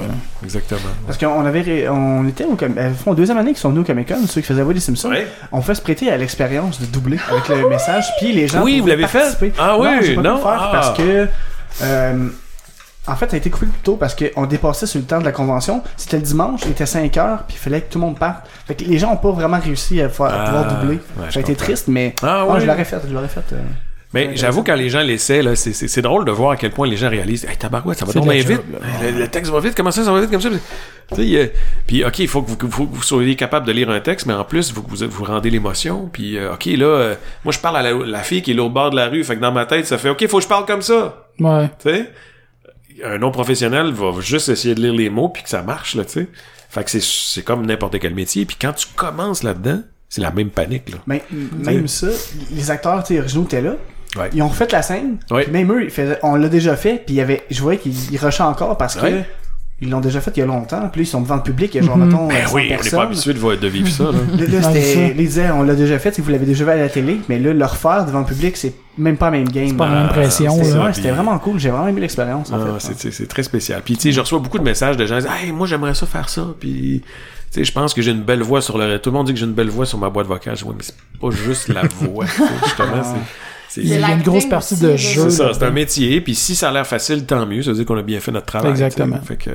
Exactement. 0.43 0.81
Parce 1.07 1.17
qu'on 1.17 1.45
avait, 1.45 1.61
ré- 1.61 1.87
on 1.89 2.27
était 2.27 2.43
au, 2.43 2.57
elles 2.77 2.93
font 2.93 3.13
deuxième 3.13 3.37
année 3.37 3.51
qu'ils 3.51 3.59
sont 3.59 3.69
venus 3.69 3.83
au 3.83 3.85
Comic 3.85 4.09
Con, 4.09 4.15
ceux 4.27 4.41
qui 4.41 4.47
faisaient 4.47 4.65
des 4.65 4.79
Simpsons. 4.81 5.09
Ouais. 5.09 5.25
On 5.53 5.61
fait 5.61 5.75
se 5.75 5.81
prêter 5.81 6.11
à 6.11 6.17
l'expérience 6.17 6.81
de 6.81 6.85
doubler 6.87 7.17
avec 7.31 7.47
le 7.47 7.69
message, 7.69 8.03
puis 8.19 8.33
les 8.33 8.47
gens. 8.49 8.61
Oui, 8.63 8.81
vous 8.81 8.87
l'avez 8.87 9.07
fait? 9.07 9.37
Ah 9.57 9.77
oui, 9.79 9.87
non, 10.17 10.21
pas 10.21 10.29
non, 10.29 10.35
le 10.35 10.41
faire 10.41 10.59
ah. 10.61 10.69
parce 10.73 10.97
que. 10.97 11.27
euh, 11.83 12.27
en 13.07 13.15
fait, 13.15 13.29
ça 13.29 13.35
a 13.35 13.37
été 13.37 13.49
coupé 13.49 13.65
plus 13.65 13.79
tôt 13.81 13.95
parce 13.97 14.15
qu'on 14.15 14.45
dépassait 14.45 14.85
sur 14.87 14.99
le 14.99 15.05
temps 15.05 15.19
de 15.19 15.25
la 15.25 15.31
convention. 15.33 15.83
C'était 15.97 16.17
le 16.17 16.23
dimanche, 16.23 16.61
il 16.65 16.71
était 16.71 16.85
5 16.85 17.15
heures, 17.17 17.43
puis 17.47 17.57
il 17.57 17.59
fallait 17.59 17.81
que 17.81 17.91
tout 17.91 17.99
le 17.99 18.05
monde 18.05 18.17
parte. 18.19 18.45
Fait 18.65 18.75
que 18.75 18.83
les 18.83 18.97
gens 18.97 19.11
ont 19.13 19.17
pas 19.17 19.31
vraiment 19.31 19.59
réussi 19.59 20.01
à, 20.01 20.07
faire, 20.09 20.25
à 20.27 20.45
pouvoir 20.45 20.65
Ah, 20.69 20.73
doubler. 20.73 20.95
ouais, 21.17 21.31
ça 21.31 21.39
a 21.39 21.41
été 21.41 21.55
triste, 21.55 21.87
mais. 21.87 22.13
Ah 22.23 22.45
ouais. 22.45 22.59
je 22.61 22.65
l'aurais 22.65 22.85
fait, 22.85 22.99
je 23.07 23.13
l'aurais 23.13 23.27
fait. 23.29 23.43
euh. 23.53 23.61
Mais 24.13 24.35
j'avoue, 24.35 24.63
quand 24.63 24.75
les 24.75 24.89
gens 24.89 25.01
l'essaient, 25.01 25.41
là, 25.41 25.55
c'est, 25.55 25.73
c'est, 25.73 25.87
c'est 25.87 26.01
drôle 26.01 26.23
de 26.25 26.31
voir 26.31 26.51
à 26.51 26.55
quel 26.57 26.71
point 26.71 26.87
les 26.87 26.97
gens 26.97 27.09
réalisent 27.09 27.45
Hey, 27.45 27.57
tabarouette, 27.57 27.97
ça 27.97 28.05
va 28.05 28.13
job, 28.13 28.29
vite. 28.29 28.61
Le, 29.01 29.19
le 29.19 29.27
texte 29.27 29.51
va 29.51 29.59
vite, 29.59 29.73
comment 29.75 29.91
ça, 29.91 30.03
ça 30.03 30.11
va 30.11 30.21
vite 30.21 30.29
comme 30.29 30.41
ça? 30.41 30.49
Euh, 31.17 31.47
puis, 31.87 32.05
OK, 32.05 32.19
il 32.19 32.27
faut 32.27 32.41
que 32.43 32.51
vous, 32.51 32.57
vous, 32.69 32.89
vous 32.91 33.03
soyez 33.03 33.35
capable 33.35 33.65
de 33.65 33.71
lire 33.71 33.89
un 33.89 33.99
texte, 33.99 34.25
mais 34.27 34.33
en 34.33 34.43
plus, 34.43 34.71
vous 34.73 34.83
vous, 34.87 35.07
vous 35.09 35.23
rendez 35.23 35.49
l'émotion. 35.49 36.09
Puis, 36.11 36.37
euh, 36.37 36.53
OK, 36.53 36.65
là, 36.65 36.85
euh, 36.85 37.15
moi, 37.43 37.51
je 37.51 37.59
parle 37.59 37.77
à 37.77 37.81
la, 37.81 37.93
la 37.93 38.19
fille 38.19 38.41
qui 38.41 38.51
est 38.51 38.53
là 38.53 38.63
au 38.63 38.69
bord 38.69 38.91
de 38.91 38.95
la 38.95 39.07
rue. 39.09 39.23
Fait 39.23 39.35
que 39.35 39.41
dans 39.41 39.51
ma 39.51 39.65
tête, 39.65 39.87
ça 39.87 39.97
fait 39.97 40.09
OK, 40.09 40.27
faut 40.27 40.37
que 40.37 40.43
je 40.43 40.47
parle 40.47 40.65
comme 40.65 40.81
ça. 40.81 41.27
Ouais. 41.39 41.69
Tu 41.81 41.89
sais? 41.89 42.11
Un 43.03 43.17
non 43.17 43.31
professionnel 43.31 43.91
va 43.91 44.11
juste 44.21 44.49
essayer 44.49 44.75
de 44.75 44.81
lire 44.81 44.93
les 44.93 45.09
mots 45.09 45.29
puis 45.29 45.41
que 45.41 45.49
ça 45.49 45.63
marche, 45.63 45.95
là, 45.95 46.05
tu 46.05 46.11
sais. 46.11 46.27
Fait 46.69 46.83
que 46.83 46.91
c'est, 46.91 47.01
c'est 47.01 47.43
comme 47.43 47.65
n'importe 47.65 47.99
quel 47.99 48.13
métier. 48.13 48.45
Puis 48.45 48.57
quand 48.59 48.73
tu 48.73 48.87
commences 48.95 49.41
là-dedans, 49.43 49.81
c'est 50.09 50.21
la 50.21 50.29
même 50.31 50.51
panique, 50.51 50.89
là. 50.91 50.97
Mais 51.07 51.23
même 51.31 51.87
ça, 51.87 52.07
les 52.51 52.69
acteurs 52.69 53.03
originaux 53.09 53.45
étaient 53.45 53.61
là. 53.61 53.75
Ouais. 54.17 54.29
Ils 54.33 54.41
ont 54.41 54.47
refait 54.47 54.67
la 54.71 54.81
scène. 54.81 55.17
Ouais. 55.31 55.43
Puis 55.43 55.51
même 55.51 55.71
eux, 55.71 55.83
ils 55.85 55.89
faisaient, 55.89 56.19
on 56.23 56.35
l'a 56.35 56.49
déjà 56.49 56.75
fait. 56.75 57.01
Puis 57.05 57.15
il 57.15 57.17
y 57.17 57.21
avait, 57.21 57.43
je 57.49 57.61
voyais 57.61 57.79
qu'ils 57.79 57.93
ils 58.13 58.17
rushaient 58.17 58.43
encore 58.43 58.77
parce 58.77 58.95
que 58.95 59.01
Ouais. 59.05 59.25
ils 59.81 59.89
l'ont 59.89 60.01
déjà 60.01 60.21
fait 60.21 60.31
il 60.35 60.39
y 60.41 60.43
a 60.43 60.45
longtemps. 60.45 60.87
Puis 60.91 61.01
là, 61.01 61.03
ils 61.03 61.07
sont 61.07 61.21
devant 61.21 61.35
le 61.37 61.41
public. 61.41 61.73
Il 61.73 61.81
y 61.81 61.83
a 61.83 61.87
genre, 61.87 61.97
Mhm. 61.97 62.05
mettons, 62.05 62.27
Ben 62.27 62.45
100 62.47 62.55
oui, 62.55 62.71
on 62.79 62.83
n'est 62.83 62.89
pas 62.91 63.01
habitué 63.03 63.33
de, 63.33 63.39
voir- 63.39 63.57
de 63.57 63.67
vivre 63.67 63.89
ça, 63.89 64.03
là. 64.05 64.11
Là, 64.37 64.61
c'est 64.71 64.81
c'était, 64.81 65.09
ils 65.09 65.15
disaient, 65.15 65.49
on 65.51 65.63
l'a 65.63 65.73
déjà 65.75 65.97
fait, 65.99 66.13
si 66.13 66.21
vous 66.21 66.29
l'avez 66.29 66.45
déjà 66.45 66.63
vu 66.63 66.69
à 66.71 66.75
la 66.75 66.89
télé, 66.89 67.19
mais 67.27 67.39
là, 67.39 67.53
le 67.53 67.65
refaire 67.65 68.05
devant 68.05 68.19
le 68.19 68.25
public, 68.25 68.55
c'est 68.55 68.73
même 68.99 69.17
pas 69.17 69.25
la 69.31 69.37
même 69.39 69.49
game. 69.49 69.75
pas 69.75 69.87
la 69.89 69.95
même 69.95 70.07
Ah, 70.11 70.13
pression, 70.13 70.51
C'était, 70.51 70.63
c'est 70.65 70.69
là. 70.71 70.75
ça, 70.77 70.85
ouais, 70.85 70.91
puis- 70.91 70.95
c'était 71.01 71.11
vraiment 71.11 71.39
cool, 71.39 71.59
j'ai 71.59 71.69
vraiment 71.71 71.87
aimé 71.87 72.01
l'expérience, 72.01 72.51
en 72.51 72.55
Ah, 72.61 72.79
fait. 72.79 72.87
c'est, 72.93 72.99
c'est, 72.99 73.11
c'est 73.11 73.27
très 73.27 73.41
spécial. 73.43 73.81
Puis, 73.83 73.95
tu 73.95 74.01
sais, 74.03 74.11
je 74.11 74.19
reçois 74.21 74.37
beaucoup 74.39 74.59
de 74.59 74.63
messages 74.63 74.95
de 74.95 75.05
gens 75.07 75.17
qui 75.17 75.23
disent 75.23 75.31
Hey, 75.43 75.51
moi, 75.51 75.65
j'aimerais 75.65 75.95
ça 75.95 76.05
faire 76.05 76.29
ça. 76.29 76.45
Puis, 76.59 77.01
tu 77.03 77.09
sais, 77.49 77.63
je 77.65 77.71
pense 77.71 77.93
que 77.95 78.01
j'ai 78.03 78.11
une 78.11 78.21
belle 78.23 78.41
voix 78.43 78.61
sur 78.61 78.77
le. 78.77 78.99
Tout 78.99 79.09
le 79.09 79.17
monde 79.17 79.25
dit 79.27 79.33
que 79.33 79.39
j'ai 79.39 79.45
une 79.45 79.53
belle 79.53 79.69
voix 79.69 79.85
sur 79.87 79.97
ma 79.97 80.09
boîte 80.09 80.27
vocale. 80.27 80.55
Je 80.55 80.61
dis, 80.63 80.69
ouais, 80.69 80.75
mais 80.77 80.83
c'est 80.83 80.95
pas 81.19 81.29
juste 81.31 81.67
la 81.69 81.81
voix. 81.99 82.25
justement, 82.63 83.03
c'est. 83.03 83.09
c'est- 83.09 83.15
Il 83.77 83.87
y 83.87 83.93
a 84.03 84.11
une 84.11 84.21
grosse 84.21 84.45
partie 84.45 84.73
aussi, 84.75 84.83
de 84.83 84.95
jeu. 84.97 85.29
c'est 85.29 85.37
ça, 85.37 85.51
c'est 85.53 85.63
un 85.63 85.71
métier, 85.71 86.21
puis 86.21 86.35
si 86.35 86.55
ça 86.55 86.69
a 86.69 86.71
l'air 86.71 86.85
facile, 86.87 87.25
tant 87.25 87.45
mieux, 87.45 87.61
ça 87.63 87.71
veut 87.71 87.77
dire 87.77 87.85
qu'on 87.85 87.97
a 87.97 88.01
bien 88.03 88.19
fait 88.19 88.31
notre 88.31 88.45
travail. 88.45 88.71
Exactement. 88.71 89.17
tu. 89.19 89.25
Fait 89.27 89.37
que, 89.37 89.49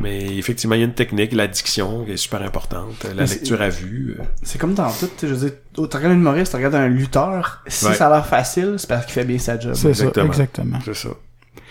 mais 0.00 0.36
effectivement, 0.36 0.74
il 0.74 0.78
y 0.78 0.82
a 0.82 0.86
une 0.86 0.94
technique, 0.94 1.32
la 1.32 1.46
diction 1.46 2.04
qui 2.04 2.12
est 2.12 2.16
super 2.16 2.42
importante, 2.42 3.06
la 3.14 3.24
lecture 3.24 3.60
à 3.62 3.68
vue. 3.68 4.16
euh, 4.18 4.22
C'est 4.42 4.58
comme 4.60 4.74
dans 4.74 4.90
tout, 4.90 5.08
tu 5.18 5.28
je 5.28 5.34
veux 5.34 5.48
dire, 5.48 5.58
tu 5.74 5.80
regardes 5.82 6.12
un 6.12 6.16
humoriste, 6.16 6.50
tu 6.52 6.56
regardes 6.56 6.74
un 6.74 6.88
lutteur, 6.88 7.62
si 7.66 7.86
Ouais. 7.86 7.94
ça 7.94 8.08
a 8.08 8.10
l'air 8.10 8.26
facile, 8.26 8.74
c'est 8.78 8.88
parce 8.88 9.04
qu'il 9.04 9.14
fait 9.14 9.24
bien 9.24 9.38
sa 9.38 9.58
job. 9.58 9.74
C'est 9.74 9.82
ça, 9.94 10.04
Exactement. 10.06 10.26
exactement. 10.26 10.78
C'est 10.84 10.94
ça. 10.94 11.08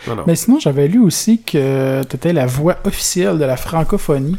Non, 0.08 0.16
non. 0.18 0.24
Mais 0.28 0.36
sinon, 0.36 0.60
j'avais 0.60 0.88
lu 0.88 1.00
aussi 1.00 1.42
que 1.42 2.04
t'étais 2.04 2.34
la 2.34 2.46
voix 2.46 2.78
officielle 2.84 3.38
de 3.40 3.46
la 3.46 3.58
francophonie. 3.58 4.38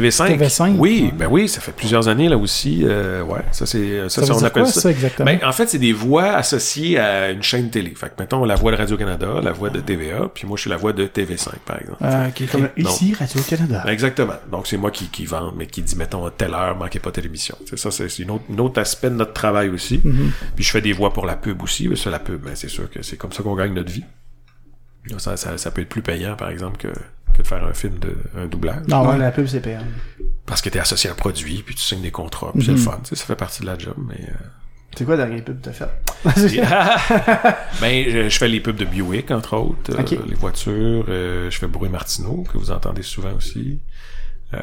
TV5. 0.00 0.36
TV5, 0.38 0.76
Oui, 0.78 1.04
ouais. 1.06 1.12
ben 1.16 1.28
oui, 1.30 1.48
ça 1.48 1.60
fait 1.60 1.72
plusieurs 1.72 2.08
années 2.08 2.28
là 2.28 2.36
aussi. 2.36 2.80
euh, 2.84 3.22
ouais, 3.22 3.40
ça 3.52 3.66
c'est 3.66 4.08
ça, 4.08 4.08
Ça, 4.08 4.26
ça, 4.26 4.32
veut 4.34 4.38
on 4.40 4.44
appelle 4.44 4.62
quoi, 4.64 4.72
ça. 4.72 4.80
ça, 4.80 4.90
exactement? 4.90 5.24
Ben, 5.26 5.38
en 5.44 5.52
fait, 5.52 5.68
c'est 5.68 5.78
des 5.78 5.92
voix 5.92 6.32
associées 6.32 6.98
à 6.98 7.30
une 7.30 7.42
chaîne 7.42 7.70
télé. 7.70 7.92
Fait 7.96 8.08
que, 8.08 8.14
mettons, 8.20 8.44
la 8.44 8.54
voix 8.54 8.72
de 8.72 8.76
Radio-Canada, 8.76 9.26
la 9.42 9.52
voix 9.52 9.70
de 9.70 9.80
TVA, 9.80 10.28
puis 10.34 10.46
moi, 10.46 10.56
je 10.56 10.62
suis 10.62 10.70
la 10.70 10.76
voix 10.76 10.92
de 10.92 11.06
TV5, 11.06 11.48
par 11.64 11.80
exemple. 11.80 11.98
Ah, 12.02 12.26
ok, 12.28 12.42
ok. 12.42 12.50
Comme 12.50 12.68
ici, 12.76 13.14
Radio-Canada. 13.18 13.84
Exactement. 13.88 14.34
Donc, 14.50 14.66
c'est 14.66 14.76
moi 14.76 14.90
qui, 14.90 15.06
qui 15.08 15.26
vends, 15.26 15.52
mais 15.56 15.66
qui 15.66 15.82
dit, 15.82 15.96
mettons, 15.96 16.26
à 16.26 16.30
telle 16.30 16.54
heure, 16.54 16.76
manquez 16.76 16.98
pas 17.00 17.10
telle 17.10 17.26
émission. 17.26 17.56
C'est 17.68 17.78
ça, 17.78 17.90
c'est 17.90 18.08
c'est 18.08 18.22
une 18.22 18.30
autre, 18.32 18.44
un 18.52 18.58
autre 18.58 18.80
aspect 18.80 19.10
de 19.10 19.14
notre 19.16 19.32
travail 19.32 19.68
aussi. 19.68 20.00
Mhm. 20.02 20.30
Puis 20.56 20.64
je 20.64 20.70
fais 20.70 20.80
des 20.80 20.92
voix 20.92 21.12
pour 21.12 21.26
la 21.26 21.36
pub 21.36 21.62
aussi. 21.62 21.88
Mais 21.88 21.96
ça, 21.96 22.10
la 22.10 22.18
pub, 22.18 22.40
ben, 22.42 22.52
c'est 22.54 22.68
sûr 22.68 22.90
que 22.90 23.02
c'est 23.02 23.16
comme 23.16 23.32
ça 23.32 23.42
qu'on 23.42 23.54
gagne 23.56 23.72
notre 23.74 23.90
vie. 23.92 24.04
Ça, 25.18 25.36
ça, 25.36 25.58
ça 25.58 25.70
peut 25.70 25.82
être 25.82 25.88
plus 25.90 26.00
payant, 26.02 26.34
par 26.34 26.48
exemple, 26.48 26.78
que, 26.78 26.88
que 27.36 27.42
de 27.42 27.46
faire 27.46 27.64
un 27.64 27.72
film 27.74 27.98
de 27.98 28.16
un 28.36 28.46
doublage. 28.46 28.82
Ah 28.90 29.02
Ouais, 29.02 29.18
la 29.18 29.30
pub, 29.30 29.46
c'est 29.46 29.60
payant. 29.60 29.80
Parce 30.46 30.62
que 30.62 30.68
t'es 30.70 30.78
associé 30.78 31.10
à 31.10 31.12
un 31.12 31.16
produit, 31.16 31.62
puis 31.64 31.74
tu 31.74 31.82
signes 31.82 32.02
des 32.02 32.10
contrats, 32.10 32.52
puis 32.54 32.64
c'est 32.64 32.72
Mhm. 32.72 32.76
le 32.78 32.82
fun. 32.82 32.98
Tu 33.02 33.10
sais, 33.10 33.16
ça 33.16 33.24
fait 33.26 33.36
partie 33.36 33.60
de 33.62 33.66
la 33.66 33.78
job, 33.78 33.94
mais... 34.08 34.20
euh, 34.28 34.32
C'est 34.96 35.04
quoi 35.04 35.16
la 35.16 35.24
dernière 35.26 35.44
pub 35.44 35.60
que 35.60 35.64
t'as 35.70 35.72
fait? 35.72 35.88
ben, 37.80 38.04
je, 38.10 38.28
je 38.28 38.38
fais 38.38 38.48
les 38.48 38.60
pubs 38.60 38.76
de 38.76 38.84
Buick, 38.84 39.30
entre 39.30 39.56
autres, 39.56 39.92
euh, 39.98 40.18
les 40.26 40.34
voitures. 40.34 41.04
euh, 41.08 41.50
je 41.50 41.58
fais 41.58 41.66
Bruit 41.66 41.90
Martineau, 41.90 42.44
que 42.50 42.58
vous 42.58 42.70
entendez 42.70 43.02
souvent 43.02 43.32
aussi. 43.34 43.80
Euh, 44.54 44.60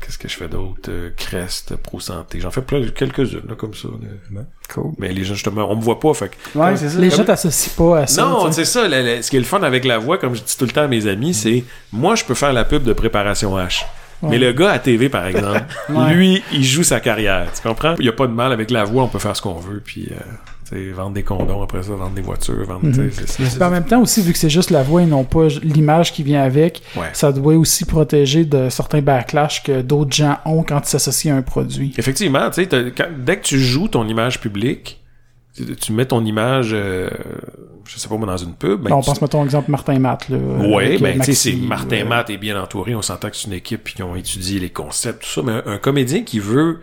Qu'est-ce 0.00 0.18
que 0.18 0.28
je 0.28 0.36
fais 0.36 0.48
d'autre? 0.48 0.88
Euh, 0.88 1.10
Crest, 1.16 1.76
Pro 1.76 2.00
Santé. 2.00 2.40
J'en 2.40 2.50
fais 2.50 2.62
plein, 2.62 2.82
quelques-unes, 2.88 3.42
là, 3.48 3.54
comme 3.54 3.74
ça. 3.74 3.88
honnêtement. 3.88 4.46
Cool. 4.72 4.92
Mais 4.98 5.12
les 5.12 5.24
gens, 5.24 5.34
justement, 5.34 5.70
on 5.70 5.76
me 5.76 5.82
voit 5.82 6.00
pas, 6.00 6.14
fait 6.14 6.30
que... 6.30 6.58
Ouais, 6.58 6.76
c'est 6.76 6.88
ça. 6.88 6.98
Les 6.98 7.08
comme- 7.08 7.18
gens 7.18 7.24
t'associent 7.24 7.72
pas 7.76 8.00
à 8.00 8.06
ça. 8.06 8.22
Non, 8.22 8.50
c'est 8.52 8.64
ça. 8.64 8.88
la- 8.88 9.02
la- 9.02 9.22
ce 9.22 9.30
qui 9.30 9.36
est 9.36 9.40
le 9.40 9.44
fun 9.44 9.62
avec 9.62 9.84
la 9.84 9.98
voix, 9.98 10.18
comme 10.18 10.34
je 10.34 10.42
dis 10.42 10.56
tout 10.56 10.64
le 10.64 10.70
temps 10.70 10.82
à 10.82 10.88
mes 10.88 11.06
amis, 11.06 11.34
c'est 11.34 11.64
moi, 11.92 12.14
je 12.14 12.24
peux 12.24 12.34
faire 12.34 12.52
la 12.52 12.64
pub 12.64 12.82
de 12.82 12.92
préparation 12.92 13.56
H. 13.58 13.84
Ouais. 14.22 14.30
Mais 14.30 14.38
le 14.38 14.52
gars 14.52 14.70
à 14.70 14.78
TV, 14.78 15.08
par 15.10 15.26
exemple, 15.26 15.64
Ouais. 15.90 16.14
lui, 16.14 16.42
il 16.52 16.64
joue 16.64 16.82
sa 16.82 17.00
carrière. 17.00 17.46
Tu 17.54 17.60
comprends? 17.66 17.94
Il 17.98 18.06
y 18.06 18.08
a 18.08 18.12
pas 18.12 18.26
de 18.26 18.32
mal 18.32 18.52
avec 18.52 18.70
la 18.70 18.84
voix, 18.84 19.02
on 19.02 19.08
peut 19.08 19.18
faire 19.18 19.36
ce 19.36 19.42
qu'on 19.42 19.54
veut, 19.58 19.82
puis 19.84 20.08
euh, 20.12 20.14
tu 20.68 20.76
sais, 20.76 20.90
vendre 20.92 21.12
des 21.12 21.22
condoms 21.22 21.62
après 21.62 21.82
ça, 21.82 21.92
vendre 21.94 22.14
des 22.14 22.22
voitures, 22.22 22.64
vendre. 22.64 22.86
tu 22.88 22.94
sais, 22.94 23.00
Mhm. 23.02 23.10
c'est- 23.12 23.26
c'est- 23.26 23.54
Puis 23.56 23.62
en 23.64 23.70
même 23.70 23.84
temps 23.84 24.00
aussi, 24.00 24.22
vu 24.22 24.32
que 24.32 24.38
c'est 24.38 24.48
juste 24.50 24.70
la 24.70 24.82
voix 24.82 25.02
et 25.02 25.06
non 25.06 25.24
pas 25.24 25.48
l'image 25.62 26.12
qui 26.12 26.22
vient 26.22 26.42
avec, 26.42 26.82
Ouais. 26.96 27.08
ça 27.12 27.32
doit 27.32 27.54
aussi 27.54 27.84
protéger 27.84 28.44
de 28.44 28.68
certains 28.70 29.02
backlash 29.02 29.62
que 29.62 29.82
d'autres 29.82 30.14
gens 30.14 30.38
ont 30.46 30.62
quand 30.62 30.80
ils 30.80 30.88
s'associent 30.88 31.34
à 31.34 31.38
un 31.38 31.42
produit. 31.42 31.92
Effectivement, 31.98 32.48
tu 32.50 32.62
sais, 32.62 32.66
t'as- 32.66 32.90
quand- 32.90 33.10
dès 33.18 33.36
que 33.38 33.44
tu 33.44 33.58
joues 33.58 33.88
ton 33.88 34.06
image 34.08 34.40
publique, 34.40 35.00
tu, 35.80 35.92
mets 35.92 36.06
ton 36.06 36.24
image, 36.24 36.70
euh, 36.72 37.08
je 37.86 37.96
sais 37.98 38.08
pas 38.08 38.16
moi, 38.16 38.26
dans 38.26 38.36
une 38.36 38.54
pub. 38.54 38.80
ben, 38.82 38.92
on 38.92 39.00
tu- 39.00 39.06
pense, 39.06 39.22
mettons, 39.22 39.44
exemple, 39.44 39.70
Martin 39.70 39.98
Matt. 40.00 40.28
Là, 40.28 40.36
Ouais, 40.38 40.86
avec, 40.86 41.00
ben 41.02 41.16
euh, 41.20 41.24
tu 41.24 41.32
sais, 41.32 41.50
c'est 41.52 41.56
Martin 41.56 41.98
euh, 42.00 42.04
Matt 42.06 42.30
est 42.30 42.38
bien 42.38 42.60
entouré, 42.60 42.94
on 42.96 43.02
s'entend 43.02 43.30
que 43.30 43.36
c'est 43.36 43.46
une 43.46 43.52
équipe 43.52 43.84
qui 43.94 44.02
ont 44.02 44.16
étudié 44.16 44.58
les 44.58 44.70
concepts, 44.70 45.22
tout 45.22 45.28
ça, 45.28 45.42
mais 45.44 45.52
un, 45.52 45.74
un 45.74 45.78
comédien 45.78 46.22
qui 46.22 46.40
veut 46.40 46.80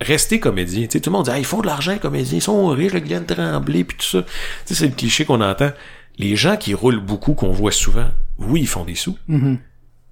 rester 0.00 0.38
comédien, 0.40 0.82
tu 0.86 0.92
sais, 0.92 1.00
tout 1.00 1.10
le 1.10 1.16
monde 1.16 1.24
dit 1.26 1.30
ah, 1.32 1.38
ils 1.38 1.44
font 1.44 1.60
de 1.60 1.66
l'argent 1.66 1.92
les 1.92 1.98
comédiens, 1.98 2.38
ils 2.38 2.42
sont 2.42 2.66
riches, 2.68 2.92
le 2.92 3.00
Glenn 3.00 3.24
Tremblay 3.26 3.84
puis 3.84 3.96
tout 3.96 4.06
ça. 4.06 4.22
Tu 4.22 4.28
sais, 4.66 4.74
c'est 4.74 4.86
le 4.88 4.94
cliché 4.94 5.24
qu'on 5.24 5.40
entend. 5.40 5.70
Les 6.18 6.34
gens 6.36 6.56
qui 6.56 6.74
roulent 6.74 7.00
beaucoup, 7.00 7.34
qu'on 7.34 7.50
voit 7.52 7.72
souvent, 7.72 8.08
oui, 8.38 8.60
ils 8.62 8.66
font 8.68 8.84
des 8.84 8.94
sous, 8.96 9.16
mhm. 9.28 9.58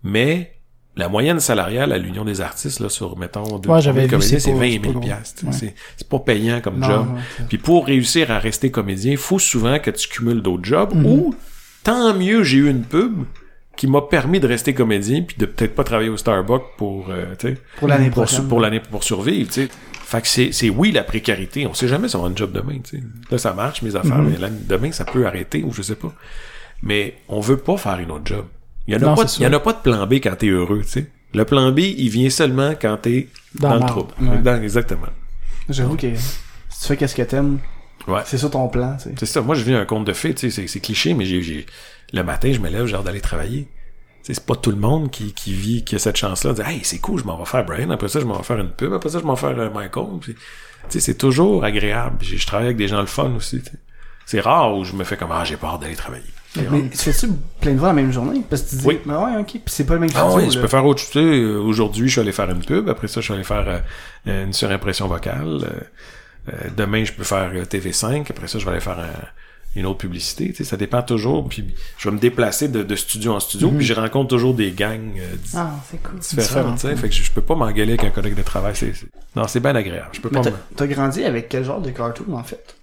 mais 0.05 0.53
la 0.97 1.09
moyenne 1.09 1.41
salariale 1.41 1.93
à 1.93 1.99
l'Union 1.99 2.24
des 2.24 2.41
artistes, 2.41 2.80
là, 2.80 2.89
sur, 2.89 3.18
mettons, 3.18 3.59
deux, 3.59 3.68
Ouais, 3.68 3.82
j'avais 3.82 4.07
comédiens, 4.09 4.39
c'est 4.39 4.41
c'est 4.41 4.53
pas- 4.53 4.59
20 4.59 4.70
c'est 4.72 4.78
pas 4.78 4.82
000 4.84 4.93
gros. 4.93 5.01
piastres. 5.03 5.45
Ouais. 5.45 5.53
C'est 5.53 5.74
c'est 5.97 6.09
pas 6.09 6.18
payant 6.20 6.61
comme 6.62 6.78
Non, 6.78 6.87
job. 6.87 7.07
Puis 7.49 7.59
pour 7.59 7.87
réussir 7.87 8.30
à 8.30 8.39
rester 8.39 8.70
comédien, 8.70 9.12
il 9.12 9.18
faut 9.18 9.39
souvent 9.39 9.78
que 9.78 9.91
tu 9.91 10.09
cumules 10.09 10.41
d'autres 10.43 10.64
jobs 10.64 10.95
Mhm. 10.95 11.07
ou 11.07 11.34
tant 11.84 12.14
mieux 12.14 12.43
j'ai 12.45 12.59
eu 12.59 12.70
une 12.70 12.82
pub 12.82 13.24
qui 13.77 13.87
m'a 13.87 14.01
permis 14.03 14.41
de 14.41 14.47
rester 14.49 14.72
comédien 14.74 15.22
puis 15.22 15.37
de 15.39 15.47
peut-être 15.47 15.74
pas 15.74 15.85
travailler 15.85 16.09
au 16.09 16.16
Starbucks 16.16 16.77
pour 16.79 17.11
euh, 17.11 17.35
tu 17.39 17.49
sais, 17.49 17.59
Pour 17.79 17.89
l'année 17.89 18.11
pour, 18.11 18.24
prochaine. 18.24 18.49
pour 18.49 18.61
l'année 18.61 18.81
pour 18.81 19.05
survivre, 19.05 19.49
tu 19.49 19.62
sais. 19.64 19.68
Fait 20.05 20.20
que 20.22 20.29
c'est 20.29 20.53
c'est 20.53 20.70
oui 20.70 20.93
la 20.93 21.03
précarité, 21.05 21.66
on 21.66 21.74
sait 21.74 21.89
jamais 21.89 22.09
si 22.09 22.16
on 22.16 22.24
a 22.24 22.29
un 22.29 22.37
job 22.37 22.53
demain, 22.53 22.79
tu 22.83 22.99
sais. 22.99 23.03
Là 23.31 23.39
ça 23.39 23.53
marche 23.53 23.83
mes 23.83 23.95
affaires, 23.97 24.18
Mhm. 24.18 24.31
mais 24.31 24.39
là, 24.39 24.49
demain 24.51 24.93
ça 24.93 25.05
peut 25.05 25.27
arrêter 25.27 25.62
ou 25.64 25.72
je 25.72 25.83
sais 25.83 25.97
pas. 25.97 26.12
Mais 26.83 27.14
on 27.29 27.41
veut 27.41 27.57
pas 27.57 27.77
faire 27.77 27.99
une 27.99 28.11
autre 28.11 28.27
job. 28.27 28.45
Il 28.87 28.95
y 28.95 28.97
en 28.97 29.03
a 29.03 29.07
Non, 29.07 29.14
pas 29.16 29.24
il 29.39 29.43
y 29.43 29.47
en 29.47 29.53
a 29.53 29.61
pas 29.61 29.72
de 29.72 29.79
plan 29.81 30.07
B 30.07 30.14
quand 30.14 30.37
t'es 30.37 30.49
heureux, 30.49 30.83
tu 30.83 30.89
sais. 30.89 31.07
Le 31.35 31.45
plan 31.45 31.72
B, 31.72 31.81
il 31.81 32.09
vient 32.09 32.31
seulement 32.31 32.72
quand 32.81 32.97
t'es 33.03 33.29
Dans 33.57 33.70
dans, 33.70 33.74
le 33.77 33.87
trouble. 33.87 34.14
Ouais. 34.20 34.39
Dans- 34.39 34.62
exactement. 34.62 35.09
J'avoue 35.68 35.97
que 35.97 36.14
si 36.14 36.81
tu 36.81 36.87
fais 36.87 36.97
qu'est-ce 36.97 37.14
que 37.16 37.22
t'aimes, 37.22 37.59
Ouais. 38.07 38.20
c'est 38.24 38.39
ça 38.39 38.49
ton 38.49 38.68
plan, 38.68 38.97
tu 38.97 39.05
sais. 39.09 39.14
C'est 39.18 39.27
ça. 39.27 39.41
Moi, 39.43 39.57
je 39.57 39.64
vis 39.64 39.74
un 39.74 39.85
conte 39.85 40.05
de 40.07 40.12
fées, 40.12 40.33
tu 40.35 40.49
sais, 40.49 40.51
c'est, 40.51 40.68
c'est 40.68 40.79
cliché, 40.81 41.12
mais 41.14 41.24
j'ai, 41.24 41.43
j'ai, 41.43 41.66
le 42.13 42.23
matin, 42.23 42.53
je 42.53 42.59
me 42.61 42.69
lève, 42.69 42.87
j'ai 42.87 42.97
hâte 42.97 43.05
d'aller 43.05 43.21
travailler. 43.21 43.69
c'est 44.23 44.45
pas 44.45 44.57
tout 44.57 44.71
le 44.71 44.77
monde 44.77 45.11
qui, 45.11 45.33
qui 45.35 45.53
vit, 45.53 45.85
qui 45.85 45.95
a 45.97 45.99
cette 45.99 46.17
chance-là 46.17 46.51
de 46.51 46.57
dire, 46.57 46.69
hey, 46.69 46.81
c'est 46.83 46.99
cool, 46.99 47.21
je 47.21 47.25
m'en 47.25 47.37
vais 47.39 47.45
faire 47.45 47.65
Brian, 47.65 47.91
après 47.91 48.09
ça, 48.09 48.21
je 48.21 48.25
m'en 48.25 48.37
vais 48.37 48.43
faire 48.45 48.59
une 48.59 48.71
pub, 48.71 48.93
après 48.93 49.09
ça, 49.11 49.19
je 49.21 49.25
m'en 49.25 49.35
vais 49.35 49.41
faire 49.41 49.59
euh, 49.59 49.71
Michael. 49.71 50.07
Puis, 50.21 50.35
tu 50.35 50.41
sais, 50.91 51.01
c'est 51.01 51.15
toujours 51.19 51.65
agréable. 51.65 52.19
Je 52.23 52.47
travaille 52.47 52.67
avec 52.67 52.77
des 52.77 52.89
gens 52.89 53.01
le 53.01 53.07
fun 53.07 53.33
aussi. 53.37 53.63
C'est 54.25 54.41
rare 54.41 54.77
où 54.77 54.85
je 54.85 54.93
me 54.95 55.05
fais 55.05 55.17
comme, 55.17 55.31
ah, 55.33 55.45
j'ai 55.45 55.57
peur 55.57 55.79
d'aller 55.79 55.95
travailler. 55.97 56.25
Mais 56.71 56.89
tu 56.89 56.97
fais-tu 56.97 57.29
plein 57.61 57.73
de 57.75 57.79
voix 57.79 57.89
la 57.89 57.95
même 57.95 58.11
journée? 58.13 58.41
Parce 58.49 58.63
que 58.63 58.71
tu 58.71 58.77
dis, 58.77 58.87
Oui. 58.87 58.99
mais 59.05 59.15
ouais, 59.15 59.37
ok, 59.41 59.47
puis 59.51 59.61
c'est 59.67 59.85
pas 59.85 59.95
le 59.95 60.01
même 60.01 60.11
Ah 60.15 60.29
oui, 60.33 60.51
je 60.51 60.59
peux 60.59 60.67
faire 60.69 60.87
autre 60.87 61.03
chose. 61.03 61.17
Aujourd'hui, 61.67 62.09
je 62.09 62.13
suis 62.13 62.21
allé 62.21 62.33
faire 62.33 62.51
une 62.51 62.65
pub. 62.65 62.89
Après 62.89 63.09
ça, 63.09 63.21
je 63.21 63.27
suis 63.27 63.35
allé 63.35 63.45
faire 63.45 63.83
euh, 64.27 64.45
une 64.45 64.53
surimpression 64.55 65.07
vocale. 65.07 65.83
Euh, 66.49 66.53
demain, 66.77 67.05
je 67.05 67.13
peux 67.13 67.25
faire 67.25 67.51
euh, 67.55 67.65
TV5. 67.65 68.25
Après 68.31 68.49
ça, 68.49 68.59
je 68.59 68.65
vais 68.65 68.71
aller 68.71 68.81
faire 68.81 68.99
un- 68.99 69.29
une 69.77 69.87
autre 69.87 69.99
publicité. 69.99 70.49
Tu 70.49 70.55
sais, 70.57 70.64
ça 70.64 70.77
dépend 70.77 71.03
toujours. 71.03 71.49
Puis 71.49 71.64
je 71.99 72.09
vais 72.09 72.14
me 72.14 72.20
déplacer 72.20 72.68
de, 72.68 72.83
de 72.83 72.97
studio 72.97 73.33
en 73.35 73.41
studio. 73.41 73.70
Puis 73.70 73.85
je 73.87 73.95
rencontre 73.95 74.29
toujours 74.29 74.55
des 74.55 74.72
gangs 74.72 75.18
euh, 75.18 75.35
Ah, 75.55 75.70
c'est 75.91 76.03
cool. 76.03 76.18
différentes. 76.18 76.81
tu 76.81 76.89
sais. 76.89 76.97
Fait 76.97 77.09
que 77.09 77.14
je, 77.14 77.22
je 77.22 77.31
peux 77.31 77.43
pas 77.43 77.55
m'engueuler 77.55 77.93
avec 77.93 78.05
un 78.05 78.11
collègue 78.11 78.35
de 78.35 78.43
travail. 78.43 78.72
C'est, 78.74 78.95
c'est- 78.95 79.07
Non, 79.37 79.47
c'est 79.47 79.61
bien 79.61 79.74
agréable. 79.77 80.09
Je 80.12 80.20
peux 80.20 80.31
Mais 80.33 80.41
pas. 80.41 80.51
t'as- 80.77 80.87
grandi 80.87 81.24
avec 81.24 81.49
quel 81.49 81.64
genre 81.64 81.81
de 81.81 81.91
cartoon, 81.91 82.35
en 82.35 82.43
fait? 82.43 82.74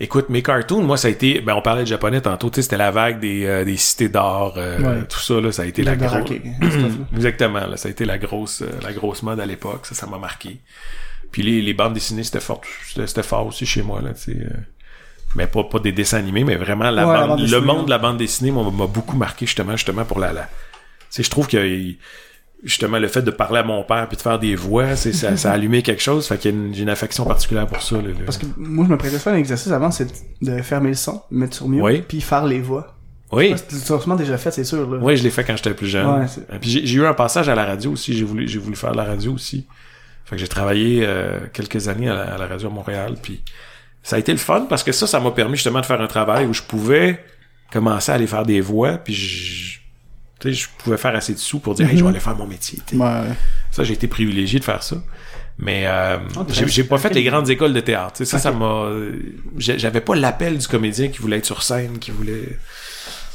Écoute, 0.00 0.28
mes 0.28 0.42
cartoons, 0.44 0.82
moi, 0.82 0.96
ça 0.96 1.08
a 1.08 1.10
été. 1.10 1.40
Ben, 1.40 1.54
on 1.54 1.62
parlait 1.62 1.82
de 1.82 1.88
japonais 1.88 2.20
tantôt. 2.20 2.50
Tu 2.50 2.56
sais, 2.56 2.62
c'était 2.62 2.76
la 2.76 2.92
vague 2.92 3.18
des, 3.18 3.44
euh, 3.46 3.64
des 3.64 3.76
cités 3.76 4.08
d'or. 4.08 4.54
euh, 4.56 4.78
Ouais. 5.00 5.04
Tout 5.08 5.18
ça, 5.18 5.40
là, 5.40 5.50
ça 5.50 5.62
a 5.62 5.66
été 5.66 5.82
la 5.82 5.96
grosse. 5.96 6.30
Exactement, 7.16 7.66
là, 7.66 7.76
ça 7.76 7.88
a 7.88 7.90
été 7.90 8.04
la 8.04 8.16
grosse, 8.18 8.62
euh, 8.62 8.70
la 8.82 8.92
grosse 8.92 9.22
mode 9.24 9.40
à 9.40 9.46
l'époque, 9.46 9.86
ça, 9.86 9.94
ça 9.96 10.06
m'a 10.06 10.18
marqué. 10.18 10.60
Puis 11.32 11.42
les, 11.42 11.60
les 11.62 11.74
bandes 11.74 11.94
dessinées, 11.94 12.22
c'était 12.22 12.38
fort, 12.40 12.60
c'était 12.86 13.06
c'était 13.08 13.22
fort 13.24 13.46
aussi 13.46 13.66
chez 13.66 13.82
moi, 13.82 14.00
là, 14.00 14.14
tu 14.14 14.32
sais. 14.32 14.46
Mais 15.34 15.46
pas, 15.46 15.64
pas 15.64 15.78
des 15.78 15.92
dessins 15.92 16.18
animés, 16.18 16.44
mais 16.44 16.56
vraiment 16.56 16.90
la 16.90 17.06
Ouais, 17.06 17.14
la 17.14 17.26
bande, 17.26 17.40
le 17.48 17.60
monde 17.60 17.84
de 17.86 17.90
la 17.90 17.98
bande 17.98 18.16
dessinée 18.18 18.50
m'a 18.50 18.86
beaucoup 18.86 19.16
marqué, 19.16 19.46
justement, 19.46 19.72
justement 19.72 20.04
pour 20.04 20.18
la, 20.20 20.32
la, 20.32 20.48
tu 21.10 21.22
je 21.22 21.30
trouve 21.30 21.46
que, 21.48 21.58
justement, 22.64 22.98
le 22.98 23.08
fait 23.08 23.22
de 23.22 23.30
parler 23.30 23.58
à 23.60 23.62
mon 23.62 23.82
père 23.84 24.08
puis 24.08 24.16
de 24.16 24.22
faire 24.22 24.38
des 24.38 24.54
voix, 24.56 24.96
c'est, 24.96 25.12
ça, 25.12 25.36
ça 25.36 25.50
a 25.50 25.54
allumé 25.54 25.82
quelque 25.82 26.02
chose, 26.02 26.26
fait 26.26 26.38
qu'il 26.38 26.50
y 26.50 26.54
a 26.54 26.56
une, 26.56 26.74
j'ai 26.74 26.82
une 26.82 26.88
affection 26.90 27.24
particulière 27.24 27.66
pour 27.66 27.82
ça, 27.82 27.96
là, 27.96 28.02
là. 28.08 28.14
Parce 28.24 28.38
que 28.38 28.46
moi, 28.56 28.84
je 28.86 28.90
me 28.92 28.98
prêtais 28.98 29.18
ça 29.18 29.30
un 29.32 29.36
exercice 29.36 29.70
avant, 29.72 29.90
c'est 29.90 30.08
de 30.42 30.62
fermer 30.62 30.88
le 30.88 30.94
son, 30.94 31.22
mettre 31.30 31.56
sur 31.56 31.68
mute, 31.68 31.82
Oui. 31.82 32.02
puis 32.06 32.20
faire 32.20 32.46
les 32.46 32.60
voix. 32.60 32.94
Oui. 33.30 33.54
Tu 33.68 33.74
l'as 33.74 33.80
sûrement 33.82 34.16
déjà 34.16 34.38
fait, 34.38 34.50
c'est 34.50 34.64
sûr, 34.64 34.88
là. 34.90 34.98
Oui, 35.02 35.16
je 35.16 35.22
l'ai 35.22 35.30
fait 35.30 35.44
quand 35.44 35.54
j'étais 35.54 35.74
plus 35.74 35.86
jeune. 35.86 36.06
Ouais, 36.20 36.26
puis 36.60 36.70
j'ai, 36.70 36.86
j'ai 36.86 36.96
eu 36.98 37.04
un 37.04 37.12
passage 37.12 37.48
à 37.50 37.54
la 37.54 37.66
radio 37.66 37.92
aussi. 37.92 38.16
J'ai 38.16 38.24
voulu, 38.24 38.48
j'ai 38.48 38.58
voulu 38.58 38.74
faire 38.74 38.92
de 38.92 38.96
la 38.96 39.04
radio 39.04 39.34
aussi. 39.34 39.66
Fait 40.24 40.36
que 40.36 40.40
j'ai 40.40 40.48
travaillé 40.48 41.04
euh, 41.06 41.40
quelques 41.52 41.88
années 41.88 42.08
à 42.08 42.14
la, 42.14 42.34
à 42.34 42.38
la 42.38 42.46
radio 42.46 42.68
à 42.68 42.70
Montréal. 42.70 43.16
Puis 43.22 43.42
ça 44.08 44.16
a 44.16 44.18
été 44.18 44.32
le 44.32 44.38
fun 44.38 44.64
parce 44.70 44.82
que 44.82 44.90
ça, 44.90 45.06
ça 45.06 45.20
m'a 45.20 45.32
permis 45.32 45.56
justement 45.56 45.82
de 45.82 45.84
faire 45.84 46.00
un 46.00 46.06
travail 46.06 46.46
où 46.46 46.54
je 46.54 46.62
pouvais 46.62 47.22
commencer 47.70 48.10
à 48.10 48.14
aller 48.14 48.26
faire 48.26 48.46
des 48.46 48.62
voix. 48.62 48.96
Puis 48.96 49.12
je, 49.12 50.66
pouvais 50.78 50.96
faire 50.96 51.14
assez 51.14 51.34
de 51.34 51.38
sous 51.38 51.58
pour 51.58 51.74
dire, 51.74 51.90
hey, 51.90 51.98
je 51.98 52.02
vais 52.02 52.08
aller 52.08 52.18
faire 52.18 52.34
mon 52.34 52.46
métier. 52.46 52.78
Ouais. 52.94 53.24
Ça, 53.70 53.84
j'ai 53.84 53.92
été 53.92 54.08
privilégié 54.08 54.60
de 54.60 54.64
faire 54.64 54.82
ça. 54.82 54.96
Mais 55.58 55.82
euh, 55.86 56.16
Oh, 56.38 56.46
j'ai, 56.48 56.84
pas 56.84 56.96
fait 56.96 57.12
les 57.12 57.22
grandes 57.22 57.50
écoles 57.50 57.74
de 57.74 57.80
théâtre. 57.80 58.24
Ça, 58.24 58.38
ça 58.38 58.50
m'a. 58.50 58.88
J'avais 59.58 60.00
pas 60.00 60.16
l'appel 60.16 60.56
du 60.56 60.66
comédien 60.66 61.08
qui 61.08 61.18
voulait 61.18 61.36
être 61.36 61.44
sur 61.44 61.62
scène, 61.62 61.98
qui 61.98 62.10
voulait. 62.10 62.58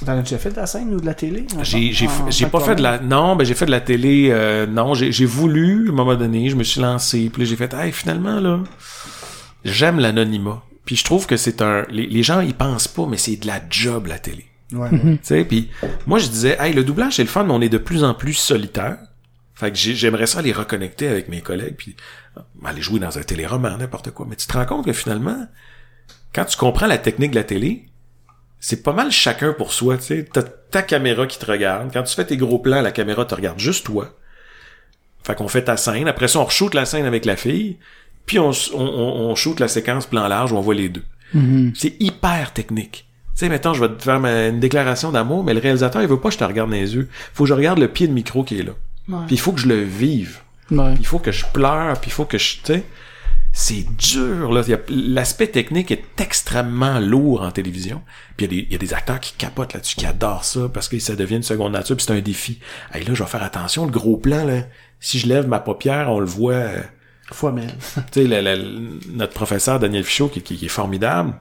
T'en 0.03 0.17
as 0.17 0.21
déjà 0.23 0.39
fait 0.39 0.49
de 0.49 0.55
la 0.55 0.65
scène 0.65 0.91
ou 0.95 0.99
de 0.99 1.05
la 1.05 1.13
télé? 1.13 1.45
J'ai 1.61 1.93
j'ai 1.93 2.07
tant 2.07 2.49
pas 2.49 2.61
fait 2.61 2.75
de 2.75 2.81
la 2.81 2.97
non 2.97 3.35
ben 3.35 3.45
j'ai 3.45 3.53
fait 3.53 3.67
de 3.67 3.71
la 3.71 3.79
télé 3.79 4.29
euh, 4.31 4.65
non 4.65 4.95
j'ai 4.95 5.25
voulu 5.25 5.87
à 5.87 5.91
un 5.91 5.95
moment 5.95 6.15
donné 6.15 6.49
je 6.49 6.57
me 6.57 6.63
suis 6.63 6.81
lancé 6.81 7.29
puis 7.31 7.45
j'ai 7.45 7.55
fait 7.55 7.73
hey 7.73 7.93
finalement 7.93 8.41
là 8.41 8.59
j'aime 9.65 9.99
l'anonymat 9.99 10.63
puis 10.85 10.95
je 10.95 11.03
trouve 11.03 11.25
que 11.27 11.37
c'est 11.37 11.61
un 11.61 11.85
les, 11.89 12.05
les 12.07 12.23
gens 12.23 12.39
ils 12.41 12.53
pensent 12.55 12.87
pas 12.87 13.05
mais 13.07 13.17
c'est 13.17 13.35
de 13.37 13.47
la 13.47 13.61
job 13.69 14.07
la 14.07 14.19
télé 14.19 14.45
Ouais. 14.71 14.89
tu 14.89 15.19
sais 15.21 15.45
puis 15.45 15.69
moi 16.07 16.17
je 16.17 16.27
disais 16.27 16.57
hey 16.59 16.73
le 16.73 16.83
doublage 16.83 17.15
c'est 17.17 17.23
le 17.23 17.29
fun 17.29 17.43
mais 17.43 17.53
on 17.53 17.61
est 17.61 17.69
de 17.69 17.77
plus 17.77 18.03
en 18.03 18.13
plus 18.15 18.33
solitaire 18.33 18.97
fait 19.53 19.69
que 19.71 19.77
j'ai- 19.77 19.93
j'aimerais 19.93 20.25
ça 20.25 20.39
aller 20.39 20.51
reconnecter 20.51 21.07
avec 21.07 21.29
mes 21.29 21.41
collègues 21.41 21.75
puis 21.77 21.95
euh, 22.37 22.41
aller 22.65 22.81
jouer 22.81 22.99
dans 22.99 23.17
un 23.19 23.21
téléroman 23.21 23.77
n'importe 23.77 24.09
quoi 24.11 24.25
mais 24.27 24.35
tu 24.35 24.47
te 24.47 24.53
rends 24.53 24.65
compte 24.65 24.85
que 24.85 24.93
finalement 24.93 25.45
quand 26.33 26.45
tu 26.45 26.57
comprends 26.57 26.87
la 26.87 26.97
technique 26.97 27.31
de 27.31 27.35
la 27.35 27.43
télé 27.43 27.85
c'est 28.59 28.81
pas 28.81 28.93
mal 28.93 29.11
chacun 29.11 29.51
pour 29.51 29.73
soi, 29.73 29.97
tu 29.97 30.03
sais. 30.05 30.25
T'as 30.31 30.41
ta 30.43 30.81
caméra 30.83 31.27
qui 31.27 31.37
te 31.37 31.45
regarde. 31.45 31.91
Quand 31.91 32.01
tu 32.03 32.15
fais 32.15 32.23
tes 32.25 32.37
gros 32.37 32.59
plans, 32.59 32.81
la 32.81 32.93
caméra 32.93 33.25
te 33.25 33.35
regarde 33.35 33.59
juste 33.59 33.85
toi. 33.85 34.15
Fait 35.21 35.35
qu'on 35.35 35.49
fait 35.49 35.65
ta 35.65 35.75
scène. 35.75 36.07
Après 36.07 36.29
ça, 36.29 36.39
on 36.39 36.45
re-shoot 36.45 36.73
la 36.73 36.85
scène 36.85 37.05
avec 37.05 37.25
la 37.25 37.35
fille. 37.35 37.77
Puis 38.25 38.39
on, 38.39 38.49
on, 38.49 38.77
on, 38.79 39.29
on 39.31 39.35
shoot 39.35 39.59
la 39.59 39.67
séquence 39.67 40.05
plan 40.05 40.27
large 40.27 40.51
où 40.51 40.57
on 40.57 40.61
voit 40.61 40.75
les 40.75 40.89
deux. 40.89 41.03
C'est 41.75 41.95
hyper 41.99 42.53
technique. 42.53 43.05
Tu 43.33 43.39
sais, 43.39 43.49
mettons, 43.49 43.73
je 43.73 43.81
vais 43.83 43.89
te 43.95 44.03
faire 44.03 44.19
ma- 44.19 44.47
une 44.49 44.59
déclaration 44.59 45.11
d'amour, 45.11 45.43
mais 45.43 45.55
le 45.55 45.59
réalisateur, 45.59 46.01
il 46.03 46.07
veut 46.07 46.19
pas 46.19 46.29
que 46.29 46.35
je 46.35 46.39
te 46.39 46.43
regarde 46.43 46.69
dans 46.69 46.75
les 46.75 46.93
yeux. 46.93 47.09
Faut 47.33 47.45
que 47.45 47.49
je 47.49 47.53
regarde 47.55 47.79
le 47.79 47.87
pied 47.87 48.07
de 48.07 48.13
micro 48.13 48.43
qui 48.43 48.59
est 48.59 48.63
là. 48.63 48.73
Ouais. 49.09 49.25
Puis 49.25 49.35
il 49.35 49.39
faut 49.39 49.51
que 49.51 49.59
je 49.59 49.67
le 49.67 49.81
vive. 49.81 50.37
Ouais. 50.69 50.93
Puis 50.93 51.01
il 51.01 51.05
faut 51.07 51.17
que 51.19 51.31
je 51.31 51.43
pleure, 51.51 51.99
puis 51.99 52.09
il 52.11 52.13
faut 52.13 52.25
que 52.25 52.37
je... 52.37 52.57
Tu 52.57 52.59
sais, 52.65 52.83
c'est 53.51 53.85
dur, 53.97 54.51
là. 54.51 54.61
L'aspect 54.89 55.47
technique 55.47 55.89
est 55.91 56.03
extrêmement 56.19 56.99
lourd 56.99 57.41
en 57.41 57.49
télévision. 57.51 58.01
Puis 58.37 58.45
il 58.45 58.53
y, 58.53 58.59
a 58.59 58.61
des- 58.61 58.67
il 58.67 58.71
y 58.73 58.75
a 58.75 58.79
des 58.79 58.93
acteurs 58.93 59.19
qui 59.19 59.33
capotent 59.33 59.73
là-dessus, 59.73 59.95
qui 59.95 60.05
adorent 60.05 60.45
ça, 60.45 60.69
parce 60.71 60.87
que 60.87 60.97
ça 60.99 61.15
devient 61.15 61.37
une 61.37 61.43
seconde 61.43 61.73
nature, 61.73 61.95
puis 61.95 62.05
c'est 62.05 62.13
un 62.13 62.21
défi. 62.21 62.59
Hey, 62.93 63.03
là, 63.03 63.13
je 63.15 63.23
vais 63.23 63.29
faire 63.29 63.43
attention, 63.43 63.85
le 63.85 63.91
gros 63.91 64.17
plan, 64.17 64.45
là. 64.45 64.61
Si 64.99 65.17
je 65.19 65.27
lève 65.27 65.47
ma 65.47 65.59
paupière, 65.59 66.11
on 66.11 66.19
le 66.19 66.25
voit... 66.27 66.67
Fois 67.33 67.51
tu 68.11 68.27
sais, 68.27 68.55
notre 69.09 69.33
professeur 69.33 69.79
Daniel 69.79 70.03
Fichot, 70.03 70.29
qui 70.29 70.65
est 70.65 70.67
formidable, 70.69 71.33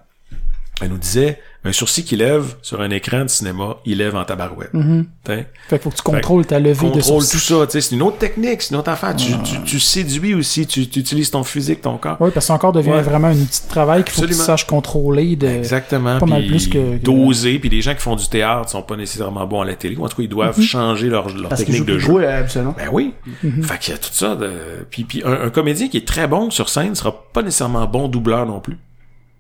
elle 0.81 0.89
nous 0.89 0.99
disait, 0.99 1.39
un 1.64 1.70
sourcil 1.70 2.03
qui 2.05 2.16
lève 2.16 2.57
sur 2.61 2.81
un 2.81 2.91
écran 2.91 3.23
de 3.23 3.29
cinéma, 3.29 3.77
il 3.85 3.99
lève 3.99 4.16
en 4.16 4.25
tabarouette. 4.25 4.75
Mhm. 4.75 5.07
T'sais? 5.23 5.47
Fait 5.68 5.79
que 5.79 5.85
faut 5.85 5.91
que 5.91 5.97
tu 5.97 6.03
contrôles 6.03 6.45
ta 6.45 6.59
levée 6.59 6.75
de 6.75 6.79
Contrôle 6.81 7.03
sourcil. 7.23 7.31
tout 7.31 7.39
ça, 7.39 7.66
tu 7.66 7.73
sais, 7.73 7.81
c'est 7.83 7.95
une 7.95 8.03
autre 8.03 8.18
technique, 8.18 8.62
c'est 8.62 8.70
une 8.75 8.81
autre 8.81 8.91
affaire. 8.91 9.14
Tu, 9.14 9.33
tu, 9.45 9.62
tu 9.62 9.79
séduis 9.79 10.35
aussi, 10.35 10.66
tu, 10.66 10.89
tu 10.89 10.99
utilises 10.99 11.31
ton 11.31 11.45
physique, 11.45 11.81
ton 11.83 11.99
corps. 11.99 12.16
Oui, 12.18 12.31
parce 12.35 12.47
que 12.47 12.49
ça 12.49 12.55
encore 12.55 12.73
devient 12.73 12.91
Ouais. 12.91 13.03
vraiment 13.03 13.29
un 13.29 13.37
outil 13.37 13.62
de 13.62 13.68
travail 13.68 14.03
qu'il 14.03 14.12
faut 14.12 14.23
que 14.23 14.27
tu 14.27 14.33
Absolument. 14.33 14.47
saches 14.47 14.66
contrôler. 14.66 15.37
De... 15.37 15.47
Exactement. 15.47 16.18
pas 16.18 16.27
mal 16.27 16.47
plus 16.49 16.66
que- 16.68 16.97
que- 16.99 17.05
doser. 17.05 17.61
Puis 17.61 17.68
les 17.68 17.81
gens 17.83 17.95
qui 17.95 18.01
font 18.01 18.16
du 18.16 18.27
théâtre 18.29 18.68
sont 18.70 18.83
pas 18.83 18.97
nécessairement 18.97 19.47
bons 19.47 19.61
à 19.61 19.64
la 19.66 19.75
télé. 19.77 19.95
Ou 19.97 20.05
en 20.05 20.09
tout 20.09 20.16
cas, 20.16 20.23
ils 20.25 20.29
doivent 20.29 20.61
changer 20.61 21.09
leur, 21.09 21.29
leur 21.29 21.51
Parce 21.51 21.61
technique 21.61 21.85
de 21.85 21.99
jeu. 21.99 22.12
euh, 22.25 22.41
habituellement. 22.41 22.75
Ben 22.77 22.89
oui. 22.91 23.14
Fait 23.62 23.79
qu'il 23.79 23.93
y 23.93 23.97
a 23.97 23.99
tout 24.01 24.09
ça. 24.12 24.35
De... 24.35 24.51
Puis, 24.91 25.05
puis 25.05 25.23
un, 25.25 25.43
un 25.47 25.51
comédien 25.51 25.87
qui 25.87 25.99
est 25.99 26.09
très 26.09 26.27
bon 26.27 26.51
sur 26.51 26.68
scène 26.70 26.97
sera 26.97 27.12
pas 27.33 27.43
nécessairement 27.43 27.87
bon 27.87 28.09
doubleur 28.09 28.47
non 28.47 28.59
plus. 28.59 28.79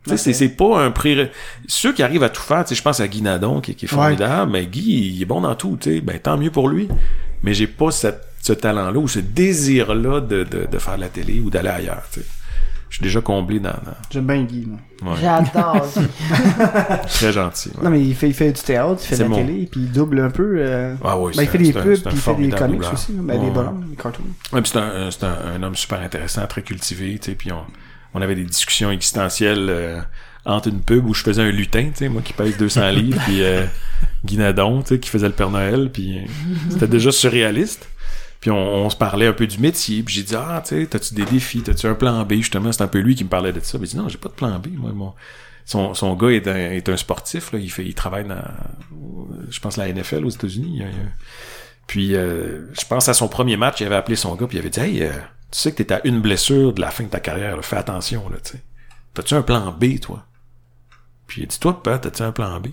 Tu 0.04 0.10
sais, 0.10 0.16
c'est, 0.16 0.32
c'est 0.32 0.48
pas 0.48 0.80
un 0.82 0.90
pré... 0.90 1.30
Ceux 1.68 1.92
qui 1.92 2.02
arrivent 2.02 2.24
à 2.24 2.28
tout 2.28 2.42
faire, 2.42 2.64
tu 2.64 2.70
sais, 2.70 2.74
je 2.74 2.82
pense 2.82 2.98
à 3.00 3.06
Guy 3.06 3.22
Nadon, 3.22 3.60
qui, 3.60 3.74
qui 3.76 3.84
est 3.84 3.88
formidable, 3.88 4.50
mais 4.50 4.66
Guy, 4.66 5.12
il 5.16 5.22
est 5.22 5.26
bon 5.26 5.40
dans 5.42 5.54
tout, 5.54 5.78
tu 5.80 5.94
sais, 5.94 6.00
ben 6.00 6.18
tant 6.18 6.36
mieux 6.36 6.50
pour 6.50 6.68
lui. 6.68 6.88
Mais 7.44 7.54
j'ai 7.54 7.66
pas 7.68 7.90
cette, 7.92 8.20
ce 8.40 8.52
talent-là 8.52 8.98
ou 8.98 9.06
ce 9.08 9.20
désir-là 9.20 10.20
de, 10.20 10.42
de, 10.44 10.66
de 10.70 10.78
faire 10.78 10.96
de 10.96 11.02
la 11.02 11.08
télé 11.08 11.38
ou 11.40 11.50
d'aller 11.50 11.68
ailleurs, 11.68 12.02
tu 12.12 12.20
sais. 12.20 12.26
Je 12.90 12.96
suis 12.96 13.04
déjà 13.04 13.20
comblé 13.22 13.58
dans... 13.58 13.70
dans- 13.70 13.96
J'aime 14.10 14.26
bien 14.26 14.42
Guy, 14.42 14.66
moi. 14.66 15.12
Ouais. 15.14 15.18
J'adore. 15.22 15.86
Très 17.08 17.32
gentil. 17.32 17.68
ouais. 17.70 17.84
Non, 17.84 17.90
mais 17.90 18.02
il 18.02 18.14
fait, 18.14 18.28
il 18.28 18.34
fait 18.34 18.52
du 18.52 18.60
théâtre, 18.60 19.00
il 19.02 19.06
fait 19.06 19.16
de 19.16 19.22
la 19.22 19.28
mon- 19.28 19.36
télé, 19.36 19.68
puis 19.70 19.80
il 19.82 19.92
double 19.92 20.20
un 20.20 20.30
peu. 20.30 20.56
euh, 20.58 20.94
Ah 21.04 21.18
oui, 21.18 21.32
ben, 21.36 21.42
il 21.42 21.48
fait 21.48 21.58
un- 21.58 21.62
des 21.62 21.72
pubs, 21.72 22.02
puis 22.02 22.12
il 22.12 22.18
fait 22.18 22.34
des 22.34 22.50
comics 22.50 22.72
doubleur. 22.74 22.92
aussi. 22.92 23.12
Ben, 23.12 23.38
Ouais. 23.38 23.44
des 23.46 23.50
bonhommes, 23.50 23.84
des 23.88 23.96
cartoons. 23.96 24.22
Ouais, 24.52 24.60
puis 24.60 24.70
c'est 24.72 24.78
un, 24.78 25.10
c'est 25.10 25.24
un, 25.24 25.36
un 25.56 25.62
homme 25.62 25.74
super 25.76 26.00
intéressant, 26.00 26.46
très 26.46 26.62
cultivé, 26.62 27.18
tu 27.18 27.30
sais, 27.30 27.34
puis 27.36 27.50
on, 27.52 27.62
on 28.14 28.22
avait 28.22 28.34
des 28.34 28.44
discussions 28.44 28.90
existentielles 28.90 29.68
euh, 29.70 30.00
entre 30.44 30.68
une 30.68 30.82
pub 30.82 31.06
où 31.06 31.14
je 31.14 31.22
faisais 31.22 31.42
un 31.42 31.50
lutin, 31.50 31.90
tu 31.90 31.98
sais, 31.98 32.08
moi 32.08 32.22
qui 32.22 32.32
pèse 32.32 32.56
200 32.56 32.90
livres, 32.92 33.20
puis 33.24 33.42
euh, 33.42 33.64
Guy 34.24 34.36
Nadon, 34.36 34.82
tu 34.82 34.88
sais, 34.88 35.00
qui 35.00 35.08
faisait 35.08 35.28
le 35.28 35.34
Père 35.34 35.50
Noël, 35.50 35.90
puis 35.92 36.18
euh, 36.18 36.22
c'était 36.70 36.88
déjà 36.88 37.12
surréaliste. 37.12 37.88
Puis 38.40 38.50
on, 38.50 38.56
on 38.56 38.90
se 38.90 38.96
parlait 38.96 39.28
un 39.28 39.32
peu 39.32 39.46
du 39.46 39.58
métier, 39.58 40.02
puis 40.02 40.14
j'ai 40.14 40.24
dit 40.24 40.34
ah, 40.36 40.62
tu 40.66 40.80
sais, 40.80 40.86
t'as-tu 40.86 41.14
des 41.14 41.24
défis, 41.24 41.62
t'as-tu 41.62 41.86
un 41.86 41.94
plan 41.94 42.24
B? 42.24 42.34
Justement, 42.34 42.72
c'est 42.72 42.82
un 42.82 42.88
peu 42.88 42.98
lui 42.98 43.14
qui 43.14 43.22
me 43.22 43.28
parlait 43.28 43.52
de 43.52 43.60
ça. 43.60 43.78
Mais 43.78 43.86
dit 43.86 43.96
non, 43.96 44.08
j'ai 44.08 44.18
pas 44.18 44.28
de 44.28 44.34
plan 44.34 44.58
B, 44.58 44.66
moi, 44.76 44.90
mon 44.92 45.14
son, 45.64 45.94
son 45.94 46.14
gars 46.14 46.30
est 46.30 46.48
un, 46.48 46.72
est 46.72 46.88
un 46.88 46.96
sportif, 46.96 47.52
là, 47.52 47.60
il 47.60 47.70
fait, 47.70 47.84
il 47.84 47.94
travaille 47.94 48.26
dans, 48.26 48.42
je 49.48 49.60
pense 49.60 49.76
la 49.76 49.92
NFL 49.92 50.26
aux 50.26 50.30
États-Unis. 50.30 50.82
Puis, 51.86 52.14
euh, 52.14 52.72
je 52.72 52.86
pense 52.86 53.08
à 53.08 53.14
son 53.14 53.28
premier 53.28 53.56
match, 53.56 53.80
il 53.80 53.86
avait 53.86 53.96
appelé 53.96 54.16
son 54.16 54.34
gars, 54.34 54.46
puis 54.46 54.56
il 54.56 54.60
avait 54.60 54.70
dit 54.70 54.80
Hey, 54.80 55.02
euh, 55.02 55.10
tu 55.52 55.58
sais 55.60 55.70
que 55.72 55.82
t'es 55.82 55.94
à 55.94 56.00
une 56.04 56.20
blessure 56.20 56.72
de 56.72 56.80
la 56.80 56.90
fin 56.90 57.04
de 57.04 57.08
ta 57.10 57.20
carrière, 57.20 57.54
là, 57.56 57.62
fais 57.62 57.76
attention, 57.76 58.28
là, 58.28 58.38
tu 58.42 58.52
sais. 58.52 58.62
T'as-tu 59.14 59.34
un 59.34 59.42
plan 59.42 59.70
B, 59.70 60.00
toi? 60.00 60.24
Puis 61.28 61.42
il 61.42 61.44
a 61.44 61.46
dit 61.46 61.58
Toi, 61.60 61.80
Pat, 61.82 62.00
t'as-tu 62.00 62.22
un 62.22 62.32
plan 62.32 62.58
B? 62.58 62.68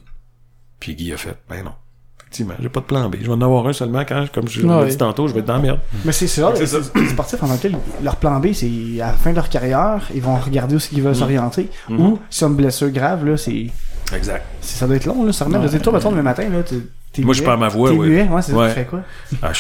Puis 0.80 0.96
Guy 0.96 1.14
a 1.14 1.18
fait 1.18 1.38
Ben 1.50 1.64
non. 1.64 1.74
Effectivement, 2.22 2.54
j'ai 2.60 2.70
pas 2.70 2.80
de 2.80 2.86
plan 2.86 3.10
B. 3.10 3.16
Je 3.20 3.26
vais 3.26 3.34
en 3.34 3.42
avoir 3.42 3.66
un 3.68 3.74
seulement 3.74 4.06
quand, 4.06 4.26
comme 4.34 4.48
je 4.48 4.62
l'ai 4.62 4.68
Ouais. 4.68 4.88
dit 4.88 4.98
tantôt, 4.98 5.28
je 5.28 5.34
vais 5.34 5.40
être 5.40 5.46
dans 5.48 5.56
la 5.56 5.60
merde. 5.62 5.80
Mais 6.06 6.12
c'est 6.12 6.28
ça, 6.28 6.54
C'est 6.56 6.96
les, 6.96 7.10
sportifs 7.10 7.42
en 7.44 7.58
que 7.58 7.62
tel, 7.62 7.76
leur 8.04 8.16
plan 8.18 8.40
B, 8.40 8.54
c'est 8.54 8.68
à 9.02 9.08
la 9.08 9.14
fin 9.14 9.32
de 9.32 9.36
leur 9.36 9.50
carrière, 9.50 10.08
ils 10.14 10.22
vont 10.22 10.36
regarder 10.38 10.76
où 10.76 10.80
ils 10.92 11.02
veulent 11.02 11.16
s'orienter. 11.16 11.70
Mhm. 11.90 12.00
Ou, 12.00 12.20
si 12.30 12.44
ont 12.44 12.50
une 12.50 12.56
blessure 12.56 12.92
grave, 12.92 13.26
là, 13.26 13.36
c'est, 13.36 13.68
Exact. 14.16 14.46
ça 14.62 14.86
doit 14.88 14.96
être 14.98 15.06
long, 15.06 15.26
là, 15.26 15.34
ça 15.34 15.46
remet. 15.46 15.68
Dire, 15.68 15.82
toi, 15.82 15.94
mettons, 15.94 16.12
le 16.12 16.22
matin, 16.24 16.48
là, 16.50 16.62
t'es, 16.64 17.22
Moi, 17.24 17.34
je 17.34 17.42
perds 17.44 17.58
ma 17.58 17.68
voix, 17.68 17.90
T'es 17.90 17.98
ouais. 17.98 18.08
muet, 18.08 18.28
ouais, 18.30 18.42
c'est 18.44 18.54
Ouais. 18.54 18.68
ça, 18.70 18.74
tu 18.76 18.80
fais 18.80 18.86
quoi? 18.86 19.02
Ah, 19.42 19.52
je- 19.52 19.60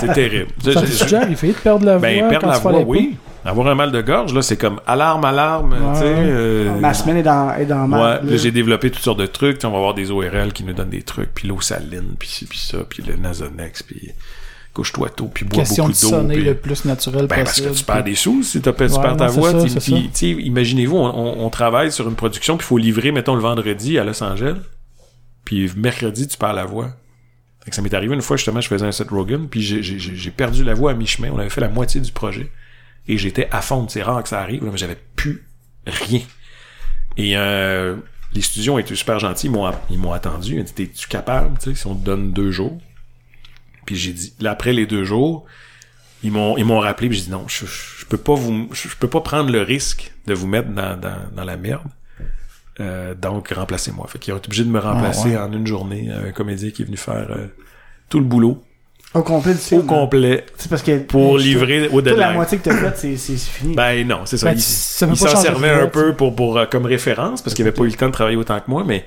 c'est 0.00 0.12
terrible. 0.12 0.50
Ça 0.62 0.84
je- 0.84 1.02
déjà 1.04 1.20
arrivé 1.22 1.48
de 1.48 1.52
perdre 1.54 1.84
la 1.86 1.98
voix 1.98 2.08
ben, 2.08 2.28
perdre 2.28 2.46
la 2.48 2.54
fallait 2.54 2.84
voix, 2.84 2.96
oui. 2.96 3.16
Avoir 3.44 3.68
un 3.68 3.74
mal 3.74 3.92
de 3.92 4.02
gorge, 4.02 4.34
là, 4.34 4.42
c'est 4.42 4.56
comme 4.58 4.80
alarme, 4.86 5.24
alarme, 5.24 5.72
Ouais. 5.72 6.00
euh, 6.04 6.78
Ma 6.80 6.92
semaine 6.92 7.16
est 7.18 7.22
dans, 7.22 7.54
est 7.54 7.64
dans 7.64 7.82
Ouais, 7.84 7.88
ma. 7.88 8.14
là, 8.20 8.36
j'ai 8.36 8.50
développé 8.50 8.90
toutes 8.90 9.02
sortes 9.02 9.20
de 9.20 9.26
trucs. 9.26 9.60
On 9.64 9.70
va 9.70 9.78
avoir 9.78 9.94
des 9.94 10.10
ORL 10.10 10.52
qui 10.52 10.64
nous 10.64 10.72
donnent 10.74 10.90
des 10.90 11.02
trucs, 11.02 11.32
puis 11.34 11.48
l'eau 11.48 11.60
saline, 11.60 12.14
puis 12.18 12.28
ci, 12.28 12.44
puis 12.46 12.58
ça, 12.58 12.78
puis 12.86 13.02
le 13.06 13.16
Nasonex, 13.16 13.82
puis 13.84 14.10
couche-toi 14.74 15.08
tôt, 15.10 15.30
puis 15.32 15.44
bois 15.46 15.60
Question 15.60 15.84
beaucoup 15.86 15.96
de 15.96 16.00
d'eau. 16.02 16.08
sonner 16.08 16.34
puis- 16.34 16.44
le 16.44 16.54
plus 16.56 16.84
naturel 16.84 17.26
Ben, 17.26 17.36
parce 17.36 17.50
possible. 17.52 17.70
que 17.70 17.74
tu 17.76 17.84
perds 17.84 18.04
des 18.04 18.14
sous 18.16 18.42
si 18.42 18.60
tu 18.60 18.68
Ouais, 18.68 18.74
perds 18.74 19.16
ta 19.16 19.26
non, 19.28 19.32
voix. 19.32 19.52
imaginez-vous, 20.22 20.96
on, 20.96 21.06
on- 21.06 21.46
on 21.46 21.50
travaille 21.50 21.90
sur 21.90 22.08
une 22.08 22.16
production, 22.16 22.56
puis 22.58 22.64
il 22.64 22.68
faut 22.68 22.78
livrer, 22.78 23.12
mettons, 23.12 23.34
le 23.34 23.40
vendredi 23.40 23.98
à 23.98 24.04
Los 24.04 24.22
Angeles, 24.22 24.56
puis 25.44 25.70
mercredi, 25.76 26.26
tu 26.28 26.36
perds 26.36 26.52
la 26.54 26.64
voix. 26.64 26.88
Ça 27.74 27.82
m'est 27.82 27.94
arrivé 27.94 28.14
une 28.14 28.22
fois, 28.22 28.36
justement, 28.36 28.60
je 28.60 28.68
faisais 28.68 28.86
un 28.86 28.92
set 28.92 29.08
Rogan, 29.10 29.48
puis 29.48 29.62
j'ai- 29.62 30.30
perdu 30.30 30.64
la 30.64 30.74
voix 30.74 30.92
à 30.92 30.94
mi-chemin. 30.94 31.30
On 31.32 31.38
avait 31.38 31.50
fait 31.50 31.60
la 31.60 31.68
moitié 31.68 32.00
du 32.00 32.12
projet. 32.12 32.50
Et 33.06 33.16
j'étais 33.18 33.48
à 33.50 33.62
fond. 33.62 33.88
C'est 33.88 34.02
rare 34.02 34.22
que 34.22 34.28
ça 34.28 34.40
arrive, 34.40 34.62
mais 34.64 34.76
j'avais 34.76 34.98
plus 35.16 35.44
rien. 35.86 36.20
Et 37.16 37.36
euh, 37.36 37.96
les 38.34 38.42
studios 38.42 38.74
ont 38.74 38.78
été 38.78 38.94
super 38.94 39.18
gentils. 39.18 39.46
Ils 39.46 39.50
m'ont 39.52 39.70
m'ont 39.90 40.12
attendu. 40.12 40.54
Ils 40.56 40.60
ont 40.60 40.64
dit 40.64 40.72
T'es-tu 40.74 41.08
capable 41.08 41.58
tu 41.58 41.70
sais, 41.70 41.74
si 41.74 41.86
on 41.86 41.94
te 41.94 42.04
donne 42.04 42.32
deux 42.32 42.50
jours? 42.50 42.78
Puis 43.86 43.96
j'ai 43.96 44.12
dit 44.12 44.34
Là, 44.40 44.50
après 44.52 44.72
les 44.72 44.86
deux 44.86 45.04
jours, 45.04 45.46
ils 46.22 46.30
m'ont 46.30 46.56
ils 46.58 46.64
m'ont 46.64 46.80
rappelé. 46.80 47.08
Puis 47.08 47.18
j'ai 47.18 47.24
dit 47.24 47.30
Non, 47.30 47.46
je, 47.48 47.64
je 47.66 48.04
peux 48.06 48.18
pas 48.18 48.34
vous 48.34 48.68
je, 48.72 48.88
je 48.88 48.96
peux 48.96 49.08
pas 49.08 49.20
prendre 49.22 49.50
le 49.50 49.62
risque 49.62 50.12
de 50.26 50.34
vous 50.34 50.46
mettre 50.46 50.68
dans, 50.68 50.96
dans, 51.00 51.16
dans 51.34 51.44
la 51.44 51.56
merde. 51.56 51.88
Euh, 52.80 53.14
donc 53.14 53.48
remplacez-moi. 53.50 54.06
Fait 54.08 54.18
qu'ils 54.18 54.32
ont 54.34 54.36
été 54.38 54.46
obligés 54.46 54.64
de 54.64 54.70
me 54.70 54.78
remplacer 54.78 55.34
Ah, 55.36 55.46
en 55.46 55.52
une 55.52 55.66
journée. 55.66 56.10
Un 56.10 56.30
comédien 56.32 56.70
qui 56.70 56.82
est 56.82 56.84
venu 56.84 56.96
faire 56.96 57.26
euh, 57.30 57.46
tout 58.08 58.18
le 58.20 58.24
boulot 58.24 58.62
Au 59.14 59.22
complet 59.22 59.52
du 59.52 59.58
au 59.58 59.62
film. 59.62 59.86
complet 59.86 60.46
C'est 60.56 60.68
parce 60.68 60.82
que. 60.82 60.98
pour 60.98 61.38
livrer 61.38 61.88
au 61.88 62.00
Toute 62.00 62.06
la 62.06 62.12
deadline. 62.14 62.34
moitié 62.34 62.58
que 62.58 62.64
t'as 62.64 62.76
faite, 62.76 63.16
c'est 63.18 63.36
fini. 63.36 63.74
Ben 63.74 64.06
non, 64.06 64.20
c'est 64.26 64.36
ça. 64.36 64.46
Ben, 64.52 64.56
il 64.56 64.62
s'en 65.16 65.36
servait 65.36 65.70
un 65.70 65.86
peu 65.88 66.14
pour, 66.14 66.36
pour 66.36 66.56
euh, 66.58 66.66
comme 66.66 66.86
référence 66.86 67.42
parce 67.42 67.54
qu'il 67.54 67.64
avait 67.66 67.72
pas 67.76 67.82
eu 67.84 67.88
le 67.88 67.92
temps 67.94 68.06
de 68.06 68.12
travailler 68.12 68.36
autant 68.36 68.58
que 68.60 68.70
moi, 68.70 68.84
mais 68.86 69.04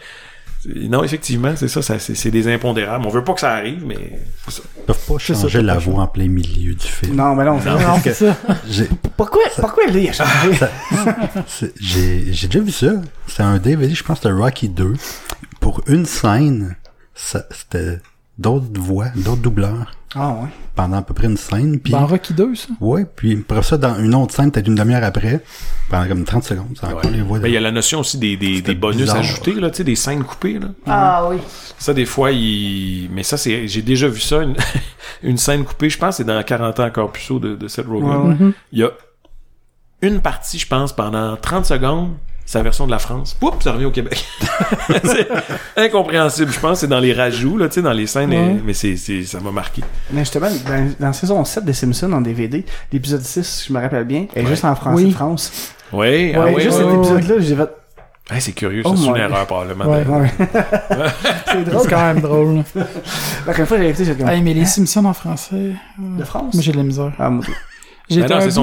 non, 0.90 1.04
effectivement, 1.04 1.54
c'est 1.56 1.68
ça, 1.68 1.82
ça 1.82 1.98
c'est 2.00 2.14
c'est 2.16 2.30
des 2.32 2.48
impondérables. 2.48 3.06
On 3.06 3.10
veut 3.10 3.24
pas 3.24 3.34
que 3.34 3.40
ça 3.40 3.54
arrive, 3.54 3.84
mais 3.86 3.98
c'est 4.46 4.56
ça. 4.56 4.62
Ils 4.78 4.84
peuvent 4.86 5.06
pas 5.08 5.14
C'est 5.20 5.34
ça, 5.34 5.42
changer 5.44 5.62
la 5.62 5.74
pas 5.76 5.80
voix 5.80 6.04
en 6.04 6.08
plein 6.08 6.28
milieu 6.28 6.74
du 6.76 6.86
film. 6.86 7.16
Non, 7.16 7.36
mais 7.36 7.46
non. 7.46 7.60
c'est- 7.62 7.70
Non, 7.70 8.00
c'est 8.04 8.14
ça. 8.14 8.38
J'ai- 8.70 8.90
Pourquoi, 9.18 9.42
pourquoi 9.60 9.86
lui, 9.88 10.04
il 10.04 10.10
a 10.10 10.14
changé? 10.14 10.60
c'est- 11.48 11.74
J'ai 11.80 12.32
j'ai 12.34 12.48
déjà 12.48 12.60
vu 12.64 12.72
ça. 12.72 12.92
C'était 13.28 13.44
un 13.44 13.58
DVD, 13.58 13.94
je 13.94 14.04
pense 14.04 14.20
que 14.20 14.28
c'était 14.28 14.36
Rocky 14.40 14.70
2. 14.70 14.94
Pour 15.60 15.82
une 15.88 16.06
scène, 16.06 16.76
ça- 17.16 17.46
c'était 17.52 18.00
d'autres 18.38 18.80
voix, 18.80 19.08
d'autres 19.16 19.42
doubleurs 19.42 19.92
Ah, 20.14 20.32
ouais. 20.34 20.50
pendant 20.76 20.98
à 20.98 21.02
peu 21.04 21.14
près 21.14 21.28
une 21.28 21.38
scène. 21.38 21.80
Puis, 21.80 21.94
Dans 21.94 22.06
Rocky 22.06 22.34
2, 22.34 22.54
ça? 22.56 22.68
ouais, 22.82 23.06
puis 23.16 23.40
après 23.50 23.64
ça, 23.64 23.78
dans 23.78 23.98
une 23.98 24.14
autre 24.14 24.34
scène, 24.34 24.52
peut-être 24.52 24.68
une 24.68 24.76
demi-heure 24.76 25.04
après, 25.04 25.42
pendant 25.90 26.08
comme 26.08 26.24
30 26.26 26.44
secondes, 26.44 26.78
c'est 26.78 26.86
encore 26.86 27.10
les 27.12 27.22
voix. 27.22 27.38
de- 27.38 27.44
Ben, 27.44 27.50
il 27.50 27.54
y 27.54 27.58
a 27.58 27.62
la 27.62 27.72
notion 27.72 28.00
aussi 28.00 28.18
des, 28.18 28.36
des, 28.36 28.76
bonus 28.76 29.02
bizarre. 29.04 29.18
ajoutés, 29.20 29.54
là, 29.54 29.70
tu 29.70 29.78
sais, 29.78 29.84
des 29.86 29.96
scènes 29.96 30.24
coupées, 30.24 30.60
là. 30.60 30.68
Ah 30.86 31.28
oui. 31.30 31.38
Ça, 31.78 31.94
des 31.94 32.06
fois, 32.06 32.32
il... 32.32 33.10
Mais 33.12 33.24
ça, 33.24 33.38
c'est... 33.38 33.68
J'ai 33.68 33.82
déjà 33.82 34.08
vu 34.10 34.20
ça, 34.20 34.44
une, 34.44 34.56
une 35.24 35.38
scène 35.38 35.64
coupée, 35.64 35.90
je 35.90 35.98
pense, 35.98 36.18
c'est 36.18 36.24
dans 36.26 36.42
40 36.44 36.80
ans 36.82 36.86
encore 36.86 37.12
plus 37.12 37.32
haut 37.32 37.40
de, 37.40 37.56
de 37.56 37.68
Seth 37.70 37.86
Rogen. 37.88 38.08
Ouais, 38.10 38.46
ouais. 38.48 38.52
Il 38.74 38.80
y 38.80 38.84
a 38.84 38.92
une 40.02 40.20
partie, 40.20 40.60
je 40.60 40.68
pense, 40.68 40.94
pendant 40.94 41.38
30 41.38 41.66
secondes, 41.66 42.16
c'est 42.52 42.57
la 42.57 42.64
version 42.64 42.86
de 42.86 42.91
la 42.91 42.99
France. 42.99 43.34
Poup, 43.40 43.64
ça 43.64 43.72
revient 43.72 43.86
au 43.86 43.91
Québec. 43.91 44.26
c'est 45.06 45.28
incompréhensible. 45.78 46.52
Je 46.52 46.60
pense 46.60 46.72
que 46.73 46.78
c'est 46.82 46.88
dans 46.88 46.99
les 46.99 47.14
rajouts, 47.14 47.57
là, 47.57 47.69
tu 47.69 47.76
sais, 47.76 47.82
dans 47.82 47.94
les 47.94 48.07
scènes, 48.07 48.32
Ouais. 48.32 48.61
mais 48.65 48.73
c'est, 48.73 48.98
c'est, 48.98 49.23
ça 49.23 49.40
m'a 49.40 49.52
marqué. 49.52 49.82
Mais 50.11 50.19
justement, 50.19 50.49
dans, 50.68 50.91
dans 50.99 51.07
la 51.07 51.14
saison 51.14 51.45
7 51.45 51.64
des 51.64 51.72
Simpsons 51.72 52.11
en 52.11 52.19
DVD, 52.19 52.65
l'épisode 52.91 53.22
6, 53.22 53.65
je 53.69 53.73
me 53.73 53.80
rappelle 53.80 54.03
bien, 54.03 54.26
est 54.36 54.41
Ouais. 54.41 54.48
juste 54.48 54.65
en 54.65 54.76
français 54.76 55.03
Oui. 55.03 55.10
de 55.11 55.15
France. 55.15 55.73
Ouais, 55.94 56.34
ah 56.36 56.41
Ouais, 56.41 56.53
ouais, 56.56 56.61
juste 56.61 56.78
ouais. 56.78 56.84
cet 56.84 56.94
épisode-là, 57.18 57.36
j'ai 57.40 57.56
fait. 57.56 57.69
Hey, 58.36 58.41
c'est 58.41 58.52
curieux, 58.52 58.82
Oh 58.86 58.95
ça, 58.95 59.02
c'est 59.02 59.07
une 59.10 59.15
erreur, 59.15 59.45
probablement. 59.48 59.86
Ouais. 59.86 60.06
Ouais. 60.06 60.32
c'est 61.48 61.64
drôle. 61.64 61.82
C'est 61.84 61.90
quand 61.90 62.02
même 62.14 62.19
drôle. 62.22 62.64
La 62.76 63.52
première 63.53 63.68
fois 63.68 63.78
j'ai 63.78 63.88
écouté, 63.90 64.06
j'étais 64.06 64.19
comme. 64.23 64.30
Hey, 64.30 64.41
mais 64.41 64.53
les 64.53 64.65
Simpsons 64.65 65.06
en 65.06 65.14
français, 65.14 65.72
De 65.98 66.23
France? 66.26 66.53
moi 66.53 66.61
j'ai 66.64 66.72
de 66.73 66.78
la 66.78 66.84
misère. 66.84 67.11
Ah, 67.18 67.30
moi, 67.30 67.44
J'ai 68.12 68.22
Ben 68.22 68.42
c'est 68.42 68.60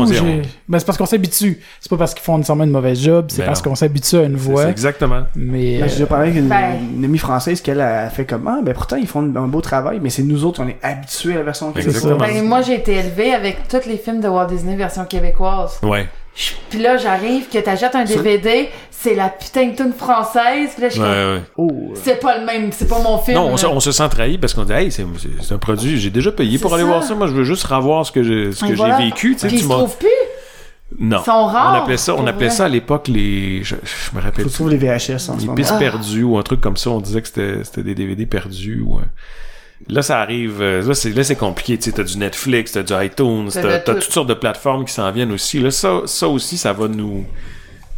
Ben, 0.68 0.80
parce 0.86 0.98
qu'on 0.98 1.06
s'habitue. 1.06 1.60
C'est 1.80 1.90
pas 1.90 1.96
parce 1.96 2.14
qu'ils 2.14 2.22
font 2.22 2.36
nécessairement 2.36 2.64
une 2.64 2.70
mauvaise 2.70 3.00
job, 3.00 3.26
c'est 3.28 3.38
Ben 3.38 3.46
parce 3.46 3.62
qu'on 3.62 3.74
s'habitue 3.74 4.16
à 4.16 4.22
une 4.24 4.36
voix. 4.36 4.68
exactement. 4.68 5.22
Mais. 5.34 5.78
Ben, 5.78 5.88
j'ai 5.88 5.94
déjà 5.94 6.06
parlé 6.06 6.28
avec 6.30 6.40
une, 6.40 6.48
Ben. 6.48 6.76
une 6.96 7.04
amie 7.04 7.18
française 7.18 7.60
qu'elle 7.60 7.80
a 7.80 8.10
fait 8.10 8.24
comme 8.24 8.46
Ah, 8.46 8.60
ben 8.62 8.74
pourtant 8.74 8.96
ils 8.96 9.06
font 9.06 9.20
un 9.20 9.48
beau 9.48 9.60
travail, 9.60 9.98
mais 10.02 10.10
c'est 10.10 10.22
nous 10.22 10.44
autres, 10.44 10.62
on 10.62 10.68
est 10.68 10.78
habitués 10.82 11.34
à 11.34 11.38
la 11.38 11.42
version 11.44 11.72
ça. 11.74 12.14
Ben, 12.14 12.44
moi, 12.44 12.62
j'ai 12.62 12.74
été 12.74 12.94
élevée 12.94 13.32
avec 13.32 13.68
tous 13.68 13.86
les 13.88 13.96
films 13.96 14.20
de 14.20 14.28
Walt 14.28 14.46
Disney 14.46 14.76
version 14.76 15.04
québécoise. 15.04 15.78
Ouais. 15.82 16.06
Je- 16.38 16.52
Puis 16.70 16.78
là, 16.78 16.96
j'arrive, 16.98 17.48
que 17.48 17.58
t'achètes 17.58 17.96
un 17.96 18.04
DVD, 18.04 18.68
c'est 18.92 19.16
la 19.16 19.28
putain 19.28 19.70
de 19.70 19.74
tune 19.74 19.92
française. 19.92 20.70
Puis 20.74 20.82
là, 20.82 20.88
je 20.88 20.92
suis 20.94 21.02
Ouais, 21.02 21.08
ouais. 21.08 21.42
Oh, 21.56 21.68
euh, 21.72 21.94
c'est 22.00 22.20
pas 22.20 22.38
le 22.38 22.46
même, 22.46 22.70
c'est 22.70 22.86
pas 22.88 23.00
mon 23.02 23.18
film. 23.18 23.36
Non, 23.38 23.48
on 23.48 23.56
se, 23.56 23.66
là. 23.66 23.72
on 23.72 23.80
se 23.80 23.90
sent 23.90 24.08
trahi 24.08 24.38
parce 24.38 24.54
qu'on 24.54 24.62
dit, 24.62 24.72
hey, 24.72 24.92
c'est, 24.92 25.04
un 25.52 25.58
produit, 25.58 25.98
j'ai 25.98 26.10
déjà 26.10 26.30
payé 26.30 26.58
pour 26.58 26.72
aller 26.74 26.84
ça. 26.84 26.88
voir 26.88 27.02
ça. 27.02 27.14
Moi, 27.16 27.26
je 27.26 27.32
veux 27.32 27.42
juste 27.42 27.64
revoir 27.64 28.06
ce 28.06 28.12
que 28.12 28.22
j'ai, 28.22 28.52
ce 28.52 28.64
que 28.64 28.72
voilà. 28.74 28.98
j'ai 28.98 29.06
vécu. 29.06 29.32
Tu 29.34 29.40
sais, 29.40 29.48
Puis 29.48 29.56
tu 29.56 29.62
ils 29.62 29.64
se 29.64 29.68
m'as- 29.68 29.74
trouvent 29.78 29.96
plus? 29.98 30.08
Non. 31.00 31.18
Ils 31.20 31.24
sont 31.24 31.46
rares. 31.46 31.74
On 31.74 31.82
appelait 31.82 31.96
ça, 31.96 32.14
on 32.14 32.18
pour 32.18 32.28
appelait 32.28 32.46
vrai. 32.46 32.56
ça 32.56 32.64
à 32.66 32.68
l'époque 32.68 33.08
les, 33.08 33.62
je, 33.64 33.74
je 33.84 34.16
me 34.16 34.22
rappelle 34.22 34.44
plus. 34.44 34.52
trouver 34.54 34.76
les 34.76 34.86
VHS 34.86 35.28
en 35.30 35.38
ce 35.38 35.46
Les 35.46 35.52
pistes 35.54 35.72
Ah. 35.74 35.78
perdues 35.78 36.22
ou 36.22 36.38
un 36.38 36.42
truc 36.42 36.60
comme 36.60 36.76
ça, 36.76 36.90
on 36.90 37.00
disait 37.00 37.20
que 37.20 37.28
c'était, 37.28 37.82
des 37.82 37.94
DVD 37.94 38.24
perdus 38.26 38.80
ou, 38.86 39.00
Là, 39.88 40.02
ça 40.02 40.20
arrive, 40.20 40.60
euh, 40.60 40.82
là, 40.86 40.94
c'est, 40.94 41.10
là, 41.10 41.22
c'est 41.24 41.36
compliqué, 41.36 41.78
tu 41.78 41.92
t'as 41.92 42.02
du 42.02 42.18
Netflix, 42.18 42.72
t'as 42.72 42.82
du 42.82 42.92
iTunes, 42.92 43.48
t'as 43.52 43.78
tout. 43.78 43.92
toutes 43.94 44.02
sortes 44.12 44.28
de 44.28 44.34
plateformes 44.34 44.84
qui 44.84 44.92
s'en 44.92 45.10
viennent 45.12 45.32
aussi. 45.32 45.60
Là, 45.60 45.70
ça, 45.70 46.00
ça 46.04 46.28
aussi, 46.28 46.58
ça 46.58 46.72
va 46.72 46.88
nous, 46.88 47.24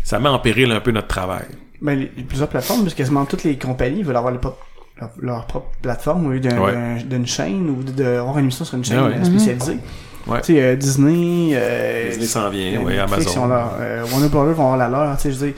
ça 0.04 0.18
met 0.20 0.28
en 0.28 0.38
péril 0.38 0.70
un 0.70 0.80
peu 0.80 0.90
notre 0.92 1.08
travail. 1.08 1.46
Ben, 1.82 1.98
les, 1.98 2.12
les 2.16 2.22
plusieurs 2.22 2.48
plateformes, 2.48 2.82
parce 2.82 2.92
que 2.92 2.98
quasiment 2.98 3.24
toutes 3.24 3.42
les 3.44 3.56
compagnies 3.56 4.02
veulent 4.02 4.16
avoir 4.16 4.32
les 4.32 4.38
pop- 4.38 4.58
leur, 5.00 5.10
leur 5.20 5.46
propre 5.46 5.68
plateforme 5.80 6.26
au 6.26 6.30
lieu 6.30 6.40
d'un- 6.40 6.60
Ouais. 6.60 6.72
d'un- 6.72 6.96
d'une 7.02 7.26
chaîne 7.26 7.70
ou 7.70 7.82
de- 7.82 7.90
d'avoir 7.92 8.36
une 8.38 8.44
émission 8.44 8.64
sur 8.66 8.76
une 8.76 8.84
chaîne 8.84 8.98
Ah 9.00 9.08
ouais. 9.08 9.14
euh, 9.18 9.24
spécialisée. 9.24 9.78
Ouais. 10.26 10.42
Tu 10.42 10.52
sais, 10.54 10.62
euh, 10.62 10.76
Disney, 10.76 11.52
euh, 11.54 12.08
Disney 12.10 12.26
s'en 12.26 12.50
vient, 12.50 12.74
euh, 12.74 12.84
ont 12.84 12.88
Amazon. 13.04 13.46
leur- 13.48 13.72
euh, 13.80 14.04
Warner 14.12 14.28
Brothers 14.28 14.54
vont 14.54 14.72
avoir 14.72 14.76
la 14.76 14.88
leur, 14.90 15.16
tu 15.16 15.22
sais, 15.22 15.32
je 15.32 15.38
veux 15.38 15.46
dire. 15.46 15.56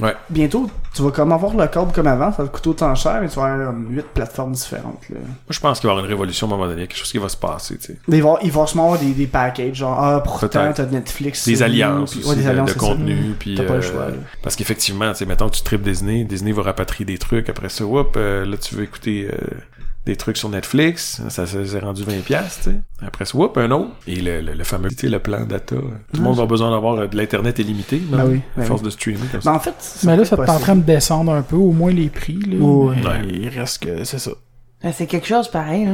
Ouais. 0.00 0.14
Bientôt, 0.30 0.70
tu 0.94 1.02
vas 1.02 1.10
comme 1.10 1.32
avoir 1.32 1.54
le 1.54 1.66
câble 1.66 1.92
comme 1.92 2.06
avant, 2.06 2.32
ça 2.32 2.42
va 2.42 2.48
te 2.48 2.54
coûter 2.54 2.70
autant 2.70 2.94
cher, 2.94 3.18
mais 3.20 3.28
tu 3.28 3.36
vas 3.36 3.44
avoir 3.52 3.66
comme, 3.68 3.86
huit 3.90 4.06
plateformes 4.14 4.52
différentes, 4.52 5.02
là. 5.10 5.18
Moi, 5.20 5.28
je 5.50 5.60
pense 5.60 5.80
qu'il 5.80 5.86
va 5.86 5.92
y 5.92 5.96
avoir 5.96 6.04
une 6.04 6.10
révolution 6.10 6.46
à 6.46 6.50
un 6.50 6.56
moment 6.56 6.68
donné, 6.68 6.86
quelque 6.86 6.96
chose 6.98 7.10
qui 7.12 7.18
va 7.18 7.28
se 7.28 7.36
passer, 7.36 7.76
tu 7.78 7.86
sais. 7.88 7.96
Il 8.08 8.22
va, 8.22 8.36
il 8.42 8.50
va 8.50 8.66
sûrement 8.66 8.84
avoir 8.84 9.00
des, 9.00 9.12
des 9.12 9.26
packages, 9.26 9.74
genre, 9.76 9.98
ah, 10.02 10.20
pourtant, 10.22 10.72
t'as 10.74 10.86
Netflix. 10.86 11.46
Des 11.46 11.62
alliances 11.62 12.14
nous, 12.16 12.20
puis- 12.20 12.20
aussi 12.20 12.28
ouais, 12.30 12.36
des 12.36 12.42
de- 12.44 12.48
alliances, 12.48 12.74
de, 12.74 12.78
contenu, 12.78 13.34
puis 13.38 13.54
T'as 13.54 13.64
pas 13.64 13.74
le 13.74 13.78
euh, 13.80 13.82
choix, 13.82 14.06
là. 14.08 14.14
parce 14.42 14.56
qu'effectivement, 14.56 15.12
tu 15.12 15.18
sais, 15.18 15.26
mettons 15.26 15.48
que 15.48 15.56
tu 15.56 15.62
tripes 15.62 15.82
Disney, 15.82 16.24
Disney 16.24 16.52
va 16.52 16.62
rapatrier 16.62 17.04
des 17.04 17.18
trucs, 17.18 17.48
après 17.48 17.68
ça, 17.68 17.84
whoop, 17.84 18.14
euh, 18.16 18.44
là 18.46 18.56
tu 18.56 18.74
veux 18.74 18.84
écouter 18.84 19.28
euh, 19.32 19.36
des 20.04 20.16
trucs 20.16 20.36
sur 20.36 20.48
Netflix, 20.48 21.22
ça 21.28 21.46
s'est 21.46 21.78
rendu 21.78 22.02
20 22.02 22.24
pièces, 22.24 22.60
tu 22.64 22.70
sais. 22.70 22.76
Après 23.06 23.24
ça, 23.24 23.36
whoop, 23.38 23.56
un 23.56 23.70
autre. 23.70 23.90
Et 24.08 24.16
le, 24.16 24.40
le, 24.40 24.54
le 24.54 24.64
fameux, 24.64 24.88
tu 24.88 24.96
sais, 24.96 25.08
le 25.08 25.18
plan 25.20 25.44
data, 25.44 25.76
tout 25.76 25.82
le 26.14 26.20
monde 26.20 26.36
va 26.36 26.46
besoin 26.46 26.70
d'avoir 26.72 26.94
euh, 26.96 27.06
de 27.06 27.16
l'internet 27.16 27.58
illimité, 27.60 28.02
non? 28.10 28.18
Ben 28.18 28.26
oui, 28.26 28.40
ben 28.56 28.62
à 28.62 28.66
force 28.66 28.80
oui. 28.80 28.86
de 28.86 28.90
streamer 28.90 29.18
comme 29.30 29.30
Mais 29.34 29.40
ça. 29.42 29.52
en 29.54 29.60
fait, 29.60 29.74
Mais 30.04 30.16
là, 30.16 30.24
ça 30.24 30.36
est 30.36 30.50
en 30.50 30.58
train 30.58 30.74
de 30.76 30.82
descendre 30.82 31.32
un 31.32 31.42
peu, 31.42 31.54
au 31.56 31.70
moins 31.72 31.92
les 31.92 32.08
prix. 32.08 32.40
Là, 32.40 32.56
Ouais. 32.64 32.96
Il 33.32 33.48
reste 33.48 33.84
que 33.84 34.02
c'est 34.04 34.18
ça. 34.18 34.32
Ben, 34.82 34.92
c'est 34.96 35.06
quelque 35.06 35.26
chose 35.26 35.48
pareil, 35.48 35.84
là. 35.86 35.92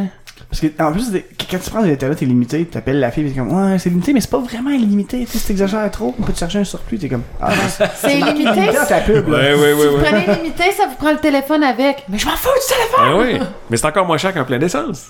Parce 0.48 0.60
que, 0.60 0.66
en 0.82 0.92
plus, 0.92 1.10
des- 1.10 1.26
quand 1.50 1.58
tu 1.58 1.68
prends 1.70 1.82
de 1.82 1.88
l'internet 1.88 2.22
illimité, 2.22 2.64
t'appelles 2.64 3.00
la 3.00 3.10
fille, 3.10 3.26
et 3.26 3.30
t'es 3.30 3.38
comme, 3.38 3.52
ouais, 3.52 3.78
c'est 3.78 3.90
limité, 3.90 4.12
mais 4.12 4.20
c'est 4.20 4.30
pas 4.30 4.38
vraiment 4.38 4.70
illimité, 4.70 5.24
tu 5.26 5.32
sais, 5.32 5.38
si 5.38 5.46
t'exagères 5.48 5.90
trop, 5.90 6.14
on 6.18 6.22
peut 6.22 6.32
te 6.32 6.38
chercher 6.38 6.60
un 6.60 6.64
surplus, 6.64 6.96
t'es 6.98 7.08
comme, 7.08 7.24
ah, 7.40 7.50
C'est 7.96 8.18
marqué 8.18 8.34
limité. 8.38 8.54
limité 8.60 8.76
dans 8.78 8.86
ta 8.86 9.00
pub, 9.00 9.28
là. 9.28 9.38
Ouais, 9.38 9.54
ouais, 9.54 9.72
ouais, 9.74 9.86
Vous 9.88 9.98
prenez 9.98 10.36
limité, 10.36 10.64
ça 10.76 10.86
vous 10.86 10.94
prend 10.94 11.10
le 11.10 11.18
téléphone 11.18 11.64
avec. 11.64 12.04
Mais 12.08 12.18
je 12.18 12.26
m'en 12.26 12.36
fous 12.36 12.48
du 12.48 12.74
téléphone! 12.74 13.00
Ah 13.00 13.16
oui, 13.18 13.46
mais 13.68 13.76
c'est 13.76 13.86
encore 13.86 14.06
moins 14.06 14.16
cher 14.16 14.32
qu'un 14.32 14.44
plein 14.44 14.58
d'essence. 14.58 15.08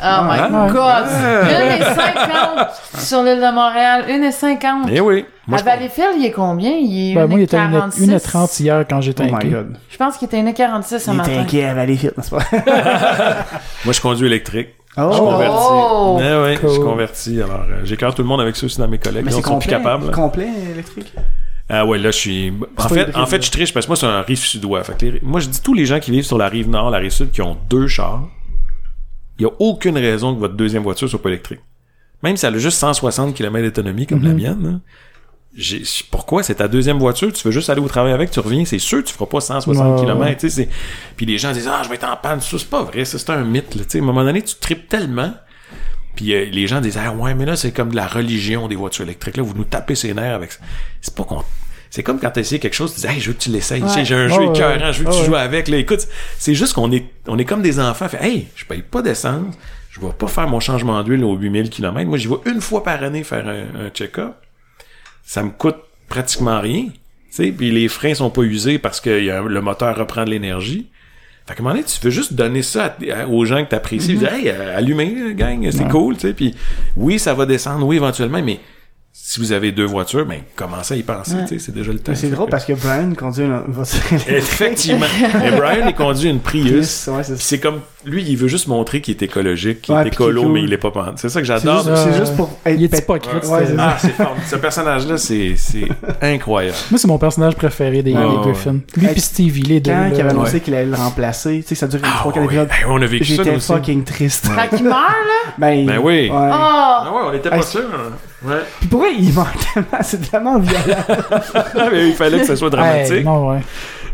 Oh 0.00 0.22
my 0.24 0.38
Ah. 0.40 0.68
god! 0.72 1.04
Ah. 1.08 2.68
1,50 2.96 3.00
sur 3.06 3.22
l'île 3.22 3.36
de 3.40 3.54
Montréal. 3.54 4.04
1,50. 4.08 4.88
Eh 4.92 5.00
oui. 5.00 5.24
Moi, 5.46 5.56
À 5.56 5.60
je, 5.60 5.64
Valleyfield, 5.64 6.14
il 6.18 6.26
est 6.26 6.30
combien? 6.30 6.72
Il 6.72 7.12
est 7.12 7.14
Ben, 7.14 7.26
moi, 7.26 7.38
il 7.38 7.42
était 7.44 7.56
1,46. 7.56 8.06
1,30 8.10 8.60
hier 8.62 8.84
quand 8.88 9.00
j'étais 9.00 9.22
Oh 9.24 9.26
my 9.30 9.34
inquiet. 9.34 9.50
god. 9.50 9.76
Je 9.90 9.96
pense 9.96 10.16
qu'il 10.18 10.26
était 10.26 10.38
1,46 10.42 10.98
ce 10.98 11.10
Il 11.10 11.16
matin. 11.16 11.30
était 11.32 11.40
inquiet 11.40 11.64
à 11.64 11.74
Valleyfield, 11.74 12.14
n'est-ce 12.18 12.30
pas? 12.30 12.38
moi, 13.84 13.92
je 13.92 14.00
conduis 14.00 14.26
électrique. 14.26 14.68
Je 14.96 15.02
Oh! 15.02 15.12
suis 15.12 15.20
converti. 15.20 15.56
Oh! 15.70 16.18
Eh 16.20 16.22
oui, 16.44 16.58
je 16.62 16.68
suis 16.68 16.80
converti. 16.80 17.40
Alors, 17.42 17.60
euh, 17.70 17.80
j'écœure 17.84 18.14
tout 18.14 18.22
le 18.22 18.28
monde 18.28 18.40
avec 18.40 18.56
ça 18.56 18.66
aussi 18.66 18.78
dans 18.78 18.88
mes 18.88 18.98
collègues. 18.98 19.24
Mais 19.24 19.30
Ils 19.30 19.34
c'est 19.36 19.42
sont 19.42 19.58
plus 19.58 19.66
complet, 19.68 19.70
capables. 19.70 20.06
là. 20.06 20.12
complet 20.12 20.48
électrique? 20.72 21.12
Ah 21.70 21.84
ouais, 21.86 21.98
là, 21.98 22.10
je 22.10 22.16
suis... 22.16 22.52
En 22.78 22.88
fait, 22.88 23.14
en 23.16 23.26
fait, 23.26 23.44
je 23.44 23.50
triche 23.50 23.72
parce 23.74 23.86
que 23.86 23.90
moi, 23.90 23.96
c'est 23.96 24.06
un 24.06 24.22
rive 24.22 24.38
sud-ouest. 24.38 24.86
Fait 24.86 25.02
les- 25.02 25.20
Moi, 25.22 25.38
je 25.40 25.48
dis 25.48 25.60
tous 25.62 25.74
les 25.74 25.84
gens 25.86 26.00
qui 26.00 26.10
vivent 26.10 26.24
sur 26.24 26.38
la 26.38 26.48
rive 26.48 26.68
nord, 26.68 26.90
la 26.90 26.98
rive 26.98 27.10
sud, 27.10 27.30
qui 27.30 27.42
ont 27.42 27.56
deux 27.68 27.86
chars, 27.86 28.22
il 29.38 29.42
y 29.42 29.46
a 29.46 29.50
aucune 29.58 29.96
raison 29.96 30.34
que 30.34 30.40
votre 30.40 30.54
deuxième 30.54 30.82
voiture 30.82 31.08
soit 31.08 31.22
pas 31.22 31.28
électrique. 31.30 31.60
Même 32.22 32.36
si 32.36 32.46
elle 32.46 32.54
a 32.54 32.58
juste 32.58 32.78
160 32.78 33.34
km 33.34 33.64
d'autonomie, 33.64 34.06
comme 34.06 34.22
la 34.24 34.34
mienne, 34.34 34.62
là, 34.62 34.80
j'ai- 35.54 35.82
pourquoi? 36.10 36.42
C'est 36.42 36.56
ta 36.56 36.68
deuxième 36.68 36.98
voiture, 36.98 37.32
tu 37.32 37.42
veux 37.46 37.52
juste 37.52 37.70
aller 37.70 37.80
au 37.80 37.88
travail 37.88 38.12
avec, 38.12 38.30
tu 38.30 38.40
reviens, 38.40 38.64
c'est 38.64 38.78
sûr 38.78 39.02
tu 39.04 39.12
feras 39.12 39.26
pas 39.26 39.40
160 39.40 39.98
Ouais, 40.00 40.04
km, 40.04 40.40
tu 40.40 40.50
sais. 40.50 40.68
Puis 41.16 41.26
les 41.26 41.38
gens 41.38 41.52
disent, 41.52 41.68
ah, 41.72 41.80
je 41.84 41.88
vais 41.88 41.94
être 41.94 42.08
en 42.08 42.16
panne, 42.16 42.40
ça, 42.40 42.58
c'est 42.58 42.68
pas 42.68 42.82
vrai, 42.82 43.04
ça, 43.04 43.18
c'est 43.18 43.30
un 43.30 43.44
mythe, 43.44 43.74
là, 43.76 43.82
tu 43.84 43.90
sais, 43.90 43.98
à 43.98 44.02
un 44.02 44.04
moment 44.04 44.24
donné, 44.24 44.42
tu 44.42 44.56
tripes 44.56 44.88
tellement, 44.88 45.32
Puis 46.16 46.34
euh, 46.34 46.46
les 46.50 46.66
gens 46.66 46.80
disent 46.80 46.98
ah 46.98 47.12
ouais 47.12 47.32
mais 47.36 47.44
là 47.46 47.54
c'est 47.54 47.70
comme 47.70 47.90
de 47.90 47.96
la 47.96 48.08
religion 48.08 48.66
des 48.66 48.74
voitures 48.74 49.04
électriques 49.04 49.36
là 49.36 49.44
vous 49.44 49.54
nous 49.54 49.62
tapez 49.62 49.94
ses 49.94 50.14
nerfs 50.14 50.34
avec 50.34 50.50
ça. 50.50 50.58
C'est 51.00 51.14
pas 51.14 51.22
qu'on 51.22 51.44
c'est 51.98 52.04
comme 52.04 52.20
quand 52.20 52.30
tu 52.30 52.38
essayes 52.38 52.60
quelque 52.60 52.74
chose, 52.76 52.94
tu 52.94 53.00
dis 53.00 53.06
hey, 53.08 53.18
je 53.18 53.26
veux 53.26 53.32
que 53.32 53.40
tu 53.42 53.48
l'essayes, 53.50 53.82
Tu 53.82 53.88
sais, 53.88 54.04
j'ai 54.04 54.14
un 54.14 54.28
jeu 54.28 54.38
ouais, 54.38 54.54
écœurant, 54.54 54.92
je 54.92 55.00
veux 55.02 55.10
que 55.10 55.18
tu 55.18 55.24
joues 55.24 55.34
avec 55.34 55.66
là. 55.66 55.78
Écoute, 55.78 56.06
c'est 56.38 56.54
juste 56.54 56.72
qu'on 56.74 56.92
est 56.92 57.06
on 57.26 57.36
est 57.38 57.44
comme 57.44 57.60
des 57.60 57.80
enfants, 57.80 58.08
fait 58.08 58.22
hey, 58.24 58.46
je 58.54 58.64
paye 58.64 58.82
pas 58.82 59.02
d'essence, 59.02 59.52
je 59.90 60.00
vais 60.00 60.06
pas 60.16 60.28
faire 60.28 60.46
mon 60.46 60.60
changement 60.60 61.02
d'huile 61.02 61.24
aux 61.24 61.34
8000 61.34 61.70
km. 61.70 62.08
Moi, 62.08 62.18
j'y 62.18 62.28
vais 62.28 62.36
une 62.46 62.60
fois 62.60 62.84
par 62.84 63.02
année 63.02 63.24
faire 63.24 63.48
un, 63.48 63.86
un 63.86 63.90
check-up. 63.90 64.34
Ça 65.24 65.42
me 65.42 65.50
coûte 65.50 65.76
pratiquement 66.08 66.60
rien. 66.60 66.86
Puis 67.36 67.70
les 67.72 67.88
freins 67.88 68.14
sont 68.14 68.30
pas 68.30 68.42
usés 68.42 68.78
parce 68.78 69.00
que 69.00 69.20
y 69.20 69.30
a- 69.30 69.42
le 69.42 69.60
moteur 69.60 69.96
reprend 69.96 70.24
de 70.24 70.30
l'énergie. 70.30 70.86
Fait 71.48 71.54
qu'à 71.54 71.60
un 71.60 71.64
moment 71.64 71.74
donné, 71.74 71.84
tu 71.84 71.98
veux 72.00 72.10
juste 72.10 72.32
donner 72.34 72.62
ça 72.62 72.94
à- 73.10 73.22
à- 73.22 73.26
aux 73.26 73.44
gens 73.44 73.64
que 73.64 73.70
t'apprécies. 73.70 74.12
Mhm. 74.14 74.18
Dire, 74.18 74.32
hey, 74.34 74.48
euh, 74.50 74.76
allumez, 74.78 75.34
gang, 75.34 75.68
c'est 75.72 75.88
cool, 75.88 76.14
tu 76.14 76.20
sais. 76.28 76.32
Puis 76.34 76.54
oui, 76.96 77.18
ça 77.18 77.34
va 77.34 77.44
descendre, 77.46 77.86
oui, 77.86 77.96
éventuellement, 77.96 78.42
mais 78.42 78.60
si 79.20 79.40
vous 79.40 79.52
avez 79.52 79.72
deux 79.72 79.84
voitures, 79.84 80.24
ben, 80.24 80.40
commencez 80.56 80.94
à 80.94 80.96
y 80.96 81.02
penser, 81.02 81.34
tu 81.46 81.58
sais, 81.58 81.58
c'est 81.58 81.72
déjà 81.74 81.92
le 81.92 81.98
temps. 81.98 82.12
Mais 82.12 82.16
c'est 82.16 82.30
drôle 82.30 82.46
que- 82.46 82.50
parce 82.52 82.64
que 82.64 82.72
Brian 82.72 83.12
conduit 83.14 83.44
une 83.44 83.60
voiture. 83.68 84.00
Effectivement. 84.28 85.06
Et 85.44 85.50
Brian, 85.50 85.86
il 85.88 85.94
conduit 85.94 86.30
une 86.30 86.40
Prius. 86.40 87.08
Ouais, 87.08 87.22
c'est 87.36 87.58
comme, 87.60 87.80
lui, 88.04 88.22
il 88.22 88.36
veut 88.36 88.46
juste 88.48 88.68
montrer 88.68 89.00
qu'il 89.00 89.14
est 89.14 89.22
écologique, 89.22 89.82
qu'il 89.82 89.94
Ouais, 89.94 90.04
est 90.04 90.08
écolo, 90.08 90.42
cool. 90.44 90.52
mais 90.52 90.62
il 90.62 90.72
est 90.72 90.78
pas 90.78 90.90
pente. 90.92 91.18
C'est 91.18 91.28
ça 91.28 91.40
que 91.40 91.46
C'est 91.46 91.54
j'adore. 91.58 91.82
juste, 91.84 91.96
c'est 91.96 92.08
Euh, 92.10 92.18
juste 92.18 92.36
pour 92.36 92.50
être 92.64 92.76
Il 92.78 92.84
est 92.84 92.98
hypocrite. 92.98 93.44
Ouais, 93.44 93.64
Ah, 93.78 93.96
c'est 93.98 94.12
fort. 94.12 94.36
Ce 94.46 94.56
personnage-là, 94.56 95.16
c'est, 95.18 95.54
c'est 95.56 95.88
incroyable. 96.22 96.76
Moi, 96.90 96.98
c'est 96.98 97.08
mon 97.08 97.18
personnage 97.18 97.56
préféré 97.56 98.02
des, 98.02 98.12
des 98.12 98.18
ouais. 98.18 98.36
Griffins. 98.44 98.78
Lui 98.96 99.08
pis 99.08 99.20
Stevie, 99.20 99.62
les 99.62 99.80
deux. 99.80 99.90
Quand 99.90 99.98
là. 99.98 100.08
il 100.14 100.20
avait 100.20 100.30
annoncé 100.30 100.54
Ouais. 100.54 100.60
qu'il 100.60 100.74
allait 100.74 100.86
le 100.86 100.94
remplacer, 100.96 101.60
tu 101.62 101.68
sais, 101.68 101.74
ça 101.74 101.88
dure 101.88 102.00
Ah, 102.04 102.16
3 102.20 102.32
4 102.32 102.40
ouais. 102.40 102.46
épisodes. 102.46 102.68
Hey, 102.70 102.84
on 102.88 103.02
a 103.02 103.06
vécu 103.06 103.24
ça, 103.36 103.42
J'étais 103.42 103.58
fucking 103.60 104.04
triste. 104.04 104.48
Quand 104.54 104.76
il 104.76 104.84
meurt, 104.84 104.94
là? 104.94 105.52
Ben, 105.58 105.84
Ben 105.86 105.98
oui. 105.98 106.28
Ouais. 106.28 106.30
Oh! 106.30 106.34
Ah 106.40 107.10
ouais, 107.12 107.20
on 107.30 107.32
était 107.34 107.50
pas 107.50 107.62
sûrs. 107.62 107.80
hein. 107.92 108.12
Ouais. 108.48 108.60
Puis 108.78 108.88
pour 108.88 109.00
vrai, 109.00 109.10
il 109.18 109.32
meurt 109.34 109.52
tellement, 109.74 109.88
c'est 110.02 110.30
tellement 110.30 110.58
violent. 110.60 111.04
Ah, 111.54 111.88
mais 111.92 112.08
il 112.08 112.14
fallait 112.14 112.38
que 112.40 112.46
ça 112.46 112.54
soit 112.56 112.70
dramatique. 112.70 113.24
Non, 113.24 113.48
ouais. 113.50 113.60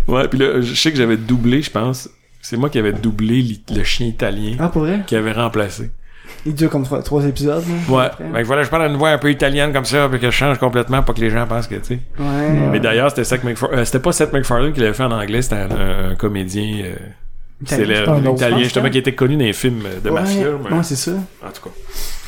Ouais, 0.09 0.27
puis 0.29 0.39
là, 0.39 0.61
je 0.63 0.75
sais 0.75 0.91
que 0.91 0.97
j'avais 0.97 1.17
doublé, 1.19 1.61
je 1.63 1.71
pense. 1.71 2.09
C'est 2.47 2.59
moi 2.59 2.69
qui 2.69 2.79
avais 2.79 2.93
doublé 2.93 3.59
le 3.75 3.83
chien 3.85 4.07
italien 4.07 4.57
Ah, 4.59 4.69
pour 4.69 4.83
vrai? 4.83 5.01
qui 5.07 5.17
avait 5.17 5.33
remplacé. 5.33 5.91
Il 6.47 6.55
dure 6.55 6.69
comme 6.69 6.85
3 6.85 7.25
épisodes. 7.27 7.65
là, 7.89 7.95
Ouais. 7.97 8.05
après. 8.05 8.43
Que 8.43 8.47
voilà, 8.47 8.63
je 8.65 8.69
parle 8.69 8.89
d'une 8.89 8.99
voix 8.99 9.09
un 9.11 9.19
peu 9.19 9.31
italienne 9.31 9.73
comme 9.73 9.87
ça, 9.87 10.09
puis 10.11 10.21
que 10.21 10.27
je 10.27 10.37
change 10.37 10.59
complètement, 10.59 11.03
pas 11.03 11.15
que 11.15 11.21
les 11.21 11.31
gens 11.31 11.47
pensent 11.47 11.67
que, 11.67 11.77
tu 11.77 11.85
sais. 11.85 11.99
Ouais. 12.19 12.51
Mais 12.71 12.81
d'ailleurs, 12.81 13.09
c'était 13.11 13.25
Seth 13.25 13.45
MacFarlane. 13.45 13.79
euh, 13.79 13.85
c'était 13.87 13.99
pas 14.01 14.13
Seth 14.13 14.33
MacFarlane 14.33 14.73
qui 14.75 14.81
l'avait 14.81 14.93
fait 14.93 15.05
en 15.05 15.11
anglais, 15.13 15.41
c'était 15.41 15.57
un, 15.57 15.71
un- 15.71 16.11
un 16.11 16.15
comédien 16.17 16.85
euh, 16.85 16.95
C'est 17.65 17.77
un 18.07 18.13
autre, 18.27 18.35
italien, 18.37 18.59
je 18.59 18.65
justement, 18.65 18.83
pense. 18.85 18.93
qui 18.93 18.99
était 18.99 19.15
connu 19.15 19.37
dans 19.37 19.45
les 19.45 19.53
films 19.55 19.83
de 20.05 20.11
Ouais, 20.11 20.21
mafia. 20.21 20.47
mais- 20.69 20.77
ouais, 20.77 20.83
c'est 20.83 20.97
ça. 20.97 21.13
En 21.13 21.51
tout 21.51 21.63
cas. 21.69 21.75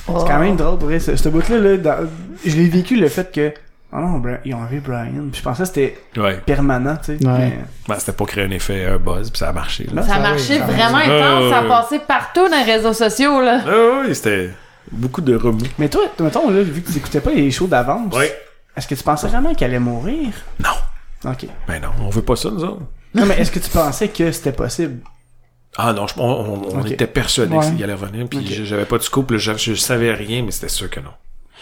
Oh. 0.08 0.14
C'est 0.20 0.26
quand 0.32 0.38
même 0.40 0.56
drôle, 0.56 0.78
pour 0.78 0.88
vrai. 0.88 0.98
Ce, 1.00 1.14
ce 1.16 1.28
bout-là, 1.28 1.58
là, 1.58 1.76
dans- 1.76 2.08
je 2.44 2.56
l'ai 2.56 2.68
vécu 2.68 2.96
le 2.96 3.08
fait 3.08 3.30
que. 3.30 3.52
Oh 3.92 3.98
non, 3.98 4.20
ils 4.44 4.54
ont 4.54 4.58
enlevé 4.58 4.80
Brian. 4.80 5.28
Puis 5.30 5.38
je 5.38 5.42
pensais 5.42 5.62
que 5.62 5.68
c'était 5.68 5.98
Ouais. 6.16 6.36
permanent, 6.44 6.96
tu 6.96 7.16
sais. 7.18 7.26
Ouais. 7.26 7.38
mais- 7.38 7.58
Ben, 7.88 7.98
c'était 7.98 8.12
pour 8.12 8.26
créer 8.26 8.44
un 8.44 8.50
effet, 8.50 8.84
un 8.86 8.98
buzz, 8.98 9.30
puis 9.30 9.38
ça 9.38 9.48
a 9.48 9.52
marché. 9.52 9.86
Là. 9.92 10.02
Ça 10.02 10.08
ça 10.08 10.14
a 10.16 10.20
marché 10.20 10.58
ça 10.58 10.64
vraiment 10.66 10.98
intense. 10.98 11.50
Ça 11.50 11.58
a 11.58 11.62
Euh. 11.64 11.68
passé 11.68 11.98
partout 12.00 12.48
dans 12.48 12.56
les 12.64 12.72
réseaux 12.72 12.92
sociaux, 12.92 13.40
là. 13.40 13.60
Ah 13.66 14.02
oui, 14.06 14.14
c'était 14.14 14.50
beaucoup 14.90 15.20
de 15.20 15.36
remous. 15.36 15.60
Mais 15.78 15.88
toi, 15.88 16.02
mettons, 16.20 16.50
là, 16.50 16.62
vu 16.62 16.82
que 16.82 16.90
tu 16.90 16.98
écoutais 16.98 17.20
pas 17.20 17.30
les 17.30 17.50
shows 17.50 17.68
d'avance, 17.68 18.14
Ouais. 18.14 18.36
est-ce 18.76 18.88
que 18.88 18.94
tu 18.96 19.02
pensais 19.04 19.28
vraiment 19.28 19.54
qu'elle 19.54 19.70
allait 19.70 19.78
mourir? 19.78 20.28
Non. 20.60 21.30
Ok. 21.30 21.46
Ben 21.68 21.80
non, 21.80 21.88
on 22.02 22.10
veut 22.10 22.22
pas 22.22 22.36
ça, 22.36 22.50
nous 22.50 22.64
autres. 22.64 22.82
Non, 23.14 23.24
mais 23.24 23.38
est-ce 23.40 23.50
que 23.52 23.58
tu 23.60 23.70
pensais 23.70 24.08
que 24.08 24.30
c'était 24.32 24.52
possible? 24.52 24.98
Ah 25.78 25.92
non, 25.92 26.06
je- 26.06 26.14
on, 26.18 26.22
on- 26.24 26.62
on 26.74 26.80
Ok. 26.80 26.90
était 26.90 27.06
persuadés 27.06 27.54
Ouais. 27.54 27.70
qu'il 27.70 27.82
allait 27.84 27.94
revenir, 27.94 28.26
puis 28.28 28.44
j'avais 28.64 28.84
pas 28.84 28.98
de 28.98 29.02
scoop, 29.02 29.30
là, 29.30 29.38
je, 29.38 29.52
je 29.56 29.74
savais 29.74 30.12
rien, 30.12 30.42
mais 30.42 30.50
c'était 30.50 30.68
sûr 30.68 30.90
que 30.90 31.00
non. 31.00 31.10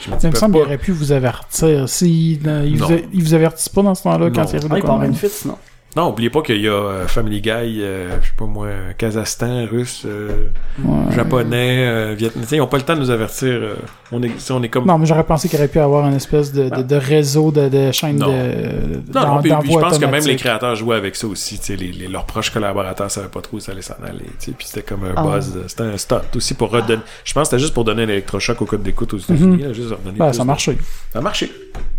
Je 0.01 0.11
me 0.11 0.17
Il 0.23 0.31
me 0.31 0.35
semble 0.35 0.55
qu'il 0.55 0.63
aurait 0.63 0.79
pu 0.79 0.93
vous 0.93 1.13
avertir. 1.13 1.89
Si, 1.89 2.41
euh, 2.47 2.65
il, 2.67 2.79
vous, 2.79 2.93
il 3.13 3.23
vous 3.23 3.35
avertisse 3.35 3.69
pas 3.69 3.83
dans 3.83 3.95
ce 3.95 4.03
temps-là 4.03 4.31
quand 4.31 4.45
il 4.53 4.57
arrive 4.57 4.69
Ah, 4.71 4.75
de 4.75 4.79
il 4.79 4.83
part 4.83 5.31
sinon. 5.31 5.59
Non, 5.97 6.09
oubliez 6.09 6.29
pas 6.29 6.43
qu'il 6.43 6.61
y 6.61 6.67
a 6.67 6.73
euh, 6.73 7.07
Family 7.07 7.41
Guy, 7.41 7.51
euh, 7.51 8.21
je 8.21 8.27
sais 8.27 8.33
pas 8.37 8.47
moi, 8.47 8.69
Kazakhstan, 8.99 9.67
Russe, 9.71 10.03
euh, 10.07 10.49
Ouais. 10.85 11.15
Japonais, 11.15 11.87
euh, 11.87 12.15
Vietnamien. 12.19 12.49
Ils 12.51 12.61
ont 12.61 12.67
pas 12.67 12.79
le 12.79 12.83
temps 12.83 12.95
de 12.97 13.01
nous 13.01 13.11
avertir. 13.11 13.49
euh, 13.53 13.75
on, 14.11 14.21
est, 14.23 14.51
on 14.51 14.61
est 14.65 14.69
comme... 14.69 14.87
Non, 14.87 14.99
mais 14.99 15.07
j'aurais 15.07 15.23
pensé 15.23 15.49
qu'il 15.49 15.57
aurait 15.59 15.69
pu 15.69 15.79
avoir 15.79 16.05
une 16.09 16.15
espèce 16.17 16.53
de, 16.53 16.69
de, 16.69 16.83
de 16.83 16.97
réseau 16.97 17.53
de, 17.53 17.69
de 17.69 17.93
chaînes 17.93 18.17
Non. 18.19 18.27
de. 18.27 19.13
Non, 19.15 19.35
non, 19.37 19.41
puis- 19.43 19.53
puis 19.61 19.73
je 19.73 19.79
pense 19.79 19.99
que 19.99 20.05
même 20.07 20.25
les 20.25 20.35
créateurs 20.37 20.75
jouaient 20.75 20.97
avec 20.97 21.15
ça 21.15 21.29
aussi. 21.29 21.61
Les, 21.69 21.77
les- 21.93 22.09
leurs 22.09 22.27
proches 22.27 22.51
collaborateurs 22.51 23.11
savaient 23.11 23.29
pas 23.29 23.41
trop 23.41 23.59
où 23.59 23.61
ça 23.61 23.71
allait 23.73 23.83
s'en 23.83 23.95
aller. 24.05 24.25
tu 24.41 24.47
sais, 24.47 24.53
Puis 24.53 24.67
c'était 24.67 24.83
comme 24.83 25.05
un 25.05 25.13
Ah. 25.17 25.23
buzz. 25.23 25.57
C'était 25.69 25.85
un 25.85 25.97
stunt 25.97 26.23
aussi 26.35 26.55
pour 26.55 26.71
redonner. 26.71 27.03
Je 27.25 27.33
pense 27.35 27.43
que 27.49 27.51
c'était 27.51 27.61
juste 27.63 27.75
pour 27.75 27.85
donner 27.85 28.03
un 28.03 28.09
électrochoc 28.09 28.61
au 28.61 28.65
code 28.67 28.83
d'écoute 28.83 29.15
aux 29.15 29.19
États-Unis. 29.19 29.63
là, 29.63 29.73
juste 29.73 29.91
redonner 29.91 30.19
Ben, 30.19 30.27
plus 30.31 30.37
ça 30.37 30.43
a 30.43 30.45
marché. 30.45 30.77
Ça 31.13 31.19
a 31.21 31.23
marché. 31.23 31.53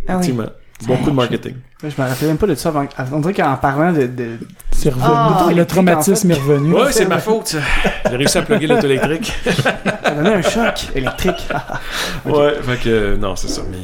Ah. 0.07 0.13
Effectivement. 0.15 0.47
Coup 0.83 1.09
de 1.09 1.15
marketing. 1.15 1.53
Je 1.81 1.87
me 2.01 2.07
rappelais 2.07 2.27
même 2.27 2.37
pas 2.37 2.47
de 2.47 2.55
ça 2.55 2.69
avant. 2.69 3.17
On 3.17 3.19
dirait 3.19 3.33
qu'en 3.33 3.55
parlant 3.57 3.91
de. 3.93 4.07
de... 4.07 4.37
C'est 4.71 4.89
revenu. 4.89 5.05
Ah. 5.07 5.47
le 5.55 5.65
traumatisme 5.65 6.31
est 6.31 6.35
revenu. 6.35 6.73
Ouais, 6.73 6.91
c'est 6.91 7.05
de 7.05 7.09
ma 7.09 7.19
faute. 7.19 7.55
J'ai 8.09 8.15
réussi 8.15 8.37
à 8.37 8.41
plugger 8.41 8.67
l'auto 8.67 8.85
électrique. 8.87 9.33
Ça 9.45 10.11
donnait 10.11 10.33
un 10.35 10.41
choc 10.41 10.87
électrique. 10.95 11.47
Ouais, 12.25 12.53
fait 12.61 12.77
que 12.83 13.15
non, 13.15 13.35
c'est 13.35 13.47
ça. 13.49 13.61
Mais 13.69 13.77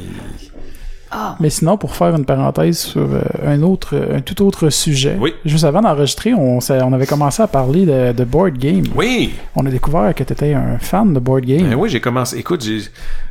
Ah. 1.10 1.36
Mais 1.40 1.50
sinon, 1.50 1.76
pour 1.76 1.94
faire 1.94 2.14
une 2.16 2.24
parenthèse 2.24 2.78
sur 2.78 3.02
euh, 3.02 3.20
un 3.46 3.62
autre, 3.62 3.94
un 4.12 4.20
tout 4.20 4.44
autre 4.44 4.70
sujet, 4.70 5.16
Oui. 5.20 5.34
juste 5.44 5.64
avant 5.64 5.80
d'enregistrer, 5.82 6.32
on, 6.34 6.58
avait 6.92 7.06
commencé 7.06 7.42
à 7.42 7.46
parler 7.46 7.84
de, 7.86 8.12
de 8.12 8.24
board 8.24 8.56
game. 8.58 8.84
oui, 8.96 9.34
On 9.54 9.64
a 9.66 9.70
découvert 9.70 10.14
que 10.14 10.24
tu 10.24 10.32
étais 10.32 10.54
un 10.54 10.78
fan 10.78 11.12
de 11.14 11.20
board 11.20 11.44
game. 11.44 11.68
ben 11.68 11.74
oui, 11.74 11.88
j'ai 11.90 12.00
commencé. 12.00 12.38
Écoute, 12.38 12.62
j'ai... 12.64 12.80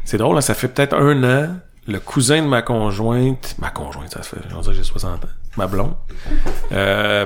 c'est 0.06 0.18
drôle, 0.18 0.38
hein, 0.38 0.42
ça 0.42 0.54
fait 0.54 0.68
peut-être 0.68 0.96
un 0.96 1.24
an. 1.24 1.48
Le 1.88 2.00
cousin 2.00 2.42
de 2.44 2.48
ma 2.48 2.62
conjointe, 2.62 3.56
ma 3.60 3.70
conjointe, 3.72 4.12
ça 4.12 4.22
fait, 4.22 4.38
on 4.56 4.62
dirait 4.62 4.74
que 4.76 4.78
j'ai 4.82 4.84
60 4.84 5.26
ans, 5.26 5.28
ma 5.58 5.66
blonde, 5.68 5.94
euh, 6.72 7.26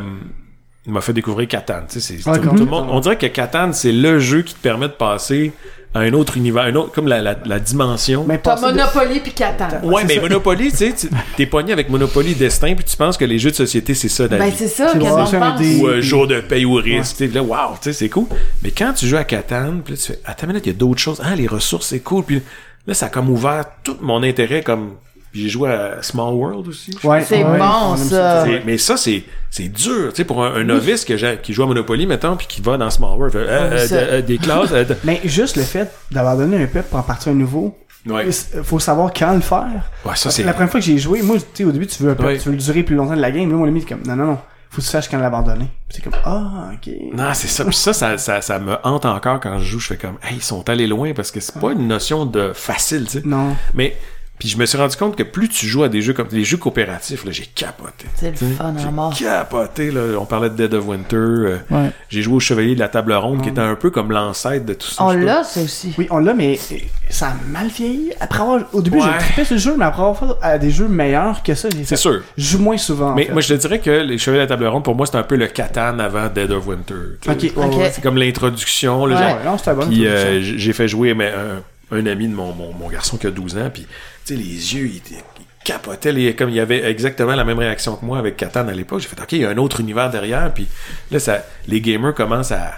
il 0.85 0.93
m'a 0.93 1.01
fait 1.01 1.13
découvrir 1.13 1.47
Catan. 1.47 1.81
Tu 1.89 1.99
sais, 1.99 2.19
c'est, 2.21 2.29
Ouais, 2.29 2.37
tout, 2.39 2.47
comme- 2.47 2.57
tout 2.57 2.63
le 2.65 2.69
monde, 2.69 2.87
on 2.89 2.99
dirait 2.99 3.17
que 3.17 3.25
Catan, 3.25 3.73
c'est 3.73 3.91
le 3.91 4.19
jeu 4.19 4.43
qui 4.43 4.53
te 4.53 4.59
permet 4.59 4.87
de 4.87 4.93
passer 4.93 5.51
à 5.93 5.99
un 5.99 6.13
autre 6.13 6.37
univers, 6.37 6.63
un 6.63 6.75
autre, 6.75 6.91
comme 6.93 7.07
la, 7.07 7.21
la, 7.21 7.35
la 7.45 7.59
dimension. 7.59 8.23
Mais 8.27 8.37
T'as 8.37 8.55
passer 8.55 8.67
de- 8.73 8.77
Monopoly 8.77 9.19
puis 9.21 9.31
Catan. 9.33 9.67
Ouais, 9.83 10.01
c'est 10.01 10.07
mais 10.07 10.15
ça. 10.15 10.21
Monopoly, 10.21 10.71
tu 10.71 10.77
sais, 10.77 10.93
tu- 10.93 11.09
t'es 11.37 11.45
pogné 11.47 11.73
avec 11.73 11.89
Monopoly 11.89 12.35
Destin, 12.35 12.75
puis 12.75 12.85
tu 12.85 12.95
penses 12.95 13.17
que 13.17 13.25
les 13.25 13.39
jeux 13.39 13.51
de 13.51 13.55
société, 13.55 13.93
c'est 13.93 14.09
ça, 14.09 14.27
Ben, 14.27 14.37
David. 14.39 14.55
c'est 14.57 14.67
ça, 14.67 14.89
C'est 14.93 14.99
qu'est-ce 14.99 15.81
ou 15.81 15.87
euh, 15.87 16.01
jour 16.01 16.27
de 16.27 16.39
paye 16.41 16.65
ou 16.65 16.75
risque. 16.75 17.17
tu 17.17 17.27
sais, 17.27 17.33
Là, 17.33 17.43
wow, 17.43 17.73
tu 17.75 17.83
sais, 17.83 17.93
c'est 17.93 18.09
cool. 18.09 18.27
Mais 18.61 18.71
quand 18.71 18.93
tu 18.93 19.07
joues 19.07 19.17
à 19.17 19.23
Catan, 19.23 19.79
puis 19.83 19.95
là, 19.95 19.99
tu 19.99 20.11
fais, 20.13 20.19
attends 20.23 20.47
minute, 20.47 20.65
il 20.65 20.71
y 20.71 20.75
a 20.75 20.77
d'autres 20.77 21.01
choses. 21.01 21.21
Ah, 21.23 21.35
les 21.35 21.47
ressources, 21.47 21.87
c'est 21.87 21.99
cool. 22.01 22.23
Puis 22.23 22.41
là, 22.87 22.93
ça 22.93 23.07
a 23.07 23.09
comme 23.09 23.29
ouvert 23.29 23.65
tout 23.83 23.97
mon 24.01 24.23
intérêt 24.23 24.61
comme, 24.61 24.95
j'ai 25.33 25.49
joué 25.49 25.69
à 25.69 26.01
Small 26.01 26.33
World 26.33 26.67
aussi. 26.69 26.97
Ouais, 27.03 27.21
C'est 27.21 27.43
ouais, 27.43 27.59
bon, 27.59 27.97
ça. 27.97 28.45
Mais 28.65 28.77
ça, 28.77 28.95
c'est, 28.95 29.23
c'est 29.51 29.67
dur, 29.67 30.09
tu 30.11 30.17
sais, 30.17 30.23
pour 30.23 30.43
un, 30.43 30.55
un 30.55 30.63
novice 30.63 31.03
que 31.03 31.35
qui 31.35 31.53
joue 31.53 31.63
à 31.63 31.65
Monopoly, 31.67 32.05
mettons, 32.05 32.37
puis 32.37 32.47
qui 32.47 32.61
va 32.61 32.77
dans 32.77 32.89
Small 32.89 33.17
World, 33.17 33.35
euh, 33.35 33.45
euh, 33.49 33.87
euh, 33.91 34.21
des 34.21 34.37
classes, 34.37 34.71
euh, 34.71 34.85
Mais 35.03 35.19
juste 35.25 35.57
le 35.57 35.63
fait 35.63 35.91
d'avoir 36.11 36.37
donné 36.37 36.63
un 36.63 36.67
pep 36.67 36.89
pour 36.89 36.99
en 36.99 37.03
partir 37.03 37.33
un 37.33 37.35
nouveau, 37.35 37.77
ouais. 38.05 38.27
il 38.27 38.63
faut 38.63 38.79
savoir 38.79 39.11
quand 39.13 39.33
le 39.33 39.41
faire. 39.41 39.67
Ouais, 40.05 40.15
ça, 40.15 40.31
c'est, 40.31 40.43
La 40.43 40.53
première 40.53 40.71
fois 40.71 40.79
que 40.79 40.85
j'ai 40.85 40.97
joué, 40.97 41.21
moi, 41.21 41.35
tu 41.37 41.43
sais, 41.53 41.63
au 41.65 41.71
début, 41.71 41.87
tu 41.87 42.01
veux 42.01 42.11
un 42.11 42.23
Ouais. 42.23 42.37
tu 42.37 42.45
veux 42.47 42.55
le 42.55 42.61
durer 42.61 42.83
plus 42.83 42.95
longtemps 42.95 43.15
de 43.15 43.21
la 43.21 43.31
game. 43.31 43.49
Là, 43.51 43.57
mon 43.57 43.67
ami, 43.67 43.81
est 43.81 43.89
comme, 43.89 44.03
non, 44.07 44.15
non, 44.15 44.25
non, 44.27 44.37
faut 44.75 44.81
que 44.81 44.85
tu 44.85 44.91
saches 44.91 45.09
quand 45.09 45.19
l'abandonner. 45.19 45.69
C'est 45.89 46.03
comme, 46.03 46.15
ah, 46.25 46.71
ok. 46.73 46.93
non, 47.13 47.33
c'est 47.33 47.47
ça. 47.47 47.63
Puis 47.63 47.75
ça, 47.75 47.93
ça, 47.93 48.17
ça, 48.17 48.41
ça 48.41 48.59
me 48.59 48.75
hante 48.83 49.05
encore 49.05 49.39
quand 49.39 49.57
je 49.59 49.63
joue. 49.63 49.79
Je 49.79 49.87
fais 49.87 49.97
comme, 49.97 50.17
hey, 50.21 50.35
ils 50.35 50.43
sont 50.43 50.67
allés 50.69 50.87
loin 50.87 51.13
parce 51.13 51.31
que 51.31 51.39
c'est 51.39 51.57
pas 51.59 51.71
une 51.71 51.87
notion 51.87 52.25
de 52.25 52.51
facile, 52.53 53.05
tu 53.05 53.19
sais. 53.19 53.21
Non. 53.23 53.55
Mais 53.73 53.95
puis 54.37 54.49
je 54.49 54.57
me 54.57 54.65
suis 54.65 54.77
rendu 54.77 54.95
compte 54.97 55.15
que 55.15 55.23
plus 55.23 55.47
tu 55.49 55.65
joues 55.65 55.83
à 55.83 55.89
des 55.89 56.01
jeux 56.01 56.13
comme 56.13 56.27
les 56.31 56.43
jeux 56.43 56.57
coopératifs, 56.57 57.23
là, 57.25 57.31
j'ai 57.31 57.45
capoté. 57.45 58.05
C'est 58.15 58.29
le 58.29 58.35
fun 58.35 58.73
j'ai 58.77 58.87
à 58.87 58.91
mort. 58.91 59.13
capoté 59.17 59.91
là. 59.91 60.01
On 60.19 60.25
parlait 60.25 60.49
de 60.49 60.55
Dead 60.55 60.73
of 60.73 60.85
Winter. 60.87 61.15
euh, 61.15 61.57
Ouais. 61.71 61.91
J'ai 62.09 62.21
joué 62.21 62.35
au 62.35 62.39
Chevalier 62.39 62.75
de 62.75 62.79
la 62.79 62.89
Table 62.89 63.13
Ronde, 63.13 63.41
qui 63.41 63.49
était 63.49 63.61
un 63.61 63.75
peu 63.75 63.91
comme 63.91 64.11
l'ancêtre 64.11 64.65
de 64.65 64.73
tout 64.73 64.87
ça. 64.87 65.03
On 65.05 65.11
l'a, 65.13 65.43
ça 65.43 65.61
aussi. 65.61 65.93
Oui, 65.97 66.07
on 66.09 66.17
l'a, 66.19 66.33
mais 66.33 66.59
euh, 66.71 66.75
ça 67.09 67.27
a 67.29 67.33
mal 67.49 67.67
vieilli. 67.67 68.11
Après 68.19 68.41
avoir, 68.41 68.61
au 68.73 68.81
début, 68.81 68.97
Ouais. 68.97 69.03
j'ai 69.19 69.33
trippé 69.33 69.53
le 69.53 69.57
jeu, 69.59 69.75
mais 69.77 69.85
après 69.85 70.01
avoir 70.03 70.19
fait 70.19 70.25
à 70.45 70.57
des 70.57 70.69
jeux 70.71 70.87
meilleurs 70.87 71.41
que 71.43 71.55
ça, 71.55 71.69
j'ai. 71.69 71.85
C'est 71.85 71.95
sûr. 71.95 72.21
je 72.37 72.43
joue 72.45 72.59
moins 72.59 72.77
souvent. 72.77 73.11
en 73.11 73.15
Mais 73.15 73.25
fait. 73.25 73.31
moi, 73.31 73.41
je 73.41 73.47
te 73.53 73.53
dirais 73.59 73.79
que 73.79 73.89
les 73.89 74.17
Chevaliers 74.17 74.45
de 74.45 74.49
la 74.49 74.55
Table 74.57 74.67
Ronde, 74.67 74.83
pour 74.83 74.95
moi, 74.95 75.05
c'est 75.05 75.15
un 75.17 75.23
peu 75.23 75.35
le 75.37 75.47
Catan 75.47 75.97
avant 75.99 76.27
Dead 76.27 76.51
of 76.51 76.67
Winter. 76.67 76.93
tu 77.21 77.29
sais. 77.29 77.31
Ok, 77.51 77.57
ouais, 77.57 77.65
Ok. 77.73 77.77
ouais. 77.77 77.91
C'est 77.93 78.01
comme 78.01 78.17
l'introduction. 78.17 79.03
Ouais. 79.03 79.11
genre- 79.13 79.37
non, 79.45 79.57
c'était 79.57 79.73
bon. 79.73 79.87
Puis 79.87 80.05
euh, 80.07 80.41
j'ai 80.41 80.73
fait 80.73 80.87
jouer 80.87 81.13
mais, 81.13 81.31
un, 81.31 81.97
un 81.97 82.05
ami 82.05 82.27
de 82.27 82.33
mon, 82.33 82.51
mon, 82.53 82.73
mon 82.73 82.89
garçon 82.89 83.17
qui 83.17 83.27
a 83.27 83.31
12 83.31 83.57
ans, 83.57 83.69
puis 83.73 83.85
sais, 84.25 84.35
les 84.35 84.43
yeux, 84.75 84.87
il, 84.87 84.97
était- 84.97 85.23
il 85.39 85.45
capotait, 85.63 86.11
les, 86.11 86.35
comme 86.35 86.49
il 86.49 86.59
avait 86.59 86.83
exactement 86.89 87.35
la 87.35 87.43
même 87.43 87.57
réaction 87.59 87.95
que 87.95 88.05
moi 88.05 88.17
avec 88.19 88.37
Catan 88.37 88.67
à 88.67 88.71
l'époque. 88.73 88.99
J'ai 89.01 89.07
fait, 89.07 89.19
OK, 89.21 89.31
il 89.33 89.39
y 89.41 89.45
a 89.45 89.49
un 89.49 89.57
autre 89.57 89.79
univers 89.81 90.09
derrière, 90.09 90.53
puis 90.53 90.67
là, 91.11 91.19
ça, 91.19 91.43
les 91.67 91.81
gamers 91.81 92.13
commencent 92.13 92.51
à... 92.51 92.73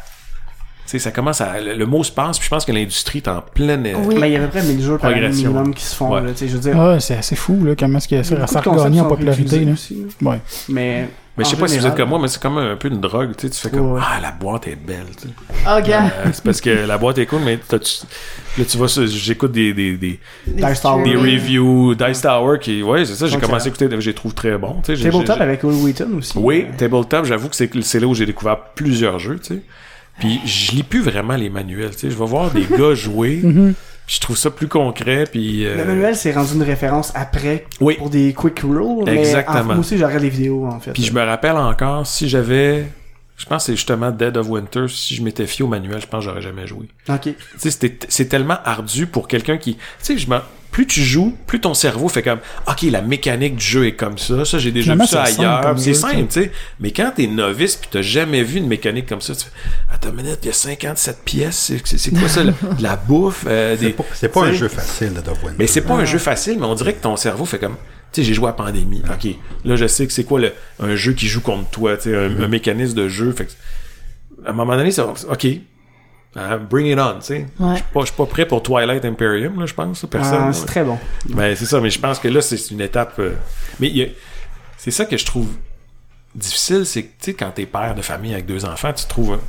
Tu 0.86 0.92
sais, 0.92 1.00
ça 1.00 1.12
commence 1.12 1.42
à... 1.42 1.60
Le, 1.60 1.74
le 1.76 1.86
mot 1.86 2.02
se 2.02 2.12
passe, 2.14 2.38
puis 2.40 2.46
je 2.46 2.50
pense 2.50 2.64
que 2.64 2.72
l'industrie 2.72 3.18
est 3.20 3.28
en 3.28 3.42
pleine... 3.42 3.86
euh, 3.86 3.96
Oui. 4.06 4.16
Mais 4.20 4.30
il 4.30 4.34
y 4.34 4.36
a 4.38 4.40
à 4.40 4.46
peu 4.46 4.52
près 4.58 4.64
1000 4.64 4.82
jeux 4.82 4.98
par 4.98 5.12
minimum 5.12 5.74
qui 5.76 5.84
se 5.84 5.94
font, 5.96 6.14
Ouais. 6.14 6.22
là, 6.22 6.32
tu 6.32 6.38
sais, 6.38 6.48
je 6.48 6.54
veux 6.54 6.60
dire. 6.62 6.80
Ah, 6.80 6.98
c'est 7.02 7.16
assez 7.18 7.36
fou, 7.36 7.62
là, 7.66 7.76
comment 7.78 7.98
est-ce 7.98 8.08
que 8.08 8.16
il 8.16 8.18
y 8.20 8.22
a 8.22 8.24
ça, 8.24 8.36
a 8.36 8.62
concepts 8.62 8.98
en 8.98 9.06
popularité. 9.10 9.66
Là. 9.66 9.74
aussi, 9.74 10.06
là. 10.22 10.30
Ouais. 10.32 10.40
Mais 10.70 11.10
Mais 11.38 11.44
je 11.44 11.50
sais 11.52 11.56
pas 11.56 11.68
si 11.68 11.78
vous 11.78 11.86
êtes 11.86 11.96
comme 11.96 12.10
moi, 12.10 12.18
mais 12.20 12.28
c'est 12.30 12.42
comme 12.42 12.58
un 12.58 12.76
peu 12.76 12.88
une 12.88 13.00
drogue, 13.00 13.36
tu 13.38 13.48
sais, 13.48 13.54
tu 13.54 13.60
fais 13.60 13.70
comme, 13.70 13.92
Ouais. 13.92 14.02
ah, 14.04 14.20
la 14.20 14.32
boîte 14.32 14.68
est 14.68 14.76
belle, 14.76 15.06
tu 15.16 15.28
sais. 15.28 15.34
Oh, 15.68 15.80
gars. 15.88 16.06
Euh, 16.06 16.30
c'est 16.34 16.44
parce 16.44 16.60
que 16.62 16.70
la 16.70 16.98
boîte 16.98 17.20
est 17.20 17.28
cool, 17.28 17.42
mais 17.46 17.60
là, 17.72 17.78
tu 17.80 18.78
vois, 18.78 18.88
j'écoute 18.88 19.52
des, 19.52 19.72
des, 19.74 19.98
des, 19.98 20.20
Dice 20.48 20.82
Tower. 20.82 21.04
des 21.04 21.12
streaming. 21.12 21.18
reviews, 21.40 21.96
Dice 21.96 22.22
Tower, 22.22 22.58
qui, 22.60 22.82
ouais, 22.82 23.06
c'est 23.06 23.14
ça, 23.16 23.28
j'ai 23.28 23.38
commencé 23.40 23.68
à 23.68 23.70
écouter, 23.70 23.88
je 24.00 24.10
les 24.10 24.16
trouve 24.16 24.34
très 24.34 24.58
bons, 24.58 24.78
tu 24.84 24.88
sais. 24.88 24.96
j'ai- 24.96 25.10
Tabletop 25.12 25.36
j'ai- 25.38 25.44
avec 25.44 25.64
Will 25.64 25.76
Wheaton 25.84 26.18
aussi. 26.18 26.34
Oui, 26.38 26.66
Tabletop, 26.78 27.26
j'avoue 27.26 27.50
que 27.50 27.56
c'est 27.56 27.70
c'est 27.84 28.00
là 28.00 28.08
où 28.08 28.16
j'ai 28.16 28.26
découvert 28.26 28.58
plusieurs 28.76 29.20
jeux, 29.20 29.38
tu 29.40 29.54
sais. 29.56 29.62
Puis 30.20 30.40
je 30.46 30.72
lis 30.72 30.82
plus 30.84 31.02
vraiment 31.04 31.36
les 31.36 31.50
manuels, 31.52 31.92
tu 31.92 32.00
sais. 32.00 32.10
Je 32.10 32.18
vais 32.18 32.26
voir 32.26 32.50
des 32.50 32.64
gars 32.78 32.96
jouer, 32.96 33.42
puis 33.44 33.76
je 34.08 34.20
trouve 34.20 34.38
ça 34.38 34.50
plus 34.50 34.68
concret, 34.68 35.26
puis... 35.30 35.66
euh, 35.66 35.76
Le 35.78 35.86
manuel, 35.86 36.16
c'est 36.16 36.32
rendu 36.32 36.54
une 36.56 36.64
référence 36.64 37.12
après 37.14 37.66
Oui. 37.82 37.96
pour 37.98 38.10
des 38.10 38.34
quick 38.34 38.60
rules. 38.62 39.04
mais 39.06 39.18
Exactement. 39.20 39.60
en- 39.60 39.64
moi 39.66 39.78
aussi, 39.80 39.98
j'aurais 39.98 40.20
les 40.20 40.30
vidéos, 40.30 40.66
en 40.66 40.80
fait. 40.80 40.92
Puis 40.94 41.04
je 41.04 41.14
me 41.14 41.22
rappelle 41.22 41.58
encore, 41.58 42.08
si 42.08 42.28
j'avais... 42.30 42.88
Je 43.38 43.46
pense 43.46 43.64
que 43.64 43.66
c'est 43.68 43.76
justement 43.76 44.10
Dead 44.10 44.36
of 44.36 44.50
Winter, 44.50 44.86
si 44.88 45.14
je 45.14 45.22
m'étais 45.22 45.46
fié 45.46 45.64
au 45.64 45.68
manuel, 45.68 46.02
je 46.02 46.08
pense 46.08 46.22
que 46.24 46.30
j'aurais 46.32 46.42
jamais 46.42 46.66
joué. 46.66 46.88
Ok. 47.08 47.30
Tu 47.62 47.70
sais, 47.70 47.98
c'est 48.10 48.26
tellement 48.28 48.58
ardu 48.66 49.06
pour 49.06 49.28
quelqu'un 49.28 49.58
qui... 49.58 49.76
Tu 49.76 49.82
sais, 50.00 50.18
je 50.18 50.28
me... 50.28 50.38
plus 50.78 50.86
tu 50.86 51.02
joues, 51.02 51.36
plus 51.48 51.60
ton 51.60 51.74
cerveau 51.74 52.08
fait 52.08 52.22
comme 52.22 52.38
OK, 52.68 52.84
la 52.84 53.02
mécanique 53.02 53.56
du 53.56 53.66
jeu 53.66 53.88
est 53.88 53.96
comme 53.96 54.20
ça, 54.20 54.46
ça 54.46 54.60
j'ai 54.60 54.72
déjà 54.72 54.92
Finalement, 54.94 55.06
vu 55.06 55.10
ça 55.10 55.24
ailleurs, 55.24 55.80
c'est 55.80 55.96
simple, 55.96 56.28
tu 56.30 56.44
sais. 56.44 56.52
Mais 56.80 56.92
quand 56.92 57.14
t'es 57.16 57.26
novice 57.26 57.78
puis 57.78 57.90
t'as 57.92 58.04
jamais 58.04 58.44
vu 58.44 58.60
une 58.60 58.68
mécanique 58.68 59.08
comme 59.08 59.20
ça, 59.20 59.34
tu 59.34 59.46
fais 59.46 59.52
Attends 59.92 60.10
une 60.10 60.18
minute, 60.18 60.38
il 60.44 60.46
y 60.46 60.50
a 60.52 60.54
57 60.54 61.24
pièces, 61.26 61.74
c'est- 61.84 62.12
quoi 62.12 62.30
ça 62.30 62.44
la- 62.44 62.52
de 62.52 62.58
la 62.84 62.96
bouffe 62.96 63.46
euh, 63.48 63.76
des... 63.76 63.96
C'est 64.14 64.30
pas, 64.32 64.44
un 64.44 64.54
jeu 64.54 64.68
facile, 64.68 65.14
de. 65.16 65.22
Mais 65.58 65.66
c'est 65.66 65.82
pas 65.82 65.96
un 65.96 66.06
jeu 66.06 66.20
facile, 66.20 66.60
mais 66.60 66.68
on 66.68 66.76
dirait 66.76 66.94
que 66.94 67.02
ton 67.02 67.16
cerveau 67.16 67.46
fait 67.46 67.58
comme 67.58 67.76
tu 68.12 68.22
sais, 68.22 68.24
j'ai 68.28 68.36
joué 68.36 68.50
à 68.50 68.54
Pandémie. 68.54 69.02
OK. 69.12 69.32
Là, 69.66 69.78
je 69.78 69.88
sais 69.88 70.06
que 70.06 70.14
c'est 70.14 70.26
quoi 70.26 70.40
le, 70.40 70.54
un 70.80 70.96
jeu 70.96 71.14
qui 71.14 71.26
joue 71.28 71.42
contre 71.42 71.72
toi, 71.72 71.98
tu 71.98 72.04
sais, 72.12 72.16
un, 72.16 72.40
un 72.40 72.48
mécanisme 72.48 72.94
de 72.94 73.10
jeu. 73.10 73.32
Fait 73.32 73.46
que, 73.48 73.52
à 74.46 74.52
un 74.52 74.54
moment 74.54 74.78
donné, 74.78 74.92
c'est 74.92 75.02
OK. 75.02 75.48
Hein, 76.38 76.58
bring 76.70 76.88
it 76.88 76.98
on, 77.00 77.16
tu 77.20 77.26
sais. 77.26 77.46
Ouais. 77.60 77.72
Je 77.72 77.76
suis 77.76 77.84
pas- 77.94 78.00
je 78.02 78.06
suis 78.06 78.16
pas 78.16 78.26
prêt 78.26 78.46
pour 78.46 78.62
Twilight 78.64 79.04
Imperium, 79.04 79.60
là, 79.60 79.66
je 79.66 79.74
pense. 79.74 80.06
Personne. 80.10 80.40
Ah, 80.42 80.46
là. 80.48 80.54
c'est 80.54 80.66
très 80.66 80.84
bon. 80.84 80.98
Ben, 81.30 81.56
c'est 81.56 81.66
ça, 81.66 81.82
mais 81.82 81.90
je 81.90 82.00
pense 82.00 82.20
que 82.20 82.28
là, 82.28 82.42
c'est 82.42 82.72
une 82.72 82.82
étape. 82.82 83.14
euh, 83.20 83.32
Mais 83.80 83.92
c'est 84.78 84.92
ça 84.92 85.06
que 85.06 85.18
je 85.18 85.26
trouve 85.26 85.48
difficile, 86.36 86.86
c'est 86.86 87.04
que, 87.04 87.08
tu 87.08 87.14
sais, 87.32 87.34
quand 87.34 87.52
t'es 87.54 87.66
père 87.66 87.96
de 87.96 88.02
famille 88.02 88.34
avec 88.34 88.46
deux 88.46 88.64
enfants, 88.66 88.94
tu 88.94 89.06
trouves 89.08 89.34
un, 89.34 89.40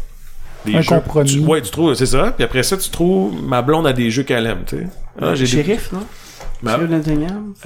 des 0.65 0.77
Un 0.77 0.81
jeux. 0.81 0.89
compromis. 0.89 1.31
tu- 1.31 1.39
ouais, 1.41 1.61
tu 1.63 1.71
trouves, 1.71 1.95
c'est 1.95 2.07
ça. 2.07 2.33
Puis 2.35 2.45
après 2.45 2.63
ça, 2.63 2.77
tu 2.77 2.89
trouves 2.91 3.35
ma 3.43 3.63
blonde 3.63 3.87
a 3.87 3.93
des 3.93 4.11
jeux 4.11 4.23
qu'elle 4.23 4.47
aime, 4.47 4.63
tu 4.67 4.79
sais. 4.79 4.87
Ah, 5.21 5.35
j'ai 5.35 5.45
des- 5.45 5.51
Shérif, 5.65 5.93
non? 5.93 6.01
Ma- 6.63 6.77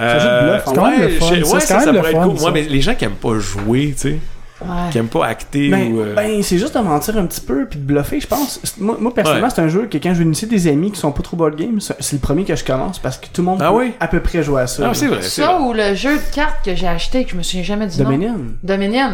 Euh, 0.00 0.58
c'est 0.66 0.74
quand 0.74 0.90
même 0.90 1.00
ouais, 1.00 1.08
le 1.08 1.14
fun, 1.18 1.34
je- 1.34 1.44
ça, 1.44 1.54
ouais, 1.54 1.60
ça, 1.60 1.74
quand 1.84 1.92
pourrait 1.94 2.10
être 2.10 2.20
fun, 2.20 2.28
cool. 2.28 2.38
Ouais, 2.44 2.50
mais 2.52 2.62
les 2.62 2.80
gens 2.82 2.94
qui 2.94 3.04
aiment 3.06 3.12
pas 3.12 3.38
jouer, 3.38 3.92
tu 3.96 3.98
sais, 3.98 4.18
Ouais. 4.64 4.90
qui 4.90 4.98
aiment 4.98 5.08
pas 5.08 5.26
acter 5.26 5.68
Ben, 5.70 5.92
ou. 5.92 6.00
euh, 6.00 6.14
ben, 6.14 6.42
c'est 6.42 6.58
juste 6.58 6.74
de 6.76 6.80
mentir 6.82 7.16
un 7.18 7.26
petit 7.26 7.40
peu 7.40 7.66
puis 7.66 7.78
de 7.78 7.84
bluffer, 7.84 8.20
je 8.20 8.26
pense. 8.26 8.60
Moi, 8.78 8.96
moi, 9.00 9.12
personnellement, 9.14 9.48
Ouais. 9.48 9.52
c'est 9.54 9.62
un 9.62 9.68
jeu 9.68 9.86
que 9.86 9.98
quand 9.98 10.12
je 10.14 10.18
vais 10.18 10.24
initier 10.24 10.48
des 10.48 10.66
amis 10.68 10.90
qui 10.92 10.98
sont 11.00 11.12
pas 11.12 11.22
trop 11.22 11.36
board 11.36 11.56
game, 11.56 11.80
c'est 11.80 12.12
le 12.12 12.18
premier 12.18 12.44
que 12.44 12.54
je 12.56 12.64
commence 12.64 12.98
parce 12.98 13.18
que 13.18 13.26
tout 13.26 13.42
le 13.42 13.46
monde 13.46 13.58
Ah 13.62 13.70
peut 13.70 13.76
oui? 13.78 13.92
à 14.00 14.08
peu 14.08 14.20
près 14.20 14.42
jouer 14.42 14.62
à 14.62 14.66
ça. 14.66 14.88
Ah, 14.90 14.94
c'est 14.94 15.06
vrai, 15.06 15.22
Ça 15.22 15.46
vrai. 15.54 15.64
ou 15.64 15.72
le 15.72 15.94
jeu 15.94 16.16
de 16.16 16.34
cartes 16.34 16.64
que 16.64 16.74
j'ai 16.74 16.86
acheté, 16.88 17.24
que 17.24 17.30
je 17.32 17.36
me 17.36 17.42
souviens 17.42 17.62
jamais 17.64 17.86
du 17.86 17.98
nom. 17.98 18.04
Dominion. 18.04 18.36
Dominion. 18.62 19.10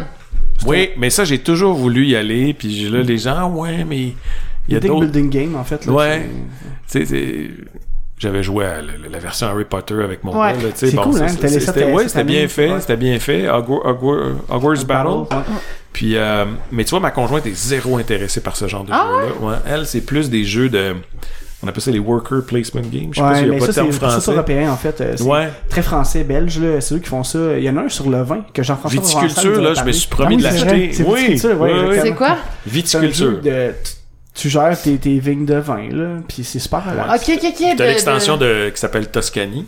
Oui, 0.67 0.89
mais 0.97 1.09
ça, 1.09 1.23
j'ai 1.23 1.39
toujours 1.39 1.73
voulu 1.73 2.05
y 2.05 2.15
aller, 2.15 2.53
puis 2.53 2.89
là, 2.89 3.01
les 3.01 3.17
gens, 3.17 3.35
ah 3.37 3.47
ouais, 3.47 3.85
mais 3.87 4.13
il 4.67 4.73
y 4.73 4.75
a 4.75 4.79
d'autres. 4.79 4.99
building 5.07 5.29
game, 5.29 5.55
en 5.55 5.63
fait. 5.63 5.85
Là, 5.85 5.91
Ouais. 5.93 6.29
c'est- 6.87 6.99
Tu 7.01 7.05
sais, 7.07 7.15
c'est- 7.15 7.49
j'avais 8.19 8.43
joué 8.43 8.65
à 8.65 8.81
la, 8.81 8.91
la 9.11 9.17
version 9.19 9.47
Harry 9.47 9.65
Potter 9.65 9.95
avec 10.03 10.23
mon 10.23 10.39
Ouais. 10.39 10.53
gars, 10.53 10.59
C'est 10.75 10.93
cool, 10.95 11.15
hein, 11.21 11.27
c'est- 11.29 11.37
t'as 11.37 11.47
laissé 11.47 11.59
c'était 11.61 11.85
ouais, 11.91 12.23
bien 12.23 12.47
fait, 12.47 12.71
Ouais. 12.73 12.79
c'était 12.81 12.97
bien 12.97 13.17
fait, 13.19 13.49
Hogwarts, 13.49 13.85
Hogwarts, 13.85 14.27
Hogwarts 14.49 14.85
Battle. 14.85 15.07
ouais. 15.35 15.43
Puis, 15.93 16.15
euh, 16.17 16.45
mais 16.71 16.83
tu 16.83 16.91
vois, 16.91 16.99
ma 16.99 17.11
conjointe 17.11 17.45
est 17.47 17.55
zéro 17.55 17.97
intéressée 17.97 18.41
par 18.41 18.55
ce 18.55 18.67
genre 18.67 18.83
de 18.83 18.91
Ah 18.93 19.07
jeu-là. 19.09 19.47
Ouais, 19.47 19.55
elle, 19.67 19.85
c'est 19.87 20.01
plus 20.01 20.29
des 20.29 20.43
jeux 20.43 20.69
de, 20.69 20.95
on 21.63 21.67
appelle 21.67 21.81
ça 21.81 21.91
les 21.91 21.99
worker 21.99 22.43
placement 22.45 22.81
games. 22.81 23.09
Je 23.11 23.15
sais 23.15 23.21
pas 23.21 23.35
s'il 23.35 23.45
y 23.47 23.49
a 23.49 23.51
mais 23.53 23.57
pas 23.59 23.65
ça, 23.65 23.71
de 23.71 23.73
terme 23.75 23.87
c'est 23.87 23.93
c'est 23.99 23.99
français. 24.05 24.31
européen, 24.31 24.71
en 24.71 24.77
fait. 24.77 25.01
euh, 25.01 25.13
c'est 25.17 25.23
Ouais. 25.23 25.49
Très 25.67 25.81
français, 25.81 26.23
belge, 26.23 26.59
là. 26.59 26.79
C'est 26.79 26.95
eux 26.95 26.99
qui 26.99 27.09
font 27.09 27.23
ça. 27.23 27.57
Il 27.57 27.63
y 27.63 27.69
en 27.69 27.75
a 27.77 27.81
un 27.81 27.89
sur 27.89 28.09
le 28.09 28.21
vin 28.21 28.45
que 28.53 28.63
Jean-François 28.63 29.01
Viticulture, 29.01 29.61
là, 29.61 29.73
je 29.73 29.83
me 29.83 29.91
suis 29.91 30.07
promis 30.07 30.37
de 30.37 30.45
Ah 30.45 30.51
c'est 30.51 30.65
l'acheter. 30.65 30.93
c'est 30.93 31.03
Oui. 31.03 31.37
C'est 31.39 32.11
quoi? 32.15 32.37
C'est 32.65 32.71
Viticulture. 32.71 33.39
Tu- 34.39 34.49
gères 34.49 34.79
tes, 34.81 34.97
tes 34.97 35.19
vignes 35.19 35.45
de 35.45 35.55
vin, 35.55 35.89
là, 35.89 36.17
puis 36.27 36.43
c'est 36.43 36.59
super 36.59 36.83
relax. 36.89 37.23
Ok, 37.29 37.35
ok, 37.37 37.43
ok. 37.49 37.65
T'as 37.77 37.83
de- 37.85 37.89
l'extension 37.89 38.37
de- 38.37 38.45
de, 38.65 38.69
qui 38.69 38.79
s'appelle 38.79 39.07
Toscanie. 39.09 39.65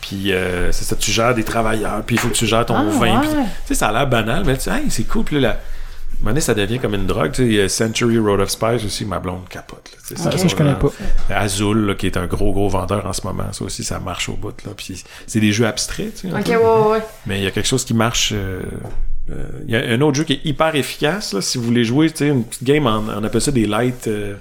Puis 0.00 0.32
euh, 0.32 0.72
c'est 0.72 0.84
ça, 0.84 0.96
tu 0.96 1.10
gères 1.12 1.34
des 1.34 1.44
travailleurs, 1.44 2.02
puis 2.04 2.16
il 2.16 2.18
faut 2.18 2.28
que 2.28 2.34
tu 2.34 2.46
gères 2.46 2.66
ton 2.66 2.74
Ah, 2.76 2.84
vin. 2.84 3.20
puis- 3.20 3.28
ouais. 3.30 3.44
Tu 3.44 3.68
sais, 3.68 3.74
ça 3.74 3.88
a 3.88 3.92
l'air 3.92 4.06
banal, 4.08 4.42
mais 4.44 4.56
tu 4.56 4.62
sais, 4.64 4.70
hey, 4.72 4.90
c'est 4.90 5.04
cool. 5.04 5.24
Puis 5.24 5.36
là, 5.36 5.40
la- 5.40 5.48
à 5.50 5.52
un 5.52 5.56
moment 6.24 6.30
donné, 6.32 6.40
ça 6.40 6.54
devient 6.54 6.78
comme 6.78 6.94
une 6.94 7.06
drogue. 7.06 7.32
Tu 7.32 7.42
sais, 7.42 7.48
il 7.48 7.54
y 7.54 7.60
a 7.60 7.68
Century 7.68 8.18
Road 8.18 8.40
of 8.40 8.48
Spice 8.50 8.84
aussi, 8.84 9.04
ma 9.04 9.18
blonde 9.20 9.48
capote. 9.48 9.90
Là, 9.92 9.98
tu 10.08 10.16
sais, 10.16 10.22
Ah, 10.26 10.36
ça, 10.36 10.46
je 10.48 10.54
connais 10.56 10.74
pas. 10.74 10.88
Azul, 11.30 11.86
là, 11.86 11.94
qui 11.94 12.06
est 12.06 12.16
un 12.16 12.26
gros, 12.26 12.52
gros 12.52 12.68
vendeur 12.68 13.06
en 13.06 13.12
ce 13.12 13.24
moment. 13.26 13.52
Ça 13.52 13.64
aussi, 13.64 13.82
ça 13.84 13.98
marche 14.00 14.28
au 14.28 14.34
bout. 14.34 14.54
Là. 14.66 14.72
Puis 14.76 15.02
c'est 15.26 15.40
des 15.40 15.52
jeux 15.52 15.66
abstraits, 15.66 16.14
tu 16.20 16.28
sais. 16.30 16.34
Ok, 16.34 16.46
ouais, 16.48 16.56
ouais, 16.56 16.90
ouais. 16.92 17.02
Mais 17.26 17.38
il 17.38 17.44
y 17.44 17.46
a 17.46 17.50
quelque 17.50 17.66
chose 17.68 17.84
qui 17.84 17.94
marche. 17.94 18.32
euh, 18.32 18.60
euh, 18.60 18.88
Il 19.66 19.72
y 19.72 19.76
a 19.76 19.80
un 19.90 20.00
autre 20.00 20.16
jeu 20.16 20.24
qui 20.24 20.34
est 20.34 20.40
hyper 20.44 20.74
efficace. 20.74 21.32
Là, 21.32 21.40
si 21.40 21.58
vous 21.58 21.64
voulez 21.64 21.84
jouer, 21.84 22.10
tu 22.10 22.18
sais, 22.18 22.28
une 22.28 22.44
petite 22.44 22.64
game, 22.64 22.86
en- 22.86 23.02
on 23.18 23.24
appelle 23.24 23.40
ça 23.40 23.50
des 23.52 23.66
light. 23.66 24.06
euh, 24.08 24.34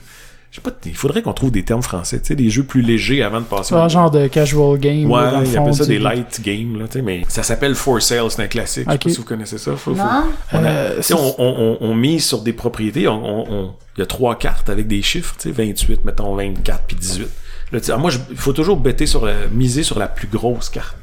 je 0.51 0.57
sais 0.57 0.61
pas, 0.61 0.71
il 0.85 0.95
faudrait 0.97 1.21
qu'on 1.21 1.31
trouve 1.31 1.49
des 1.51 1.63
termes 1.63 1.81
français. 1.81 2.19
Tu 2.19 2.25
sais, 2.27 2.35
des 2.35 2.49
jeux 2.49 2.63
plus 2.63 2.81
légers 2.81 3.23
avant 3.23 3.39
de 3.39 3.45
passer. 3.45 3.73
Un 3.73 3.85
au- 3.85 3.89
genre 3.89 4.11
de 4.11 4.27
casual 4.27 4.77
game. 4.79 5.09
Ouais, 5.09 5.21
là, 5.21 5.31
dans 5.31 5.43
ils 5.43 5.57
appellent 5.57 5.73
ça 5.73 5.85
des 5.85 5.97
light 5.99 6.41
games, 6.43 6.77
là, 6.77 6.87
tu 6.87 6.93
sais, 6.93 7.01
mais 7.01 7.21
ça 7.29 7.41
s'appelle 7.41 7.73
For 7.73 8.01
Sale, 8.01 8.29
c'est 8.29 8.41
un 8.43 8.47
classique. 8.47 8.83
Je 8.87 8.91
sais 8.91 8.97
pas 8.97 9.09
si 9.09 9.17
vous 9.17 9.23
connaissez 9.23 9.57
ça. 9.57 9.71
Faut- 9.77 9.95
faut- 9.95 9.97
Non? 9.97 10.23
on, 10.51 10.65
a- 10.65 10.67
Euh, 10.69 10.95
tu 10.97 11.03
sais, 11.03 11.13
on, 11.13 11.35
on, 11.41 11.77
on, 11.81 11.87
on 11.89 11.95
mise 11.95 12.25
sur 12.25 12.41
des 12.41 12.51
propriétés. 12.51 13.07
On, 13.07 13.13
on- 13.23 13.45
on- 13.49 13.73
il 13.95 13.99
y 14.01 14.03
a 14.03 14.05
trois 14.05 14.37
cartes 14.37 14.69
avec 14.69 14.87
des 14.87 15.01
chiffres, 15.01 15.35
tu 15.39 15.49
sais, 15.49 15.51
28, 15.55 16.03
mettons 16.03 16.35
24 16.35 16.83
puis 16.85 16.97
18. 16.97 17.29
Là, 17.71 17.79
tu 17.79 17.85
sais, 17.85 17.97
moi, 17.97 18.11
il 18.29 18.35
faut 18.35 18.51
toujours 18.51 18.75
bêter 18.75 19.05
sur 19.05 19.25
la, 19.25 19.47
miser 19.53 19.83
sur 19.83 19.97
la 19.99 20.07
plus 20.09 20.27
grosse 20.27 20.67
carte. 20.69 20.97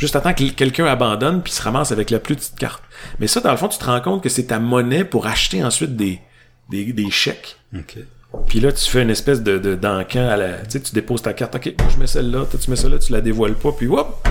Juste 0.00 0.16
attends 0.16 0.32
que 0.32 0.44
quelqu'un 0.50 0.86
abandonne 0.86 1.42
puis 1.42 1.52
se 1.52 1.60
ramasse 1.62 1.92
avec 1.92 2.10
la 2.10 2.18
plus 2.18 2.34
petite 2.34 2.58
carte. 2.58 2.82
Mais 3.18 3.26
ça, 3.26 3.40
dans 3.40 3.50
le 3.50 3.56
fond, 3.58 3.68
tu 3.68 3.78
te 3.78 3.84
rends 3.84 4.00
compte 4.00 4.22
que 4.22 4.28
c'est 4.30 4.44
ta 4.44 4.58
monnaie 4.58 5.04
pour 5.04 5.26
acheter 5.26 5.62
ensuite 5.62 5.94
des, 5.94 6.18
des, 6.70 6.92
des 6.92 7.10
chèques. 7.10 7.56
Puis 8.48 8.60
là, 8.60 8.72
tu 8.72 8.88
fais 8.90 9.02
une 9.02 9.10
espèce 9.10 9.42
de, 9.42 9.58
de 9.58 9.74
d'encan 9.74 10.26
à 10.28 10.36
la. 10.36 10.48
Tu 10.54 10.70
sais, 10.70 10.80
tu 10.80 10.92
déposes 10.94 11.20
ta 11.22 11.32
carte. 11.34 11.54
OK, 11.54 11.74
moi, 11.78 11.88
je 11.94 11.98
mets 12.00 12.06
celle-là. 12.06 12.46
Toi, 12.50 12.58
tu 12.62 12.70
mets 12.70 12.76
celle-là, 12.76 12.98
tu 12.98 13.12
la 13.12 13.20
dévoiles 13.20 13.54
pas. 13.54 13.72
Puis, 13.72 13.86
hop! 13.88 14.26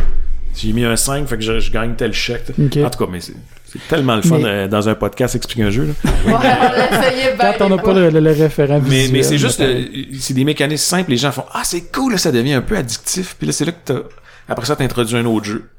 J'ai 0.56 0.74
mis 0.74 0.84
un 0.84 0.96
5, 0.96 1.28
fait 1.28 1.38
que 1.38 1.44
je, 1.44 1.60
je 1.60 1.72
gagne 1.72 1.94
tel 1.96 2.12
chèque. 2.12 2.46
En 2.60 2.90
tout 2.90 3.06
cas, 3.06 3.12
mais 3.12 3.22
c'est, 3.22 3.34
c'est 3.72 3.88
tellement 3.88 4.16
le 4.16 4.24
fun 4.24 4.40
Mais- 4.40 4.46
euh, 4.46 4.68
dans 4.68 4.90
un 4.90 4.96
podcast 4.96 5.36
expliquer 5.36 5.64
un 5.64 5.70
jeu. 5.70 5.86
Là. 5.86 6.12
Ouais, 6.26 7.34
on 7.34 7.38
Quand 7.60 7.66
on 7.66 7.70
n'a 7.70 7.78
pas 7.78 7.94
le, 7.94 8.10
le- 8.10 8.20
le 8.20 8.32
référent 8.32 8.80
Mais, 8.84 8.90
visuel, 9.02 9.12
mais 9.12 9.24
c'est 9.24 9.38
juste. 9.38 9.60
euh, 9.60 9.86
c'est 10.20 10.34
des 10.34 10.44
mécanismes 10.44 10.84
simples. 10.84 11.12
Les 11.12 11.18
gens 11.18 11.32
font 11.32 11.46
Ah, 11.54 11.62
c'est 11.64 11.92
cool, 11.92 12.14
là, 12.14 12.18
ça 12.18 12.32
devient 12.32 12.54
un 12.54 12.62
peu 12.62 12.76
addictif. 12.76 13.36
Puis 13.38 13.46
là, 13.48 13.54
c'est 13.54 13.66
là 13.66 13.72
que 13.74 13.78
t'as. 13.86 14.00
Après 14.50 14.66
ça, 14.66 14.76
t'introduis 14.76 15.18
un 15.18 15.26
autre 15.26 15.46
jeu. 15.46 15.70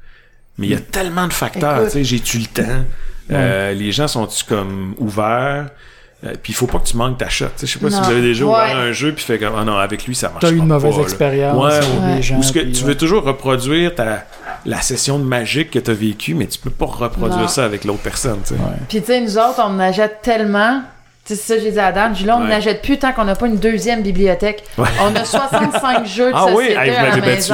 Mais 0.57 0.67
il 0.67 0.73
y 0.73 0.75
a 0.75 0.79
tellement 0.79 1.27
de 1.27 1.33
facteurs. 1.33 1.83
Tu 1.85 1.89
sais, 1.91 2.03
j'ai-tu 2.03 2.37
le 2.39 2.45
temps? 2.45 2.83
Euh, 3.31 3.71
les 3.73 3.91
gens 3.91 4.07
sont-tu 4.07 4.43
comme 4.43 4.95
ouverts? 4.97 5.67
Euh, 6.23 6.33
puis 6.43 6.53
il 6.53 6.55
faut 6.55 6.67
pas 6.67 6.77
que 6.77 6.85
tu 6.87 6.97
manques 6.97 7.17
ta 7.17 7.29
shot. 7.29 7.45
Tu 7.57 7.61
sais, 7.61 7.67
Je 7.67 7.71
sais 7.73 7.79
pas 7.79 7.89
si 7.89 7.99
vous 7.99 8.09
avez 8.11 8.21
déjà 8.21 8.45
Ouais. 8.45 8.51
ouvert 8.51 8.77
un 8.77 8.91
jeu 8.91 9.11
puis 9.11 9.23
fait 9.23 9.39
comme 9.39 9.53
ah 9.57 9.63
non 9.65 9.75
avec 9.77 10.05
lui 10.05 10.13
ça 10.13 10.29
marche 10.29 10.41
T'as 10.41 10.51
eu 10.51 10.57
une 10.57 10.67
mauvaise 10.67 10.99
expérience 10.99 11.57
Ouais, 11.57 11.73
avec 11.73 11.89
ou- 11.89 12.05
les 12.07 12.13
Ouais. 12.17 12.21
gens. 12.21 12.35
Ou 12.37 12.43
ce 12.43 12.51
que 12.53 12.59
puis, 12.59 12.71
tu 12.73 12.81
ouais. 12.83 12.89
veux 12.89 12.95
toujours 12.95 13.23
reproduire 13.23 13.95
ta 13.95 14.25
la 14.65 14.81
session 14.81 15.17
de 15.17 15.23
magique 15.23 15.71
que 15.71 15.79
t'as 15.79 15.93
vécue, 15.93 16.35
mais 16.35 16.45
tu 16.45 16.59
peux 16.59 16.69
pas 16.69 16.85
reproduire 16.85 17.39
Non. 17.41 17.47
ça 17.47 17.65
avec 17.65 17.85
l'autre 17.85 18.01
personne. 18.03 18.37
tu 18.43 18.49
sais. 18.49 18.53
Ouais. 18.53 18.59
Puis 18.87 18.99
tu 19.01 19.07
sais, 19.07 19.19
nous 19.21 19.35
autres, 19.39 19.63
on 19.65 19.79
achète 19.79 20.21
tellement. 20.21 20.83
Tu 21.25 21.33
sais, 21.35 21.41
c'est 21.41 21.55
ça, 21.57 21.63
j'ai 21.63 21.71
dit 21.71 21.79
à 21.79 21.91
Dan. 21.91 22.13
J'ai 22.13 22.21
dit, 22.21 22.27
là, 22.27 22.37
on 22.37 22.43
Ouais. 22.43 22.49
n'achète 22.49 22.83
plus 22.83 22.99
tant 22.99 23.13
qu'on 23.13 23.25
n'a 23.25 23.35
pas 23.35 23.47
une 23.47 23.57
deuxième 23.57 24.03
bibliothèque. 24.03 24.63
Ouais. 24.77 24.89
On 25.01 25.15
a 25.15 25.25
65 25.25 26.05
jeux 26.05 26.29
de 26.31 26.35
Ah 26.35 26.45
société 26.51 26.75
à 26.75 26.85
la 27.15 27.17
battu. 27.17 27.51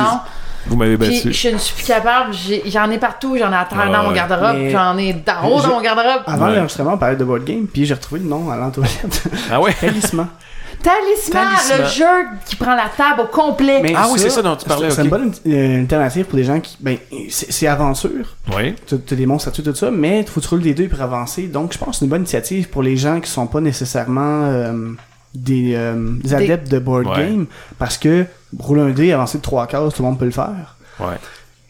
Vous 0.70 0.76
m'avez 0.76 0.98
Puis 0.98 1.16
battu. 1.16 1.34
je 1.34 1.50
ne 1.50 1.58
suis 1.58 1.76
plus 1.76 1.86
capable. 1.86 2.34
J'en 2.66 2.90
ai 2.92 2.98
partout. 2.98 3.36
J'en 3.38 3.52
ai 3.52 3.56
à 3.56 3.66
terre 3.66 3.80
Ah 3.82 3.90
dans 3.92 4.04
mon 4.04 4.10
ouais. 4.10 4.16
garde-robe. 4.16 4.58
J'en 4.72 4.98
ai 4.98 5.14
d'en 5.14 5.48
haut 5.50 5.62
dans 5.62 5.70
mon 5.70 5.82
garde-robe. 5.82 6.24
Avant 6.28 6.46
Ouais. 6.48 6.56
l'enregistrement, 6.56 6.94
on 6.94 6.98
parlait 6.98 7.16
de 7.16 7.24
board 7.24 7.44
game, 7.46 7.66
puis 7.68 7.86
j'ai 7.86 7.94
retrouvé 7.94 8.22
le 8.22 8.28
nom 8.28 8.50
à 8.52 8.58
l'entoilette. 8.58 9.24
Ah 9.52 9.60
ouais? 9.62 9.74
Talisman. 9.80 10.28
Talisman, 10.84 11.48
Talisman. 11.56 11.82
le 11.82 11.88
jeu 11.88 12.28
qui 12.46 12.56
prend 12.56 12.76
la 12.76 12.86
table 12.96 13.22
au 13.22 13.26
complet. 13.26 13.80
Mais 13.82 13.94
Ah 13.96 14.08
oui, 14.12 14.20
c'est 14.20 14.30
ça 14.30 14.42
dont 14.44 14.56
tu 14.56 14.66
parlais, 14.66 14.92
C'est 14.92 15.04
une 15.04 15.10
bonne 15.10 15.32
euh, 15.48 15.80
alternative 15.82 16.26
pour 16.26 16.38
des 16.38 16.44
gens 16.44 16.60
qui. 16.60 16.78
Ben, 16.80 16.98
c'est 17.30 17.66
aventure. 17.68 18.36
Oui. 18.56 18.76
T'as 18.86 18.98
t'as 18.98 19.16
des 19.16 19.26
monstres 19.26 19.48
à 19.50 19.52
tuer, 19.52 19.64
tout 19.64 19.74
ça, 19.74 19.90
mais 19.90 20.24
faut 20.24 20.40
que 20.40 20.46
tu 20.46 20.50
roules 20.52 20.62
des 20.62 20.74
deux 20.76 20.88
pour 20.88 21.02
avancer. 21.02 21.48
Donc, 21.48 21.74
je 21.74 21.78
pense 21.80 21.90
que 21.90 21.96
c'est 21.96 22.06
une 22.06 22.12
bonne 22.12 22.22
initiative 22.22 22.70
pour 22.70 22.84
les 22.84 22.96
gens 22.96 23.20
qui 23.20 23.30
sont 23.30 23.48
pas 23.48 23.60
nécessairement 23.60 24.44
euh, 24.46 24.92
des, 25.34 25.74
euh, 25.76 25.96
des 26.24 26.34
adeptes 26.36 26.70
de 26.72 26.78
board 26.80 27.08
Ouais. 27.08 27.16
game. 27.18 27.46
Parce 27.80 27.98
que 27.98 28.26
rouler 28.60 28.82
un 28.82 28.90
dé, 28.92 29.12
avancer 29.12 29.38
de 29.40 29.44
trois 29.44 29.68
cases, 29.68 29.94
tout 29.94 30.02
le 30.04 30.10
monde 30.10 30.20
peut 30.20 30.26
le 30.26 30.32
faire. 30.32 30.76
Ouais. 31.00 31.16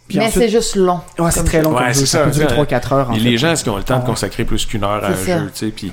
Puis 0.08 0.18
mais 0.20 0.26
ensuite- 0.28 0.44
c'est 0.44 0.50
juste 0.50 0.76
long. 0.78 1.02
Ouais, 1.20 1.32
c'est 1.32 1.44
très 1.44 1.62
long 1.62 1.72
Ouais, 1.74 1.84
comme 1.84 1.94
c'est 1.94 2.00
jeu. 2.02 2.06
ça, 2.06 2.20
Ça 2.20 2.24
peut 2.26 2.32
durer 2.32 2.48
ça. 2.48 2.54
3-4 2.56 2.94
heures. 2.94 3.10
En 3.10 3.14
Et 3.14 3.20
fait. 3.20 3.26
les 3.26 3.38
gens, 3.38 3.52
est-ce 3.52 3.64
qu'ils 3.64 3.74
ont 3.74 3.78
le 3.78 3.84
temps 3.84 3.98
de 3.98 4.02
Ouais. 4.04 4.06
consacrer 4.08 4.46
plus 4.46 4.66
qu'une 4.66 4.84
heure 4.86 5.04
à 5.04 5.08
un 5.10 5.16
ça. 5.16 5.40
jeu, 5.40 5.46
tu 5.54 5.66
sais, 5.66 5.68
puis 5.68 5.92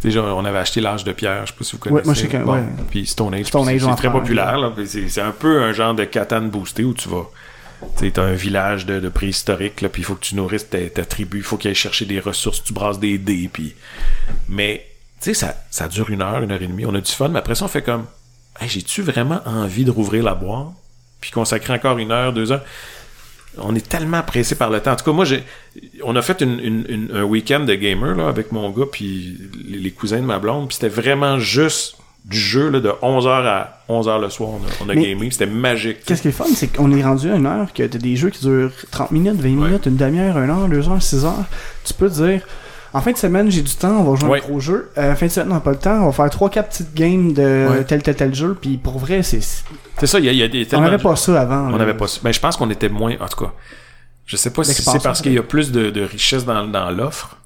déjà, 0.00 0.22
on 0.22 0.44
avait 0.44 0.58
acheté 0.58 0.80
l'âge 0.80 1.02
de 1.02 1.10
pierre, 1.12 1.44
je 1.44 1.52
sais 1.52 1.58
pas 1.58 1.64
si 1.64 1.72
vous 1.72 1.78
Ouais, 1.82 1.88
connaissez. 2.02 2.04
moi, 2.06 2.14
je 2.14 2.20
sais 2.20 2.28
que- 2.28 2.36
ouais. 2.36 2.62
Puis 2.90 3.06
Stone 3.06 3.34
Age, 3.34 3.46
Stone 3.46 3.66
puis 3.66 3.74
Age, 3.74 3.80
c'est 3.82 3.96
très 3.96 4.12
populaire, 4.12 4.72
c'est 4.86 5.20
un 5.20 5.32
peu 5.32 5.60
un 5.62 5.72
genre 5.72 5.94
de 5.94 6.04
Catan 6.04 6.42
boosté 6.42 6.84
où 6.84 6.94
tu 6.94 7.08
vas 7.08 7.26
Tu 7.96 8.06
sais, 8.06 8.10
t'as 8.10 8.22
un 8.24 8.32
village 8.32 8.86
de, 8.86 8.98
de 8.98 9.08
préhistorique, 9.08 9.82
là, 9.82 9.88
puis 9.88 10.02
il 10.02 10.04
faut 10.04 10.16
que 10.16 10.24
tu 10.24 10.34
nourrisses 10.34 10.68
ta, 10.68 10.78
ta 10.90 11.04
tribu, 11.04 11.36
il 11.38 11.42
faut 11.44 11.56
qu'ils 11.56 11.68
aillent 11.68 11.74
chercher 11.76 12.06
des 12.06 12.18
ressources, 12.18 12.62
tu 12.64 12.72
brasses 12.72 12.98
des 12.98 13.18
dés, 13.18 13.48
puis... 13.52 13.76
Mais, 14.48 14.84
tu 15.20 15.32
sais, 15.32 15.34
ça, 15.34 15.54
ça 15.70 15.86
dure 15.86 16.10
une 16.10 16.20
heure, 16.22 16.42
une 16.42 16.50
heure 16.50 16.60
et 16.60 16.66
demie, 16.66 16.86
on 16.86 16.94
a 16.96 17.00
du 17.00 17.10
fun, 17.12 17.28
mais 17.28 17.38
après 17.38 17.54
ça, 17.54 17.66
on 17.66 17.68
fait 17.68 17.82
comme... 17.82 18.06
Hey, 18.60 18.68
j'ai-tu 18.68 19.02
vraiment 19.02 19.40
envie 19.46 19.84
de 19.84 19.90
rouvrir 19.90 20.24
la 20.24 20.34
boîte? 20.34 20.66
Puis 21.20 21.30
consacrer 21.30 21.72
encore 21.74 21.98
une 21.98 22.10
heure, 22.12 22.32
deux 22.32 22.52
heures? 22.52 22.64
On 23.60 23.74
est 23.74 23.88
tellement 23.88 24.22
pressé 24.22 24.54
par 24.54 24.70
le 24.70 24.80
temps. 24.80 24.92
En 24.92 24.96
tout 24.96 25.04
cas, 25.04 25.12
moi, 25.12 25.24
j'ai, 25.24 25.42
on 26.04 26.14
a 26.14 26.22
fait 26.22 26.40
une, 26.42 26.60
une- 26.60 26.84
une- 26.88 27.10
un 27.16 27.24
week-end 27.24 27.60
de 27.60 27.74
gamer 27.74 28.14
là, 28.14 28.28
avec 28.28 28.52
mon 28.52 28.70
gars 28.70 28.84
puis 28.90 29.36
les, 29.68 29.78
les 29.78 29.90
cousins 29.90 30.18
de 30.20 30.24
ma 30.24 30.38
blonde. 30.38 30.68
Puis 30.68 30.76
c'était 30.80 30.88
vraiment 30.94 31.38
juste 31.40 31.96
du 32.24 32.38
jeu 32.38 32.68
là, 32.68 32.78
de 32.80 32.88
11h 32.88 33.28
à 33.46 33.82
11h 33.88 34.20
le 34.20 34.30
soir. 34.30 34.50
On 34.50 34.56
a, 34.58 34.86
on 34.86 34.88
a 34.90 34.94
gamé. 34.94 35.28
C'était 35.32 35.46
magique. 35.46 36.04
Qu'est-ce 36.04 36.22
qui 36.22 36.28
est 36.28 36.32
fun, 36.32 36.44
c'est 36.54 36.68
qu'on 36.68 36.92
est 36.92 37.02
rendu 37.02 37.30
à 37.32 37.36
une 37.36 37.46
heure, 37.46 37.72
que 37.72 37.82
t'as 37.84 37.98
des 37.98 38.14
jeux 38.16 38.30
qui 38.30 38.44
durent 38.44 38.70
30 38.90 39.10
minutes, 39.12 39.40
20 39.40 39.48
minutes, 39.48 39.86
une 39.86 39.96
demi-heure, 39.96 40.38
une 40.38 40.50
heure, 40.50 40.68
deux 40.68 40.88
heures, 40.88 41.02
six 41.02 41.24
heures. 41.24 41.44
Tu 41.84 41.94
peux 41.94 42.08
te 42.08 42.14
dire, 42.14 42.42
en 42.98 43.00
fin 43.00 43.12
de 43.12 43.16
semaine, 43.16 43.50
j'ai 43.50 43.62
du 43.62 43.74
temps, 43.74 44.00
on 44.00 44.12
va 44.12 44.18
jouer 44.20 44.28
Ouais. 44.30 44.42
un 44.44 44.48
gros 44.48 44.60
jeu. 44.60 44.90
Euh, 44.98 45.14
fin 45.14 45.26
de 45.26 45.30
semaine, 45.30 45.50
on 45.52 45.54
n'a 45.54 45.60
pas 45.60 45.70
le 45.70 45.78
temps, 45.78 46.02
on 46.02 46.06
va 46.06 46.12
faire 46.12 46.30
trois, 46.30 46.50
quatre 46.50 46.68
petites 46.70 46.94
games 46.94 47.32
de 47.32 47.68
Ouais. 47.70 47.84
tel, 47.84 48.02
tel, 48.02 48.14
tel 48.16 48.34
jeu. 48.34 48.56
Puis 48.60 48.76
pour 48.76 48.98
vrai, 48.98 49.22
c'est, 49.22 49.40
C'est 49.40 50.06
ça, 50.06 50.18
il 50.18 50.24
y 50.24 50.28
a, 50.28 50.32
il 50.32 50.38
y 50.38 50.42
a 50.42 50.48
des 50.48 50.66
on 50.74 50.80
n'avait 50.80 50.98
pas 50.98 51.16
ça 51.16 51.40
avant. 51.40 51.72
On 51.72 51.76
n'avait 51.78 51.94
pas 51.94 52.06
ça. 52.08 52.20
Ben, 52.22 52.32
je 52.32 52.40
pense 52.40 52.56
qu'on 52.56 52.70
était 52.70 52.88
moins. 52.88 53.14
En 53.20 53.26
tout 53.28 53.44
cas, 53.44 53.52
je 54.26 54.36
sais 54.36 54.50
pas 54.50 54.62
si 54.64 54.74
c'est 54.82 55.02
parce 55.02 55.22
qu'il 55.22 55.32
y 55.32 55.38
a 55.38 55.42
plus 55.42 55.72
de, 55.72 55.90
de 55.90 56.02
richesse 56.02 56.44
dans, 56.44 56.66
dans 56.66 56.90
l'offre. 56.90 57.36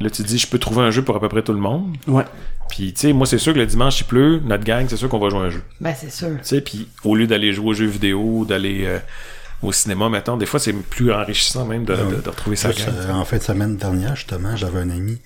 Là, 0.00 0.10
tu 0.10 0.22
te 0.22 0.28
dis, 0.28 0.36
je 0.38 0.46
peux 0.46 0.58
trouver 0.58 0.82
un 0.82 0.90
jeu 0.90 1.00
pour 1.02 1.16
à 1.16 1.20
peu 1.20 1.28
près 1.28 1.40
tout 1.42 1.54
le 1.54 1.58
monde. 1.58 1.96
Ouais. 2.06 2.24
Puis, 2.68 2.92
tu 2.92 3.00
sais, 3.00 3.12
moi, 3.14 3.26
c'est 3.26 3.38
sûr 3.38 3.54
que 3.54 3.58
le 3.58 3.64
dimanche, 3.66 4.00
il 4.00 4.04
pleut. 4.04 4.40
Notre 4.44 4.64
gang, 4.64 4.84
c'est 4.88 4.96
sûr 4.96 5.08
qu'on 5.08 5.18
va 5.18 5.30
jouer 5.30 5.40
un 5.40 5.50
jeu. 5.50 5.62
Ben, 5.80 5.94
c'est 5.98 6.10
sûr. 6.10 6.28
Tu 6.38 6.38
sais, 6.42 6.60
puis 6.60 6.88
au 7.04 7.14
lieu 7.14 7.26
d'aller 7.26 7.52
jouer 7.54 7.68
aux 7.68 7.74
jeux 7.74 7.86
vidéo, 7.86 8.44
d'aller 8.46 8.82
euh, 8.84 8.98
au 9.66 9.72
cinéma, 9.72 10.08
mettons, 10.08 10.36
des 10.36 10.46
fois, 10.46 10.60
c'est 10.60 10.72
plus 10.72 11.12
enrichissant 11.12 11.64
même 11.66 11.84
de, 11.84 11.94
de- 11.96 12.20
de 12.22 12.28
retrouver 12.30 12.56
sa 12.56 12.68
euh, 12.68 13.12
en 13.12 13.24
fin 13.24 13.38
de 13.38 13.42
semaine 13.42 13.76
dernière, 13.76 14.14
justement, 14.16 14.54
j'avais 14.56 14.80
un 14.80 14.90
ami. 14.90 15.18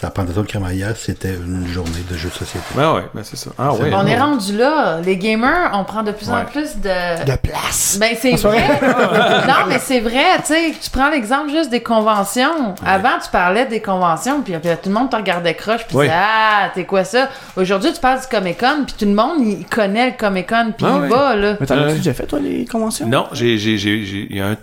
Sa 0.00 0.10
de 0.10 0.42
crémaillère, 0.42 0.96
c'était 0.96 1.34
une 1.34 1.68
journée 1.68 2.02
de 2.10 2.16
jeux 2.16 2.28
de 2.28 2.34
société. 2.34 2.64
Ben 2.74 2.94
ouais, 2.94 3.04
ben 3.14 3.22
c'est 3.22 3.36
ça. 3.36 3.50
Ah 3.56 3.72
ouais. 3.72 3.92
On 3.94 4.04
est 4.06 4.18
rendu 4.18 4.56
là. 4.56 5.00
Les 5.00 5.16
gamers, 5.16 5.70
on 5.72 5.84
prend 5.84 6.02
de 6.02 6.10
plus 6.10 6.28
en 6.30 6.44
plus 6.44 6.76
de... 6.78 7.24
De 7.24 7.36
place. 7.36 7.96
Ben, 8.00 8.10
c'est 8.20 8.34
vrai. 8.34 8.80
non, 9.46 9.66
mais 9.68 9.78
c'est 9.78 10.00
vrai, 10.00 10.36
tu 10.44 10.52
sais. 10.52 10.72
Tu 10.82 10.90
prends 10.90 11.10
l'exemple 11.10 11.50
juste 11.50 11.70
des 11.70 11.80
conventions. 11.82 12.74
Avant, 12.84 13.20
tu 13.22 13.30
parlais 13.30 13.66
des 13.66 13.80
conventions, 13.80 14.42
puis, 14.42 14.54
puis 14.58 14.68
tout 14.82 14.88
le 14.88 14.94
monde 14.94 15.10
te 15.10 15.16
regardait 15.16 15.54
croche, 15.54 15.86
puis 15.86 15.96
disait, 15.96 16.10
ah, 16.12 16.70
t'es 16.74 16.84
quoi 16.84 17.04
ça? 17.04 17.28
Aujourd'hui, 17.56 17.92
tu 17.92 18.00
parles 18.00 18.20
du 18.20 18.26
Comic-Con, 18.26 18.84
puis 18.86 18.96
tout 18.98 19.04
le 19.06 19.14
monde, 19.14 19.36
il 19.40 19.64
connaît 19.64 20.06
le 20.10 20.16
Comic-Con, 20.18 20.72
puis 20.76 20.86
Ah 20.88 20.94
il 20.96 21.00
ouais. 21.02 21.08
va, 21.08 21.36
là. 21.36 21.56
Mais 21.60 21.66
t'en 21.66 21.76
as-tu 21.76 21.84
Ouais. 21.86 21.94
déjà 21.94 22.14
fait, 22.14 22.26
toi, 22.26 22.40
les 22.40 22.64
conventions? 22.66 23.06
Non, 23.06 23.28
j'ai 23.32 23.58
j'ai 23.58 23.78
j'ai 23.78 24.04
j'ai 24.04 24.26
il 24.28 24.36
y 24.36 24.40
a 24.40 24.48
un- 24.48 24.56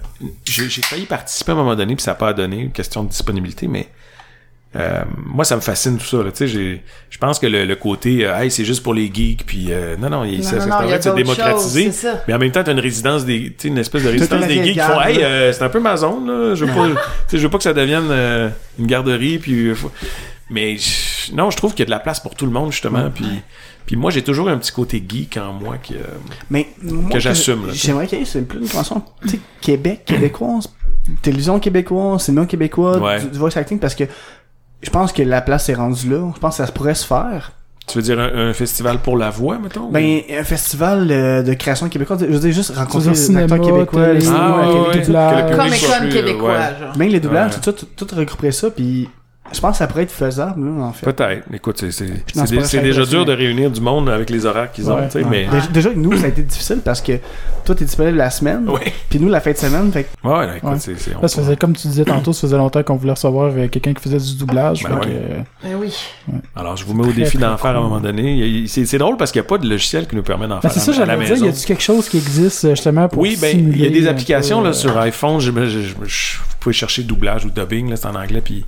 j'ai 0.43 0.67
j'ai 0.69 0.81
failli 0.81 1.05
participer 1.05 1.51
à 1.51 1.55
un 1.55 1.57
moment 1.57 1.75
donné 1.75 1.95
puis 1.95 2.03
ça 2.03 2.11
n'a 2.11 2.15
pas 2.15 2.33
donné 2.33 2.69
question 2.73 3.03
de 3.03 3.09
disponibilité 3.09 3.67
mais 3.67 3.87
euh, 4.76 5.02
moi 5.26 5.43
ça 5.43 5.56
me 5.57 5.61
fascine 5.61 5.98
tout 5.98 6.06
ça 6.06 6.18
là, 6.23 6.31
tu 6.31 6.38
sais 6.38 6.48
j'ai 6.48 6.81
je 7.10 7.18
pense 7.18 7.39
que 7.39 7.45
le, 7.48 7.65
le 7.65 7.76
côté 7.76 8.26
euh, 8.26 8.39
hey 8.39 8.49
c'est 8.49 8.64
juste 8.64 8.81
pour 8.84 8.93
les 8.93 9.11
geeks 9.14 9.45
puis 9.45 9.68
euh, 9.72 9.98
non 9.98 10.10
non, 10.10 10.23
il, 10.23 10.38
Non, 10.38 10.43
ça, 10.43 10.56
non, 10.65 10.99
ça 11.02 11.10
non, 11.10 11.15
démocratiser. 11.15 11.91
ça. 11.91 12.23
mais 12.27 12.34
en 12.34 12.39
même 12.39 12.52
temps 12.52 12.64
t'as 12.64 12.72
une 12.72 12.80
résidence 12.80 13.26
des 13.26 13.49
tu 13.49 13.56
sais 13.57 13.68
une 13.68 13.77
espèce 13.77 14.03
de 14.03 14.10
résidence 14.10 14.48
des 14.48 14.64
geeks 14.64 14.73
qui 14.76 14.80
font 14.80 15.02
hey 15.02 15.22
euh, 15.22 15.52
c'est 15.52 15.64
un 15.64 15.69
peu 15.69 15.81
ma 15.81 15.98
zone 15.98 16.26
là. 16.27 16.56
Je 16.56 16.64
veux 16.64 16.73
pas 16.73 16.88
tu 16.88 16.93
sais 17.27 17.38
je 17.38 17.43
veux 17.43 17.49
pas 17.49 17.57
que 17.57 17.64
ça 17.65 17.73
devienne 17.73 18.07
euh, 18.11 18.49
une 18.80 18.88
garderie 18.88 19.39
puis 19.39 19.68
euh, 19.68 19.76
faut- 19.76 19.91
mais 20.49 20.77
je- 20.77 21.34
non 21.34 21.49
je 21.49 21.57
trouve 21.57 21.72
qu'il 21.72 21.80
y 21.81 21.84
a 21.84 21.85
de 21.88 21.91
la 21.91 21.99
place 21.99 22.22
pour 22.22 22.35
tout 22.35 22.45
le 22.45 22.52
monde 22.53 22.72
justement 22.72 23.10
puis 23.14 23.26
puis 23.85 23.98
moi 23.98 24.10
j'ai 24.10 24.22
toujours 24.22 24.48
un 24.48 24.57
petit 24.57 24.72
côté 24.72 25.03
geek 25.06 25.35
en 25.35 25.52
moi 25.52 25.80
qui 25.84 25.95
euh, 25.95 25.99
Mais 26.49 26.68
moi, 26.81 27.10
Que 27.11 27.19
j'assume, 27.19 27.68
là, 27.68 27.73
J'aimerais 27.73 28.07
qu'il 28.07 28.19
y 28.19 28.22
ait 28.22 28.26
c'est 28.26 28.41
plus 28.48 28.60
une 28.60 28.69
convention, 28.69 29.03
tu 29.23 29.30
sais, 29.30 29.39
Québec, 29.60 30.03
québécoise, 30.06 30.69
télévision 31.22 31.60
québécoise, 31.60 32.23
cinéma 32.23 32.45
québécois, 32.45 32.99
Ouais. 32.99 33.19
du, 33.19 33.27
du 33.31 33.38
voice 33.39 33.57
acting, 33.57 33.80
parce 33.80 33.95
que 33.95 34.03
je 34.81 34.89
pense 34.89 35.11
que 35.13 35.21
la 35.23 35.41
place 35.41 35.69
est 35.69 35.73
rendue 35.75 36.09
là. 36.09 36.31
Je 36.35 36.39
pense 36.39 36.57
que 36.57 36.65
ça 36.65 36.71
pourrait 36.71 36.95
se 36.95 37.05
faire. 37.05 37.51
tu 37.87 37.97
veux 37.97 38.03
dire 38.03 38.19
un, 38.19 38.49
un 38.49 38.53
festival 38.53 38.99
pour 38.99 39.17
la 39.17 39.29
voix 39.29 39.57
mettons 39.59 39.81
ou- 39.87 39.91
Ben, 39.91 40.21
un 40.29 40.43
festival 40.43 41.07
euh, 41.11 41.43
de 41.43 41.53
création 41.53 41.89
québécoise, 41.89 42.19
je 42.21 42.25
veux 42.33 42.39
dire, 42.39 42.51
juste 42.53 42.75
rencontrer 42.75 43.09
les 43.09 43.15
cinéma, 43.15 43.41
acteurs 43.55 43.61
québécois, 43.61 44.13
les 44.13 44.21
cinémas, 44.21 44.39
Ah, 44.41 44.59
ouais, 44.59 44.73
tout 44.73 44.87
ouais. 44.89 44.93
ça. 44.93 44.99
doublage. 45.05 45.45
Que 45.45 45.51
le 45.51 45.57
public 45.57 45.75
soit 45.75 45.95
Comic-Con 45.97 45.99
plus, 46.09 46.13
québécois, 46.13 46.49
ouais. 46.51 46.57
genre. 46.85 46.97
Même 46.97 47.09
les 47.09 47.19
doublages, 47.19 47.51
Ouais. 47.51 47.57
tout 47.57 47.63
ça, 47.63 47.73
tout, 47.73 48.05
tout 48.05 48.15
regrouper 48.15 48.51
ça, 48.51 48.69
puis 48.71 49.09
je 49.53 49.59
pense 49.59 49.72
que 49.73 49.77
ça 49.80 49.88
pourrait 49.88 50.03
être 50.03 50.11
faisable, 50.11 50.63
là, 50.65 50.84
en 50.85 50.93
fait. 50.93 51.11
Peut-être. 51.11 51.43
Écoute, 51.53 51.77
c'est, 51.80 51.91
c'est, 51.91 52.05
dé- 52.07 52.81
déjà 52.84 53.05
dur 53.05 53.26
de 53.26 53.34
réunir 53.34 53.69
du 53.69 53.81
monde 53.81 54.09
avec 54.09 54.30
les 54.30 54.45
horaires 54.45 54.72
qu'ils 54.72 54.89
ont, 54.89 54.95
Ouais, 54.95 55.09
ouais. 55.13 55.26
mais... 55.30 55.47
Déjà, 55.73 55.89
nous, 55.93 56.15
ça 56.15 56.26
a 56.26 56.27
été 56.30 56.41
difficile 56.41 56.80
parce 56.85 57.01
que 57.01 57.13
toi, 57.65 57.76
t'es 57.76 57.84
disponible 57.84 58.18
la 58.18 58.30
semaine, 58.30 58.65
puis 59.09 59.19
nous, 59.19 59.27
la 59.27 59.41
fin 59.41 59.51
de 59.51 59.57
semaine, 59.57 59.91
fait 59.91 60.03
que 60.05 60.27
Ouais, 60.27 60.45
là, 60.47 60.55
écoute, 60.57 60.69
Ouais. 60.69 60.76
c'est, 60.80 60.97
c'est, 60.97 61.15
on- 61.18 61.22
Là, 61.22 61.27
ça 61.27 61.41
faisait, 61.41 61.57
comme 61.57 61.76
tu 61.76 61.88
disais 61.89 62.05
tantôt, 62.05 62.31
ça 62.31 62.41
faisait 62.41 62.55
longtemps 62.57 62.81
qu'on 62.84 62.95
voulait 62.95 63.11
recevoir 63.11 63.51
euh, 63.53 63.68
quelqu'un 63.68 63.93
qui 63.93 64.01
faisait 64.01 64.19
du 64.19 64.38
doublage. 64.38 64.84
Ben 64.84 64.99
que, 64.99 65.07
euh, 65.09 65.39
Ben 65.63 65.76
oui. 65.77 65.93
Alors, 66.55 66.77
je 66.77 66.85
vous 66.85 66.93
mets 66.93 67.07
au 67.07 67.11
défi 67.11 67.38
d'en 67.38 67.57
faire 67.57 67.72
à 67.72 67.80
un 67.80 67.81
moment 67.81 67.99
donné. 67.99 68.34
Il 68.35 68.63
a- 68.63 68.68
C'est, 68.69 68.85
c'est 68.85 68.99
drôle 68.99 69.18
parce 69.18 69.31
qu'il 69.34 69.41
n'y 69.41 69.47
a 69.47 69.49
pas 69.49 69.57
de 69.57 69.68
logiciel 69.68 70.07
qui 70.07 70.15
nous 70.15 70.23
permet 70.23 70.47
d'en 70.47 70.55
Ben, 70.55 70.61
faire 70.61 70.72
c'est 70.72 70.80
ça, 70.80 70.91
à, 70.91 70.95
à 71.03 71.05
la 71.07 71.13
j'allais 71.15 71.26
dire. 71.26 71.34
maison. 71.34 71.45
Y 71.47 71.49
a-tu 71.49 71.65
quelque 71.65 71.84
chose 71.84 72.07
qui 72.07 72.18
existe 72.18 72.63
euh, 72.65 72.69
justement 72.69 73.09
pour 73.09 73.22
Oui, 73.22 73.38
ben, 73.41 73.57
il 73.73 73.81
y 73.81 73.85
a 73.85 73.89
des 73.89 74.07
applications 74.07 74.72
sur 74.72 74.97
iPhone. 74.97 75.39
Vous 75.39 76.55
pouvez 76.61 76.73
chercher 76.73 77.03
doublage 77.03 77.43
ou 77.43 77.49
dubbing, 77.49 77.89
là, 77.89 77.95
c'est 77.97 78.05
en 78.07 78.15
anglais. 78.15 78.41
Puis 78.41 78.63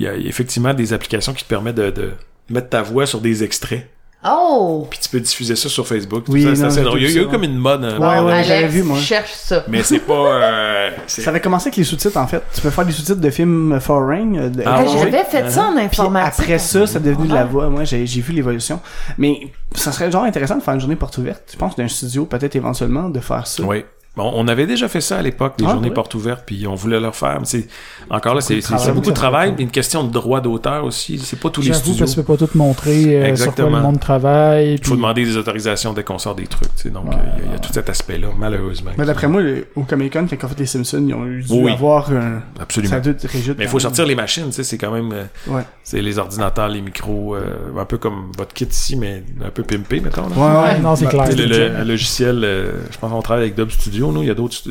il 0.00 0.04
y 0.04 0.08
a 0.08 0.14
effectivement 0.14 0.72
des 0.72 0.92
applications 0.94 1.34
qui 1.34 1.44
te 1.44 1.48
permettent 1.48 1.76
de, 1.76 1.90
de 1.90 2.12
mettre 2.48 2.70
ta 2.70 2.80
voix 2.82 3.04
sur 3.06 3.20
des 3.20 3.44
extraits. 3.44 3.86
Oh! 4.26 4.86
Puis 4.90 4.98
tu 5.02 5.08
peux 5.08 5.20
diffuser 5.20 5.56
ça 5.56 5.68
sur 5.70 5.86
Facebook. 5.86 6.24
Oui, 6.28 6.42
ça, 6.42 6.54
c'est 6.54 6.60
non, 6.60 6.66
assez 6.68 6.82
drôle. 6.82 6.98
Il 7.00 7.02
y 7.04 7.18
a, 7.18 7.22
eu 7.22 7.24
ça, 7.24 7.30
comme 7.30 7.42
une 7.44 7.56
mode. 7.56 7.84
hein. 7.84 7.98
Ouais, 7.98 8.20
ouais, 8.32 8.44
j'avais 8.44 8.66
vu, 8.68 8.82
moi. 8.82 8.98
cherche 8.98 9.32
ça. 9.32 9.64
Mais 9.68 9.82
c'est 9.82 9.98
pas. 10.00 10.12
euh, 10.12 10.90
c'est- 11.06 11.22
ça 11.22 11.30
avait 11.30 11.40
commencé 11.40 11.68
avec 11.68 11.76
les 11.76 11.84
sous-titres, 11.84 12.18
en 12.18 12.26
fait. 12.26 12.42
Tu 12.54 12.60
peux 12.60 12.68
faire 12.70 12.84
des 12.84 12.92
sous-titres 12.92 13.20
de 13.20 13.30
films 13.30 13.78
foreign. 13.80 14.36
euh, 14.38 14.48
de- 14.50 14.62
Ah 14.66 14.82
ouais? 14.82 14.88
J'avais 14.98 15.24
fait 15.24 15.50
ça 15.50 15.64
en 15.68 15.74
Puis 15.74 15.84
informatique. 15.84 16.40
après 16.44 16.58
ça, 16.58 16.86
c'est 16.86 17.02
devenu 17.02 17.28
de 17.28 17.34
la 17.34 17.44
voix. 17.46 17.68
Moi, 17.70 17.84
j'ai 17.84 18.06
j'ai 18.06 18.20
vu 18.20 18.32
l'évolution. 18.34 18.80
Mais 19.16 19.38
ça 19.74 19.90
serait 19.92 20.10
genre 20.10 20.24
intéressant 20.24 20.56
de 20.56 20.62
faire 20.62 20.74
une 20.74 20.80
journée 20.80 20.96
porte 20.96 21.16
ouverte. 21.18 21.42
Je 21.52 21.56
pense 21.56 21.76
d'un 21.76 21.88
studio, 21.88 22.24
peut-être 22.26 22.56
éventuellement, 22.56 23.08
de 23.10 23.20
faire 23.20 23.46
ça. 23.46 23.62
Oui. 23.62 23.84
Bon, 24.16 24.28
on 24.34 24.48
avait 24.48 24.66
déjà 24.66 24.88
fait 24.88 25.00
ça 25.00 25.18
à 25.18 25.22
l'époque, 25.22 25.54
les 25.60 25.66
Ah, 25.66 25.70
journées 25.70 25.92
portes 25.92 26.14
ouvertes, 26.16 26.42
puis 26.44 26.66
on 26.66 26.74
voulait 26.74 26.98
leur 26.98 27.14
faire. 27.14 27.36
Mais 27.38 27.46
c'est 27.46 27.68
encore 28.10 28.34
là, 28.34 28.40
c'est 28.40 28.56
c'est- 28.56 28.62
travail. 28.62 28.84
c'est 28.84 28.92
beaucoup 28.92 29.10
de 29.10 29.14
travail, 29.14 29.54
puis 29.54 29.62
une 29.62 29.70
question 29.70 30.02
de 30.02 30.12
droit 30.12 30.40
d'auteur 30.40 30.84
aussi. 30.84 31.16
C'est 31.20 31.38
pas 31.38 31.48
tous 31.48 31.60
les 31.60 31.68
J'avoue, 31.68 31.78
studios. 31.80 31.98
parce 32.00 32.10
que 32.16 32.20
tu 32.20 32.26
peux 32.26 32.36
pas 32.36 32.46
tout 32.46 32.58
montrer 32.58 32.90
euh, 32.90 33.04
sur 33.06 33.20
quoi 33.20 33.28
Exactement. 33.28 33.76
le 33.76 33.82
monde 33.84 34.00
travaille. 34.00 34.74
Il 34.74 34.84
faut 34.84 34.96
demander 34.96 35.24
des 35.24 35.36
autorisations 35.36 35.92
dès 35.92 36.02
qu'on 36.02 36.18
sort 36.18 36.34
des 36.34 36.48
trucs. 36.48 36.74
tu 36.74 36.82
sais. 36.82 36.90
Donc, 36.90 37.04
Ouais, 37.04 37.14
euh, 37.14 37.18
il 37.36 37.38
y 37.38 37.42
a- 37.42 37.46
il 37.46 37.52
y, 37.52 37.54
a 37.54 37.58
tout 37.60 37.72
cet 37.72 37.88
aspect-là, 37.88 38.28
malheureusement. 38.36 38.90
Mais 38.98 39.04
d'après 39.06 39.28
moi, 39.28 39.42
le- 39.42 39.68
au 39.76 39.82
Comic 39.84 40.12
Con, 40.12 40.26
quand 40.28 40.48
fait 40.48 40.58
les 40.58 40.66
Simpsons, 40.66 41.04
ils 41.06 41.14
ont 41.14 41.26
eu 41.26 41.42
dû 41.42 41.52
Oui. 41.52 41.72
avoir 41.72 42.10
un. 42.10 42.42
Absolument. 42.60 43.00
Ça 43.02 43.10
Mais 43.56 43.64
il 43.64 43.68
faut 43.68 43.78
sortir 43.78 44.06
les 44.06 44.16
machines, 44.16 44.46
tu 44.46 44.52
sais, 44.54 44.64
c'est 44.64 44.76
quand 44.78 44.90
même... 44.90 45.12
euh, 45.12 45.24
Ouais. 45.46 45.62
C'est 45.84 46.02
les 46.02 46.18
ordinateurs, 46.18 46.68
les 46.68 46.80
micros, 46.80 47.36
euh, 47.36 47.42
un 47.78 47.84
peu 47.84 47.96
comme 47.98 48.32
votre 48.36 48.54
kit 48.54 48.66
ici, 48.70 48.96
mais 48.96 49.22
un 49.44 49.50
peu 49.50 49.62
pimpé, 49.62 50.00
mettons. 50.00 50.28
là. 50.28 50.36
Ouais, 50.36 50.68
ouais. 50.74 50.78
Non, 50.80 50.96
c'est 50.96 51.04
Bah, 51.04 51.10
clair. 51.10 51.26
Le, 51.28 51.36
c'est 51.36 51.46
le- 51.46 51.76
un 51.76 51.84
logiciel, 51.84 52.46
je 52.90 52.98
pense 52.98 53.10
qu'on 53.12 53.22
travaille 53.22 53.44
avec 53.44 53.54
Dub 53.54 53.70
Studio, 53.70 53.99
nous, 54.08 54.22
il 54.22 54.28
y 54.28 54.30
a 54.30 54.34
d'autres... 54.34 54.62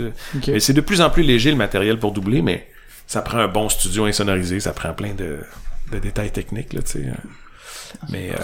Mais 0.47 0.59
c'est 0.59 0.73
de 0.73 0.81
plus 0.81 1.01
en 1.01 1.09
plus 1.09 1.23
léger 1.23 1.51
le 1.51 1.57
matériel 1.57 1.97
pour 1.97 2.11
doubler, 2.11 2.41
mais 2.41 2.67
ça 3.07 3.21
prend 3.21 3.39
un 3.39 3.47
bon 3.47 3.69
studio 3.69 4.05
insonorisé, 4.05 4.59
ça 4.59 4.73
prend 4.73 4.93
plein 4.93 5.13
de, 5.13 5.39
de 5.91 5.99
détails 5.99 6.31
techniques, 6.31 6.73
là, 6.73 6.81
tu 6.81 6.91
sais. 6.91 7.05
Mais, 8.11 8.29
euh, 8.31 8.35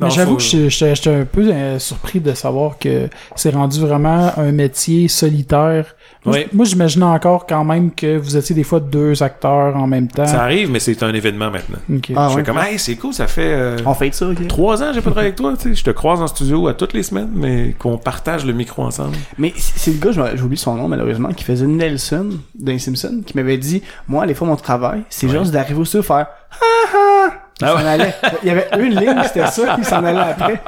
Mais 0.00 0.10
j'avoue 0.10 0.32
faut- 0.32 0.36
que 0.36 0.42
j'étais- 0.42 0.70
j'étais 0.70 0.94
j'étais 0.94 1.14
un 1.14 1.24
peu 1.24 1.42
euh, 1.52 1.78
surpris 1.78 2.20
de 2.20 2.32
savoir 2.34 2.78
que 2.78 3.08
c'est 3.36 3.50
rendu 3.54 3.80
vraiment 3.80 4.32
un 4.36 4.52
métier 4.52 5.08
solitaire. 5.08 5.94
Moi, 6.24 6.38
Moi, 6.52 6.64
j'imaginais 6.66 7.04
encore 7.06 7.46
quand 7.46 7.64
même 7.64 7.90
que 7.92 8.16
vous 8.18 8.36
étiez 8.36 8.54
des 8.54 8.64
fois 8.64 8.80
deux 8.80 9.22
acteurs 9.22 9.76
en 9.76 9.86
même 9.86 10.08
temps. 10.08 10.26
Ça 10.26 10.42
arrive, 10.42 10.70
mais 10.70 10.78
c'est 10.80 11.02
un 11.02 11.14
événement 11.14 11.50
maintenant. 11.50 11.78
Ok. 11.94 12.10
Ah, 12.16 12.28
je 12.30 12.34
ouais. 12.36 12.42
fais 12.44 12.46
comme, 12.52 12.58
hey, 12.62 12.78
c'est 12.78 12.96
cool, 12.96 13.14
ça 13.14 13.26
fait 13.26 13.52
euh, 13.54 13.78
On 13.86 13.94
fait 13.94 14.12
ça, 14.14 14.26
ok. 14.28 14.46
trois 14.48 14.82
ans 14.82 14.88
que 14.88 14.94
j'ai 14.94 15.00
pas 15.00 15.10
travaillé 15.10 15.28
avec 15.28 15.36
toi, 15.36 15.54
tu 15.56 15.68
sais. 15.70 15.74
Je 15.74 15.84
te 15.84 15.90
croise 15.90 16.20
en 16.20 16.26
studio 16.26 16.66
à 16.68 16.74
toutes 16.74 16.92
les 16.92 17.02
semaines, 17.02 17.30
mais 17.34 17.74
qu'on 17.78 17.96
partage 17.98 18.44
le 18.44 18.52
micro 18.52 18.82
ensemble. 18.82 19.16
Mais 19.38 19.52
c'est 19.56 19.92
le 19.92 19.98
gars, 19.98 20.12
je- 20.12 20.36
j'oublie 20.36 20.56
son 20.58 20.74
nom 20.74 20.88
malheureusement, 20.88 21.30
qui 21.32 21.44
faisait 21.44 21.66
Nelson 21.66 22.30
dans 22.58 22.72
les 22.72 22.78
Simpsons, 22.78 23.22
qui 23.24 23.36
m'avait 23.36 23.56
dit 23.58 23.82
Moi, 24.08 24.26
les 24.26 24.34
fois, 24.34 24.46
mon 24.48 24.56
travail, 24.56 25.02
c'est 25.08 25.26
Ouais. 25.26 25.38
juste 25.38 25.52
d'arriver 25.52 25.80
au 25.80 25.84
studio 25.84 26.02
faire 26.02 26.26
Ha 26.50 26.96
ha 26.96 27.32
Il 27.47 27.47
Ah 27.60 27.74
ouais. 27.74 27.82
allait. 27.84 28.14
Il 28.42 28.48
y 28.48 28.50
avait 28.50 28.68
une 28.78 28.94
ligne, 29.00 29.20
c'était 29.24 29.46
ça, 29.48 29.76
il 29.78 29.84
s'en 29.84 30.04
allait 30.04 30.18
après. 30.20 30.60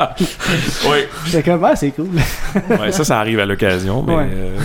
Oui. 0.89 0.99
J'étais 1.27 1.51
comme 1.51 1.65
Ah, 1.65 1.77
c'est 1.77 1.91
cool. 1.93 2.09
Ouais, 2.69 2.91
ça, 2.93 3.05
ça 3.05 3.19
arrive 3.21 3.39
à 3.41 3.47
l'occasion, 3.47 4.03
mais 4.03 4.15
Ouais. 4.15 4.29
euh, 4.33 4.59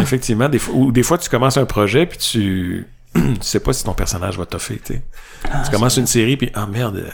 effectivement, 0.00 0.48
des 0.48 0.58
fois, 0.58 0.74
ou 0.74 0.90
des 0.92 1.02
fois, 1.02 1.18
tu 1.18 1.28
commences 1.28 1.56
un 1.56 1.64
projet, 1.64 2.06
puis 2.06 2.18
tu, 2.18 2.86
tu 3.14 3.22
sais 3.40 3.60
pas 3.60 3.72
si 3.72 3.84
ton 3.84 3.94
personnage 3.94 4.36
va 4.38 4.46
toffer, 4.46 4.80
tu 4.84 4.94
sais. 4.94 5.02
tu 5.64 5.70
commences 5.70 5.96
une 5.96 6.06
série, 6.06 6.36
puis 6.36 6.50
ah 6.54 6.66
merde, 6.70 7.04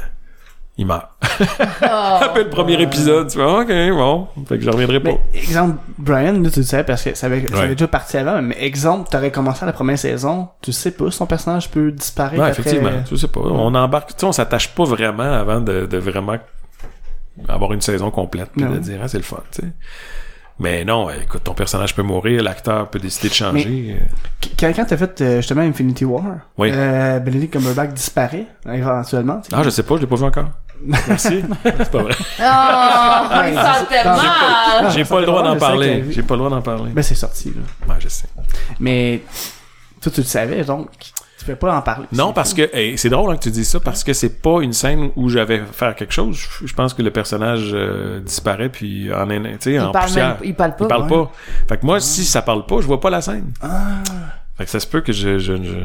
il 0.76 0.86
meurt. 0.86 1.06
Après 1.80 2.44
le 2.44 2.50
premier 2.50 2.80
épisode, 2.80 3.28
tu 3.28 3.36
fais 3.38 3.44
ok, 3.44 3.68
bon, 3.96 4.26
fait 4.46 4.58
que 4.58 4.64
je 4.64 4.70
reviendrai 4.70 5.00
pas. 5.00 5.10
Mais 5.10 5.20
exemple, 5.38 5.78
Brian, 5.98 6.32
là, 6.40 6.50
tu 6.50 6.60
le 6.60 6.64
savais 6.64 6.84
parce 6.84 7.02
que 7.04 7.14
ça 7.14 7.26
avait, 7.26 7.46
ça 7.46 7.54
Ouais. 7.54 7.60
avait 7.64 7.74
déjà 7.74 7.88
parti 7.88 8.16
avant, 8.16 8.40
mais 8.42 8.56
exemple, 8.62 9.08
t'aurais 9.10 9.30
commencé 9.30 9.64
la 9.64 9.72
première 9.72 9.98
saison, 9.98 10.48
tu 10.62 10.72
sais 10.72 10.90
pas 10.90 11.10
si 11.10 11.18
ton 11.18 11.26
personnage 11.26 11.70
peut 11.70 11.92
disparaître 11.92 12.42
Ouais, 12.42 12.48
après. 12.50 12.60
effectivement, 12.60 12.90
tu 13.06 13.16
sais 13.16 13.28
pas. 13.28 13.40
On 13.40 13.74
embarque, 13.74 14.10
tu 14.10 14.14
sais, 14.18 14.26
on 14.26 14.32
s'attache 14.32 14.68
pas 14.74 14.84
vraiment 14.84 15.22
avant 15.32 15.60
de, 15.60 15.86
de 15.86 15.98
vraiment 15.98 16.36
avoir 17.48 17.72
une 17.72 17.80
saison 17.80 18.10
complète, 18.10 18.50
puis 18.56 18.64
de 18.64 18.78
dire, 18.78 18.98
ah, 19.02 19.08
c'est 19.08 19.18
le 19.18 19.24
fun, 19.24 19.42
tu 19.52 19.62
sais. 19.62 19.68
Mais 20.60 20.84
non, 20.84 21.10
écoute, 21.10 21.42
ton 21.42 21.52
personnage 21.52 21.96
peut 21.96 22.02
mourir, 22.04 22.40
l'acteur 22.40 22.88
peut 22.88 23.00
décider 23.00 23.28
de 23.28 23.34
changer. 23.34 23.96
Qu- 24.40 24.50
Quand, 24.56 24.72
quand 24.72 24.84
t'as 24.84 24.96
fait 24.96 25.20
euh, 25.20 25.36
justement 25.38 25.62
Infinity 25.62 26.04
War, 26.04 26.22
Oui. 26.56 26.70
euh, 26.72 27.18
Benedict 27.18 27.52
Cumberbatch 27.54 27.92
disparaît 27.92 28.46
éventuellement. 28.72 29.40
Ah, 29.52 29.64
je 29.64 29.70
sais 29.70 29.82
pas, 29.82 29.96
je 29.96 30.02
l'ai 30.02 30.06
pas 30.06 30.14
vu 30.14 30.22
encore. 30.22 30.44
Merci. 30.82 31.42
C'est 31.64 31.90
pas 31.90 32.02
vrai. 32.02 32.14
Oh, 32.18 33.44
il 33.48 33.54
mal. 33.54 33.86
Ah, 34.04 34.88
J'ai 34.90 35.04
pas 35.04 35.20
le 35.20 35.26
droit 35.26 35.42
d'en 35.42 35.56
parler. 35.56 36.04
J'ai 36.10 36.22
pas 36.22 36.34
le 36.34 36.38
droit 36.38 36.50
d'en 36.50 36.62
parler. 36.62 36.90
Ben 36.92 37.02
c'est 37.02 37.14
sorti 37.14 37.50
là. 37.54 37.92
Ouais, 37.94 38.00
je 38.00 38.08
sais. 38.08 38.28
Mais 38.80 39.22
toi 40.00 40.12
tu 40.12 40.20
le 40.20 40.26
savais 40.26 40.64
donc 40.64 40.88
tu 41.38 41.44
peux 41.46 41.56
pas 41.56 41.76
en 41.76 41.82
parler. 41.82 42.06
Non, 42.12 42.32
parce 42.32 42.54
que 42.54 42.74
hey, 42.74 42.96
c'est 42.96 43.08
drôle 43.10 43.30
hein, 43.30 43.36
que 43.36 43.42
tu 43.42 43.50
dis 43.50 43.64
ça 43.64 43.78
parce 43.80 44.02
que 44.04 44.12
c'est 44.14 44.40
pas 44.40 44.60
une 44.62 44.72
scène 44.72 45.10
où 45.16 45.28
j'avais 45.28 45.62
faire 45.72 45.94
quelque 45.94 46.12
chose. 46.12 46.36
Je, 46.60 46.66
je 46.66 46.74
pense 46.74 46.94
que 46.94 47.02
le 47.02 47.10
personnage 47.10 47.70
euh, 47.74 48.20
disparaît 48.20 48.68
puis 48.70 49.12
en 49.12 49.26
tu 49.28 49.58
sais 49.60 49.78
en 49.78 49.88
Il 49.88 49.92
parle, 49.92 50.06
poussière. 50.06 50.26
même, 50.28 50.36
il 50.44 50.54
parle 50.54 50.76
pas. 50.76 50.84
Il 50.84 50.88
parle 50.88 51.02
ouais. 51.02 51.08
pas. 51.08 51.32
Fait 51.68 51.76
que 51.78 51.86
moi, 51.86 52.00
si 52.00 52.24
ça 52.24 52.40
parle 52.42 52.64
pas, 52.66 52.80
je 52.80 52.86
vois 52.86 53.00
pas 53.00 53.10
la 53.10 53.20
scène. 53.20 53.52
Ah. 53.60 54.02
Fait 54.56 54.64
que 54.64 54.70
ça 54.70 54.80
se 54.80 54.86
peut 54.86 55.00
que 55.02 55.12
je, 55.12 55.38
je, 55.38 55.56
je 55.56 55.78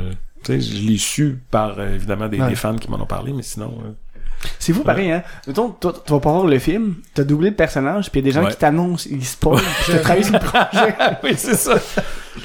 tu 0.43 0.45
sais, 0.45 0.61
je 0.61 0.81
l'ai 0.87 0.97
su 0.97 1.39
par 1.51 1.79
euh, 1.79 1.93
évidemment 1.95 2.27
des, 2.29 2.39
Ouais. 2.39 2.47
des 2.49 2.55
fans 2.55 2.75
qui 2.77 2.89
m'en 2.89 3.01
ont 3.01 3.05
parlé, 3.05 3.33
mais 3.33 3.41
sinon. 3.43 3.73
euh, 3.83 3.91
C'est 4.57 4.71
fou 4.73 4.83
pareil 4.83 5.11
hein. 5.11 5.23
Mettons 5.47 5.69
toi 5.69 5.93
tu 6.05 6.11
vas 6.13 6.19
pas 6.19 6.31
voir 6.31 6.45
le 6.45 6.59
film, 6.59 6.95
t'as 7.13 7.23
doublé 7.23 7.49
le 7.49 7.55
personnage 7.55 8.09
puis 8.11 8.21
il 8.21 8.25
y 8.25 8.29
a 8.29 8.31
des 8.31 8.35
gens 8.39 8.45
Ouais. 8.45 8.51
qui 8.51 8.57
t'annoncent, 8.57 9.07
ils 9.11 9.25
spoilent, 9.25 9.59
puis 9.83 9.91
t'as 9.93 9.99
travaillé 9.99 10.23
sur 10.23 10.33
le 10.33 10.39
projet. 10.39 10.95
oui, 11.23 11.33
c'est 11.35 11.55
ça. 11.55 11.73
Ouais, 11.73 11.77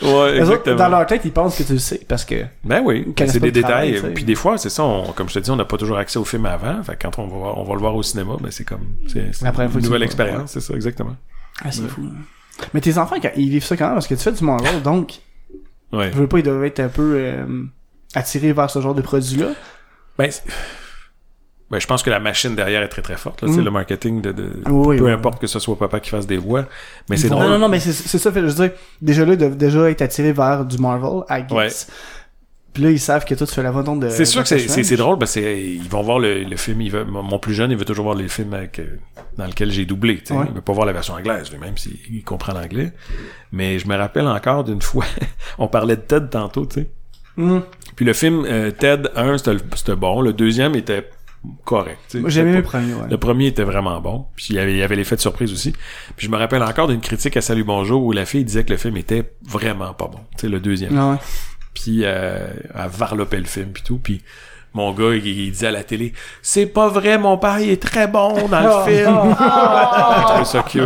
Les 0.02 0.08
autres, 0.10 0.40
exactement. 0.40 0.76
dans 0.76 0.88
leur 0.88 1.06
tête, 1.06 1.20
ils 1.24 1.32
pensent 1.32 1.56
que 1.56 1.62
tu 1.62 1.72
le 1.74 1.78
sais 1.78 2.00
parce 2.08 2.24
que 2.24 2.44
Ben 2.64 2.82
oui, 2.84 3.06
c'est 3.16 3.38
des 3.38 3.52
travail, 3.62 3.92
détails. 3.92 3.92
tu 3.94 4.00
sais. 4.00 4.08
Puis 4.14 4.24
des 4.24 4.34
fois, 4.34 4.58
c'est 4.58 4.70
ça, 4.70 4.82
on- 4.82 5.12
comme 5.12 5.28
je 5.28 5.34
te 5.34 5.38
dis, 5.38 5.50
on 5.52 5.56
n'a 5.56 5.64
pas 5.64 5.76
toujours 5.76 5.98
accès 5.98 6.18
au 6.18 6.24
film 6.24 6.46
avant. 6.46 6.82
Fait 6.82 6.96
que 6.96 7.02
quand 7.02 7.18
on 7.20 7.28
va, 7.28 7.36
voir- 7.36 7.58
on 7.58 7.64
va 7.64 7.74
le 7.74 7.80
voir 7.80 7.94
au 7.94 8.02
cinéma, 8.02 8.34
ben 8.40 8.50
c'est 8.50 8.64
comme 8.64 8.86
c'est 9.06 9.32
c'est 9.32 9.44
La 9.44 9.52
première 9.52 9.70
fois 9.70 9.78
une 9.78 9.82
que 9.82 9.86
tu 9.86 9.92
nouvelle 9.92 10.00
le 10.00 10.06
vois, 10.06 10.24
expérience, 10.24 10.50
c'est 10.50 10.60
ça, 10.60 10.74
exactement. 10.74 11.14
ah, 11.64 11.70
c'est 11.70 11.86
fou. 11.88 12.02
Mais 12.72 12.80
tes 12.80 12.98
enfants 12.98 13.16
quand 13.22 13.30
ils 13.36 13.50
vivent 13.50 13.64
ça 13.64 13.76
quand 13.76 13.84
même 13.86 13.94
parce 13.94 14.06
que 14.08 14.14
tu 14.14 14.20
fais 14.22 14.32
du 14.32 14.42
Marvel 14.44 14.82
donc 14.82 15.14
Ouais. 15.92 16.10
je 16.12 16.18
veux 16.18 16.26
pas 16.26 16.38
ils 16.38 16.42
doivent 16.44 16.64
être 16.64 16.80
un 16.80 16.88
peu 16.88 17.14
euh, 17.16 17.44
attirés 18.16 18.52
vers 18.52 18.68
ce 18.70 18.80
genre 18.80 18.94
de 18.96 19.02
produit 19.02 19.36
là. 19.38 19.48
Ben, 20.18 20.28
c'est- 20.30 20.42
ben, 21.74 21.80
je 21.80 21.86
pense 21.88 22.02
que 22.04 22.10
la 22.10 22.20
machine 22.20 22.54
derrière 22.54 22.82
est 22.82 22.88
très 22.88 23.02
très 23.02 23.16
forte. 23.16 23.42
là. 23.42 23.48
C'est 23.52 23.60
Mm. 23.60 23.64
le 23.64 23.70
marketing 23.72 24.20
de, 24.22 24.30
de- 24.32 24.50
Oui, 24.70 24.96
peu 24.98 25.04
oui. 25.06 25.10
importe 25.10 25.40
que 25.40 25.48
ce 25.48 25.58
soit 25.58 25.76
papa 25.76 25.98
qui 25.98 26.08
fasse 26.10 26.26
des 26.26 26.36
voix, 26.38 26.66
mais 27.10 27.16
c'est 27.16 27.28
drôle. 27.28 27.46
non, 27.46 27.58
non, 27.58 27.68
mais 27.68 27.80
c'est 27.80 27.92
ça, 27.92 28.30
fait, 28.32 28.40
je 28.42 28.46
veux 28.46 28.54
dire, 28.68 28.70
déjà 29.02 29.24
là, 29.24 29.32
ils 29.32 29.38
doivent 29.38 29.56
déjà 29.56 29.90
être 29.90 30.02
attirés 30.02 30.32
vers 30.32 30.64
du 30.64 30.78
Marvel, 30.78 31.22
I 31.28 31.42
guess. 31.42 31.52
Ouais. 31.88 31.94
Puis 32.72 32.82
là, 32.82 32.90
ils 32.90 32.98
savent 33.00 33.24
que 33.24 33.34
toi, 33.34 33.46
tu 33.46 33.54
fais 33.54 33.62
la 33.62 33.70
voix 33.70 33.82
donc 33.84 34.00
de. 34.00 34.08
C'est 34.08 34.24
sûr 34.24 34.42
de 34.42 34.48
que 34.48 34.58
c'est- 34.58 34.96
drôle, 34.96 35.16
parce 35.18 35.34
que 35.34 35.40
c'est- 35.40 35.62
ils 35.62 35.88
vont 35.88 36.02
voir 36.02 36.18
le, 36.18 36.42
le 36.42 36.56
film. 36.56 36.80
Il 36.80 36.90
veut, 36.90 37.04
mon 37.04 37.38
plus 37.38 37.54
jeune, 37.54 37.70
il 37.70 37.76
veut 37.76 37.84
toujours 37.84 38.04
voir 38.04 38.16
les 38.16 38.26
films 38.28 38.52
avec, 38.54 38.78
euh, 38.80 38.98
dans 39.36 39.46
lequel 39.46 39.70
j'ai 39.70 39.84
doublé. 39.84 40.22
Ouais. 40.30 40.36
Il 40.48 40.54
veut 40.54 40.60
pas 40.60 40.72
voir 40.72 40.84
la 40.86 40.92
version 40.92 41.14
anglaise, 41.14 41.50
lui, 41.52 41.58
même 41.58 41.76
s'il 41.76 42.22
comprend 42.24 42.52
l'anglais. 42.52 42.92
Mais 43.52 43.78
je 43.78 43.86
me 43.88 43.96
rappelle 43.96 44.26
encore 44.26 44.64
d'une 44.64 44.82
fois, 44.90 45.04
on 45.58 45.68
parlait 45.68 45.96
de 45.96 46.00
Ted 46.02 46.26
tantôt, 46.30 46.66
tu 46.66 46.80
sais. 46.82 46.90
Hum. 47.36 47.62
Puis 47.96 48.04
le 48.04 48.12
film 48.12 48.44
euh, 48.46 48.70
Ted 48.72 49.08
1, 49.16 49.38
c'était 49.38 49.54
le- 49.54 49.60
c'était 49.76 49.96
bon. 49.96 50.20
Le 50.20 50.32
deuxième 50.32 50.74
était 50.76 51.08
correct. 51.64 52.14
Moi, 52.14 52.30
J'aimais 52.30 52.54
le 52.56 52.62
pas- 52.62 52.68
premier, 52.70 52.94
ouais. 52.94 53.08
Le 53.10 53.16
premier 53.18 53.46
était 53.46 53.64
vraiment 53.64 54.00
bon. 54.00 54.26
Puis 54.36 54.46
il 54.50 54.56
y 54.56 54.58
avait, 54.58 54.72
il 54.72 54.78
y 54.78 54.82
avait 54.82 54.96
l'effet 54.96 55.16
de 55.16 55.20
surprise 55.20 55.52
aussi. 55.52 55.72
Puis 56.16 56.26
je 56.26 56.30
me 56.30 56.36
rappelle 56.36 56.62
encore 56.62 56.88
d'une 56.88 57.00
critique 57.00 57.36
à 57.36 57.40
Salut 57.40 57.64
Bonjour 57.64 58.02
où 58.02 58.12
la 58.12 58.24
fille 58.26 58.44
disait 58.44 58.64
que 58.64 58.70
le 58.70 58.76
film 58.78 58.96
était 58.96 59.32
vraiment 59.46 59.92
pas 59.94 60.06
bon. 60.06 60.18
Tu 60.36 60.42
sais, 60.42 60.48
le 60.48 60.60
deuxième. 60.60 60.96
Ah 60.98 61.10
ouais. 61.12 61.16
Puis 61.74 62.00
euh, 62.04 62.48
elle 62.74 62.88
varlopait 62.90 63.38
le 63.38 63.44
film 63.44 63.68
puis 63.72 63.82
tout. 63.82 63.98
Puis 63.98 64.22
mon 64.76 64.92
gars, 64.92 65.14
il, 65.14 65.24
il 65.26 65.52
disait 65.52 65.68
à 65.68 65.70
la 65.70 65.84
télé, 65.84 66.12
c'est 66.42 66.66
pas 66.66 66.88
vrai, 66.88 67.16
mon 67.16 67.38
père, 67.38 67.60
il 67.60 67.70
est 67.70 67.80
très 67.80 68.08
bon 68.08 68.48
dans 68.48 68.60
le 68.60 68.92
film. 68.92 69.34
Je 69.38 70.24
trouvais 70.24 70.44
ça 70.44 70.62
cute. 70.62 70.82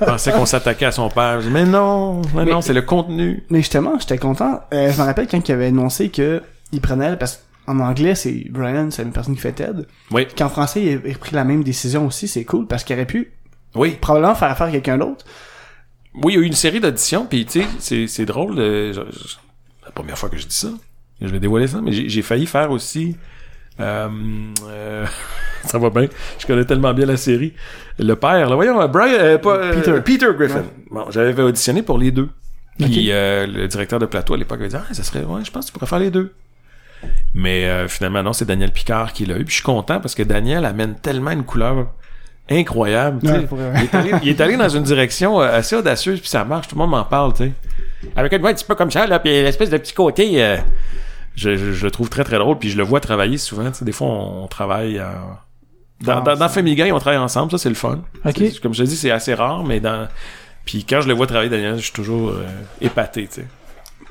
Je 0.00 0.04
pensais 0.04 0.32
qu'on 0.32 0.46
s'attaquait 0.46 0.86
à 0.86 0.92
son 0.92 1.08
père. 1.08 1.40
Je 1.40 1.46
dis, 1.46 1.52
mais 1.52 1.64
non, 1.64 2.22
mais, 2.34 2.44
Mais- 2.44 2.50
non, 2.50 2.60
c'est 2.60 2.72
le 2.72 2.82
contenu. 2.82 3.44
Mais 3.50 3.58
justement, 3.58 3.92
j'étais 4.00 4.18
content. 4.18 4.60
Euh, 4.74 4.90
je 4.90 5.00
me 5.00 5.04
rappelle 5.06 5.28
quand 5.28 5.48
il 5.48 5.52
avait 5.52 5.66
annoncé 5.66 6.08
que 6.08 6.42
il 6.72 6.80
prenait, 6.80 7.16
parce 7.16 7.40
qu'en 7.78 7.78
anglais, 7.80 8.14
c'est 8.14 8.46
Brian, 8.50 8.90
c'est 8.90 9.04
même 9.04 9.12
personne 9.12 9.34
qui 9.34 9.40
fait 9.40 9.52
Ted. 9.52 9.82
Oui, 10.10 10.26
Qu'en 10.36 10.48
français, 10.48 10.82
il 10.82 10.88
a 10.96 11.00
il 11.08 11.14
a 11.14 11.18
pris 11.18 11.34
la 11.34 11.44
même 11.44 11.62
décision 11.64 12.06
aussi, 12.06 12.28
c'est 12.28 12.44
cool, 12.44 12.66
parce 12.66 12.84
qu'il 12.84 12.94
aurait 12.96 13.06
pu 13.06 13.32
oui. 13.74 13.96
probablement 14.00 14.34
faire 14.34 14.50
affaire 14.50 14.66
à 14.68 14.70
quelqu'un 14.70 14.98
d'autre. 14.98 15.24
Oui, 16.14 16.32
il 16.32 16.36
y 16.36 16.38
a 16.38 16.42
eu 16.42 16.46
une 16.46 16.52
série 16.54 16.80
d'auditions, 16.80 17.26
puis 17.26 17.46
tu 17.46 17.62
sais, 17.78 18.06
c'est, 18.08 18.24
drôle. 18.26 18.58
euh, 18.58 18.92
je- 18.92 19.00
je- 19.16 19.36
la 19.84 19.92
première 19.92 20.18
fois 20.18 20.28
que 20.28 20.36
je 20.36 20.46
dis 20.46 20.54
ça, 20.56 20.68
je 21.20 21.28
vais 21.28 21.38
dévoiler 21.40 21.68
ça, 21.68 21.80
mais 21.80 21.92
j'ai, 21.92 22.22
failli 22.22 22.46
faire 22.46 22.70
aussi. 22.72 23.16
euh, 23.78 24.08
euh, 24.68 25.06
ça 25.64 25.78
va 25.78 25.90
bien. 25.90 26.08
Je 26.38 26.46
connais 26.46 26.64
tellement 26.64 26.92
bien 26.94 27.06
la 27.06 27.16
série. 27.16 27.52
Le 27.98 28.14
père, 28.16 28.48
là, 28.50 28.56
voyons, 28.56 28.80
euh, 28.80 28.88
Brian, 28.88 29.38
pas, 29.38 29.70
Peter. 29.72 30.00
Peter 30.04 30.26
Griffin. 30.36 30.64
Bon, 30.90 31.06
j'avais 31.10 31.42
auditionné 31.42 31.82
pour 31.82 31.96
les 31.98 32.10
deux. 32.10 32.28
Puis 32.78 33.08
le 33.12 33.66
directeur 33.66 33.98
de 33.98 34.06
plateau 34.06 34.34
à 34.34 34.36
l'époque 34.38 34.58
avait 34.60 34.70
dit 34.70 34.76
ah 34.76 34.94
ça 34.94 35.02
serait 35.02 35.22
ouais 35.22 35.44
je 35.44 35.50
pense 35.50 35.66
que 35.66 35.70
tu 35.70 35.72
pourrais 35.74 35.86
faire 35.86 35.98
les 35.98 36.10
deux. 36.10 36.32
Mais 37.34 37.64
euh, 37.64 37.88
finalement 37.88 38.22
non 38.22 38.32
c'est 38.32 38.44
Daniel 38.44 38.72
Picard 38.72 39.12
qui 39.12 39.24
l'a 39.26 39.36
eu. 39.36 39.44
Puis 39.44 39.50
je 39.50 39.54
suis 39.56 39.62
content 39.62 40.00
parce 40.00 40.14
que 40.14 40.22
Daniel 40.22 40.64
amène 40.64 40.94
tellement 40.96 41.30
une 41.30 41.44
couleur 41.44 41.86
incroyable. 42.50 43.24
Ouais, 43.26 43.46
il, 43.76 43.82
est 43.84 43.94
allé, 43.94 44.10
il 44.22 44.28
est 44.28 44.40
allé 44.40 44.56
dans 44.56 44.68
une 44.68 44.82
direction 44.82 45.40
euh, 45.40 45.56
assez 45.58 45.76
audacieuse 45.76 46.20
puis 46.20 46.28
ça 46.28 46.44
marche. 46.44 46.68
Tout 46.68 46.74
le 46.74 46.80
monde 46.80 46.90
m'en 46.90 47.04
parle 47.04 47.32
tu 47.34 47.44
sais. 47.44 47.52
Avec 48.16 48.32
une 48.32 48.40
voix 48.40 48.50
un 48.50 48.54
petit 48.54 48.64
peu 48.64 48.74
comme 48.74 48.90
ça 48.90 49.06
là 49.06 49.18
puis 49.18 49.30
l'espèce 49.30 49.70
de 49.70 49.76
petit 49.78 49.94
côté. 49.94 50.42
euh, 50.42 50.56
je, 51.36 51.56
je, 51.56 51.72
je 51.72 51.84
le 51.84 51.90
trouve 51.92 52.08
très 52.08 52.24
très 52.24 52.38
drôle 52.38 52.58
puis 52.58 52.68
je 52.70 52.76
le 52.76 52.82
vois 52.82 53.00
travailler 53.00 53.38
souvent. 53.38 53.70
tu 53.70 53.78
sais. 53.78 53.84
Des 53.84 53.92
fois 53.92 54.08
on, 54.08 54.44
on 54.44 54.46
travaille 54.48 54.98
euh, 54.98 55.04
dans, 56.02 56.22
Ah, 56.24 56.34
dans, 56.36 56.48
Family 56.48 56.74
Guy 56.74 56.90
on 56.92 56.98
travaille 56.98 57.20
ensemble 57.20 57.52
ça 57.52 57.58
c'est 57.58 57.68
le 57.68 57.74
fun. 57.76 58.00
Comme 58.24 58.74
je 58.74 58.82
te 58.82 58.88
dis 58.88 58.96
c'est 58.96 59.12
assez 59.12 59.34
rare 59.34 59.62
mais 59.64 59.78
dans 59.80 60.08
puis 60.64 60.84
quand 60.84 61.00
je 61.00 61.08
le 61.08 61.14
vois 61.14 61.26
travailler 61.28 61.50
Daniel 61.50 61.76
je 61.76 61.82
suis 61.84 61.92
toujours 61.92 62.30
euh, 62.30 62.44
épaté 62.80 63.28
tu 63.28 63.42
sais. 63.42 63.46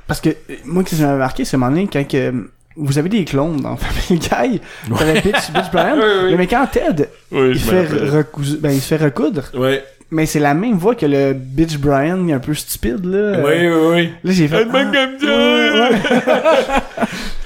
Parce 0.08 0.22
que, 0.22 0.30
moi, 0.66 0.84
ce 0.88 0.96
qui 0.96 1.02
m'avait 1.04 1.20
marqué, 1.20 1.46
c'est 1.46 1.56
un 1.56 1.60
moment 1.60 1.70
donné, 1.72 1.88
quand 1.88 2.04
que, 2.08 2.50
vous 2.80 2.98
avez 2.98 3.10
des 3.10 3.26
clones 3.26 3.58
dans 3.62 3.76
Family 3.78 4.20
Guy, 4.20 4.62
t'avais 4.98 5.22
Bitch, 5.22 5.52
Bitch 5.54 5.72
Brian, 5.72 5.96
Oui, 5.98 6.04
oui. 6.28 6.36
mais 6.38 6.48
quand 6.48 6.66
Ted, 6.72 7.10
Oui, 7.32 7.50
il, 7.54 7.60
fait 7.60 7.84
recous- 7.86 8.58
ben, 8.60 8.72
il 8.72 8.82
se 8.82 8.96
fait 8.96 9.04
recoudre, 9.04 9.44
Ouais. 9.54 9.84
mais 10.12 10.26
c'est 10.26 10.40
la 10.40 10.54
même 10.54 10.78
voix 10.78 10.96
que 10.96 11.06
le 11.06 11.34
Bitch 11.34 11.78
Brian, 11.78 12.18
il 12.24 12.30
est 12.32 12.34
un 12.34 12.40
peu 12.40 12.54
stupide, 12.54 13.06
là. 13.06 13.40
Oui, 13.46 13.68
oui, 13.68 13.82
oui. 13.92 14.10
Là, 14.24 14.32
j'ai 14.32 14.48
fait... 14.48 14.56
Ah, 14.62 14.64
comme 14.64 15.20
ça. 15.20 15.28
ouais, 15.28 15.72
ouais. 15.80 15.92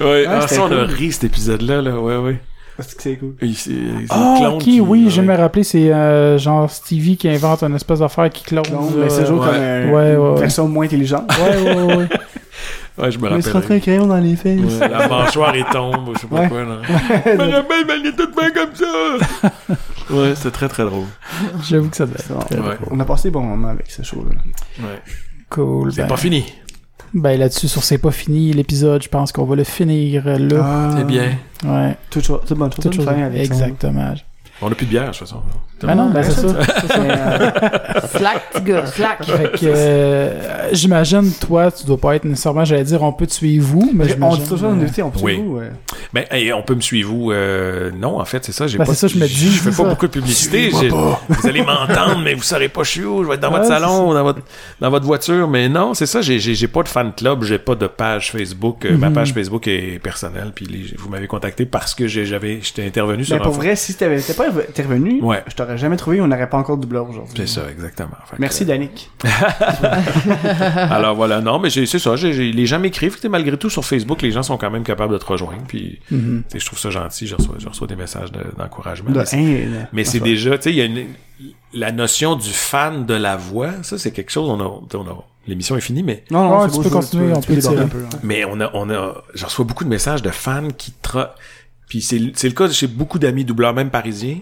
Ouais, 0.00 0.24
ah, 0.28 0.40
c'était 0.42 0.54
ça, 0.56 0.62
on 0.64 0.72
a 0.72 0.84
ri 0.84 1.12
cet 1.12 1.24
épisode-là, 1.24 1.80
là. 1.80 1.98
Ouais, 2.00 2.16
ouais. 2.16 2.36
Parce 2.76 2.92
que 2.94 3.02
c'est 3.02 3.14
cool. 3.14 3.34
Il- 3.40 3.54
c'est- 3.56 3.70
c'est 3.70 4.06
Ah, 4.10 4.34
clone 4.38 4.54
ok, 4.54 4.60
qui- 4.62 4.80
oui, 4.80 5.06
je 5.08 5.20
ouais. 5.20 5.26
me 5.28 5.36
rappeler, 5.36 5.62
c'est 5.62 5.92
euh, 5.92 6.36
genre 6.38 6.68
Stevie 6.68 7.16
qui 7.16 7.28
invente 7.28 7.62
une 7.62 7.76
espèce 7.76 8.00
d'affaire 8.00 8.28
qui 8.30 8.42
clone. 8.42 8.64
Clone, 8.64 8.92
mais 8.98 9.08
c'est 9.08 9.20
toujours 9.22 9.42
ouais. 9.42 9.46
comme 9.46 9.56
un- 9.56 9.86
Ouais, 9.90 9.92
ouais, 9.92 10.12
une 10.14 10.18
ouais. 10.34 10.40
version 10.40 10.66
moins 10.66 10.84
intelligente. 10.84 11.30
Ouais, 11.38 11.72
ouais, 11.74 11.94
ouais. 11.96 12.08
Ouais, 12.96 13.10
je 13.10 13.18
me 13.18 13.28
Mais 13.28 13.42
se 13.42 13.50
rentrer 13.50 13.76
un 13.76 13.80
crayon 13.80 14.06
dans 14.06 14.18
les 14.18 14.36
fesses. 14.36 14.60
Ouais, 14.60 14.88
la 14.88 15.08
mâchoire 15.08 15.54
est 15.56 15.68
tombe, 15.72 16.10
je 16.14 16.20
sais 16.20 16.26
pas 16.28 16.42
Ouais. 16.42 16.48
quoi, 16.48 16.62
là. 16.62 16.78
Je 16.86 17.30
me 17.32 17.52
rappelle, 17.52 17.84
mais 17.88 17.94
elle 17.94 18.06
est 18.06 18.16
toute 18.16 18.36
bien 18.36 18.50
comme 18.50 18.74
ça. 18.74 20.14
ouais, 20.14 20.34
c'était 20.36 20.50
très, 20.52 20.68
très 20.68 20.84
drôle. 20.84 21.06
J'avoue 21.64 21.90
que 21.90 21.96
ça 21.96 22.04
être 22.04 22.28
bon. 22.28 22.86
On 22.92 23.00
a 23.00 23.04
passé 23.04 23.28
des 23.28 23.32
bons 23.32 23.42
moments 23.42 23.68
avec 23.68 23.90
ce 23.90 24.02
show-là. 24.02 24.36
Ouais. 24.78 25.02
cool. 25.50 25.92
C'est 25.92 26.02
ben, 26.02 26.08
pas 26.08 26.16
fini. 26.16 26.44
Ben 27.14 27.38
là-dessus, 27.38 27.68
sur 27.68 27.82
C'est 27.82 27.98
pas 27.98 28.10
fini, 28.12 28.52
l'épisode, 28.52 29.02
je 29.02 29.08
pense 29.08 29.32
qu'on 29.32 29.44
va 29.44 29.56
le 29.56 29.64
finir 29.64 30.24
là. 30.26 30.60
Ah, 30.62 30.94
C'est 30.96 31.06
bien. 31.06 31.36
Ouais, 31.64 31.96
fin 33.02 33.22
avec 33.22 33.46
ça. 33.46 33.54
Exactement. 33.54 34.14
On 34.62 34.70
a 34.70 34.74
plus 34.74 34.86
de 34.86 34.90
bière, 34.90 35.10
de 35.10 35.16
toute 35.16 35.73
façon. 35.86 35.96
Ben 35.96 36.04
non, 36.04 36.10
ben 36.10 36.22
c'est 36.22 36.88
ça. 36.88 36.98
Mais, 37.00 37.10
euh, 37.10 38.00
Slack, 38.18 38.50
petit 38.52 38.62
gars, 38.62 38.86
slack. 38.86 39.24
Fait 39.24 39.50
que 39.52 39.66
euh, 39.66 40.68
j'imagine, 40.72 41.30
toi, 41.40 41.70
tu 41.70 41.84
dois 41.86 41.98
pas 41.98 42.16
être 42.16 42.24
nécessairement, 42.24 42.64
j'allais 42.64 42.84
dire, 42.84 43.02
on 43.02 43.12
peut 43.12 43.26
te 43.26 43.32
suivre 43.32 43.66
vous, 43.66 43.90
mais 43.94 44.04
on 44.20 44.36
dit 44.36 44.48
toujours 44.48 44.70
euh, 44.70 45.02
on 45.02 45.10
peut 45.10 45.20
Oui. 45.22 45.36
vous, 45.36 45.56
ouais. 45.58 45.70
Ben, 46.12 46.24
hey, 46.30 46.52
on 46.52 46.62
peut 46.62 46.74
me 46.74 46.80
suivre? 46.80 47.12
Euh, 47.32 47.90
non, 47.96 48.20
en 48.20 48.24
fait, 48.24 48.44
c'est 48.44 48.52
ça. 48.52 48.66
J'ai 48.66 48.78
Ben, 48.78 48.84
pas, 48.84 48.94
c'est 48.94 49.08
ça, 49.08 49.14
je 49.14 49.18
me 49.18 49.26
dis, 49.26 49.50
Je 49.50 49.60
fais 49.60 49.70
pas 49.70 49.76
ça. 49.76 49.84
beaucoup 49.84 50.06
de 50.06 50.12
publicité. 50.12 50.70
Vous 51.28 51.46
allez 51.48 51.62
m'entendre, 51.62 52.20
mais 52.22 52.34
vous 52.34 52.42
saurez 52.42 52.68
pas 52.68 52.82
je 52.82 52.90
suis 52.90 53.04
où. 53.04 53.22
Je 53.24 53.28
vais 53.28 53.34
être 53.34 53.40
dans 53.40 53.48
Ouais, 53.50 53.58
votre 53.58 53.68
salon, 53.68 54.10
ou 54.10 54.14
dans 54.14 54.22
votre, 54.22 54.40
dans 54.80 54.90
votre 54.90 55.04
voiture. 55.06 55.48
Mais 55.48 55.68
non, 55.68 55.94
c'est 55.94 56.06
ça. 56.06 56.20
J'ai, 56.22 56.68
pas 56.68 56.82
de 56.82 56.88
fan 56.88 57.12
club. 57.16 57.42
J'ai 57.44 57.58
pas 57.58 57.74
de 57.74 57.86
page 57.86 58.30
Facebook. 58.32 58.84
Ma 58.84 59.08
Mhm. 59.08 59.14
page 59.14 59.32
Facebook 59.32 59.66
est 59.68 59.98
personnelle. 60.02 60.52
Puis 60.54 60.66
les- 60.66 60.94
vous 60.96 61.08
m'avez 61.08 61.26
contacté 61.26 61.66
parce 61.66 61.94
que 61.94 62.06
j'avais, 62.06 62.60
j'étais 62.62 62.84
intervenu 62.86 63.24
sur 63.24 63.36
Mais 63.36 63.42
pour 63.42 63.52
vrai, 63.52 63.76
si 63.76 63.94
t'avais 63.94 64.16
t'étais 64.20 64.34
pas 64.34 64.46
intervenu, 64.48 65.20
Ouais. 65.22 65.42
je 65.48 65.54
t'aurais 65.54 65.73
jamais 65.76 65.96
trouvé, 65.96 66.20
on 66.20 66.26
n'aurait 66.26 66.48
pas 66.48 66.58
encore 66.58 66.76
de 66.76 66.82
doubleur 66.82 67.08
aujourd'hui. 67.08 67.34
C'est 67.36 67.46
ça, 67.46 67.62
exactement. 67.70 68.10
Fait 68.26 68.36
que, 68.36 68.40
Merci, 68.40 68.64
Danick. 68.64 69.10
alors 70.76 71.14
voilà, 71.14 71.40
non, 71.40 71.58
mais 71.58 71.70
c'est 71.70 71.86
ça. 71.86 72.16
j'ai- 72.16 72.32
j'ai- 72.32 72.52
les 72.52 72.66
gens 72.66 72.78
m'écrivent. 72.78 73.14
tu 73.16 73.20
sais, 73.22 73.28
Malgré 73.28 73.56
tout, 73.56 73.70
sur 73.70 73.84
Facebook, 73.84 74.22
les 74.22 74.30
gens 74.30 74.42
sont 74.42 74.56
quand 74.56 74.70
même 74.70 74.84
capables 74.84 75.12
de 75.12 75.18
te 75.18 75.26
rejoindre. 75.26 75.62
Puis 75.66 76.00
mhm. 76.10 76.44
sais, 76.48 76.58
je 76.58 76.66
trouve 76.66 76.78
ça 76.78 76.90
gentil. 76.90 77.26
Je 77.26 77.34
reçois, 77.34 77.56
je 77.58 77.68
reçois 77.68 77.86
des 77.86 77.96
messages 77.96 78.30
de- 78.32 78.44
d'encouragement. 78.56 79.10
De 79.10 79.18
Mais 79.18 79.26
c'est- 79.26 79.36
haine. 79.42 79.88
Mais 79.92 80.04
c'est 80.04 80.18
Enfin, 80.18 80.24
déjà, 80.30 80.56
tu 80.58 80.62
sais, 80.64 80.70
il 80.70 80.76
y 80.76 80.80
a 80.80 80.84
une, 80.84 81.06
la 81.72 81.90
notion 81.92 82.36
du 82.36 82.50
fan 82.50 83.06
de 83.06 83.14
la 83.14 83.36
voix, 83.36 83.70
ça 83.82 83.98
c'est 83.98 84.12
quelque 84.12 84.30
chose, 84.30 84.48
on 84.48 84.60
a, 84.60 84.64
on 84.96 85.08
a 85.10 85.24
l'émission 85.46 85.76
est 85.76 85.80
finie, 85.80 86.02
mais, 86.02 86.24
Non, 86.30 86.44
non, 86.48 86.60
Ouais, 86.62 86.70
tu 86.70 86.78
peux 86.78 86.84
je- 86.84 86.88
continuer, 86.88 87.32
on 87.34 87.40
peut 87.40 87.52
un 87.52 87.88
peu. 87.88 87.98
hein. 88.04 88.18
mais 88.22 88.44
on 88.44 88.60
a, 88.60 88.70
on 88.74 88.88
a, 88.90 89.14
j'en 89.34 89.46
reçois 89.46 89.64
beaucoup 89.64 89.84
de 89.84 89.88
messages 89.90 90.22
de 90.22 90.30
fans 90.30 90.68
qui 90.76 90.92
tra... 91.02 91.34
puis 91.88 92.00
c'est, 92.00 92.20
c'est 92.34 92.48
le 92.48 92.54
cas 92.54 92.70
chez 92.70 92.86
beaucoup 92.86 93.18
d'amis 93.18 93.44
doubleurs, 93.44 93.74
même 93.74 93.90
parisiens, 93.90 94.38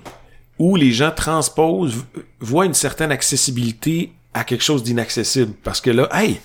où 0.62 0.76
les 0.76 0.92
gens 0.92 1.10
transposent, 1.10 2.04
voient 2.38 2.66
une 2.66 2.74
certaine 2.74 3.10
accessibilité 3.10 4.12
à 4.32 4.44
quelque 4.44 4.62
chose 4.62 4.84
d'inaccessible. 4.84 5.54
Parce 5.64 5.80
que 5.80 5.90
là, 5.90 6.08
hey, 6.12 6.38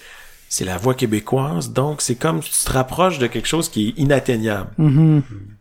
c'est 0.49 0.65
la 0.65 0.79
voix 0.79 0.95
québécoise, 0.95 1.71
donc 1.71 2.01
c'est 2.01 2.15
comme 2.15 2.39
tu 2.39 2.49
te 2.49 2.71
rapproches 2.71 3.19
de 3.19 3.27
quelque 3.27 3.47
chose 3.47 3.69
qui 3.69 3.89
est 3.89 4.01
inatteignable. 4.01 4.71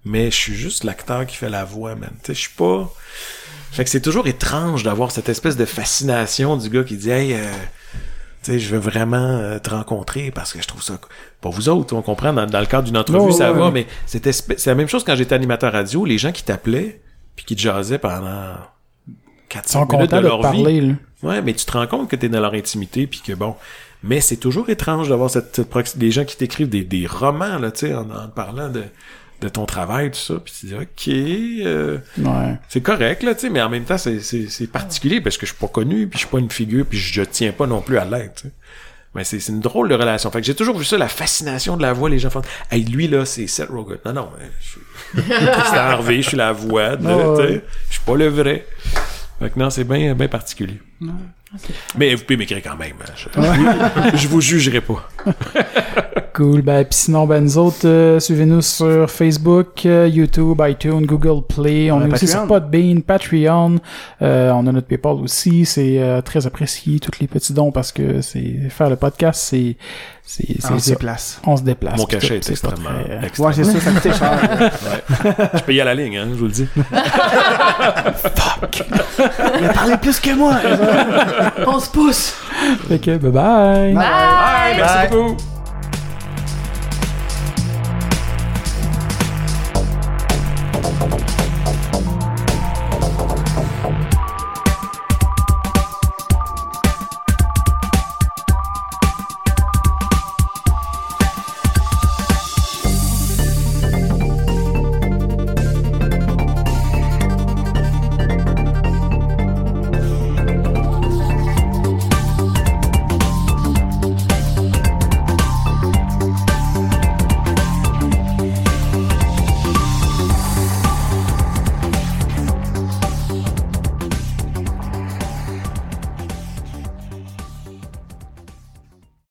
Mais 0.06 0.30
je 0.30 0.36
suis 0.36 0.54
juste 0.54 0.84
l'acteur 0.84 1.26
qui 1.26 1.36
fait 1.36 1.50
la 1.50 1.66
voix, 1.66 1.96
man. 1.96 2.08
Tu 2.22 2.28
sais, 2.28 2.34
je 2.34 2.40
suis 2.40 2.56
pas... 2.56 2.90
Fait 3.72 3.84
que 3.84 3.90
c'est 3.90 4.00
toujours 4.00 4.26
étrange 4.26 4.84
d'avoir 4.84 5.10
cette 5.10 5.28
espèce 5.28 5.58
de 5.58 5.66
fascination 5.66 6.56
du 6.56 6.70
gars 6.70 6.82
qui 6.82 6.96
dit, 6.96 7.10
hey, 7.10 7.34
euh, 7.34 7.44
tu 8.42 8.52
sais, 8.52 8.58
je 8.58 8.74
veux 8.74 8.80
vraiment 8.80 9.18
euh, 9.18 9.58
te 9.58 9.68
rencontrer 9.68 10.30
parce 10.30 10.54
que 10.54 10.62
je 10.62 10.66
trouve 10.66 10.82
ça... 10.82 10.98
Pas 11.42 11.50
vous 11.50 11.68
autres, 11.68 11.94
on 11.94 12.00
comprend, 12.00 12.32
dans, 12.32 12.46
dans 12.46 12.60
le 12.60 12.66
cadre 12.66 12.84
d'une 12.84 12.96
entrevue, 12.96 13.32
ça 13.32 13.52
ouais, 13.52 13.58
va, 13.58 13.66
ouais. 13.66 13.70
mais 13.70 13.86
c'est 14.06 14.66
la 14.66 14.74
même 14.74 14.88
chose 14.88 15.04
quand 15.04 15.14
j'étais 15.14 15.34
animateur 15.34 15.74
radio, 15.74 16.06
les 16.06 16.16
gens 16.16 16.32
qui 16.32 16.42
t'appelaient 16.42 17.02
puis 17.36 17.44
qui 17.44 17.54
te 17.56 17.60
jasaient 17.60 17.98
pendant 17.98 18.56
4 19.48 19.64
Ils 19.68 19.72
sont 19.72 19.86
minutes 19.86 20.10
de 20.10 20.18
leur 20.18 20.38
vie. 20.38 20.42
parler, 20.62 20.80
là. 20.80 20.94
Ouais, 21.22 21.42
mais 21.42 21.54
tu 21.54 21.64
te 21.64 21.72
rends 21.72 21.86
compte 21.86 22.10
que 22.10 22.16
t'es 22.16 22.28
dans 22.28 22.40
leur 22.40 22.54
intimité 22.54 23.06
puis 23.06 23.20
que 23.24 23.32
bon. 23.32 23.54
Mais 24.02 24.20
c'est 24.20 24.36
toujours 24.36 24.68
étrange 24.70 25.08
d'avoir 25.08 25.30
cette, 25.30 25.60
des 25.96 26.10
gens 26.10 26.24
qui 26.24 26.36
t'écrivent 26.36 26.68
des, 26.68 26.84
des 26.84 27.06
romans, 27.06 27.58
là, 27.58 27.70
tu 27.70 27.86
sais, 27.86 27.94
en, 27.94 28.08
en 28.10 28.28
parlant 28.28 28.68
de, 28.68 28.84
de 29.40 29.48
ton 29.48 29.64
travail, 29.66 30.10
tout 30.10 30.18
ça. 30.18 30.34
Puis 30.44 30.52
tu 30.60 30.66
dis, 30.66 30.74
OK, 30.74 31.08
euh, 31.66 31.98
Ouais. 32.18 32.56
c'est 32.68 32.82
correct, 32.82 33.22
là, 33.22 33.34
tu 33.34 33.42
sais, 33.42 33.50
mais 33.50 33.62
en 33.62 33.68
même 33.70 33.84
temps, 33.84 33.98
c'est, 33.98 34.20
particulier 34.70 35.20
parce 35.20 35.38
que 35.38 35.46
je 35.46 35.52
suis 35.52 35.58
pas 35.60 35.68
connu, 35.68 36.06
puis 36.06 36.18
je 36.18 36.24
suis 36.24 36.30
pas 36.30 36.38
une 36.38 36.50
figure, 36.50 36.84
puis 36.86 36.98
je 36.98 37.22
tiens 37.22 37.52
pas 37.52 37.66
non 37.66 37.80
plus 37.80 37.98
à 37.98 38.04
sais. 38.44 38.50
Mais 39.16 39.24
c'est, 39.24 39.48
une 39.48 39.60
drôle 39.60 39.88
de 39.88 39.94
relation. 39.94 40.30
Fait 40.30 40.40
que 40.40 40.47
j'ai 40.47 40.55
toujours 40.55 40.76
vu 40.78 40.84
ça, 40.84 40.98
la 40.98 41.09
fascination 41.09 41.76
de 41.76 41.82
la 41.82 41.93
voix, 41.93 42.09
les 42.10 42.18
gens 42.18 42.30
font 42.30 42.43
Hey, 42.70 42.84
lui, 42.84 43.09
là, 43.09 43.24
c'est 43.24 43.47
Seth 43.47 43.68
Rogen. 43.70 43.98
Non, 44.05 44.12
non, 44.12 44.28
euh, 44.40 44.47
je 44.60 45.20
suis 45.20 45.32
Harvey, 45.76 46.22
je 46.22 46.28
suis 46.28 46.36
la 46.36 46.52
voix, 46.52 46.97
de, 46.97 47.06
ouais. 47.06 47.64
Je 47.88 47.94
suis 47.94 48.05
pas 48.05 48.14
le 48.16 48.28
vrai. 48.28 48.66
Fait 49.40 49.51
que 49.51 49.59
non, 49.59 49.70
c'est 49.70 49.84
bien, 49.84 50.14
particulier. 50.28 50.80
Mais 51.97 52.14
vous 52.14 52.24
pouvez 52.24 52.36
m'écrire 52.36 52.60
quand 52.62 52.76
même. 52.76 52.94
hein. 53.02 54.10
Je, 54.12 54.16
je 54.18 54.28
vous 54.28 54.40
jugerai 54.40 54.80
pas. 54.80 55.09
Cool. 56.36 56.60
Ben, 56.60 56.84
puis 56.84 56.98
sinon, 56.98 57.26
ben, 57.26 57.42
nous 57.42 57.56
autres, 57.56 57.86
euh, 57.88 58.20
suivez-nous 58.20 58.60
sur 58.60 59.10
Facebook, 59.10 59.86
euh, 59.86 60.06
YouTube, 60.06 60.60
iTunes, 60.68 61.06
Google 61.06 61.42
Play. 61.48 61.90
On 61.90 61.96
On 61.96 62.00
a 62.02 62.08
est 62.08 62.12
aussi 62.12 62.26
Patreon. 62.26 62.40
sur 62.42 62.46
Podbean, 62.48 63.00
Patreon. 63.00 63.76
Euh, 64.20 64.50
on 64.50 64.66
a 64.66 64.72
notre 64.72 64.86
PayPal 64.86 65.14
aussi. 65.14 65.64
C'est 65.64 65.96
euh, 65.98 66.20
très 66.20 66.46
apprécié, 66.46 67.00
tous 67.00 67.18
les 67.20 67.26
petits 67.26 67.54
dons, 67.54 67.72
parce 67.72 67.90
que 67.90 68.20
c'est 68.20 68.68
faire 68.68 68.90
le 68.90 68.96
podcast, 68.96 69.40
c'est... 69.48 69.76
c'est 70.26 70.44
on 70.70 70.78
se 70.78 70.92
place. 70.94 71.40
on 71.46 71.56
se 71.56 71.62
déplace. 71.62 71.96
Mon 71.98 72.04
cachet 72.04 72.36
est 72.36 72.50
extrêmement. 72.50 72.90
très, 73.04 73.26
extrêmement- 73.26 73.48
Ouais, 73.48 73.54
c'est 73.54 73.64
ça, 73.64 73.80
ça 73.80 73.90
coûtait 73.92 74.12
cher. 74.12 75.50
Je 75.54 75.62
paye 75.62 75.80
à 75.80 75.84
la 75.86 75.94
ligne, 75.94 76.18
hein, 76.18 76.26
je 76.32 76.34
vous 76.38 76.44
le 76.46 76.50
dis. 76.50 76.66
Il 79.58 79.64
a 79.64 79.72
parlé 79.72 79.96
plus 79.96 80.20
que 80.20 80.34
moi. 80.34 80.52
On 81.66 81.78
se 81.80 81.88
pousse! 81.88 82.34
Fait 82.88 82.98
que, 82.98 83.16
bye 83.16 83.30
bye! 83.30 83.94
Bye! 83.94 84.76
Merci 84.76 85.08
beaucoup. 85.10 85.55